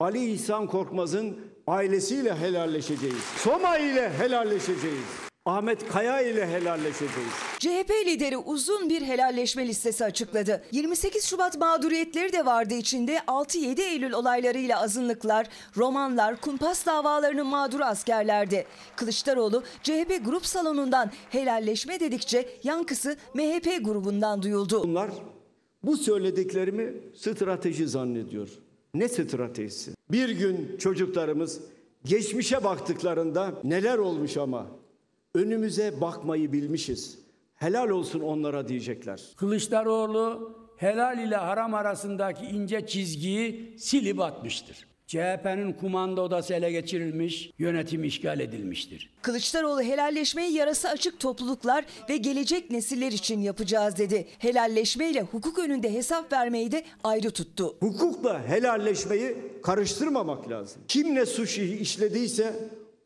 Ali 0.00 0.32
İhsan 0.32 0.66
Korkmaz'ın 0.66 1.36
ailesiyle 1.66 2.34
helalleşeceğiz. 2.34 3.24
Soma 3.36 3.78
ile 3.78 4.10
helalleşeceğiz. 4.18 5.31
Ahmet 5.46 5.88
Kaya 5.88 6.20
ile 6.20 6.46
helalleşeceğiz. 6.46 7.32
CHP 7.58 7.90
lideri 8.06 8.36
uzun 8.36 8.90
bir 8.90 9.02
helalleşme 9.02 9.66
listesi 9.66 10.04
açıkladı. 10.04 10.62
28 10.72 11.24
Şubat 11.24 11.58
mağduriyetleri 11.58 12.32
de 12.32 12.46
vardı 12.46 12.74
içinde 12.74 13.16
6-7 13.16 13.80
Eylül 13.82 14.12
olaylarıyla 14.12 14.82
azınlıklar, 14.82 15.46
romanlar, 15.76 16.40
kumpas 16.40 16.86
davalarının 16.86 17.46
mağduru 17.46 17.84
askerlerdi. 17.84 18.66
Kılıçdaroğlu 18.96 19.62
CHP 19.82 20.20
grup 20.24 20.46
salonundan 20.46 21.10
helalleşme 21.30 22.00
dedikçe 22.00 22.48
yankısı 22.64 23.16
MHP 23.34 23.84
grubundan 23.84 24.42
duyuldu. 24.42 24.82
Bunlar 24.82 25.10
bu 25.82 25.96
söylediklerimi 25.96 26.94
strateji 27.16 27.88
zannediyor. 27.88 28.48
Ne 28.94 29.08
stratejisi? 29.08 29.90
Bir 30.10 30.28
gün 30.28 30.76
çocuklarımız 30.78 31.60
geçmişe 32.04 32.64
baktıklarında 32.64 33.52
neler 33.64 33.98
olmuş 33.98 34.36
ama 34.36 34.81
önümüze 35.34 36.00
bakmayı 36.00 36.52
bilmişiz. 36.52 37.18
Helal 37.54 37.88
olsun 37.88 38.20
onlara 38.20 38.68
diyecekler. 38.68 39.22
Kılıçdaroğlu 39.36 40.56
helal 40.76 41.18
ile 41.18 41.36
haram 41.36 41.74
arasındaki 41.74 42.44
ince 42.44 42.86
çizgiyi 42.86 43.74
silip 43.78 44.20
atmıştır. 44.20 44.86
CHP'nin 45.06 45.72
kumanda 45.72 46.22
odası 46.22 46.54
ele 46.54 46.72
geçirilmiş, 46.72 47.50
yönetim 47.58 48.04
işgal 48.04 48.40
edilmiştir. 48.40 49.10
Kılıçdaroğlu 49.22 49.82
helalleşmeyi 49.82 50.52
yarası 50.52 50.88
açık 50.88 51.20
topluluklar 51.20 51.84
ve 52.08 52.16
gelecek 52.16 52.70
nesiller 52.70 53.12
için 53.12 53.40
yapacağız 53.40 53.96
dedi. 53.98 54.26
Helalleşmeyle 54.38 55.22
hukuk 55.22 55.58
önünde 55.58 55.92
hesap 55.92 56.32
vermeyi 56.32 56.72
de 56.72 56.84
ayrı 57.04 57.30
tuttu. 57.30 57.76
Hukukla 57.80 58.48
helalleşmeyi 58.48 59.36
karıştırmamak 59.62 60.50
lazım. 60.50 60.82
Kim 60.88 61.14
ne 61.14 61.26
suç 61.26 61.58
işlediyse 61.58 62.54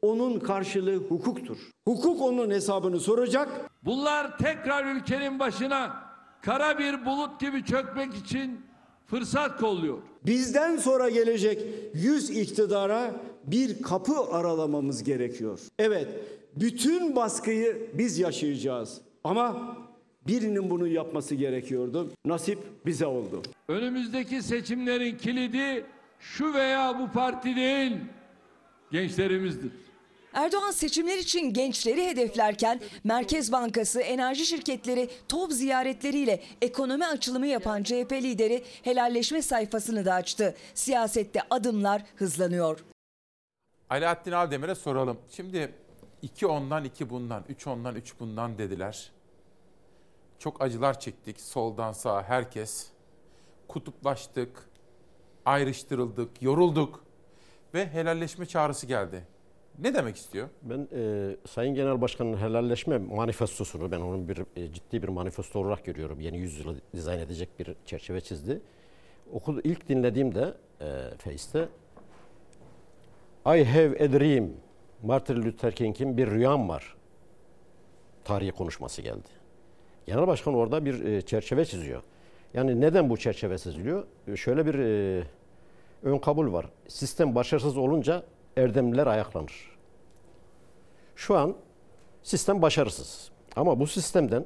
onun 0.07 0.39
karşılığı 0.41 0.97
hukuktur. 0.97 1.59
Hukuk 1.85 2.23
onun 2.23 2.51
hesabını 2.51 3.01
soracak. 3.01 3.49
Bunlar 3.85 4.39
tekrar 4.39 4.97
ülkenin 4.97 5.39
başına 5.39 5.97
kara 6.43 6.79
bir 6.79 7.07
bulut 7.07 7.41
gibi 7.41 7.65
çökmek 7.65 8.15
için 8.15 8.61
fırsat 9.07 9.61
kolluyor. 9.61 9.99
Bizden 10.27 10.77
sonra 10.77 11.09
gelecek 11.11 11.63
yüz 11.95 12.31
iktidara 12.31 13.15
bir 13.45 13.83
kapı 13.83 14.15
aralamamız 14.33 15.03
gerekiyor. 15.03 15.61
Evet, 15.79 16.09
bütün 16.57 17.17
baskıyı 17.17 17.91
biz 17.95 18.19
yaşayacağız. 18.19 19.01
Ama 19.25 19.77
birinin 20.27 20.71
bunu 20.71 20.87
yapması 20.87 21.35
gerekiyordu. 21.35 22.11
Nasip 22.25 22.59
bize 22.87 23.07
oldu. 23.07 23.43
Önümüzdeki 23.69 24.43
seçimlerin 24.43 25.17
kilidi 25.17 25.85
şu 26.21 26.55
veya 26.55 26.99
bu 27.01 27.13
parti 27.13 27.57
değil, 27.57 27.97
gençlerimizdir. 28.91 29.71
Erdoğan 30.37 30.71
seçimler 30.71 31.19
için 31.19 31.53
gençleri 31.53 32.07
hedeflerken 32.07 32.81
Merkez 33.05 33.53
Bankası, 33.53 34.01
enerji 34.01 34.47
şirketleri, 34.47 35.11
TOB 35.29 35.51
ziyaretleriyle 35.51 36.43
ekonomi 36.63 37.07
açılımı 37.07 37.47
yapan 37.47 37.83
CHP 37.83 38.13
lideri 38.13 38.65
helalleşme 38.83 39.43
sayfasını 39.43 40.05
da 40.05 40.15
açtı. 40.15 40.57
Siyasette 40.75 41.41
adımlar 41.51 42.03
hızlanıyor. 42.17 42.85
Alaaddin 43.91 44.33
Aldemir'e 44.33 44.75
soralım. 44.75 45.19
Şimdi 45.31 45.75
iki 46.23 46.47
ondan 46.47 46.85
iki 46.85 47.11
bundan, 47.11 47.45
üç 47.49 47.67
ondan 47.67 47.95
üç 47.95 48.21
bundan 48.21 48.59
dediler. 48.59 49.13
Çok 50.39 50.63
acılar 50.63 51.01
çektik 51.01 51.41
soldan 51.41 51.93
sağa 51.93 52.23
herkes. 52.23 52.87
Kutuplaştık, 53.69 54.69
ayrıştırıldık, 55.45 56.43
yorulduk 56.43 57.05
ve 57.75 57.89
helalleşme 57.89 58.47
çağrısı 58.47 58.87
geldi. 58.87 59.36
Ne 59.79 59.95
demek 59.95 60.17
istiyor? 60.17 60.49
Ben 60.63 60.89
e, 60.93 61.37
Sayın 61.49 61.75
Genel 61.75 62.01
Başkan'ın 62.01 62.37
helalleşme 62.37 62.99
manifestosunu 62.99 63.91
ben 63.91 64.01
onun 64.01 64.29
bir 64.29 64.39
e, 64.57 64.73
ciddi 64.73 65.03
bir 65.03 65.09
manifesto 65.09 65.59
olarak 65.59 65.85
görüyorum. 65.85 66.21
Yeni 66.21 66.39
yüzyılı 66.39 66.77
dizayn 66.95 67.19
edecek 67.19 67.49
bir 67.59 67.75
çerçeve 67.87 68.21
çizdi. 68.21 68.61
Okudu 69.33 69.61
ilk 69.65 69.89
dinlediğimde 69.89 70.55
e, 70.81 70.87
Face'te 71.19 71.69
I 73.47 73.65
have 73.65 74.05
a 74.05 74.13
dream 74.13 74.51
Martin 75.03 75.43
Luther 75.43 75.73
King'in 75.73 76.17
bir 76.17 76.31
rüyam 76.31 76.69
var. 76.69 76.97
Tarihi 78.25 78.53
konuşması 78.53 79.03
geldi. 79.03 79.29
Genel 80.07 80.27
Başkan 80.27 80.55
orada 80.55 80.85
bir 80.85 81.05
e, 81.05 81.23
çerçeve 81.23 81.65
çiziyor. 81.65 82.03
Yani 82.55 82.81
neden 82.81 83.11
bu 83.11 83.17
çerçeve 83.17 83.59
çiziliyor? 83.59 84.07
E, 84.29 84.37
şöyle 84.37 84.67
bir 84.67 84.75
e, 84.75 85.23
ön 86.03 86.19
kabul 86.19 86.53
var. 86.53 86.67
Sistem 86.89 87.35
başarısız 87.35 87.77
olunca 87.77 88.23
erdemliler 88.61 89.07
ayaklanır. 89.07 89.77
Şu 91.17 91.37
an 91.37 91.55
sistem 92.23 92.63
başarısız. 92.63 93.31
Ama 93.57 93.81
bu 93.81 93.87
sistemden 93.87 94.45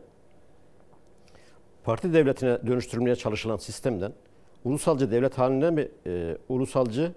parti 1.85 2.13
devletine 2.13 2.67
dönüştürülmeye 2.67 3.17
çalışılan 3.17 3.57
sistemden 3.57 4.13
ulusalcı 4.65 5.11
devlet 5.11 5.39
haline 5.39 5.71
mi, 5.71 5.89
e, 6.07 6.37
ulusalcı 6.49 7.13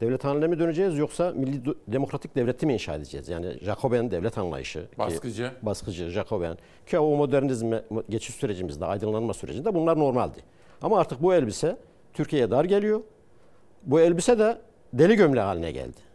devlet 0.00 0.24
haline 0.24 0.46
mi 0.46 0.58
döneceğiz 0.58 0.98
yoksa 0.98 1.30
milli 1.30 1.74
demokratik 1.88 2.36
devleti 2.36 2.66
mi 2.66 2.72
inşa 2.72 2.94
edeceğiz? 2.94 3.28
Yani 3.28 3.58
Jacoben 3.62 4.10
devlet 4.10 4.38
anlayışı. 4.38 4.80
ki- 4.90 4.98
Baskıcı. 4.98 5.50
baskıcı, 5.62 6.10
Jacoben. 6.10 6.56
Ki 6.86 6.98
o 6.98 7.16
modernizme 7.16 7.82
geçiş 8.08 8.34
sürecimizde, 8.34 8.84
aydınlanma 8.86 9.34
sürecinde 9.34 9.74
bunlar 9.74 9.98
normaldi. 9.98 10.38
Ama 10.82 10.98
artık 11.00 11.22
bu 11.22 11.34
elbise 11.34 11.76
Türkiye'ye 12.14 12.50
dar 12.50 12.64
geliyor. 12.64 13.00
Bu 13.82 14.00
elbise 14.00 14.38
de 14.38 14.58
deli 14.92 15.16
gömleği 15.16 15.44
haline 15.44 15.72
geldi. 15.72 16.05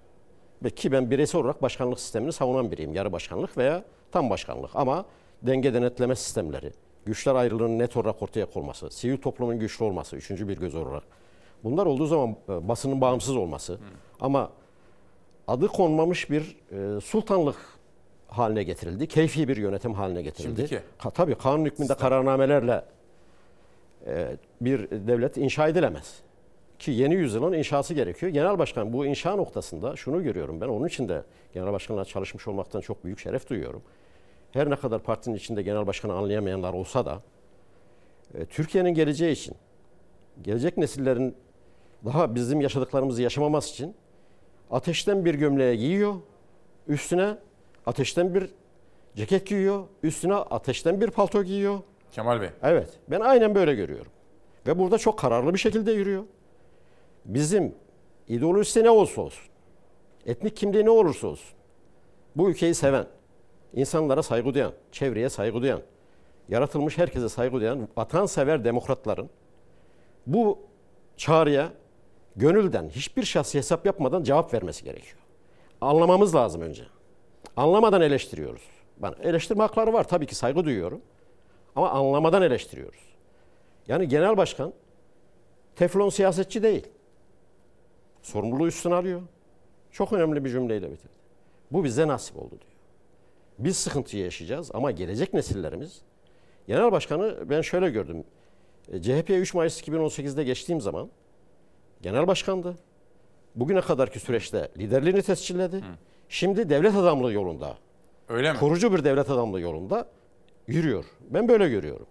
Ki 0.69 0.91
ben 0.91 1.11
bireysel 1.11 1.41
olarak 1.41 1.61
başkanlık 1.61 1.99
sistemini 1.99 2.33
savunan 2.33 2.71
biriyim. 2.71 2.93
Yarı 2.93 3.11
başkanlık 3.11 3.57
veya 3.57 3.83
tam 4.11 4.29
başkanlık. 4.29 4.71
Ama 4.73 5.05
denge 5.41 5.73
denetleme 5.73 6.15
sistemleri, 6.15 6.71
güçler 7.05 7.35
ayrılığının 7.35 7.79
net 7.79 7.97
olarak 7.97 8.21
ortaya 8.21 8.45
konması, 8.45 8.91
sivil 8.91 9.17
toplumun 9.17 9.59
güçlü 9.59 9.85
olması, 9.85 10.15
üçüncü 10.15 10.47
bir 10.47 10.57
göz 10.57 10.75
olarak. 10.75 11.03
Bunlar 11.63 11.85
olduğu 11.85 12.05
zaman 12.05 12.35
e, 12.49 12.67
basının 12.67 13.01
bağımsız 13.01 13.35
olması. 13.35 13.79
Ama 14.19 14.49
adı 15.47 15.67
konmamış 15.67 16.29
bir 16.29 16.57
e, 16.71 17.01
sultanlık 17.01 17.55
haline 18.27 18.63
getirildi. 18.63 19.07
Keyfi 19.07 19.47
bir 19.47 19.57
yönetim 19.57 19.93
haline 19.93 20.21
getirildi. 20.21 20.67
Şimdiki. 20.67 20.79
Tabii 21.13 21.35
kanun 21.35 21.65
hükmünde 21.65 21.95
kararnamelerle 21.95 22.85
e, 24.07 24.37
bir 24.61 24.91
devlet 24.91 25.37
inşa 25.37 25.67
edilemez. 25.67 26.15
Ki 26.81 26.91
yeni 26.91 27.15
yüzyılın 27.15 27.53
inşası 27.53 27.93
gerekiyor. 27.93 28.31
Genel 28.31 28.59
başkan 28.59 28.93
bu 28.93 29.05
inşa 29.05 29.35
noktasında 29.35 29.95
şunu 29.95 30.23
görüyorum 30.23 30.61
ben. 30.61 30.67
Onun 30.67 30.87
için 30.87 31.09
de 31.09 31.23
genel 31.53 31.73
başkanla 31.73 32.05
çalışmış 32.05 32.47
olmaktan 32.47 32.81
çok 32.81 33.03
büyük 33.05 33.19
şeref 33.19 33.49
duyuyorum. 33.49 33.81
Her 34.51 34.69
ne 34.69 34.75
kadar 34.75 34.99
partinin 34.99 35.35
içinde 35.35 35.61
genel 35.61 35.87
başkanı 35.87 36.13
anlayamayanlar 36.13 36.73
olsa 36.73 37.05
da 37.05 37.21
e, 38.33 38.45
Türkiye'nin 38.45 38.93
geleceği 38.93 39.31
için, 39.31 39.55
gelecek 40.41 40.77
nesillerin 40.77 41.35
daha 42.05 42.35
bizim 42.35 42.61
yaşadıklarımızı 42.61 43.21
yaşamaması 43.21 43.73
için 43.73 43.95
ateşten 44.71 45.25
bir 45.25 45.35
gömleğe 45.35 45.75
giyiyor, 45.75 46.15
üstüne 46.87 47.37
ateşten 47.85 48.35
bir 48.35 48.49
ceket 49.15 49.47
giyiyor, 49.47 49.83
üstüne 50.03 50.35
ateşten 50.35 51.01
bir 51.01 51.09
palto 51.09 51.43
giyiyor. 51.43 51.79
Kemal 52.11 52.41
Bey. 52.41 52.49
Evet, 52.63 52.89
ben 53.07 53.19
aynen 53.19 53.55
böyle 53.55 53.75
görüyorum. 53.75 54.11
Ve 54.67 54.79
burada 54.79 54.97
çok 54.97 55.19
kararlı 55.19 55.53
bir 55.53 55.59
şekilde 55.59 55.91
yürüyor. 55.91 56.23
Bizim 57.25 57.75
ideolojisi 58.27 58.83
ne 58.83 58.89
olursa 58.89 59.21
olsun, 59.21 59.43
etnik 60.25 60.57
kimliği 60.57 60.85
ne 60.85 60.89
olursa 60.89 61.27
olsun, 61.27 61.49
bu 62.35 62.49
ülkeyi 62.49 62.75
seven, 62.75 63.07
insanlara 63.73 64.23
saygı 64.23 64.53
duyan, 64.53 64.73
çevreye 64.91 65.29
saygı 65.29 65.61
duyan, 65.61 65.81
yaratılmış 66.49 66.97
herkese 66.97 67.29
saygı 67.29 67.59
duyan 67.59 67.87
vatansever 67.97 68.63
demokratların 68.63 69.29
bu 70.27 70.59
çağrıya 71.17 71.73
gönülden 72.35 72.89
hiçbir 72.89 73.23
şahsi 73.23 73.57
hesap 73.57 73.85
yapmadan 73.85 74.23
cevap 74.23 74.53
vermesi 74.53 74.83
gerekiyor. 74.83 75.17
Anlamamız 75.81 76.35
lazım 76.35 76.61
önce. 76.61 76.83
Anlamadan 77.57 78.01
eleştiriyoruz. 78.01 78.61
Ben 78.97 79.13
eleştirme 79.23 79.63
hakları 79.63 79.93
var 79.93 80.07
tabii 80.07 80.25
ki 80.25 80.35
saygı 80.35 80.65
duyuyorum. 80.65 81.01
Ama 81.75 81.89
anlamadan 81.89 82.41
eleştiriyoruz. 82.41 82.99
Yani 83.87 84.07
genel 84.07 84.37
başkan 84.37 84.73
teflon 85.75 86.09
siyasetçi 86.09 86.63
değil. 86.63 86.87
Sorumluluğu 88.21 88.67
üstüne 88.67 88.95
alıyor. 88.95 89.21
Çok 89.91 90.13
önemli 90.13 90.45
bir 90.45 90.49
cümleyle 90.49 90.91
bitirdi. 90.91 91.13
Bu 91.71 91.83
bize 91.83 92.07
nasip 92.07 92.37
oldu 92.37 92.51
diyor. 92.51 92.71
Biz 93.59 93.77
sıkıntıyı 93.77 94.23
yaşayacağız 94.23 94.71
ama 94.73 94.91
gelecek 94.91 95.33
nesillerimiz 95.33 96.01
Genel 96.67 96.91
başkanı 96.91 97.49
ben 97.49 97.61
şöyle 97.61 97.89
gördüm. 97.89 98.23
E, 98.91 99.01
CHP 99.01 99.29
3 99.29 99.53
Mayıs 99.53 99.81
2018'de 99.81 100.43
geçtiğim 100.43 100.81
zaman 100.81 101.09
genel 102.01 102.27
başkandı. 102.27 102.75
Bugüne 103.55 103.81
kadarki 103.81 104.19
süreçte 104.19 104.71
liderliğini 104.77 105.21
tescilledi. 105.21 105.83
Şimdi 106.29 106.69
devlet 106.69 106.95
adamlığı 106.95 107.33
yolunda. 107.33 107.77
Öyle 108.29 108.53
mi? 108.53 108.59
Kurucu 108.59 108.93
bir 108.93 109.03
devlet 109.03 109.29
adamlığı 109.29 109.61
yolunda 109.61 110.07
yürüyor. 110.67 111.05
Ben 111.29 111.47
böyle 111.47 111.69
görüyorum. 111.69 112.07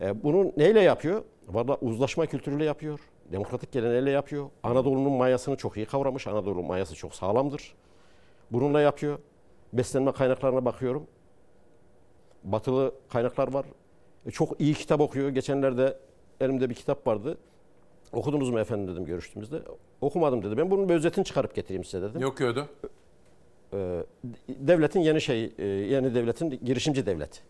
E, 0.00 0.22
bunu 0.22 0.52
neyle 0.56 0.80
yapıyor? 0.80 1.22
Valla 1.48 1.76
uzlaşma 1.80 2.26
kültürüyle 2.26 2.64
yapıyor. 2.64 3.00
Demokratik 3.32 3.72
geleneğiyle 3.72 4.10
yapıyor. 4.10 4.50
Anadolu'nun 4.62 5.12
mayasını 5.12 5.56
çok 5.56 5.76
iyi 5.76 5.86
kavramış. 5.86 6.26
Anadolu 6.26 6.62
mayası 6.62 6.94
çok 6.94 7.14
sağlamdır. 7.14 7.74
Bununla 8.50 8.80
yapıyor. 8.80 9.18
Beslenme 9.72 10.12
kaynaklarına 10.12 10.64
bakıyorum. 10.64 11.06
Batılı 12.44 12.94
kaynaklar 13.08 13.52
var. 13.52 13.66
E, 14.26 14.30
çok 14.30 14.60
iyi 14.60 14.74
kitap 14.74 15.00
okuyor. 15.00 15.28
Geçenlerde 15.28 15.98
elimde 16.40 16.70
bir 16.70 16.74
kitap 16.74 17.06
vardı. 17.06 17.38
Okudunuz 18.12 18.50
mu 18.50 18.60
efendim 18.60 18.88
dedim 18.94 19.04
görüştüğümüzde. 19.04 19.62
Okumadım 20.00 20.42
dedi. 20.42 20.56
Ben 20.56 20.70
bunun 20.70 20.88
bir 20.88 20.94
özetini 20.94 21.24
çıkarıp 21.24 21.54
getireyim 21.54 21.84
size 21.84 22.02
dedim. 22.02 22.20
Ne 22.20 22.26
okuyordu? 22.26 22.68
Devletin 24.48 25.00
yeni 25.00 25.20
şey, 25.20 25.52
e, 25.58 25.66
yeni 25.66 26.14
devletin 26.14 26.50
girişimci 26.64 27.06
devlet. 27.06 27.42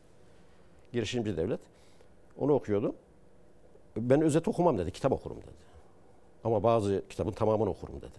Girişimci 0.93 1.37
devlet. 1.37 1.61
Onu 2.39 2.53
okuyordu. 2.53 2.95
Ben 3.97 4.21
özet 4.21 4.49
okumam 4.49 4.79
dedi, 4.79 4.91
kitap 4.91 5.13
okurum 5.13 5.37
dedi. 5.37 5.72
Ama 6.45 6.63
bazı 6.63 7.05
kitabın 7.09 7.33
tamamını 7.33 7.71
okurum 7.71 7.97
dedi. 7.97 8.19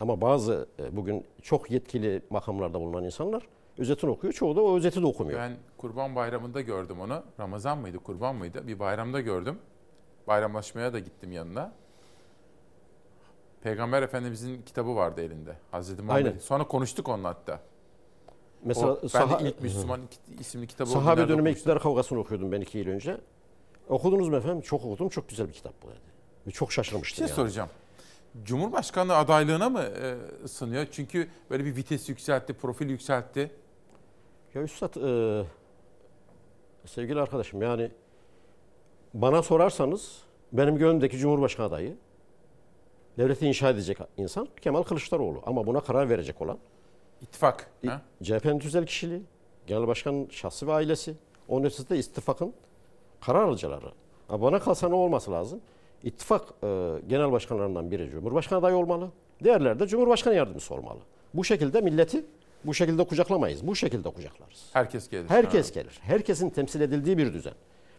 Ama 0.00 0.20
bazı 0.20 0.68
e, 0.78 0.96
bugün 0.96 1.24
çok 1.42 1.70
yetkili 1.70 2.22
makamlarda 2.30 2.80
bulunan 2.80 3.04
insanlar 3.04 3.42
özetini 3.78 4.10
okuyor. 4.10 4.32
Çoğu 4.32 4.56
da 4.56 4.60
o 4.62 4.76
özeti 4.76 5.02
de 5.02 5.06
okumuyor. 5.06 5.40
Ben 5.40 5.56
Kurban 5.76 6.16
Bayramı'nda 6.16 6.60
gördüm 6.60 7.00
onu. 7.00 7.22
Ramazan 7.40 7.78
mıydı, 7.78 7.98
Kurban 7.98 8.36
mıydı? 8.36 8.66
Bir 8.66 8.78
bayramda 8.78 9.20
gördüm. 9.20 9.58
Bayramlaşmaya 10.26 10.92
da 10.92 10.98
gittim 10.98 11.32
yanına. 11.32 11.72
Peygamber 13.62 14.02
Efendimizin 14.02 14.62
kitabı 14.62 14.96
vardı 14.96 15.22
elinde. 15.22 15.56
Hazreti 15.70 16.02
Muhammed. 16.02 16.40
Sonra 16.40 16.68
konuştuk 16.68 17.08
onunla 17.08 17.28
hatta. 17.28 17.60
Mesela 18.64 18.92
o, 18.92 18.98
ben 19.02 19.08
saha- 19.08 19.44
de 19.44 19.48
ilk 19.48 19.62
Müslüman 19.62 20.00
isimli 20.38 20.66
kitabı 20.66 20.90
Sahabe 20.90 21.28
dönemi 21.28 21.50
iktidar 21.50 21.80
kavgasını 21.80 22.18
okuyordum 22.18 22.52
ben 22.52 22.60
iki 22.60 22.78
yıl 22.78 22.86
önce. 22.86 23.20
Okudunuz 23.88 24.28
mu 24.28 24.36
efendim? 24.36 24.60
Çok 24.60 24.84
okudum. 24.84 25.08
Çok 25.08 25.28
güzel 25.28 25.48
bir 25.48 25.52
kitap 25.52 25.82
bu 25.82 25.88
dedi. 25.88 26.09
Çok 26.52 26.68
Bir 26.68 26.74
şaşırmıştım 26.74 27.16
şey 27.18 27.26
yani. 27.26 27.36
soracağım. 27.36 27.68
Cumhurbaşkanlığı 28.44 29.16
adaylığına 29.16 29.68
mı 29.70 29.80
e, 29.82 30.16
ısınıyor? 30.44 30.86
Çünkü 30.92 31.28
böyle 31.50 31.64
bir 31.64 31.76
vites 31.76 32.08
yükseltti, 32.08 32.52
profil 32.52 32.90
yükseltti. 32.90 33.50
Ya 34.54 34.62
Üstad, 34.62 34.94
e, 34.94 35.44
sevgili 36.86 37.20
arkadaşım 37.20 37.62
yani 37.62 37.90
bana 39.14 39.42
sorarsanız 39.42 40.18
benim 40.52 40.78
gönlümdeki 40.78 41.18
Cumhurbaşkanı 41.18 41.66
adayı 41.66 41.96
devleti 43.18 43.46
inşa 43.46 43.70
edecek 43.70 43.98
insan 44.16 44.48
Kemal 44.60 44.82
Kılıçdaroğlu. 44.82 45.42
Ama 45.46 45.66
buna 45.66 45.80
karar 45.80 46.08
verecek 46.10 46.40
olan 46.42 46.58
İttifak. 47.22 47.70
ha? 47.86 48.02
CHP'nin 48.22 48.58
tüzel 48.58 48.86
kişiliği, 48.86 49.22
genel 49.66 49.86
başkanın 49.86 50.28
şahsı 50.30 50.66
ve 50.66 50.72
ailesi, 50.72 51.14
onun 51.48 51.64
ötesinde 51.64 51.98
ittifakın 51.98 52.52
karar 53.20 53.42
alıcıları. 53.42 53.92
Ama 54.28 54.42
bana 54.42 54.58
kalsa 54.60 54.88
ne 54.88 54.94
olması 54.94 55.30
lazım? 55.32 55.60
İttifak 56.04 56.42
e, 56.62 56.66
genel 57.08 57.32
başkanlarından 57.32 57.90
biri 57.90 58.10
Cumhurbaşkanı 58.10 58.58
adayı 58.58 58.76
olmalı. 58.76 59.08
Diğerleri 59.44 59.80
de 59.80 59.86
Cumhurbaşkanı 59.86 60.34
yardımcısı 60.34 60.74
olmalı. 60.74 60.98
Bu 61.34 61.44
şekilde 61.44 61.80
milleti 61.80 62.24
bu 62.64 62.74
şekilde 62.74 63.04
kucaklamayız. 63.04 63.66
Bu 63.66 63.76
şekilde 63.76 64.10
kucaklarız. 64.10 64.70
Herkes 64.72 65.08
gelir. 65.08 65.28
Herkes 65.28 65.70
Ha. 65.70 65.80
gelir. 65.80 65.98
Herkesin 66.02 66.50
temsil 66.50 66.80
edildiği 66.80 67.18
bir 67.18 67.32
düzen. 67.32 67.54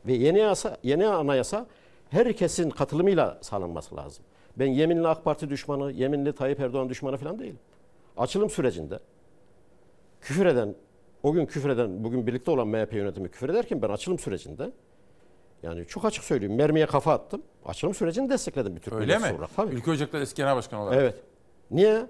Ve 0.05 0.13
yeni 0.13 0.39
yasa, 0.39 0.77
yeni 0.83 1.07
anayasa 1.07 1.65
herkesin 2.09 2.69
katılımıyla 2.69 3.37
sağlanması 3.41 3.95
lazım. 3.95 4.23
Ben 4.55 4.67
yeminli 4.67 5.07
AK 5.07 5.23
Parti 5.23 5.49
düşmanı, 5.49 5.91
yeminli 5.91 6.33
Tayyip 6.33 6.59
Erdoğan 6.59 6.89
düşmanı 6.89 7.17
falan 7.17 7.39
değilim. 7.39 7.59
Açılım 8.17 8.49
sürecinde 8.49 8.99
küfür 10.21 10.45
eden, 10.45 10.75
o 11.23 11.33
gün 11.33 11.45
küfür 11.45 11.69
eden, 11.69 12.03
bugün 12.03 12.27
birlikte 12.27 12.51
olan 12.51 12.67
MHP 12.67 12.93
yönetimi 12.93 13.29
küfür 13.29 13.49
ederken 13.49 13.81
ben 13.81 13.89
açılım 13.89 14.19
sürecinde 14.19 14.71
yani 15.63 15.85
çok 15.87 16.05
açık 16.05 16.23
söyleyeyim 16.23 16.55
mermiye 16.55 16.85
kafa 16.85 17.13
attım. 17.13 17.41
Açılım 17.65 17.93
sürecini 17.93 18.29
destekledim 18.29 18.75
bir 18.75 18.81
Türk 18.81 18.93
Öyle 18.93 19.17
mi? 19.17 19.25
olarak. 19.25 19.55
Tabii. 19.55 19.75
Ülke 19.75 19.91
Ocakları 19.91 20.23
eski 20.23 20.35
genel 20.37 20.55
başkanı 20.55 20.83
olarak. 20.83 20.97
Evet. 21.01 21.15
Niye? 21.71 22.05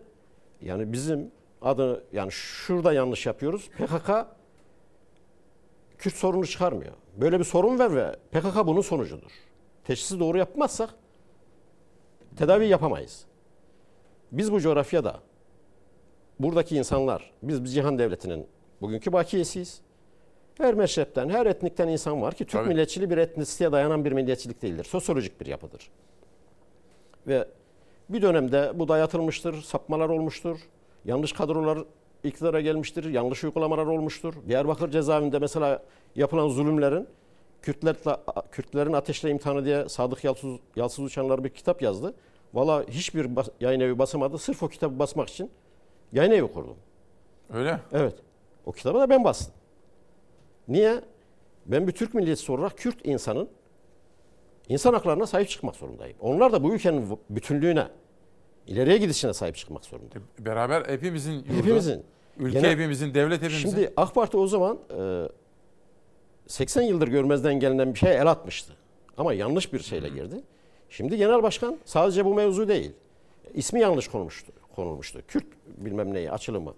Yani 0.62 0.94
bizim 0.94 1.32
adı 1.62 2.04
yani 2.14 2.32
şurada 2.32 2.94
yanlış 2.94 3.26
yapıyoruz. 3.26 3.70
PKK 3.70 4.10
Kürt 5.98 6.16
sorunu 6.16 6.48
çıkarmıyor. 6.48 6.94
Böyle 7.18 7.40
bir 7.40 7.44
sorun 7.44 7.80
var 7.80 7.96
ve 7.96 8.16
PKK 8.32 8.68
bunun 8.68 8.82
sonucudur. 8.82 9.32
Teşhisi 9.84 10.20
doğru 10.20 10.38
yapmazsak 10.38 10.90
tedavi 12.38 12.68
yapamayız. 12.68 13.26
Biz 14.32 14.52
bu 14.52 14.62
coğrafyada 14.62 15.20
buradaki 16.40 16.76
insanlar, 16.78 17.32
biz 17.44 17.64
bir 17.64 17.70
cihan 17.70 18.00
devletinin 18.00 18.48
bugünkü 18.82 19.14
bakiyesiyiz. 19.14 19.82
Her 20.62 20.74
meşrepten, 20.74 21.30
her 21.30 21.46
etnikten 21.46 21.88
insan 21.88 22.22
var 22.22 22.34
ki 22.34 22.46
Türk 22.46 22.52
Tabii. 22.52 22.70
milliyetçiliği 22.70 23.10
bir 23.10 23.18
etnisiteye 23.18 23.72
dayanan 23.72 24.06
bir 24.06 24.12
milliyetçilik 24.12 24.62
değildir. 24.62 24.84
Sosyolojik 24.84 25.42
bir 25.42 25.46
yapıdır. 25.46 25.90
Ve 27.28 27.48
bir 28.10 28.22
dönemde 28.22 28.72
bu 28.76 28.88
dayatılmıştır, 28.88 29.62
sapmalar 29.62 30.10
olmuştur. 30.10 30.60
Yanlış 31.06 31.34
kadrolar 31.34 31.80
iktidara 32.24 32.62
gelmiştir, 32.62 33.04
yanlış 33.04 33.44
uygulamalar 33.44 33.86
olmuştur. 33.86 34.34
Diyarbakır 34.48 34.92
cezaevinde 34.92 35.40
mesela 35.40 35.84
yapılan 36.16 36.48
zulümlerin 36.48 37.08
Kürtler, 37.62 37.96
Kürtlerin 38.52 38.94
Ateşle 38.94 39.30
İmtihanı 39.30 39.66
diye 39.66 39.90
Sadık 39.90 40.24
Yalçız, 40.24 40.56
Yalçız 40.76 41.00
Uçanlar 41.00 41.44
bir 41.44 41.50
kitap 41.50 41.82
yazdı. 41.82 42.14
Valla 42.54 42.84
hiçbir 42.90 43.36
bas- 43.36 43.50
yayın 43.60 43.80
evi 43.80 44.00
basamadı. 44.00 44.38
Sırf 44.38 44.64
o 44.64 44.68
kitabı 44.68 45.00
basmak 45.00 45.30
için 45.30 45.52
yayın 46.14 46.32
evi 46.32 46.52
kurdum. 46.52 46.76
Öyle. 47.54 47.80
Evet. 47.94 48.16
O 48.66 48.72
kitabı 48.72 49.00
da 49.00 49.10
ben 49.10 49.24
bastım. 49.24 49.54
Niye? 50.68 51.02
Ben 51.66 51.88
bir 51.88 51.92
Türk 51.92 52.14
milliyetçisi 52.14 52.52
olarak 52.52 52.78
Kürt 52.78 52.98
insanın 53.04 53.50
insan 54.70 54.94
haklarına 54.94 55.28
sahip 55.28 55.50
çıkmak 55.50 55.76
zorundayım. 55.76 56.18
Onlar 56.20 56.52
da 56.52 56.64
bu 56.64 56.74
ülkenin 56.74 57.20
bütünlüğüne, 57.30 57.88
ileriye 58.68 58.98
gidişine 58.98 59.34
sahip 59.34 59.56
çıkmak 59.56 59.86
zorunda. 59.86 60.16
Beraber 60.40 60.86
hepimizin 60.90 61.32
yurdu, 61.34 61.54
Hepimizin. 61.54 62.04
ülke 62.38 62.60
Genel- 62.60 62.72
hepimizin, 62.72 63.14
devlet 63.14 63.42
hepimizin. 63.42 63.70
Şimdi 63.70 63.94
AK 63.98 64.16
Parti 64.16 64.38
o 64.38 64.48
zaman 64.48 64.80
e, 65.00 65.24
80 66.48 66.82
yıldır 66.82 67.08
görmezden 67.08 67.60
gelinen 67.60 67.94
bir 67.94 68.00
şeye 68.00 68.14
el 68.16 68.28
atmıştı. 68.32 68.74
Ama 69.18 69.34
yanlış 69.34 69.74
bir 69.74 69.80
şeyle 69.80 70.10
girdi. 70.10 70.36
Şimdi 70.90 71.18
genel 71.18 71.44
başkan 71.44 71.78
sadece 71.86 72.26
bu 72.26 72.34
mevzu 72.36 72.68
değil. 72.68 72.92
İsmi 73.54 73.80
yanlış 73.80 74.08
konulmuştu. 74.08 74.52
konulmuştu. 74.76 75.22
Kürt 75.28 75.46
bilmem 75.78 76.14
neyi 76.14 76.32
açılımı. 76.32 76.74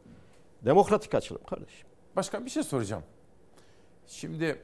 Demokratik 0.66 1.16
açılım 1.16 1.42
kardeşim. 1.44 1.88
Başkan 2.16 2.46
bir 2.46 2.50
şey 2.50 2.64
soracağım. 2.64 3.04
Şimdi 4.08 4.62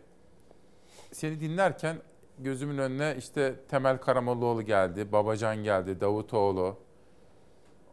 seni 1.11 1.39
dinlerken 1.39 1.97
gözümün 2.39 2.77
önüne 2.77 3.15
işte 3.17 3.55
Temel 3.67 3.97
Karamollaoğlu 3.97 4.61
geldi, 4.61 5.11
Babacan 5.11 5.63
geldi, 5.63 6.01
Davutoğlu. 6.01 6.77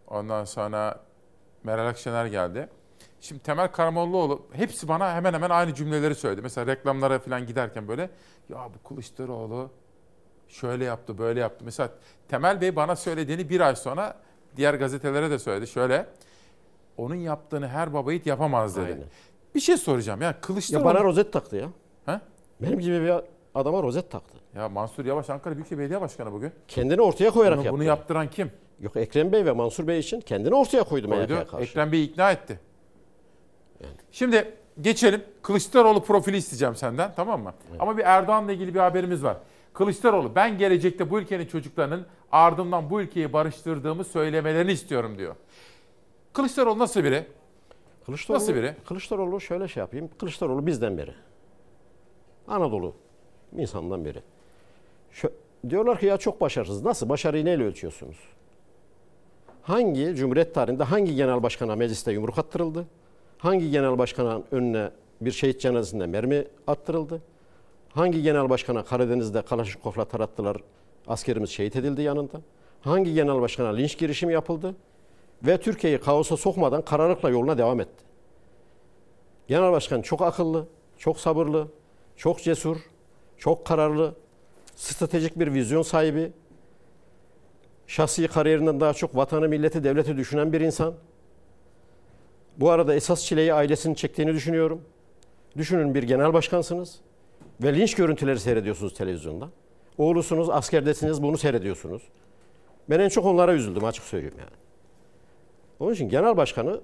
Ondan 0.09 0.45
sonra 0.45 1.01
Meral 1.65 1.87
Akşener 1.87 2.27
geldi. 2.27 2.69
Şimdi 3.21 3.43
Temel 3.43 3.69
Karamollaoğlu 3.69 4.47
hepsi 4.53 4.89
bana 4.89 5.15
hemen 5.15 5.35
hemen 5.35 5.51
aynı 5.51 5.75
cümleleri 5.75 6.15
söyledi. 6.15 6.43
Mesela 6.43 6.67
reklamlara 6.67 7.19
falan 7.19 7.47
giderken 7.47 7.89
böyle 7.89 8.11
ya 8.49 8.71
bu 8.75 8.89
Kılıçdaroğlu 8.89 9.71
şöyle 10.49 10.85
yaptı, 10.85 11.19
böyle 11.19 11.41
yaptı. 11.41 11.65
Mesela 11.65 11.91
Temel 12.29 12.61
Bey 12.61 12.77
bana 12.77 12.97
söylediğini 12.97 13.49
bir 13.49 13.61
ay 13.61 13.77
sonra 13.77 14.17
diğer 14.57 14.75
gazetelere 14.75 15.31
de 15.31 15.39
söyledi. 15.39 15.67
Şöyle 15.67 16.07
onun 16.97 17.15
yaptığını 17.15 17.69
her 17.69 17.95
baba 17.95 18.13
yiğit 18.13 18.27
yapamaz 18.27 18.77
dedi. 18.77 18.85
Aynen. 18.85 19.05
Bir 19.57 19.61
şey 19.61 19.77
soracağım. 19.77 20.23
Yani 20.23 20.35
Ya 20.35 20.41
Kılıçdaroğlu... 20.41 20.85
bana 20.85 21.05
rozet 21.05 21.33
taktı 21.33 21.57
ya. 21.57 21.69
He? 22.07 22.21
Benim 22.63 22.79
gibi 22.81 23.03
bir 23.03 23.13
adama 23.55 23.83
rozet 23.83 24.11
taktı. 24.11 24.39
Ya 24.55 24.69
Mansur 24.69 25.05
Yavaş 25.05 25.31
Ankara 25.31 25.55
Büyükşehir 25.55 25.79
Belediye 25.79 26.01
Başkanı 26.01 26.33
bugün. 26.33 26.53
Kendini 26.69 27.03
ortaya 27.03 27.31
koyarak 27.31 27.59
Bunu, 27.59 27.65
yaptı. 27.65 27.79
bunu 27.79 27.85
yaptıran 27.89 28.31
kim? 28.31 28.51
Yok 28.81 28.97
Ekrem 28.97 29.33
Bey 29.33 29.45
ve 29.45 29.53
Mansur 29.53 29.87
Bey 29.87 29.99
için 29.99 30.21
kendini 30.21 30.55
ortaya 30.55 30.83
koydu. 30.83 31.09
MHP'ye 31.09 31.45
karşı. 31.45 31.65
Ekrem 31.65 31.93
Bey'i 31.93 32.05
ikna 32.05 32.33
etti. 32.33 32.61
Şimdi 34.13 34.55
geçelim. 34.81 35.23
Kılıçdaroğlu 35.43 36.03
profili 36.05 36.37
isteyeceğim 36.37 36.77
senden 36.77 37.13
tamam 37.17 37.43
mı? 37.43 37.55
Ama 37.79 37.99
bir 37.99 38.03
Erdoğan'la 38.05 38.53
ilgili 38.53 38.75
bir 38.75 38.81
haberimiz 38.81 39.25
var. 39.25 39.37
Kılıçdaroğlu 39.73 40.35
ben 40.35 40.59
gelecekte 40.59 41.11
bu 41.11 41.19
ülkenin 41.19 41.47
çocuklarının 41.47 42.07
ardından 42.33 42.91
bu 42.91 43.01
ülkeyi 43.01 43.33
barıştırdığımı 43.33 44.05
söylemelerini 44.05 44.73
istiyorum 44.73 45.19
diyor. 45.19 45.35
Kılıçdaroğlu 46.33 46.79
nasıl 46.79 47.05
biri? 47.05 47.27
Kılıçdaroğlu, 48.07 48.43
Nasıl 48.43 48.55
biri? 48.55 48.75
Kılıçdaroğlu 48.85 49.41
şöyle 49.41 49.69
şey 49.69 49.81
yapayım. 49.81 50.11
Kılıçdaroğlu 50.19 50.67
bizden 50.67 50.99
biri. 50.99 51.15
Anadolu 52.49 52.95
insandan 53.57 54.05
biri. 54.05 54.23
Şu, 55.11 55.33
diyorlar 55.69 55.99
ki 55.99 56.07
ya 56.07 56.17
çok 56.17 56.41
başarısız. 56.41 56.85
Nasıl? 56.85 57.09
Başarıyı 57.09 57.45
neyle 57.45 57.65
ölçüyorsunuz? 57.65 58.17
Hangi 59.63 60.15
Cumhuriyet 60.15 60.55
tarihinde 60.55 60.85
hangi 60.85 61.15
genel 61.15 61.43
başkana 61.43 61.77
mecliste 61.77 62.13
yumruk 62.13 62.39
attırıldı? 62.39 62.87
Hangi 63.39 63.71
genel 63.71 63.99
başkanın 63.99 64.45
önüne 64.51 64.91
bir 65.21 65.31
şehit 65.31 65.61
cenazesinde 65.61 66.07
mermi 66.07 66.45
attırıldı? 66.67 67.23
Hangi 67.89 68.23
genel 68.23 68.51
başkana 68.51 68.85
Karadeniz'de 68.85 69.43
Kalaşnikov'la 69.43 70.05
tarattılar, 70.05 70.57
askerimiz 71.07 71.51
şehit 71.51 71.77
edildi 71.77 72.03
yanında? 72.03 72.41
Hangi 72.81 73.15
genel 73.15 73.41
başkana 73.41 73.69
linç 73.69 73.99
girişimi 73.99 74.33
yapıldı? 74.33 74.75
Ve 75.43 75.61
Türkiye'yi 75.61 76.01
kaosa 76.01 76.37
sokmadan 76.37 76.83
kararlılıkla 76.83 77.31
yoluna 77.31 77.59
devam 77.59 77.81
etti. 77.81 78.05
Genel 79.49 79.73
başkan 79.73 80.03
çok 80.03 80.23
akıllı, 80.23 80.67
çok 80.99 81.21
sabırlı, 81.21 81.69
çok 82.17 82.43
cesur, 82.43 82.77
çok 83.39 83.67
kararlı, 83.67 84.15
stratejik 84.77 85.39
bir 85.39 85.55
vizyon 85.55 85.83
sahibi, 85.83 86.33
şahsi 87.87 88.29
kariyerinden 88.29 88.81
daha 88.81 88.93
çok 88.93 89.17
vatanı, 89.17 89.49
milleti, 89.49 89.85
devleti 89.85 90.17
düşünen 90.17 90.53
bir 90.53 90.61
insan. 90.61 90.95
Bu 92.57 92.71
arada 92.71 92.95
esas 92.95 93.25
çileyi 93.25 93.55
ailesinin 93.55 93.95
çektiğini 93.95 94.35
düşünüyorum. 94.35 94.81
Düşünün 95.57 95.95
bir 95.95 96.03
genel 96.03 96.33
başkansınız 96.33 97.01
ve 97.63 97.75
linç 97.75 97.95
görüntüleri 97.95 98.41
seyrediyorsunuz 98.41 98.95
televizyonda. 98.95 99.49
Oğlusunuz, 99.99 100.51
askerdesiniz, 100.51 101.23
bunu 101.23 101.39
seyrediyorsunuz. 101.39 102.03
Ben 102.91 103.01
en 103.01 103.09
çok 103.09 103.25
onlara 103.25 103.53
üzüldüm 103.55 103.85
açık 103.85 104.05
söyleyeyim 104.05 104.35
yani. 104.39 104.66
Onun 105.81 105.93
için 105.93 106.09
genel 106.09 106.37
başkanı 106.37 106.81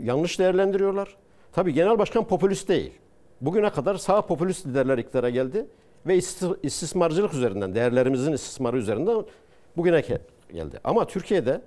yanlış 0.00 0.38
değerlendiriyorlar. 0.38 1.16
Tabii 1.52 1.72
genel 1.74 1.98
başkan 1.98 2.24
popülist 2.24 2.68
değil. 2.68 2.92
Bugüne 3.40 3.70
kadar 3.70 3.94
sağ 3.94 4.26
popülist 4.26 4.66
liderler 4.66 4.98
iktidara 4.98 5.30
geldi 5.30 5.66
ve 6.06 6.16
isti- 6.16 6.58
istismarcılık 6.62 7.34
üzerinden, 7.34 7.74
değerlerimizin 7.74 8.32
istismarı 8.32 8.76
üzerinden 8.78 9.24
bugüne 9.76 10.00
geldi. 10.52 10.80
Ama 10.84 11.06
Türkiye'de 11.06 11.60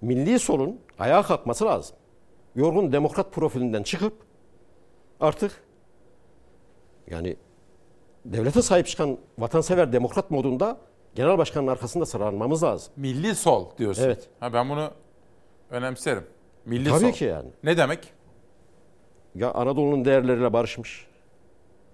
milli 0.00 0.38
solun 0.38 0.80
ayağa 0.98 1.22
kalkması 1.22 1.64
lazım. 1.64 1.96
Yorgun 2.54 2.92
demokrat 2.92 3.32
profilinden 3.32 3.82
çıkıp 3.82 4.12
artık 5.20 5.52
yani 7.10 7.36
devlete 8.24 8.62
sahip 8.62 8.86
çıkan 8.86 9.18
vatansever 9.38 9.92
demokrat 9.92 10.30
modunda 10.30 10.78
genel 11.14 11.38
başkanın 11.38 11.66
arkasında 11.66 12.06
sıralanmamız 12.06 12.62
lazım. 12.62 12.92
Milli 12.96 13.34
sol 13.34 13.66
diyorsun. 13.78 14.02
Evet. 14.02 14.28
Ha, 14.40 14.52
ben 14.52 14.70
bunu 14.70 14.90
önemserim. 15.70 16.24
Milli 16.66 16.88
Tabii 16.88 17.00
sol. 17.00 17.12
ki 17.12 17.24
yani. 17.24 17.48
Ne 17.64 17.76
demek? 17.76 18.12
Ya 19.34 19.52
Anadolu'nun 19.52 20.04
değerleriyle 20.04 20.52
barışmış. 20.52 21.06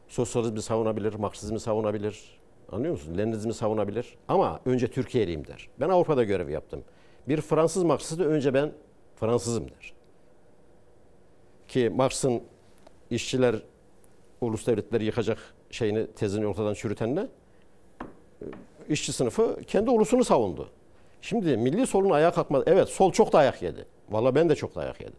Sosyalizmi 0.08 0.62
savunabilir, 0.62 1.14
Marksizmi 1.14 1.60
savunabilir. 1.60 2.40
Anlıyor 2.72 2.92
musun? 2.92 3.18
Leninizmi 3.18 3.54
savunabilir. 3.54 4.18
Ama 4.28 4.60
önce 4.64 4.90
Türkiye'liyim 4.90 5.46
der. 5.46 5.68
Ben 5.80 5.88
Avrupa'da 5.88 6.24
görev 6.24 6.48
yaptım. 6.48 6.84
Bir 7.28 7.40
Fransız 7.40 7.82
Marksisti 7.82 8.24
önce 8.24 8.54
ben 8.54 8.72
Fransızım 9.16 9.68
der. 9.68 9.92
Ki 11.68 11.90
Marx'ın 11.94 12.42
işçiler 13.10 13.56
ulus 14.40 14.66
devletleri 14.66 15.04
yıkacak 15.04 15.38
şeyini 15.70 16.06
tezini 16.06 16.46
ortadan 16.46 16.74
çürütenle 16.74 17.28
işçi 18.88 19.12
sınıfı 19.12 19.60
kendi 19.66 19.90
ulusunu 19.90 20.24
savundu. 20.24 20.68
Şimdi 21.26 21.56
milli 21.56 21.86
solun 21.86 22.10
ayağa 22.10 22.30
kalkmadı. 22.30 22.64
Evet 22.66 22.88
sol 22.88 23.12
çok 23.12 23.32
dayak 23.32 23.62
yedi. 23.62 23.86
Valla 24.10 24.34
ben 24.34 24.48
de 24.48 24.54
çok 24.54 24.74
dayak 24.74 25.00
yedim. 25.00 25.16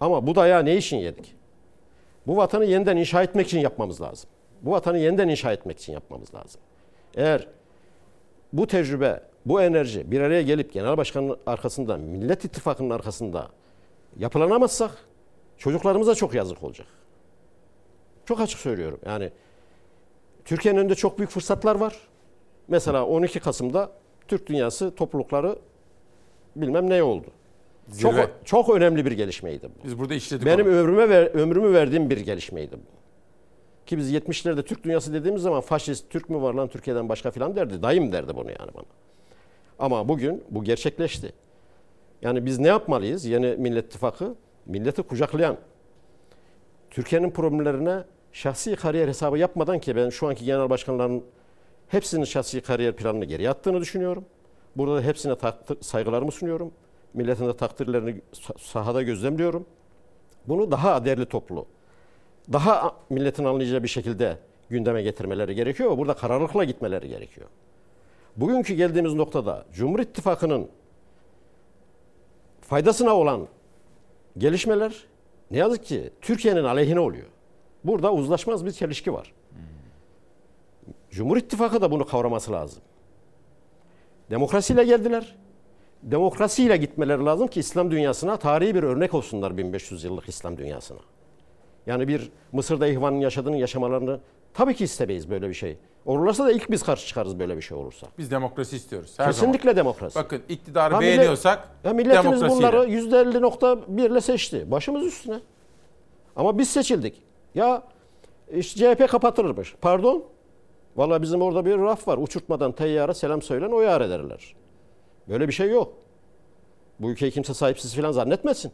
Ama 0.00 0.26
bu 0.26 0.34
dayağı 0.34 0.64
ne 0.64 0.76
için 0.76 0.96
yedik? 0.96 1.34
Bu 2.26 2.36
vatanı 2.36 2.64
yeniden 2.64 2.96
inşa 2.96 3.22
etmek 3.22 3.46
için 3.46 3.58
yapmamız 3.58 4.00
lazım. 4.00 4.30
Bu 4.62 4.70
vatanı 4.70 4.98
yeniden 4.98 5.28
inşa 5.28 5.52
etmek 5.52 5.78
için 5.78 5.92
yapmamız 5.92 6.34
lazım. 6.34 6.60
Eğer 7.14 7.48
bu 8.52 8.66
tecrübe, 8.66 9.20
bu 9.46 9.62
enerji 9.62 10.10
bir 10.10 10.20
araya 10.20 10.42
gelip 10.42 10.72
genel 10.72 10.96
başkanın 10.96 11.36
arkasında, 11.46 11.96
Millet 11.96 12.44
İttifakı'nın 12.44 12.90
arkasında 12.90 13.48
yapılanamazsak 14.18 14.90
çocuklarımıza 15.58 16.14
çok 16.14 16.34
yazık 16.34 16.62
olacak. 16.62 16.86
Çok 18.26 18.40
açık 18.40 18.60
söylüyorum. 18.60 19.00
Yani 19.06 19.30
Türkiye'nin 20.44 20.78
önünde 20.78 20.94
çok 20.94 21.18
büyük 21.18 21.30
fırsatlar 21.30 21.74
var. 21.74 21.98
Mesela 22.68 23.06
12 23.06 23.40
Kasım'da 23.40 24.03
Türk 24.28 24.46
dünyası 24.46 24.94
toplulukları 24.94 25.58
bilmem 26.56 26.90
ne 26.90 27.02
oldu. 27.02 27.26
Çok, 28.00 28.14
çok 28.44 28.70
önemli 28.70 29.04
bir 29.06 29.12
gelişmeydi 29.12 29.68
bu. 29.68 29.84
Biz 29.84 29.98
burada 29.98 30.14
işledik 30.14 30.46
Benim 30.46 30.66
onu. 30.66 30.72
ömrüme 30.74 31.08
ver, 31.08 31.26
ömrümü 31.34 31.72
verdiğim 31.72 32.10
bir 32.10 32.18
gelişmeydi 32.18 32.76
bu. 32.76 32.94
Ki 33.86 33.98
biz 33.98 34.12
70'lerde 34.12 34.62
Türk 34.62 34.84
dünyası 34.84 35.14
dediğimiz 35.14 35.42
zaman 35.42 35.60
faşist 35.60 36.10
Türk 36.10 36.30
mü 36.30 36.42
var 36.42 36.54
lan 36.54 36.68
Türkiye'den 36.68 37.08
başka 37.08 37.30
filan 37.30 37.56
derdi. 37.56 37.82
Dayım 37.82 38.12
derdi 38.12 38.36
bunu 38.36 38.50
yani 38.50 38.74
bana. 38.74 38.84
Ama 39.78 40.08
bugün 40.08 40.44
bu 40.50 40.64
gerçekleşti. 40.64 41.32
Yani 42.22 42.46
biz 42.46 42.58
ne 42.58 42.68
yapmalıyız? 42.68 43.24
Yeni 43.24 43.46
Millet 43.46 43.86
İttifakı 43.86 44.34
milleti 44.66 45.02
kucaklayan, 45.02 45.56
Türkiye'nin 46.90 47.30
problemlerine 47.30 48.04
şahsi 48.32 48.76
kariyer 48.76 49.08
hesabı 49.08 49.38
yapmadan 49.38 49.78
ki 49.78 49.96
ben 49.96 50.08
şu 50.10 50.28
anki 50.28 50.44
genel 50.44 50.70
başkanların 50.70 51.24
hepsinin 51.88 52.24
şahsi 52.24 52.60
kariyer 52.60 52.96
planını 52.96 53.24
geriye 53.24 53.50
attığını 53.50 53.80
düşünüyorum. 53.80 54.24
Burada 54.76 54.96
da 54.96 55.00
hepsine 55.02 55.38
takdir, 55.38 55.78
saygılarımı 55.82 56.32
sunuyorum. 56.32 56.72
Milletin 57.14 57.46
de 57.46 57.56
takdirlerini 57.56 58.20
sa- 58.32 58.58
sahada 58.58 59.02
gözlemliyorum. 59.02 59.66
Bunu 60.48 60.70
daha 60.70 61.04
değerli 61.04 61.26
toplu, 61.26 61.66
daha 62.52 62.96
milletin 63.10 63.44
anlayacağı 63.44 63.82
bir 63.82 63.88
şekilde 63.88 64.38
gündeme 64.70 65.02
getirmeleri 65.02 65.54
gerekiyor 65.54 65.90
ve 65.90 65.98
burada 65.98 66.14
kararlılıkla 66.14 66.64
gitmeleri 66.64 67.08
gerekiyor. 67.08 67.46
Bugünkü 68.36 68.74
geldiğimiz 68.74 69.14
noktada 69.14 69.64
Cumhur 69.72 70.00
İttifakı'nın 70.00 70.68
faydasına 72.60 73.14
olan 73.14 73.48
gelişmeler 74.38 75.04
ne 75.50 75.58
yazık 75.58 75.84
ki 75.84 76.10
Türkiye'nin 76.20 76.64
aleyhine 76.64 77.00
oluyor. 77.00 77.26
Burada 77.84 78.12
uzlaşmaz 78.12 78.66
bir 78.66 78.72
çelişki 78.72 79.12
var. 79.12 79.32
Cumhur 81.14 81.36
İttifakı 81.36 81.80
da 81.80 81.90
bunu 81.90 82.06
kavraması 82.06 82.52
lazım. 82.52 82.82
Demokrasiyle 84.30 84.84
geldiler. 84.84 85.36
Demokrasiyle 86.02 86.76
gitmeleri 86.76 87.24
lazım 87.24 87.46
ki 87.48 87.60
İslam 87.60 87.90
dünyasına 87.90 88.36
tarihi 88.36 88.74
bir 88.74 88.82
örnek 88.82 89.14
olsunlar 89.14 89.56
1500 89.56 90.04
yıllık 90.04 90.28
İslam 90.28 90.56
dünyasına. 90.58 90.98
Yani 91.86 92.08
bir 92.08 92.30
Mısır'da 92.52 92.86
ihvanın 92.86 93.20
yaşadığını 93.20 93.56
yaşamalarını 93.56 94.20
tabii 94.54 94.74
ki 94.74 94.84
istemeyiz 94.84 95.30
böyle 95.30 95.48
bir 95.48 95.54
şey. 95.54 95.76
Olursa 96.06 96.44
da 96.44 96.52
ilk 96.52 96.70
biz 96.70 96.82
karşı 96.82 97.06
çıkarız 97.06 97.38
böyle 97.38 97.56
bir 97.56 97.62
şey 97.62 97.76
olursa. 97.78 98.06
Biz 98.18 98.30
demokrasi 98.30 98.76
istiyoruz. 98.76 99.14
Her 99.16 99.26
Kesinlikle 99.26 99.62
zaman. 99.62 99.76
demokrasi. 99.76 100.14
Bakın 100.18 100.42
iktidarı 100.48 100.94
Ha, 100.94 101.00
millet- 101.00 101.16
beğeniyorsak 101.18 101.68
ya 101.84 101.92
milletimiz 101.92 102.42
bunları 102.42 102.84
%50.1 102.88 104.10
ile 104.10 104.20
seçti. 104.20 104.70
Başımız 104.70 105.06
üstüne. 105.06 105.40
Ama 106.36 106.58
biz 106.58 106.68
seçildik. 106.70 107.22
Ya 107.54 107.82
işte 108.54 108.94
CHP 108.94 109.08
kapatılırmış. 109.08 109.74
Pardon. 109.80 110.24
Valla 110.96 111.22
bizim 111.22 111.42
orada 111.42 111.64
bir 111.66 111.78
raf 111.78 112.08
var. 112.08 112.18
Uçurtmadan 112.18 112.72
teyyara 112.72 113.14
selam 113.14 113.42
söylen 113.42 113.70
o 113.70 113.80
yar 113.80 114.00
ederler. 114.00 114.54
Böyle 115.28 115.48
bir 115.48 115.52
şey 115.52 115.70
yok. 115.70 115.92
Bu 117.00 117.10
ülkeyi 117.10 117.32
kimse 117.32 117.54
sahipsiz 117.54 117.94
falan 117.96 118.12
zannetmesin. 118.12 118.72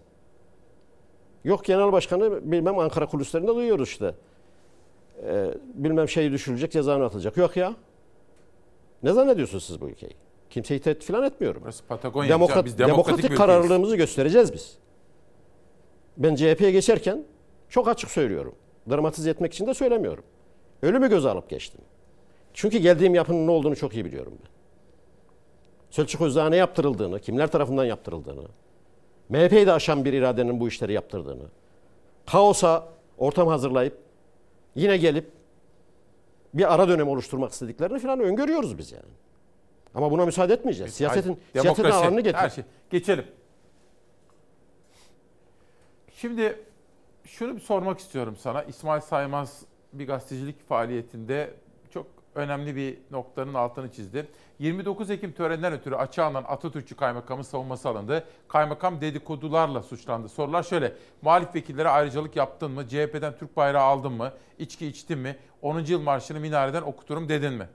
Yok 1.45 1.65
genel 1.65 1.93
başkanı 1.93 2.53
bilmem 2.53 2.79
Ankara 2.79 3.07
kulislerinde 3.07 3.55
duyuyoruz 3.55 3.89
işte. 3.89 4.15
Ee, 5.23 5.55
bilmem 5.75 6.09
şey 6.09 6.33
düşürülecek 6.33 6.73
cezanı 6.73 7.05
atılacak. 7.05 7.37
Yok 7.37 7.57
ya. 7.57 7.75
Ne 9.03 9.13
zannediyorsunuz 9.13 9.65
siz 9.65 9.81
bu 9.81 9.89
ülkeyi? 9.89 10.13
Kimseyi 10.51 10.81
tehdit 10.81 11.05
falan 11.05 11.23
etmiyorum. 11.23 11.63
Burası 11.65 11.85
Patagonya. 11.85 12.29
Demokrat, 12.29 12.65
biz 12.65 12.79
demokratik, 12.79 13.09
demokratik 13.09 13.37
kararlılığımızı 13.37 13.97
göstereceğiz 13.97 14.53
biz. 14.53 14.79
Ben 16.17 16.35
CHP'ye 16.35 16.71
geçerken 16.71 17.25
çok 17.69 17.89
açık 17.89 18.11
söylüyorum. 18.11 18.55
Dramatize 18.91 19.31
etmek 19.31 19.53
için 19.53 19.67
de 19.67 19.75
söylemiyorum. 19.75 20.25
Ölümü 20.83 21.09
göze 21.09 21.29
alıp 21.29 21.51
geçtim. 21.51 21.81
Çünkü 22.55 22.79
geldiğim 22.79 23.15
yapının 23.15 23.47
ne 23.47 23.51
olduğunu 23.51 23.77
çok 23.77 23.95
iyi 23.95 24.05
biliyorum 24.05 24.33
ben. 24.43 24.51
Selçuk 25.91 26.21
Özdağ'a 26.21 26.49
ne 26.49 26.57
yaptırıldığını, 26.57 27.21
kimler 27.21 27.51
tarafından 27.51 27.85
yaptırıldığını, 27.85 28.43
MHP'yi 29.29 29.67
de 29.67 29.73
aşan 29.73 30.05
bir 30.05 30.13
iradenin 30.13 30.61
bu 30.61 30.69
işleri 30.69 30.93
yaptırdığını, 30.93 31.45
kaosa 32.27 32.89
ortam 33.19 33.49
hazırlayıp 33.49 33.99
yine 34.75 34.97
gelip 34.97 35.31
bir 36.55 36.75
ara 36.75 36.89
dönem 36.89 37.09
oluşturmak 37.09 37.53
istediklerini 37.53 37.99
falan 37.99 38.21
öngörüyoruz 38.21 38.79
biz 38.79 38.93
yani. 38.93 39.13
Ama 39.95 40.11
buna 40.11 40.27
müsaade 40.27 40.55
etmeyeceğiz. 40.55 40.95
Siyasetin, 40.95 41.29
Hayır, 41.53 41.63
siyasetin 41.63 41.91
ağırlığını 41.91 42.21
getir. 42.21 42.39
Her 42.39 42.51
şey. 42.51 42.65
Geçelim. 42.91 43.25
Şimdi 46.15 46.59
şunu 47.25 47.57
bir 47.57 47.61
sormak 47.61 47.99
istiyorum 47.99 48.37
sana. 48.37 48.63
İsmail 48.63 49.01
Saymaz 49.01 49.63
bir 49.93 50.07
gazetecilik 50.07 50.69
faaliyetinde 50.69 51.51
önemli 52.35 52.77
bir 52.77 52.99
noktanın 53.11 53.55
altını 53.55 53.93
çizdi. 53.93 54.27
29 54.59 55.11
Ekim 55.11 55.33
töreninden 55.33 55.73
ötürü 55.73 55.95
açığa 55.95 56.27
alınan 56.27 56.45
Atatürkçü 56.49 56.97
kaymakamın 56.97 57.43
savunması 57.43 57.89
alındı. 57.89 58.25
Kaymakam 58.49 59.01
dedikodularla 59.01 59.83
suçlandı. 59.83 60.29
Sorular 60.29 60.63
şöyle. 60.63 60.93
Muhalif 61.23 61.55
vekillere 61.55 61.89
ayrıcalık 61.89 62.37
yaptın 62.37 62.71
mı? 62.71 62.89
CHP'den 62.89 63.37
Türk 63.39 63.57
bayrağı 63.57 63.83
aldın 63.83 64.13
mı? 64.13 64.33
İçki 64.59 64.87
içtin 64.87 65.19
mi? 65.19 65.37
10. 65.63 65.79
yıl 65.81 66.01
marşını 66.01 66.41
minareden 66.41 66.83
okuturum 66.83 67.29
dedin 67.29 67.53
mi? 67.53 67.69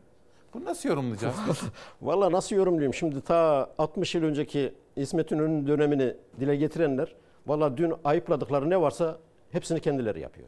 Bunu 0.53 0.65
nasıl 0.65 0.89
yorumlayacağız? 0.89 1.35
Vallahi 2.01 2.33
nasıl 2.33 2.55
yorumlayayım? 2.55 2.93
Şimdi 2.93 3.21
ta 3.21 3.69
60 3.77 4.15
yıl 4.15 4.23
önceki 4.23 4.73
İsmet 4.95 5.31
İnönü'nün 5.31 5.67
dönemini 5.67 6.13
dile 6.39 6.55
getirenler 6.55 7.15
vallahi 7.47 7.77
dün 7.77 7.93
ayıpladıkları 8.03 8.69
ne 8.69 8.81
varsa 8.81 9.17
hepsini 9.51 9.79
kendileri 9.79 10.19
yapıyor. 10.19 10.47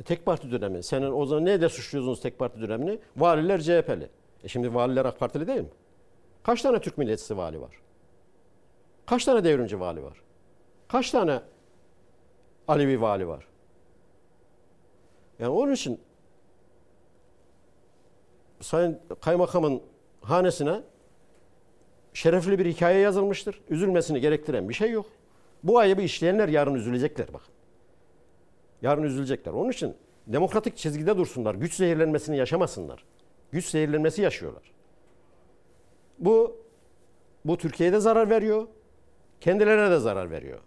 E, 0.00 0.02
tek 0.02 0.26
parti 0.26 0.50
dönemi. 0.50 0.82
Senin 0.82 1.12
o 1.12 1.26
zaman 1.26 1.44
ne 1.44 1.60
de 1.60 1.68
suçluyorsunuz 1.68 2.20
tek 2.20 2.38
parti 2.38 2.60
dönemini? 2.60 2.98
Valiler 3.16 3.60
CHP'li. 3.60 4.08
E 4.44 4.48
şimdi 4.48 4.74
valiler 4.74 5.04
AK 5.04 5.18
Partili 5.18 5.46
değil 5.46 5.60
mi? 5.60 5.68
Kaç 6.42 6.62
tane 6.62 6.80
Türk 6.80 6.98
milliyetçisi 6.98 7.36
vali 7.36 7.60
var? 7.60 7.80
Kaç 9.06 9.24
tane 9.24 9.44
devrimci 9.44 9.80
vali 9.80 10.02
var? 10.02 10.22
Kaç 10.88 11.10
tane 11.10 11.40
Alevi 12.68 13.00
vali 13.00 13.28
var? 13.28 13.46
Yani 15.38 15.50
onun 15.50 15.72
için 15.72 16.00
Sayın 18.60 19.00
Kaymakamın 19.20 19.82
hanesine 20.20 20.80
şerefli 22.14 22.58
bir 22.58 22.66
hikaye 22.66 23.00
yazılmıştır. 23.00 23.60
Üzülmesini 23.70 24.20
gerektiren 24.20 24.68
bir 24.68 24.74
şey 24.74 24.90
yok. 24.90 25.06
Bu 25.62 25.78
ayıbı 25.78 26.02
işleyenler 26.02 26.48
yarın 26.48 26.74
üzülecekler 26.74 27.32
bak. 27.32 27.42
Yarın 28.82 29.02
üzülecekler. 29.02 29.52
Onun 29.52 29.70
için 29.70 29.94
demokratik 30.26 30.76
çizgide 30.76 31.16
dursunlar. 31.16 31.54
Güç 31.54 31.74
zehirlenmesini 31.74 32.36
yaşamasınlar. 32.36 33.04
Güç 33.52 33.66
zehirlenmesi 33.66 34.22
yaşıyorlar. 34.22 34.72
Bu 36.18 36.56
bu 37.44 37.56
Türkiye'ye 37.56 37.92
de 37.92 38.00
zarar 38.00 38.30
veriyor. 38.30 38.66
Kendilerine 39.40 39.90
de 39.90 39.98
zarar 39.98 40.30
veriyor. 40.30 40.58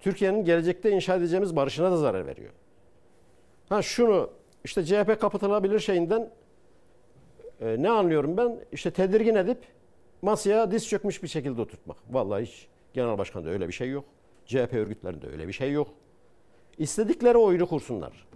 Türkiye'nin 0.00 0.44
gelecekte 0.44 0.90
inşa 0.90 1.16
edeceğimiz 1.16 1.56
barışına 1.56 1.90
da 1.90 1.96
zarar 1.96 2.26
veriyor. 2.26 2.50
Ha 3.68 3.82
şunu 3.82 4.30
işte 4.64 4.84
CHP 4.84 5.20
kapatılabilir 5.20 5.78
şeyinden 5.78 6.30
e, 7.60 7.82
ne 7.82 7.90
anlıyorum 7.90 8.36
ben? 8.36 8.60
İşte 8.72 8.90
tedirgin 8.90 9.34
edip 9.34 9.58
masaya 10.22 10.70
diz 10.70 10.88
çökmüş 10.88 11.22
bir 11.22 11.28
şekilde 11.28 11.60
oturtmak. 11.60 11.96
Vallahi 12.10 12.42
hiç 12.42 12.68
genel 12.92 13.18
başkanda 13.18 13.48
öyle 13.48 13.68
bir 13.68 13.72
şey 13.72 13.90
yok. 13.90 14.04
CHP 14.46 14.74
örgütlerinde 14.74 15.26
öyle 15.26 15.48
bir 15.48 15.52
şey 15.52 15.72
yok. 15.72 15.88
İstedikleri 16.80 17.38
oyunu 17.38 17.68
kursunlar. 17.68 18.26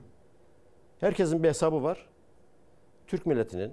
Herkesin 1.01 1.43
bir 1.43 1.49
hesabı 1.49 1.83
var. 1.83 2.07
Türk 3.07 3.27
milletinin, 3.27 3.73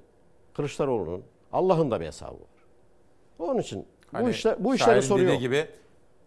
Kılıçdaroğlu'nun, 0.53 1.23
Allah'ın 1.53 1.91
da 1.91 2.01
bir 2.01 2.05
hesabı 2.05 2.33
var. 2.33 2.65
Onun 3.39 3.59
için 3.59 3.79
bu 4.13 4.17
Hani 4.17 4.29
işler 4.29 4.63
bu 4.63 4.75
işleri 4.75 5.01
soruyor. 5.01 5.33
gibi 5.33 5.65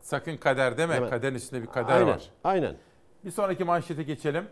sakın 0.01 0.37
kader 0.37 0.79
deme. 0.79 0.95
Evet. 0.95 1.11
Kaderin 1.11 1.35
üstünde 1.35 1.63
bir 1.63 1.67
kader 1.67 1.95
Aynen, 1.95 2.07
var. 2.09 2.23
Aynen. 2.45 2.77
Bir 3.25 3.31
sonraki 3.31 3.65
manşete 3.65 4.03
geçelim. 4.03 4.45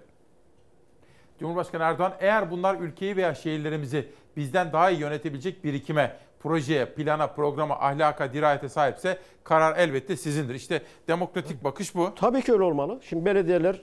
Cumhurbaşkanı 1.38 1.82
Erdoğan 1.82 2.14
eğer 2.20 2.50
bunlar 2.50 2.80
ülkeyi 2.80 3.16
veya 3.16 3.34
şehirlerimizi 3.34 4.08
bizden 4.36 4.72
daha 4.72 4.90
iyi 4.90 5.00
yönetebilecek 5.00 5.64
birikime, 5.64 6.16
projeye, 6.42 6.86
plana, 6.86 7.26
programa, 7.26 7.74
ahlaka, 7.74 8.32
dirayete 8.32 8.68
sahipse 8.68 9.18
karar 9.44 9.76
elbette 9.78 10.16
sizindir. 10.16 10.54
İşte 10.54 10.82
demokratik 11.08 11.64
bakış 11.64 11.94
bu. 11.94 12.14
Tabii 12.14 12.42
ki 12.42 12.52
öyle 12.52 12.62
olmalı. 12.62 12.98
Şimdi 13.02 13.24
belediyeler 13.24 13.82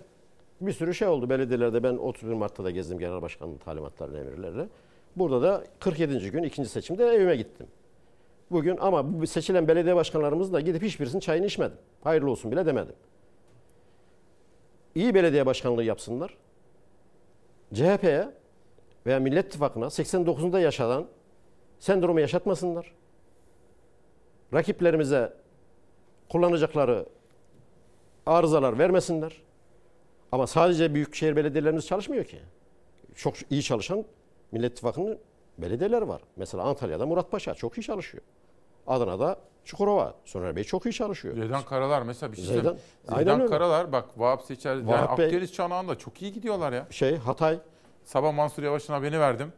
bir 0.62 0.72
sürü 0.72 0.94
şey 0.94 1.08
oldu. 1.08 1.30
Belediyelerde 1.30 1.84
ben 1.84 1.98
31 1.98 2.34
Mart'ta 2.34 2.64
da 2.64 2.72
gezdim 2.72 3.00
genel 3.00 3.22
başkanın 3.22 3.58
talimatlarıyla, 3.58 4.20
emirlerle. 4.20 4.68
Burada 5.16 5.42
da 5.42 5.64
47. 5.80 6.32
gün 6.32 6.44
ikinci 6.44 6.70
seçimde 6.70 7.06
evime 7.06 7.36
gittim. 7.36 7.68
Bugün 8.52 8.78
ama 8.78 9.22
bu 9.22 9.28
seçilen 9.28 9.68
belediye 9.68 9.96
başkanlarımız 9.96 10.54
da 10.54 10.60
gidip 10.60 10.84
hiçbirisinin 10.84 11.20
çayını 11.20 11.46
içmedim. 11.46 11.78
Hayırlı 12.04 12.32
olsun 12.32 12.52
bile 12.52 12.66
demedim. 12.66 12.96
İyi 14.96 15.16
belediye 15.16 15.46
başkanlığı 15.46 15.84
yapsınlar. 15.84 16.38
CHP'ye 17.74 18.30
veya 19.06 19.20
Millet 19.20 19.46
İttifakı'na 19.46 19.86
89'unda 19.86 20.62
yaşanan 20.62 21.08
sendromu 21.80 22.20
yaşatmasınlar. 22.20 22.92
Rakiplerimize 24.54 25.34
kullanacakları 26.30 27.06
arızalar 28.26 28.80
vermesinler. 28.80 29.42
Ama 30.32 30.48
sadece 30.48 30.94
büyükşehir 30.94 31.36
belediyelerimiz 31.36 31.88
çalışmıyor 31.88 32.26
ki. 32.26 32.40
Çok 33.16 33.52
iyi 33.52 33.64
çalışan 33.64 34.06
Millet 34.52 34.72
İttifakı'nın 34.72 35.20
belediyeler 35.58 36.02
var. 36.02 36.22
Mesela 36.36 36.64
Antalya'da 36.64 37.06
Muratpaşa 37.06 37.54
çok 37.54 37.78
iyi 37.78 37.82
çalışıyor. 37.84 38.24
Adana'da 38.88 39.40
Çukurova, 39.66 40.14
Soner 40.26 40.56
Bey 40.56 40.64
çok 40.64 40.86
iyi 40.86 40.94
çalışıyor. 40.94 41.36
Zeydan 41.36 41.66
Karalar 41.66 42.02
mesela 42.02 42.32
bir 42.32 42.38
şey 42.38 42.46
Zeydan- 42.46 42.78
Zeydan. 43.16 43.48
Karalar 43.48 43.92
bak 43.92 44.06
Vahap 44.18 44.42
Seçer, 44.42 44.76
yani 44.76 44.88
Vahap 44.88 45.20
Bey- 45.20 45.26
Akdeniz 45.26 45.54
çanağında 45.54 45.98
çok 45.98 46.22
iyi 46.22 46.34
gidiyorlar 46.34 46.74
ya. 46.74 46.88
Şey 46.90 47.16
Hatay. 47.18 47.60
Sabah 48.04 48.34
Mansur 48.34 48.64
Yavaş'ın 48.64 48.94
haberini 48.94 49.20
verdim. 49.20 49.54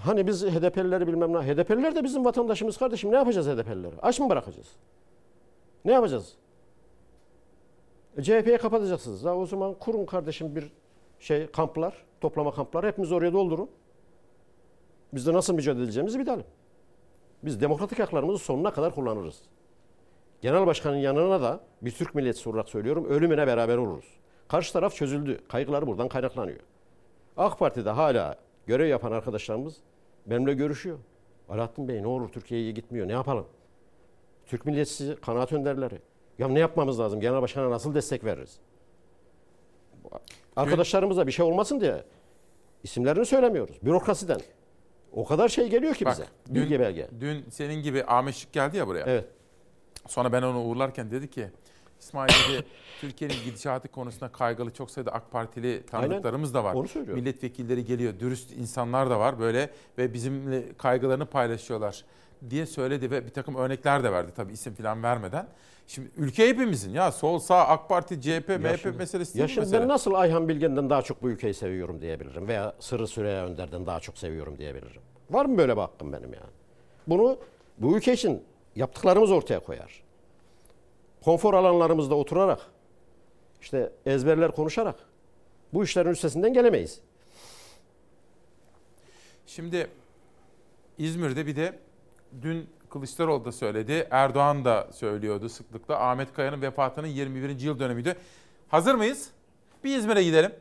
Hani 0.00 0.26
biz 0.26 0.46
HDP'lileri 0.46 1.06
bilmem 1.06 1.32
ne. 1.32 1.38
HDP'liler 1.38 1.94
de 1.94 2.04
bizim 2.04 2.24
vatandaşımız 2.24 2.76
kardeşim. 2.76 3.12
Ne 3.12 3.16
yapacağız 3.16 3.46
HDP'lileri? 3.46 3.94
Aç 4.02 4.20
mı 4.20 4.30
bırakacağız? 4.30 4.68
Ne 5.84 5.92
yapacağız? 5.92 6.34
E, 8.16 8.22
CHP'ye 8.22 8.58
kapatacaksınız. 8.58 9.24
Ha, 9.24 9.36
o 9.36 9.46
zaman 9.46 9.74
kurun 9.74 10.06
kardeşim 10.06 10.56
bir 10.56 10.72
şey 11.18 11.46
kamplar, 11.46 11.94
toplama 12.20 12.54
kampları. 12.54 12.86
Hepimiz 12.86 13.12
oraya 13.12 13.32
doldurun. 13.32 13.70
Biz 15.14 15.26
de 15.26 15.32
nasıl 15.32 15.54
mücadele 15.54 15.84
edeceğimizi 15.84 16.18
bilelim. 16.18 16.44
Biz 17.42 17.60
demokratik 17.60 17.98
haklarımızı 17.98 18.44
sonuna 18.44 18.70
kadar 18.70 18.94
kullanırız. 18.94 19.42
Genel 20.40 20.66
başkanın 20.66 20.96
yanına 20.96 21.42
da 21.42 21.60
bir 21.82 21.90
Türk 21.90 22.14
milliyetçisi 22.14 22.48
olarak 22.48 22.68
söylüyorum 22.68 23.06
ölümüne 23.08 23.46
beraber 23.46 23.76
oluruz. 23.76 24.18
Karşı 24.48 24.72
taraf 24.72 24.94
çözüldü. 24.94 25.40
Kaygıları 25.48 25.86
buradan 25.86 26.08
kaynaklanıyor. 26.08 26.60
AK 27.36 27.58
Parti'de 27.58 27.90
hala 27.90 28.36
görev 28.68 28.86
yapan 28.86 29.12
arkadaşlarımız 29.12 29.76
benimle 30.26 30.54
görüşüyor. 30.54 30.98
Alaaddin 31.48 31.88
Bey 31.88 32.02
ne 32.02 32.06
olur 32.06 32.28
Türkiye'ye 32.28 32.70
gitmiyor 32.72 33.08
ne 33.08 33.12
yapalım? 33.12 33.46
Türk 34.46 34.66
milliyetçisi 34.66 35.16
kanaat 35.22 35.52
önderleri. 35.52 35.98
Ya 36.38 36.48
ne 36.48 36.58
yapmamız 36.58 37.00
lazım? 37.00 37.20
Genel 37.20 37.42
başkana 37.42 37.70
nasıl 37.70 37.94
destek 37.94 38.24
veririz? 38.24 38.58
Arkadaşlarımıza 40.56 41.26
bir 41.26 41.32
şey 41.32 41.46
olmasın 41.46 41.80
diye 41.80 42.04
isimlerini 42.82 43.26
söylemiyoruz. 43.26 43.76
Bürokrasiden. 43.82 44.40
O 45.12 45.24
kadar 45.24 45.48
şey 45.48 45.68
geliyor 45.68 45.94
ki 45.94 46.04
Bak, 46.04 46.12
bize. 46.12 46.26
dün, 46.46 46.54
Bilgi 46.54 46.80
belge. 46.80 47.08
Dün 47.20 47.44
senin 47.50 47.82
gibi 47.82 48.04
Ahmet 48.04 48.34
Şık 48.34 48.52
geldi 48.52 48.76
ya 48.76 48.86
buraya. 48.86 49.04
Evet. 49.06 49.24
Sonra 50.06 50.32
ben 50.32 50.42
onu 50.42 50.64
uğurlarken 50.64 51.10
dedi 51.10 51.30
ki 51.30 51.50
İsmail 52.00 52.28
dedi 52.28 52.64
Türkiye'nin 53.00 53.34
gidişatı 53.44 53.88
konusunda 53.88 54.28
kaygılı 54.32 54.70
çok 54.70 54.90
sayıda 54.90 55.12
AK 55.12 55.30
Partili 55.30 55.86
tanıdıklarımız 55.86 56.54
da 56.54 56.64
var. 56.64 56.74
Onu 56.74 56.88
söylüyorum. 56.88 57.22
Milletvekilleri 57.22 57.84
geliyor, 57.84 58.12
dürüst 58.20 58.52
insanlar 58.52 59.10
da 59.10 59.20
var 59.20 59.38
böyle 59.38 59.70
ve 59.98 60.12
bizimle 60.14 60.62
kaygılarını 60.76 61.26
paylaşıyorlar 61.26 62.04
diye 62.50 62.66
söyledi 62.66 63.10
ve 63.10 63.24
bir 63.26 63.30
takım 63.30 63.54
örnekler 63.54 64.04
de 64.04 64.12
verdi 64.12 64.32
tabii 64.36 64.52
isim 64.52 64.74
falan 64.74 65.02
vermeden. 65.02 65.46
Şimdi 65.86 66.10
ülke 66.16 66.48
hepimizin 66.48 66.90
ya 66.92 67.12
sol 67.12 67.38
sağ 67.38 67.66
AK 67.66 67.88
Parti, 67.88 68.20
CHP, 68.20 68.48
Ya 68.52 68.58
MHP 68.58 68.78
şimdi- 68.82 68.96
meselesi 68.98 69.38
Ya 69.38 69.42
değil 69.46 69.54
şimdi 69.54 69.66
mesele. 69.66 69.80
ben 69.80 69.88
nasıl 69.88 70.14
Ayhan 70.14 70.48
Bilgen'den 70.48 70.90
daha 70.90 71.02
çok 71.02 71.22
bu 71.22 71.28
ülkeyi 71.30 71.54
seviyorum 71.54 72.00
diyebilirim 72.00 72.48
veya 72.48 72.74
Sırrı 72.80 73.06
Süreyya 73.06 73.46
Önder'den 73.46 73.86
daha 73.86 74.00
çok 74.00 74.18
seviyorum 74.18 74.58
diyebilirim. 74.58 75.02
Var 75.30 75.46
mı 75.46 75.58
böyle 75.58 75.76
bir 75.76 75.80
hakkım 75.80 76.12
benim 76.12 76.32
yani? 76.34 76.52
Bunu 77.06 77.38
bu 77.78 77.96
ülke 77.96 78.12
için 78.12 78.42
yaptıklarımız 78.76 79.30
ortaya 79.30 79.60
koyar. 79.60 80.02
Konfor 81.28 81.54
alanlarımızda 81.54 82.14
oturarak, 82.14 82.60
işte 83.60 83.92
ezberler 84.06 84.52
konuşarak 84.52 84.96
bu 85.72 85.84
işlerin 85.84 86.10
üstesinden 86.10 86.52
gelemeyiz. 86.52 87.00
Şimdi 89.46 89.90
İzmir'de 90.98 91.46
bir 91.46 91.56
de 91.56 91.78
dün 92.42 92.70
Kılıçdaroğlu 92.90 93.44
da 93.44 93.52
söyledi, 93.52 94.08
Erdoğan 94.10 94.64
da 94.64 94.88
söylüyordu 94.92 95.48
sıklıkla. 95.48 96.10
Ahmet 96.10 96.32
Kaya'nın 96.32 96.62
vefatının 96.62 97.06
21. 97.06 97.60
yıl 97.60 97.78
dönümüydü. 97.78 98.14
Hazır 98.68 98.94
mıyız? 98.94 99.30
Bir 99.84 99.96
İzmir'e 99.96 100.24
gidelim. 100.24 100.52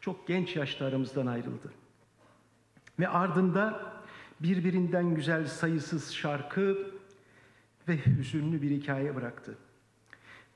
çok 0.00 0.26
genç 0.26 0.56
yaşlarımızdan 0.56 1.26
ayrıldı. 1.26 1.72
Ve 2.98 3.08
ardında 3.08 3.97
birbirinden 4.40 5.14
güzel 5.14 5.46
sayısız 5.46 6.12
şarkı 6.12 6.78
ve 7.88 7.96
hüzünlü 8.06 8.62
bir 8.62 8.70
hikaye 8.70 9.16
bıraktı. 9.16 9.58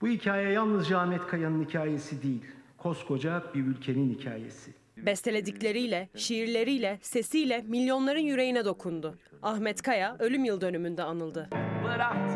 Bu 0.00 0.08
hikaye 0.08 0.48
yalnızca 0.52 0.98
Ahmet 0.98 1.26
Kaya'nın 1.26 1.64
hikayesi 1.64 2.22
değil, 2.22 2.44
koskoca 2.78 3.42
bir 3.54 3.66
ülkenin 3.66 4.10
hikayesi. 4.10 4.72
Besteledikleriyle, 4.96 6.08
şiirleriyle, 6.16 6.98
sesiyle 7.02 7.64
milyonların 7.68 8.20
yüreğine 8.20 8.64
dokundu. 8.64 9.18
Ahmet 9.42 9.82
Kaya 9.82 10.16
ölüm 10.18 10.44
yıl 10.44 10.60
dönümünde 10.60 11.02
anıldı. 11.02 11.48
Bırak 11.84 12.34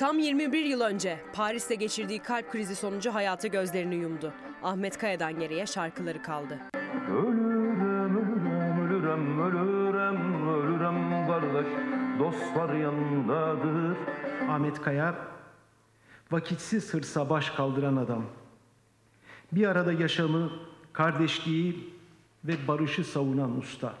Tam 0.00 0.18
21 0.18 0.64
yıl 0.64 0.80
önce 0.80 1.18
Paris'te 1.32 1.74
geçirdiği 1.74 2.18
kalp 2.18 2.52
krizi 2.52 2.76
sonucu 2.76 3.14
hayata 3.14 3.48
gözlerini 3.48 3.94
yumdu. 3.94 4.32
Ahmet 4.62 4.98
Kaya'dan 4.98 5.38
geriye 5.38 5.66
şarkıları 5.66 6.22
kaldı. 6.22 6.58
Ölürüm, 7.10 8.16
ölürüm, 8.16 8.80
ölürüm, 8.80 9.40
ölürüm, 9.40 10.48
ölürüm 10.48 11.26
kardeş 11.26 11.66
Dostlar 12.18 12.74
yanındadır 12.74 13.96
Ahmet 14.50 14.82
Kaya, 14.82 15.14
vakitsiz 16.30 16.94
hırsa 16.94 17.30
baş 17.30 17.50
kaldıran 17.50 17.96
adam. 17.96 18.24
Bir 19.52 19.66
arada 19.66 19.92
yaşamı, 19.92 20.50
kardeşliği 20.92 21.94
ve 22.44 22.68
barışı 22.68 23.04
savunan 23.04 23.58
usta. 23.58 23.94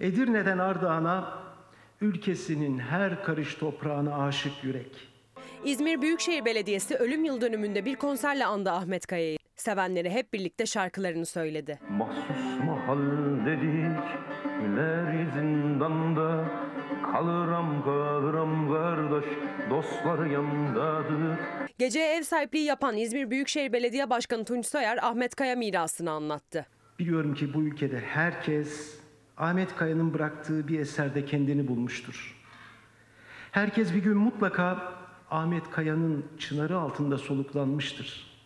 Edirne'den 0.00 0.58
Ardahan'a, 0.58 1.45
ülkesinin 2.00 2.78
her 2.78 3.24
karış 3.24 3.54
toprağına 3.54 4.24
aşık 4.24 4.64
yürek. 4.64 5.08
İzmir 5.64 6.02
Büyükşehir 6.02 6.44
Belediyesi 6.44 6.96
ölüm 6.96 7.24
yıl 7.24 7.40
dönümünde 7.40 7.84
bir 7.84 7.96
konserle 7.96 8.46
andı 8.46 8.70
Ahmet 8.70 9.06
Kaya'yı. 9.06 9.38
Sevenleri 9.56 10.10
hep 10.10 10.32
birlikte 10.32 10.66
şarkılarını 10.66 11.26
söyledi. 11.26 11.78
Mahsus 11.90 12.64
mahal 12.66 12.98
dedik 13.46 14.02
Güler 14.60 15.26
zindanda 15.34 16.44
Kalırım 17.12 17.82
kalırım 17.84 18.72
kardeş 18.72 19.24
Dostlar 19.70 20.26
yanındadır 20.26 21.38
Geceye 21.78 22.16
ev 22.16 22.22
sahipliği 22.22 22.64
yapan 22.64 22.96
İzmir 22.96 23.30
Büyükşehir 23.30 23.72
Belediye 23.72 24.10
Başkanı 24.10 24.44
Tunç 24.44 24.66
Soyer 24.66 24.98
Ahmet 25.02 25.34
Kaya 25.34 25.56
mirasını 25.56 26.10
anlattı. 26.10 26.66
Biliyorum 26.98 27.34
ki 27.34 27.54
bu 27.54 27.62
ülkede 27.62 28.00
herkes 28.00 28.98
Ahmet 29.36 29.76
Kaya'nın 29.76 30.14
bıraktığı 30.14 30.68
bir 30.68 30.80
eserde 30.80 31.24
kendini 31.24 31.68
bulmuştur. 31.68 32.36
Herkes 33.52 33.94
bir 33.94 34.02
gün 34.02 34.16
mutlaka 34.16 34.92
Ahmet 35.30 35.70
Kaya'nın 35.70 36.26
çınarı 36.38 36.78
altında 36.78 37.18
soluklanmıştır. 37.18 38.36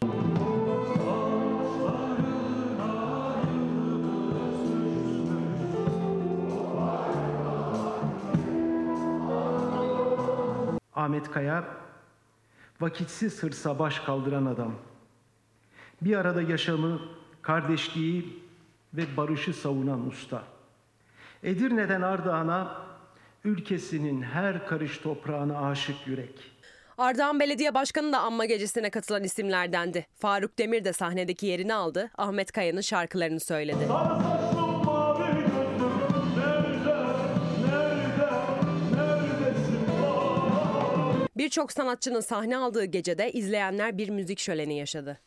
Ahmet 10.95 11.31
Kaya, 11.31 11.65
vakitsiz 12.81 13.43
hırsa 13.43 13.79
baş 13.79 14.01
kaldıran 14.01 14.47
adam. 14.47 14.73
Bir 16.03 16.17
arada 16.17 16.43
yaşamı, 16.43 17.01
kardeşliği 17.43 18.43
ve 18.95 19.17
barışı 19.17 19.55
savunan 19.55 20.07
usta. 20.07 20.43
Edirne'den 21.43 22.03
Ardahan'a, 22.03 22.77
ülkesinin 23.45 24.23
her 24.23 24.67
karış 24.67 24.99
toprağına 24.99 25.69
aşık 25.69 26.07
yürek. 26.07 26.35
Ardahan 26.99 27.41
Belediye 27.41 27.75
Başkanı 27.75 28.13
da 28.13 28.19
anma 28.19 28.45
gecesine 28.45 28.91
katılan 28.91 29.25
isimlerdendi. 29.25 30.07
Faruk 30.19 30.59
Demir 30.59 30.85
de 30.85 30.93
sahnedeki 30.93 31.47
yerini 31.47 31.75
aldı. 31.75 32.11
Ahmet 32.19 32.53
Kaya'nın 32.53 32.81
şarkılarını 32.81 33.41
söyledi. 33.41 33.89
Birçok 41.37 41.73
sanatçının 41.73 42.21
sahne 42.21 42.57
aldığı 42.57 42.85
gecede 42.85 43.33
izleyenler 43.33 43.99
bir 43.99 44.09
müzik 44.09 44.39
şöleni 44.39 44.79
yaşadı. 44.79 45.19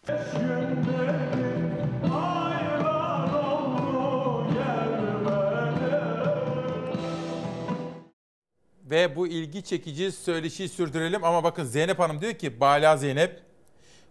Ve 8.94 9.16
bu 9.16 9.28
ilgi 9.28 9.64
çekici 9.64 10.12
söyleşiyi 10.12 10.70
sürdürelim 10.70 11.24
ama 11.24 11.44
bakın 11.44 11.64
Zeynep 11.64 12.00
Hanım 12.00 12.22
diyor 12.22 12.34
ki 12.34 12.60
Bala 12.60 12.98
Zeynep 12.98 13.42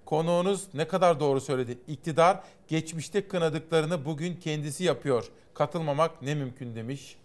konuğunuz 0.05 0.75
ne 0.75 0.89
kadar 0.89 1.21
doğru 1.21 1.41
söyledi. 1.41 1.79
İktidar 1.89 2.41
geçmişte 2.69 3.29
kınadıklarını 3.29 4.05
bugün 4.05 4.37
kendisi 4.37 4.85
yapıyor. 4.85 5.29
Katılmamak 5.55 6.23
ne 6.23 6.35
mümkün 6.35 6.75
demiş. 6.75 7.17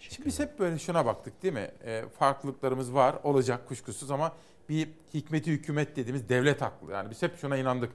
Şimdi 0.00 0.26
biz 0.26 0.40
hep 0.40 0.58
böyle 0.58 0.78
şuna 0.78 1.06
baktık 1.06 1.42
değil 1.42 1.54
mi? 1.54 1.70
E, 1.86 2.04
farklılıklarımız 2.18 2.94
var 2.94 3.14
olacak 3.22 3.68
kuşkusuz 3.68 4.10
ama 4.10 4.32
bir 4.68 4.88
hikmeti 5.14 5.50
hükümet 5.50 5.96
dediğimiz 5.96 6.28
devlet 6.28 6.62
haklı. 6.62 6.92
Yani 6.92 7.10
biz 7.10 7.22
hep 7.22 7.38
şuna 7.40 7.56
inandık. 7.56 7.92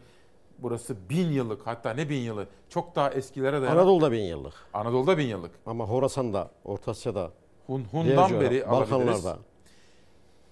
Burası 0.60 1.10
bin 1.10 1.32
yıllık 1.32 1.68
hatta 1.68 1.94
ne 1.94 2.10
bin 2.10 2.20
yılı 2.20 2.48
çok 2.70 2.96
daha 2.96 3.12
eskilere 3.12 3.62
dayanan. 3.62 3.78
Anadolu'da 3.78 4.12
bin 4.12 4.24
yıllık. 4.24 4.54
Anadolu'da 4.74 5.18
bin 5.18 5.28
yıllık. 5.28 5.52
Ama 5.66 5.86
Horasan'da, 5.86 6.52
Orta 6.64 6.92
Asya'da, 6.92 7.32
Hun, 7.72 7.88
diğer 7.92 8.18
Hun'dan 8.18 8.30
coğraf- 8.30 8.42
beri 8.42 8.66
alabiliriz. 8.66 9.26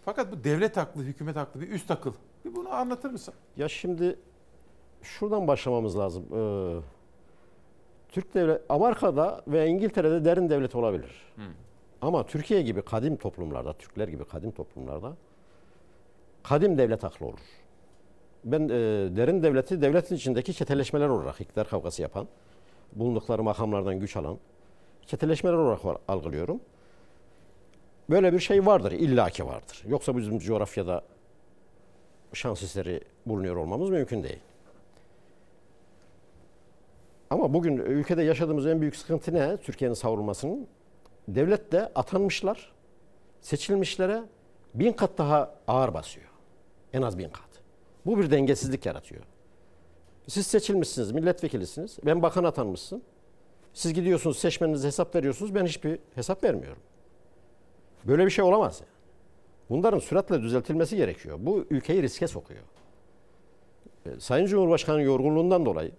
Fakat 0.06 0.32
bu 0.32 0.44
devlet 0.44 0.78
haklı, 0.78 1.04
hükümet 1.04 1.36
haklı 1.36 1.62
bir 1.62 1.70
üst 1.70 1.92
akıl. 1.92 2.14
Bir 2.46 2.56
bunu 2.56 2.74
anlatır 2.74 3.10
mısın? 3.10 3.34
Ya 3.58 3.70
şimdi 3.70 4.16
şuradan 5.02 5.48
başlamamız 5.48 5.98
lazım. 5.98 6.24
Ee, 6.34 6.82
Türk 8.10 8.34
devlet 8.34 8.62
Amerika'da 8.70 9.42
ve 9.48 9.68
İngiltere'de 9.68 10.26
derin 10.26 10.50
devlet 10.50 10.76
olabilir. 10.76 11.12
Hı. 11.36 11.42
Ama 12.02 12.26
Türkiye 12.26 12.62
gibi 12.62 12.82
kadim 12.82 13.16
toplumlarda, 13.18 13.74
Türkler 13.74 14.08
gibi 14.08 14.26
kadim 14.26 14.52
toplumlarda 14.52 15.14
kadim 16.44 16.78
devlet 16.78 17.04
aklı 17.04 17.26
olur. 17.26 17.40
Ben 18.44 18.60
e, 18.64 18.70
derin 19.16 19.44
devleti 19.44 19.82
devletin 19.82 20.16
içindeki 20.16 20.54
çeteleşmeler 20.54 21.08
olarak 21.08 21.42
iktidar 21.42 21.70
kavgası 21.70 22.02
yapan, 22.02 22.28
bulundukları 22.94 23.44
makamlardan 23.44 24.00
güç 24.00 24.18
alan 24.18 24.38
çeteleşmeler 25.06 25.56
olarak 25.56 26.00
algılıyorum. 26.08 26.60
Böyle 28.10 28.34
bir 28.34 28.40
şey 28.40 28.66
vardır, 28.66 28.92
illaki 28.92 29.46
vardır. 29.46 29.84
Yoksa 29.88 30.18
bizim 30.18 30.40
coğrafyada 30.40 31.02
şans 32.34 32.64
eseri 32.64 33.02
bulunuyor 33.26 33.56
olmamız 33.56 33.90
mümkün 33.90 34.24
değil. 34.24 34.40
Ama 37.30 37.54
bugün 37.54 37.78
ülkede 37.78 38.24
yaşadığımız 38.24 38.68
en 38.68 38.82
büyük 38.82 38.96
sıkıntı 38.96 39.34
ne? 39.34 39.58
Türkiye'nin 39.58 39.96
savrulmasının. 39.96 40.68
Devlet 41.28 41.72
de 41.72 41.92
atanmışlar, 41.96 42.72
seçilmişlere 43.42 44.24
bin 44.74 44.94
kat 44.94 45.18
daha 45.18 45.56
ağır 45.68 45.94
basıyor. 45.94 46.30
En 46.94 47.02
az 47.02 47.18
bin 47.18 47.30
kat. 47.30 47.50
Bu 48.06 48.18
bir 48.20 48.32
dengesizlik 48.32 48.86
yaratıyor. 48.86 49.24
Siz 50.28 50.48
seçilmişsiniz, 50.48 51.12
milletvekilisiniz. 51.12 51.98
Ben 52.06 52.22
bakan 52.22 52.44
atanmışsın. 52.44 53.04
Siz 53.74 53.94
gidiyorsunuz, 53.94 54.40
seçmeninize 54.40 54.88
hesap 54.88 55.16
veriyorsunuz. 55.16 55.56
Ben 55.56 55.66
hiçbir 55.66 56.00
hesap 56.16 56.44
vermiyorum. 56.44 56.82
Böyle 58.06 58.26
bir 58.26 58.32
şey 58.32 58.46
olamaz. 58.46 58.80
Yani. 58.82 58.90
Bunların 59.70 60.00
süratle 60.00 60.42
düzeltilmesi 60.42 60.96
gerekiyor. 60.98 61.38
Bu 61.42 61.66
ülkeyi 61.70 62.02
riske 62.02 62.28
sokuyor. 62.28 62.62
E, 64.06 64.20
Sayın 64.20 64.46
Cumhurbaşkanı 64.46 65.02
yorgunluğundan 65.02 65.66
dolayı 65.66 65.92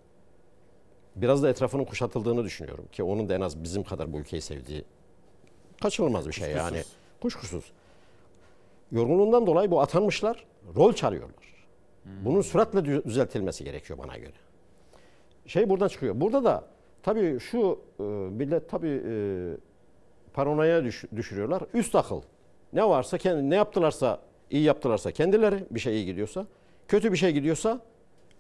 biraz 1.17 1.43
da 1.43 1.49
etrafının 1.51 1.85
kuşatıldığını 1.85 2.45
düşünüyorum 2.45 2.85
ki 2.93 3.03
onun 3.03 3.29
da 3.29 3.35
en 3.35 3.41
az 3.41 3.63
bizim 3.65 3.83
kadar 3.85 4.13
bu 4.13 4.19
ülkeyi 4.19 4.43
sevdiği 4.43 4.85
kaçınılmaz 5.83 6.29
bir 6.29 6.33
şey 6.33 6.53
Kuşkusuz. 6.53 6.73
yani. 6.75 6.83
Kuşkusuz. 7.23 7.73
Yorgunluğundan 8.93 9.47
dolayı 9.47 9.71
bu 9.71 9.81
atanmışlar 9.81 10.45
rol 10.77 10.93
çalıyorlar. 10.93 11.67
Bunun 12.05 12.41
süratle 12.41 12.79
dü- 12.79 13.05
düzeltilmesi 13.05 13.65
gerekiyor 13.65 13.99
bana 13.99 14.17
göre. 14.17 14.33
Şey 15.47 15.69
buradan 15.69 15.89
çıkıyor. 15.89 16.21
Burada 16.21 16.45
da 16.45 16.65
tabii 17.03 17.41
şu 17.41 17.81
e, 18.01 18.03
millet 18.03 18.69
tabii 18.71 19.03
e, 19.07 19.13
paranoya 20.35 20.85
düş- 20.85 21.05
düşürüyorlar. 21.17 21.63
Üst 21.75 21.95
akıl. 21.95 22.23
Ne 22.73 22.89
varsa 22.89 23.19
kendi 23.19 23.51
ne 23.51 23.55
yaptılarsa 23.57 24.19
iyi 24.51 24.63
yaptılarsa 24.63 25.11
kendileri 25.13 25.65
bir 25.71 25.81
şey 25.81 25.95
iyi 25.95 26.07
gidiyorsa, 26.07 26.47
kötü 26.89 27.13
bir 27.13 27.17
şey 27.17 27.33
gidiyorsa 27.33 27.81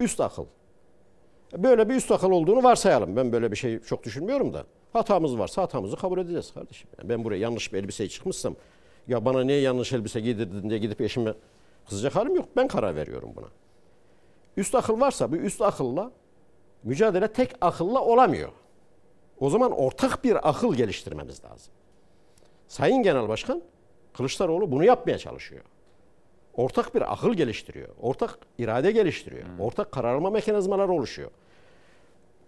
üst 0.01 0.21
akıl. 0.21 0.45
Böyle 1.57 1.89
bir 1.89 1.95
üst 1.95 2.11
akıl 2.11 2.31
olduğunu 2.31 2.63
varsayalım. 2.63 3.17
Ben 3.17 3.33
böyle 3.33 3.51
bir 3.53 3.57
şey 3.57 3.79
çok 3.83 4.05
düşünmüyorum 4.05 4.53
da. 4.55 4.65
Hatamız 4.93 5.39
varsa 5.39 5.63
hatamızı 5.63 5.97
kabul 5.97 6.19
edeceğiz 6.19 6.55
kardeşim. 6.55 6.89
Yani 6.99 7.09
ben 7.09 7.25
buraya 7.25 7.39
yanlış 7.39 7.73
bir 7.73 7.79
elbiseye 7.79 8.09
çıkmışsam 8.09 8.57
ya 9.09 9.25
bana 9.25 9.45
niye 9.45 9.61
yanlış 9.61 9.93
elbise 9.93 10.21
giydirdin 10.21 10.71
diye 10.71 10.79
gidip 10.79 11.01
eşime 11.01 11.35
kızacak 11.89 12.17
halim 12.17 12.35
yok. 12.37 12.49
Ben 12.57 12.69
karar 12.69 12.97
veriyorum 12.97 13.33
buna. 13.37 13.47
Üst 14.57 14.75
akıl 14.75 15.01
varsa 15.01 15.33
bu 15.33 15.37
üst 15.37 15.63
akılla 15.63 16.11
mücadele 16.85 17.33
tek 17.33 17.51
akılla 17.61 18.01
olamıyor. 18.05 18.49
O 19.41 19.51
zaman 19.51 19.73
ortak 19.73 20.25
bir 20.25 20.49
akıl 20.49 20.75
geliştirmemiz 20.75 21.45
lazım. 21.45 21.73
Sayın 22.71 23.03
Genel 23.03 23.29
Başkan 23.29 23.63
Kılıçdaroğlu 24.13 24.73
bunu 24.73 24.85
yapmaya 24.85 25.19
çalışıyor. 25.19 25.63
Ortak 26.55 26.95
bir 26.95 27.13
akıl 27.13 27.35
geliştiriyor. 27.35 27.89
Ortak 28.01 28.39
irade 28.59 28.93
geliştiriyor. 28.93 29.45
Ortak 29.59 29.93
karar 29.93 30.15
alma 30.15 30.31
mekanizmaları 30.31 30.93
oluşuyor. 30.93 31.31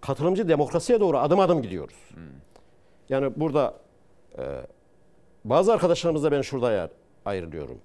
Katılımcı 0.01 0.49
demokrasiye 0.49 1.01
doğru 1.01 1.19
adım 1.19 1.41
adım 1.41 1.63
gidiyoruz. 1.63 2.11
Yani 3.09 3.33
burada 3.37 3.75
e, 4.39 4.43
bazı 5.45 5.73
arkadaşlarımızla 5.73 6.33
ben 6.33 6.43
şurada 6.43 6.73
yer 6.73 6.91
ayrılıyorum. 7.25 7.79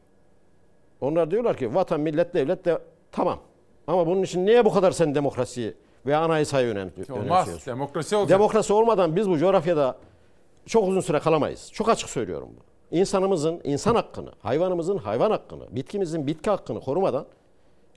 Onlar 1.01 1.31
diyorlar 1.31 1.57
ki 1.57 1.76
vatan, 1.76 1.99
millet, 1.99 2.34
devlet 2.34 2.65
de 2.65 2.80
tamam. 3.11 3.39
Ama 3.88 4.07
bunun 4.07 4.23
için 4.23 4.45
niye 4.45 4.65
bu 4.65 4.73
kadar 4.73 4.91
sen 4.91 5.15
demokrasiyi 5.15 5.73
ve 6.05 6.15
anayasayı 6.15 6.68
önem, 6.68 6.91
Olmaz. 7.09 7.26
önemsiyorsun? 7.26 7.73
Demokrasi 7.73 8.15
olacak. 8.15 8.39
Demokrasi 8.39 8.73
olmadan 8.73 9.15
biz 9.15 9.30
bu 9.30 9.38
coğrafyada 9.38 9.97
çok 10.68 10.88
uzun 10.88 11.02
süre 11.02 11.19
kalamayız. 11.19 11.72
Çok 11.73 11.89
açık 11.89 12.10
söylüyorum 12.10 12.49
bunu. 12.52 12.99
İnsanımızın 12.99 13.61
insan 13.64 13.95
hakkını, 13.95 14.31
hayvanımızın 14.39 14.98
hayvan 14.98 15.31
hakkını, 15.31 15.76
bitkimizin 15.76 16.27
bitki 16.27 16.49
hakkını 16.49 16.80
korumadan 16.80 17.26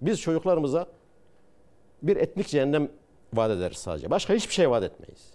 biz 0.03 0.21
çocuklarımıza 0.21 0.87
bir 2.03 2.17
etnik 2.17 2.49
cehennem 2.49 2.89
vaat 3.35 3.51
ederiz 3.51 3.79
sadece. 3.79 4.11
Başka 4.11 4.35
hiçbir 4.35 4.55
şey 4.55 4.71
vaat 4.71 4.85
etmeyiz. 4.85 5.31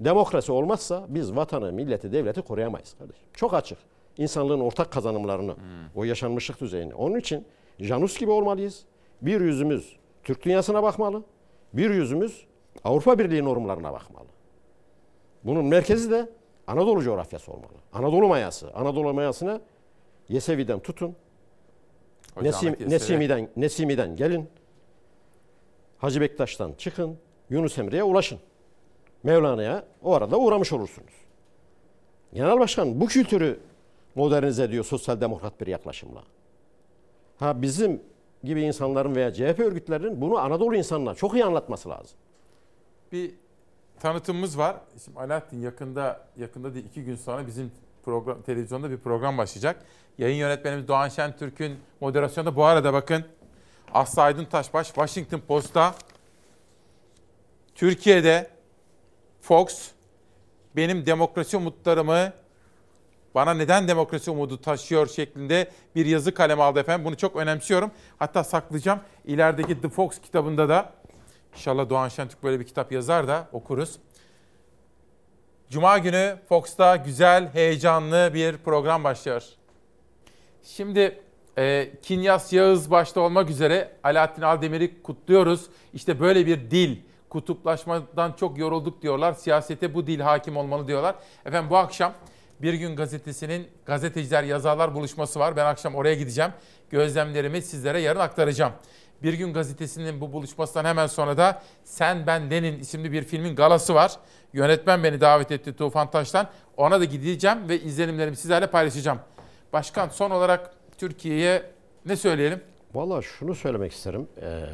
Demokrasi 0.00 0.52
olmazsa 0.52 1.06
biz 1.08 1.36
vatanı, 1.36 1.72
milleti, 1.72 2.12
devleti 2.12 2.42
koruyamayız 2.42 2.94
kardeşim. 2.98 3.26
Çok 3.34 3.54
açık. 3.54 3.78
İnsanlığın 4.18 4.60
ortak 4.60 4.92
kazanımlarını, 4.92 5.56
o 5.94 6.04
yaşanmışlık 6.04 6.60
düzeyini. 6.60 6.94
Onun 6.94 7.18
için 7.18 7.44
Janus 7.78 8.18
gibi 8.18 8.30
olmalıyız. 8.30 8.84
Bir 9.22 9.40
yüzümüz 9.40 9.96
Türk 10.24 10.44
dünyasına 10.44 10.82
bakmalı. 10.82 11.22
Bir 11.72 11.90
yüzümüz 11.90 12.46
Avrupa 12.84 13.18
Birliği 13.18 13.44
normlarına 13.44 13.92
bakmalı. 13.92 14.26
Bunun 15.44 15.64
merkezi 15.64 16.10
de 16.10 16.28
Anadolu 16.66 17.02
coğrafyası 17.02 17.52
olmalı. 17.52 17.72
Anadolu 17.92 18.28
mayası. 18.28 18.70
Anadolu 18.74 19.14
mayasına 19.14 19.60
Yesevi'den 20.28 20.78
tutun. 20.78 21.16
Nesim, 22.42 22.68
Yesevi. 22.70 22.90
Nesimi'den, 22.90 23.48
Nesimi'den 23.56 24.16
gelin. 24.16 24.48
Hacı 25.98 26.20
Bektaş'tan 26.20 26.72
çıkın. 26.72 27.18
Yunus 27.50 27.78
Emre'ye 27.78 28.02
ulaşın. 28.04 28.38
Mevlana'ya 29.22 29.84
o 30.02 30.14
arada 30.14 30.38
uğramış 30.38 30.72
olursunuz. 30.72 31.12
Genel 32.34 32.58
Başkan 32.60 33.00
bu 33.00 33.06
kültürü 33.06 33.60
modernize 34.14 34.62
ediyor 34.64 34.84
sosyal 34.84 35.20
demokrat 35.20 35.60
bir 35.60 35.66
yaklaşımla. 35.66 36.22
Ha 37.36 37.62
bizim 37.62 38.02
gibi 38.44 38.62
insanların 38.62 39.14
veya 39.14 39.32
CHP 39.32 39.60
örgütlerinin 39.60 40.20
bunu 40.20 40.38
Anadolu 40.38 40.76
insanına 40.76 41.14
çok 41.14 41.34
iyi 41.34 41.44
anlatması 41.44 41.88
lazım. 41.88 42.18
bir 43.12 43.34
tanıtımımız 44.00 44.58
var. 44.58 44.76
Şimdi 45.04 45.18
Alaaddin 45.18 45.60
yakında 45.60 46.20
yakında 46.36 46.74
değil 46.74 46.86
iki 46.86 47.04
gün 47.04 47.16
sonra 47.16 47.46
bizim 47.46 47.72
program 48.04 48.42
televizyonda 48.42 48.90
bir 48.90 48.98
program 48.98 49.38
başlayacak. 49.38 49.84
Yayın 50.18 50.36
yönetmenimiz 50.36 50.88
Doğan 50.88 51.08
Şentürk'ün 51.08 51.78
moderasyonda 52.00 52.56
bu 52.56 52.64
arada 52.64 52.92
bakın 52.92 53.24
Aslı 53.94 54.22
Aydın 54.22 54.44
Taşbaş 54.44 54.86
Washington 54.86 55.40
Post'ta 55.40 55.94
Türkiye'de 57.74 58.50
Fox 59.40 59.90
benim 60.76 61.06
demokrasi 61.06 61.56
umutlarımı 61.56 62.32
bana 63.34 63.54
neden 63.54 63.88
demokrasi 63.88 64.30
umudu 64.30 64.60
taşıyor 64.60 65.06
şeklinde 65.06 65.70
bir 65.94 66.06
yazı 66.06 66.34
kaleme 66.34 66.62
aldı 66.62 66.80
efendim. 66.80 67.04
Bunu 67.04 67.16
çok 67.16 67.36
önemsiyorum. 67.36 67.90
Hatta 68.18 68.44
saklayacağım. 68.44 69.00
İlerideki 69.24 69.80
The 69.80 69.88
Fox 69.88 70.20
kitabında 70.20 70.68
da 70.68 70.92
İnşallah 71.56 71.90
Doğan 71.90 72.08
Şentürk 72.08 72.42
böyle 72.42 72.60
bir 72.60 72.64
kitap 72.64 72.92
yazar 72.92 73.28
da 73.28 73.48
okuruz. 73.52 73.98
Cuma 75.70 75.98
günü 75.98 76.36
Fox'ta 76.48 76.96
güzel, 76.96 77.52
heyecanlı 77.52 78.30
bir 78.34 78.56
program 78.56 79.04
başlıyor. 79.04 79.42
Şimdi 80.62 81.20
e, 81.58 81.90
Kinyas 82.02 82.52
Yağız 82.52 82.90
başta 82.90 83.20
olmak 83.20 83.50
üzere 83.50 83.92
Alaaddin 84.04 84.42
Aldemir'i 84.42 85.02
kutluyoruz. 85.02 85.66
İşte 85.94 86.20
böyle 86.20 86.46
bir 86.46 86.70
dil, 86.70 86.96
kutuplaşmadan 87.28 88.32
çok 88.32 88.58
yorulduk 88.58 89.02
diyorlar. 89.02 89.32
Siyasete 89.32 89.94
bu 89.94 90.06
dil 90.06 90.20
hakim 90.20 90.56
olmalı 90.56 90.88
diyorlar. 90.88 91.14
Efendim 91.44 91.70
bu 91.70 91.76
akşam 91.76 92.12
Bir 92.62 92.74
Gün 92.74 92.96
Gazetesi'nin 92.96 93.68
gazeteciler 93.86 94.42
yazarlar 94.44 94.94
buluşması 94.94 95.38
var. 95.40 95.56
Ben 95.56 95.66
akşam 95.66 95.94
oraya 95.94 96.14
gideceğim. 96.14 96.50
Gözlemlerimi 96.90 97.62
sizlere 97.62 98.00
yarın 98.00 98.20
aktaracağım. 98.20 98.72
Bir 99.22 99.34
Gün 99.34 99.52
Gazetesi'nin 99.52 100.20
bu 100.20 100.32
buluşmasından 100.32 100.84
hemen 100.84 101.06
sonra 101.06 101.36
da 101.36 101.62
Sen 101.84 102.26
Ben 102.26 102.50
Denin 102.50 102.78
isimli 102.78 103.12
bir 103.12 103.22
filmin 103.22 103.56
galası 103.56 103.94
var. 103.94 104.12
Yönetmen 104.52 105.04
beni 105.04 105.20
davet 105.20 105.50
etti 105.50 105.76
Tufan 105.76 106.10
Taş'tan. 106.10 106.48
Ona 106.76 107.00
da 107.00 107.04
gideceğim 107.04 107.68
ve 107.68 107.80
izlenimlerimi 107.80 108.36
sizlerle 108.36 108.66
paylaşacağım. 108.66 109.18
Başkan 109.72 110.08
son 110.08 110.30
olarak 110.30 110.74
Türkiye'ye 110.98 111.62
ne 112.06 112.16
söyleyelim? 112.16 112.60
Vallahi 112.94 113.24
şunu 113.24 113.54
söylemek 113.54 113.92
isterim. 113.92 114.28
Ee, 114.42 114.64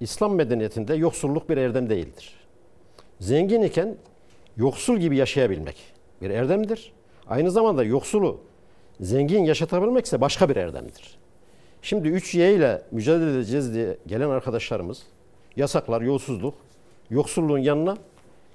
İslam 0.00 0.34
medeniyetinde 0.34 0.94
yoksulluk 0.94 1.50
bir 1.50 1.56
erdem 1.56 1.90
değildir. 1.90 2.34
Zengin 3.20 3.62
iken 3.62 3.96
yoksul 4.56 4.96
gibi 4.96 5.16
yaşayabilmek 5.16 5.94
bir 6.22 6.30
erdemdir. 6.30 6.92
Aynı 7.26 7.50
zamanda 7.50 7.84
yoksulu 7.84 8.40
zengin 9.00 9.44
yaşatabilmek 9.44 10.06
ise 10.06 10.20
başka 10.20 10.48
bir 10.48 10.56
erdemdir. 10.56 11.19
Şimdi 11.82 12.08
3Y 12.08 12.54
ile 12.56 12.82
mücadele 12.90 13.30
edeceğiz 13.30 13.74
diye 13.74 13.96
gelen 14.06 14.28
arkadaşlarımız 14.30 15.02
yasaklar, 15.56 16.00
yolsuzluk, 16.00 16.54
yoksulluğun 17.10 17.58
yanına 17.58 17.96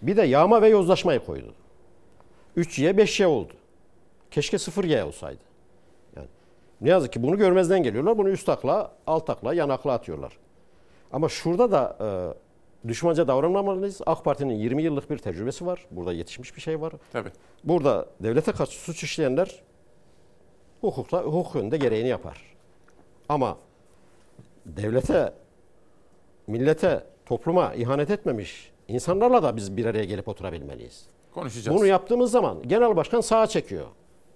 bir 0.02 0.18
de 0.18 0.22
yağma 0.22 0.62
ve 0.62 0.68
yozlaşmayı 0.68 1.20
koydu. 1.20 1.54
3Y 2.58 2.92
5Y 2.92 3.26
oldu. 3.26 3.54
Keşke 4.32 4.58
0Y 4.58 5.04
olsaydı. 5.04 5.40
Yani 6.16 6.28
ne 6.82 6.90
yazık 6.90 7.14
ki 7.14 7.24
bunu 7.24 7.38
görmezden 7.38 7.84
geliyorlar. 7.84 8.18
Bunu 8.18 8.30
üst 8.30 8.50
akla, 8.50 8.92
alt 9.08 9.30
akla, 9.30 9.54
yan 9.54 9.70
akla 9.70 9.92
atıyorlar. 9.92 10.38
Ama 11.12 11.30
şurada 11.30 11.72
da 11.72 11.98
e, 12.02 12.08
düşmanca 12.88 13.28
davranmamalıyız. 13.28 14.02
AK 14.06 14.26
Parti'nin 14.26 14.54
20 14.54 14.84
yıllık 14.84 15.10
bir 15.10 15.18
tecrübesi 15.18 15.66
var. 15.66 15.86
Burada 15.92 16.14
yetişmiş 16.14 16.56
bir 16.56 16.62
şey 16.62 16.82
var. 16.82 16.94
Tabii. 17.12 17.32
Burada 17.64 18.06
devlete 18.20 18.52
karşı 18.52 18.80
suç 18.80 19.04
işleyenler 19.04 19.62
hukukla, 20.82 21.24
hukuk 21.24 21.56
önünde 21.56 21.78
gereğini 21.78 22.08
yapar. 22.08 22.55
Ama 23.30 23.58
devlete, 24.66 25.34
millete, 26.48 27.04
topluma 27.26 27.74
ihanet 27.74 28.10
etmemiş 28.10 28.72
insanlarla 28.88 29.44
da 29.44 29.56
biz 29.56 29.78
bir 29.78 29.86
araya 29.86 30.04
gelip 30.04 30.28
oturabilmeliyiz. 30.28 31.06
Konuşacağız. 31.34 31.78
Bunu 31.78 31.88
yaptığımız 31.88 32.32
zaman 32.32 32.64
genel 32.68 32.96
başkan 32.96 33.22
sağa 33.22 33.48
çekiyor. 33.48 33.86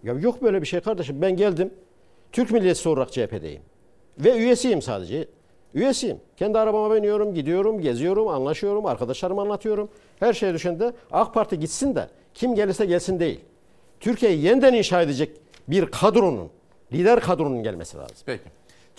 Ya 0.03 0.13
yok 0.13 0.41
böyle 0.41 0.61
bir 0.61 0.67
şey 0.67 0.79
kardeşim. 0.79 1.21
Ben 1.21 1.35
geldim. 1.35 1.73
Türk 2.31 2.51
milliyetçisi 2.51 2.89
olarak 2.89 3.11
CHP'deyim. 3.11 3.61
Ve 4.19 4.37
üyesiyim 4.37 4.81
sadece. 4.81 5.27
Üyesiyim. 5.73 6.17
Kendi 6.37 6.59
arabama 6.59 6.95
biniyorum, 6.95 7.33
gidiyorum, 7.33 7.81
geziyorum, 7.81 8.27
anlaşıyorum, 8.27 8.85
arkadaşlarıma 8.85 9.41
anlatıyorum. 9.41 9.89
Her 10.19 10.33
şeye 10.33 10.53
düşende 10.53 10.93
AK 11.11 11.33
Parti 11.33 11.59
gitsin 11.59 11.95
de 11.95 12.07
kim 12.33 12.55
gelirse 12.55 12.85
gelsin 12.85 13.19
değil. 13.19 13.39
Türkiye'yi 13.99 14.43
yeniden 14.45 14.73
inşa 14.73 15.01
edecek 15.01 15.37
bir 15.67 15.85
kadronun, 15.85 16.49
lider 16.93 17.19
kadronun 17.19 17.63
gelmesi 17.63 17.97
lazım. 17.97 18.17
Peki. 18.25 18.43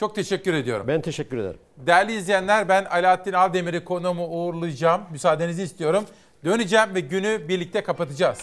Çok 0.01 0.14
teşekkür 0.14 0.55
ediyorum. 0.55 0.86
Ben 0.89 1.01
teşekkür 1.01 1.39
ederim. 1.39 1.59
Değerli 1.77 2.12
izleyenler 2.12 2.68
ben 2.68 2.85
Alaaddin 2.85 3.32
Aldemir'i 3.32 3.85
konuğumu 3.85 4.27
uğurlayacağım. 4.27 5.02
Müsaadenizi 5.10 5.62
istiyorum. 5.62 6.05
Döneceğim 6.44 6.94
ve 6.94 7.01
günü 7.01 7.48
birlikte 7.48 7.82
kapatacağız. 7.82 8.39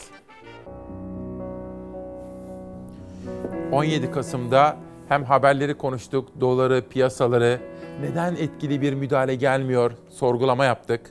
17 3.71 4.11
Kasım'da 4.11 4.77
hem 5.09 5.23
haberleri 5.23 5.77
konuştuk, 5.77 6.29
doları, 6.41 6.83
piyasaları, 6.89 7.59
neden 8.01 8.35
etkili 8.35 8.81
bir 8.81 8.93
müdahale 8.93 9.35
gelmiyor 9.35 9.91
sorgulama 10.09 10.65
yaptık. 10.65 11.01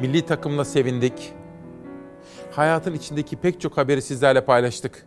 Milli 0.00 0.26
takımla 0.26 0.64
sevindik. 0.64 1.32
Hayatın 2.50 2.94
içindeki 2.94 3.36
pek 3.36 3.60
çok 3.60 3.76
haberi 3.76 4.02
sizlerle 4.02 4.44
paylaştık. 4.44 5.06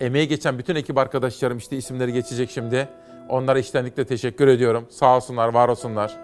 Emeği 0.00 0.28
geçen 0.28 0.58
bütün 0.58 0.74
ekip 0.74 0.98
arkadaşlarım 0.98 1.58
işte 1.58 1.76
isimleri 1.76 2.12
geçecek 2.12 2.50
şimdi. 2.50 2.88
Onlara 3.28 3.58
içtenlikle 3.58 4.06
teşekkür 4.06 4.48
ediyorum. 4.48 4.86
Sağ 4.90 5.16
olsunlar, 5.16 5.48
var 5.48 5.68
olsunlar. 5.68 6.16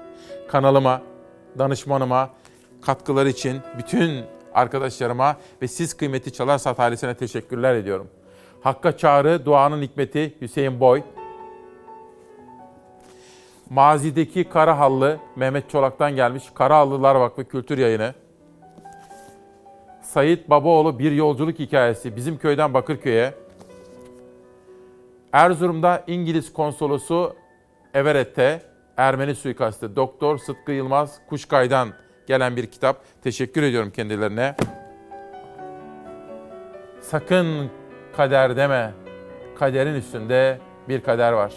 Kanalıma, 0.48 1.02
danışmanıma, 1.58 2.30
katkıları 2.82 3.28
için 3.28 3.60
bütün 3.78 4.24
arkadaşlarıma 4.54 5.36
ve 5.62 5.68
siz 5.68 5.94
kıymeti 5.94 6.32
Çalarsat 6.32 6.80
ailesine 6.80 7.14
teşekkürler 7.14 7.74
ediyorum. 7.74 8.08
Hakka 8.62 8.96
Çağrı, 8.96 9.44
Duanın 9.46 9.82
Hikmeti 9.82 10.34
Hüseyin 10.40 10.80
Boy. 10.80 11.02
Mazideki 13.70 14.44
Karahallı 14.44 15.18
Mehmet 15.36 15.70
Çolak'tan 15.70 16.16
gelmiş 16.16 16.44
Karahallılar 16.54 17.14
Vakfı 17.14 17.44
Kültür 17.44 17.78
Yayını. 17.78 18.14
Sayit 20.02 20.50
Babaoğlu 20.50 20.98
Bir 20.98 21.12
Yolculuk 21.12 21.58
Hikayesi 21.58 22.16
bizim 22.16 22.38
köyden 22.38 22.74
Bakırköy'e. 22.74 23.34
Erzurum'da 25.32 26.04
İngiliz 26.06 26.52
konsolosu 26.52 27.36
Everett'te 27.94 28.62
Ermeni 28.96 29.34
suikastı 29.34 29.96
Doktor 29.96 30.38
Sıtkı 30.38 30.72
Yılmaz 30.72 31.20
Kuşkay'dan 31.28 31.92
gelen 32.26 32.56
bir 32.56 32.66
kitap. 32.66 33.04
Teşekkür 33.22 33.62
ediyorum 33.62 33.90
kendilerine. 33.90 34.56
Sakın 37.00 37.70
kader 38.16 38.56
deme. 38.56 38.92
Kaderin 39.58 39.94
üstünde 39.94 40.58
bir 40.88 41.00
kader 41.00 41.32
var. 41.32 41.52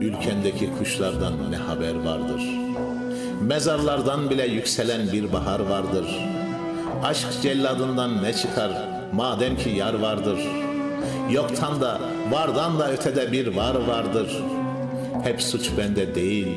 Ülkendeki 0.00 0.78
kuşlardan 0.78 1.50
ne 1.50 1.56
haber 1.56 2.04
vardır? 2.04 2.42
Mezarlardan 3.42 4.30
bile 4.30 4.46
yükselen 4.46 5.12
bir 5.12 5.32
bahar 5.32 5.60
vardır. 5.60 6.20
Aşk 7.02 7.42
celladından 7.42 8.22
ne 8.22 8.32
çıkar 8.32 8.70
madem 9.12 9.56
ki 9.56 9.70
yar 9.70 9.94
vardır. 9.94 10.63
Yoktan 11.30 11.80
da 11.80 12.00
vardan 12.30 12.78
da 12.78 12.92
ötede 12.92 13.32
bir 13.32 13.56
var 13.56 13.74
vardır. 13.74 14.42
Hep 15.24 15.42
suç 15.42 15.70
bende 15.78 16.14
değil, 16.14 16.56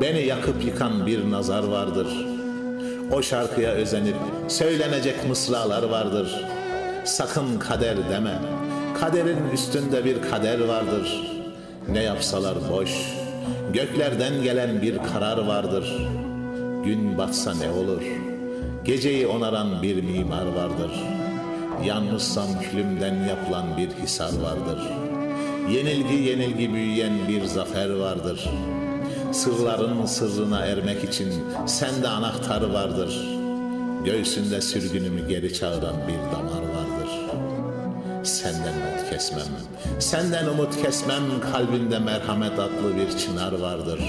beni 0.00 0.26
yakıp 0.26 0.64
yıkan 0.64 1.06
bir 1.06 1.30
nazar 1.30 1.64
vardır. 1.64 2.06
O 3.12 3.22
şarkıya 3.22 3.70
özenip 3.70 4.16
söylenecek 4.48 5.28
mısralar 5.28 5.82
vardır. 5.82 6.44
Sakın 7.04 7.58
kader 7.58 7.96
deme, 8.10 8.38
kaderin 9.00 9.50
üstünde 9.54 10.04
bir 10.04 10.22
kader 10.22 10.60
vardır. 10.60 11.22
Ne 11.88 12.02
yapsalar 12.02 12.54
boş, 12.70 12.90
göklerden 13.72 14.42
gelen 14.42 14.82
bir 14.82 14.98
karar 15.12 15.46
vardır. 15.46 16.08
Gün 16.84 17.18
batsa 17.18 17.54
ne 17.54 17.70
olur, 17.70 18.02
geceyi 18.84 19.26
onaran 19.26 19.82
bir 19.82 20.02
mimar 20.02 20.46
vardır. 20.46 20.90
Yalnızsam 21.84 22.46
külümden 22.70 23.14
yapılan 23.14 23.76
bir 23.76 23.90
hisar 23.90 24.32
vardır. 24.42 24.78
Yenilgi 25.70 26.14
yenilgi 26.14 26.74
büyüyen 26.74 27.28
bir 27.28 27.44
zafer 27.44 27.90
vardır. 27.90 28.50
Sırların 29.32 30.06
sırrına 30.06 30.58
ermek 30.58 31.04
için 31.04 31.32
sende 31.66 32.08
anahtar 32.08 32.62
vardır. 32.62 33.38
Göğsünde 34.04 34.60
sürgünümü 34.60 35.28
geri 35.28 35.54
çağıran 35.54 35.96
bir 36.08 36.36
damar 36.36 36.62
vardır. 36.62 37.10
Senden 38.22 38.72
umut 38.72 39.10
kesmem, 39.10 39.46
senden 39.98 40.46
umut 40.46 40.82
kesmem 40.82 41.22
kalbinde 41.52 41.98
merhamet 41.98 42.58
adlı 42.58 42.96
bir 42.96 43.18
çınar 43.18 43.52
vardır. 43.52 44.00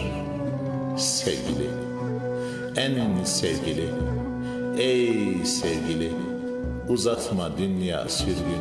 Sevgili, 0.98 1.70
en 2.76 3.24
sevgili, 3.24 3.90
ey 4.78 5.46
sevgili, 5.46 6.12
uzatma 6.90 7.58
dünya 7.58 8.10
sürgünü. 8.10 8.58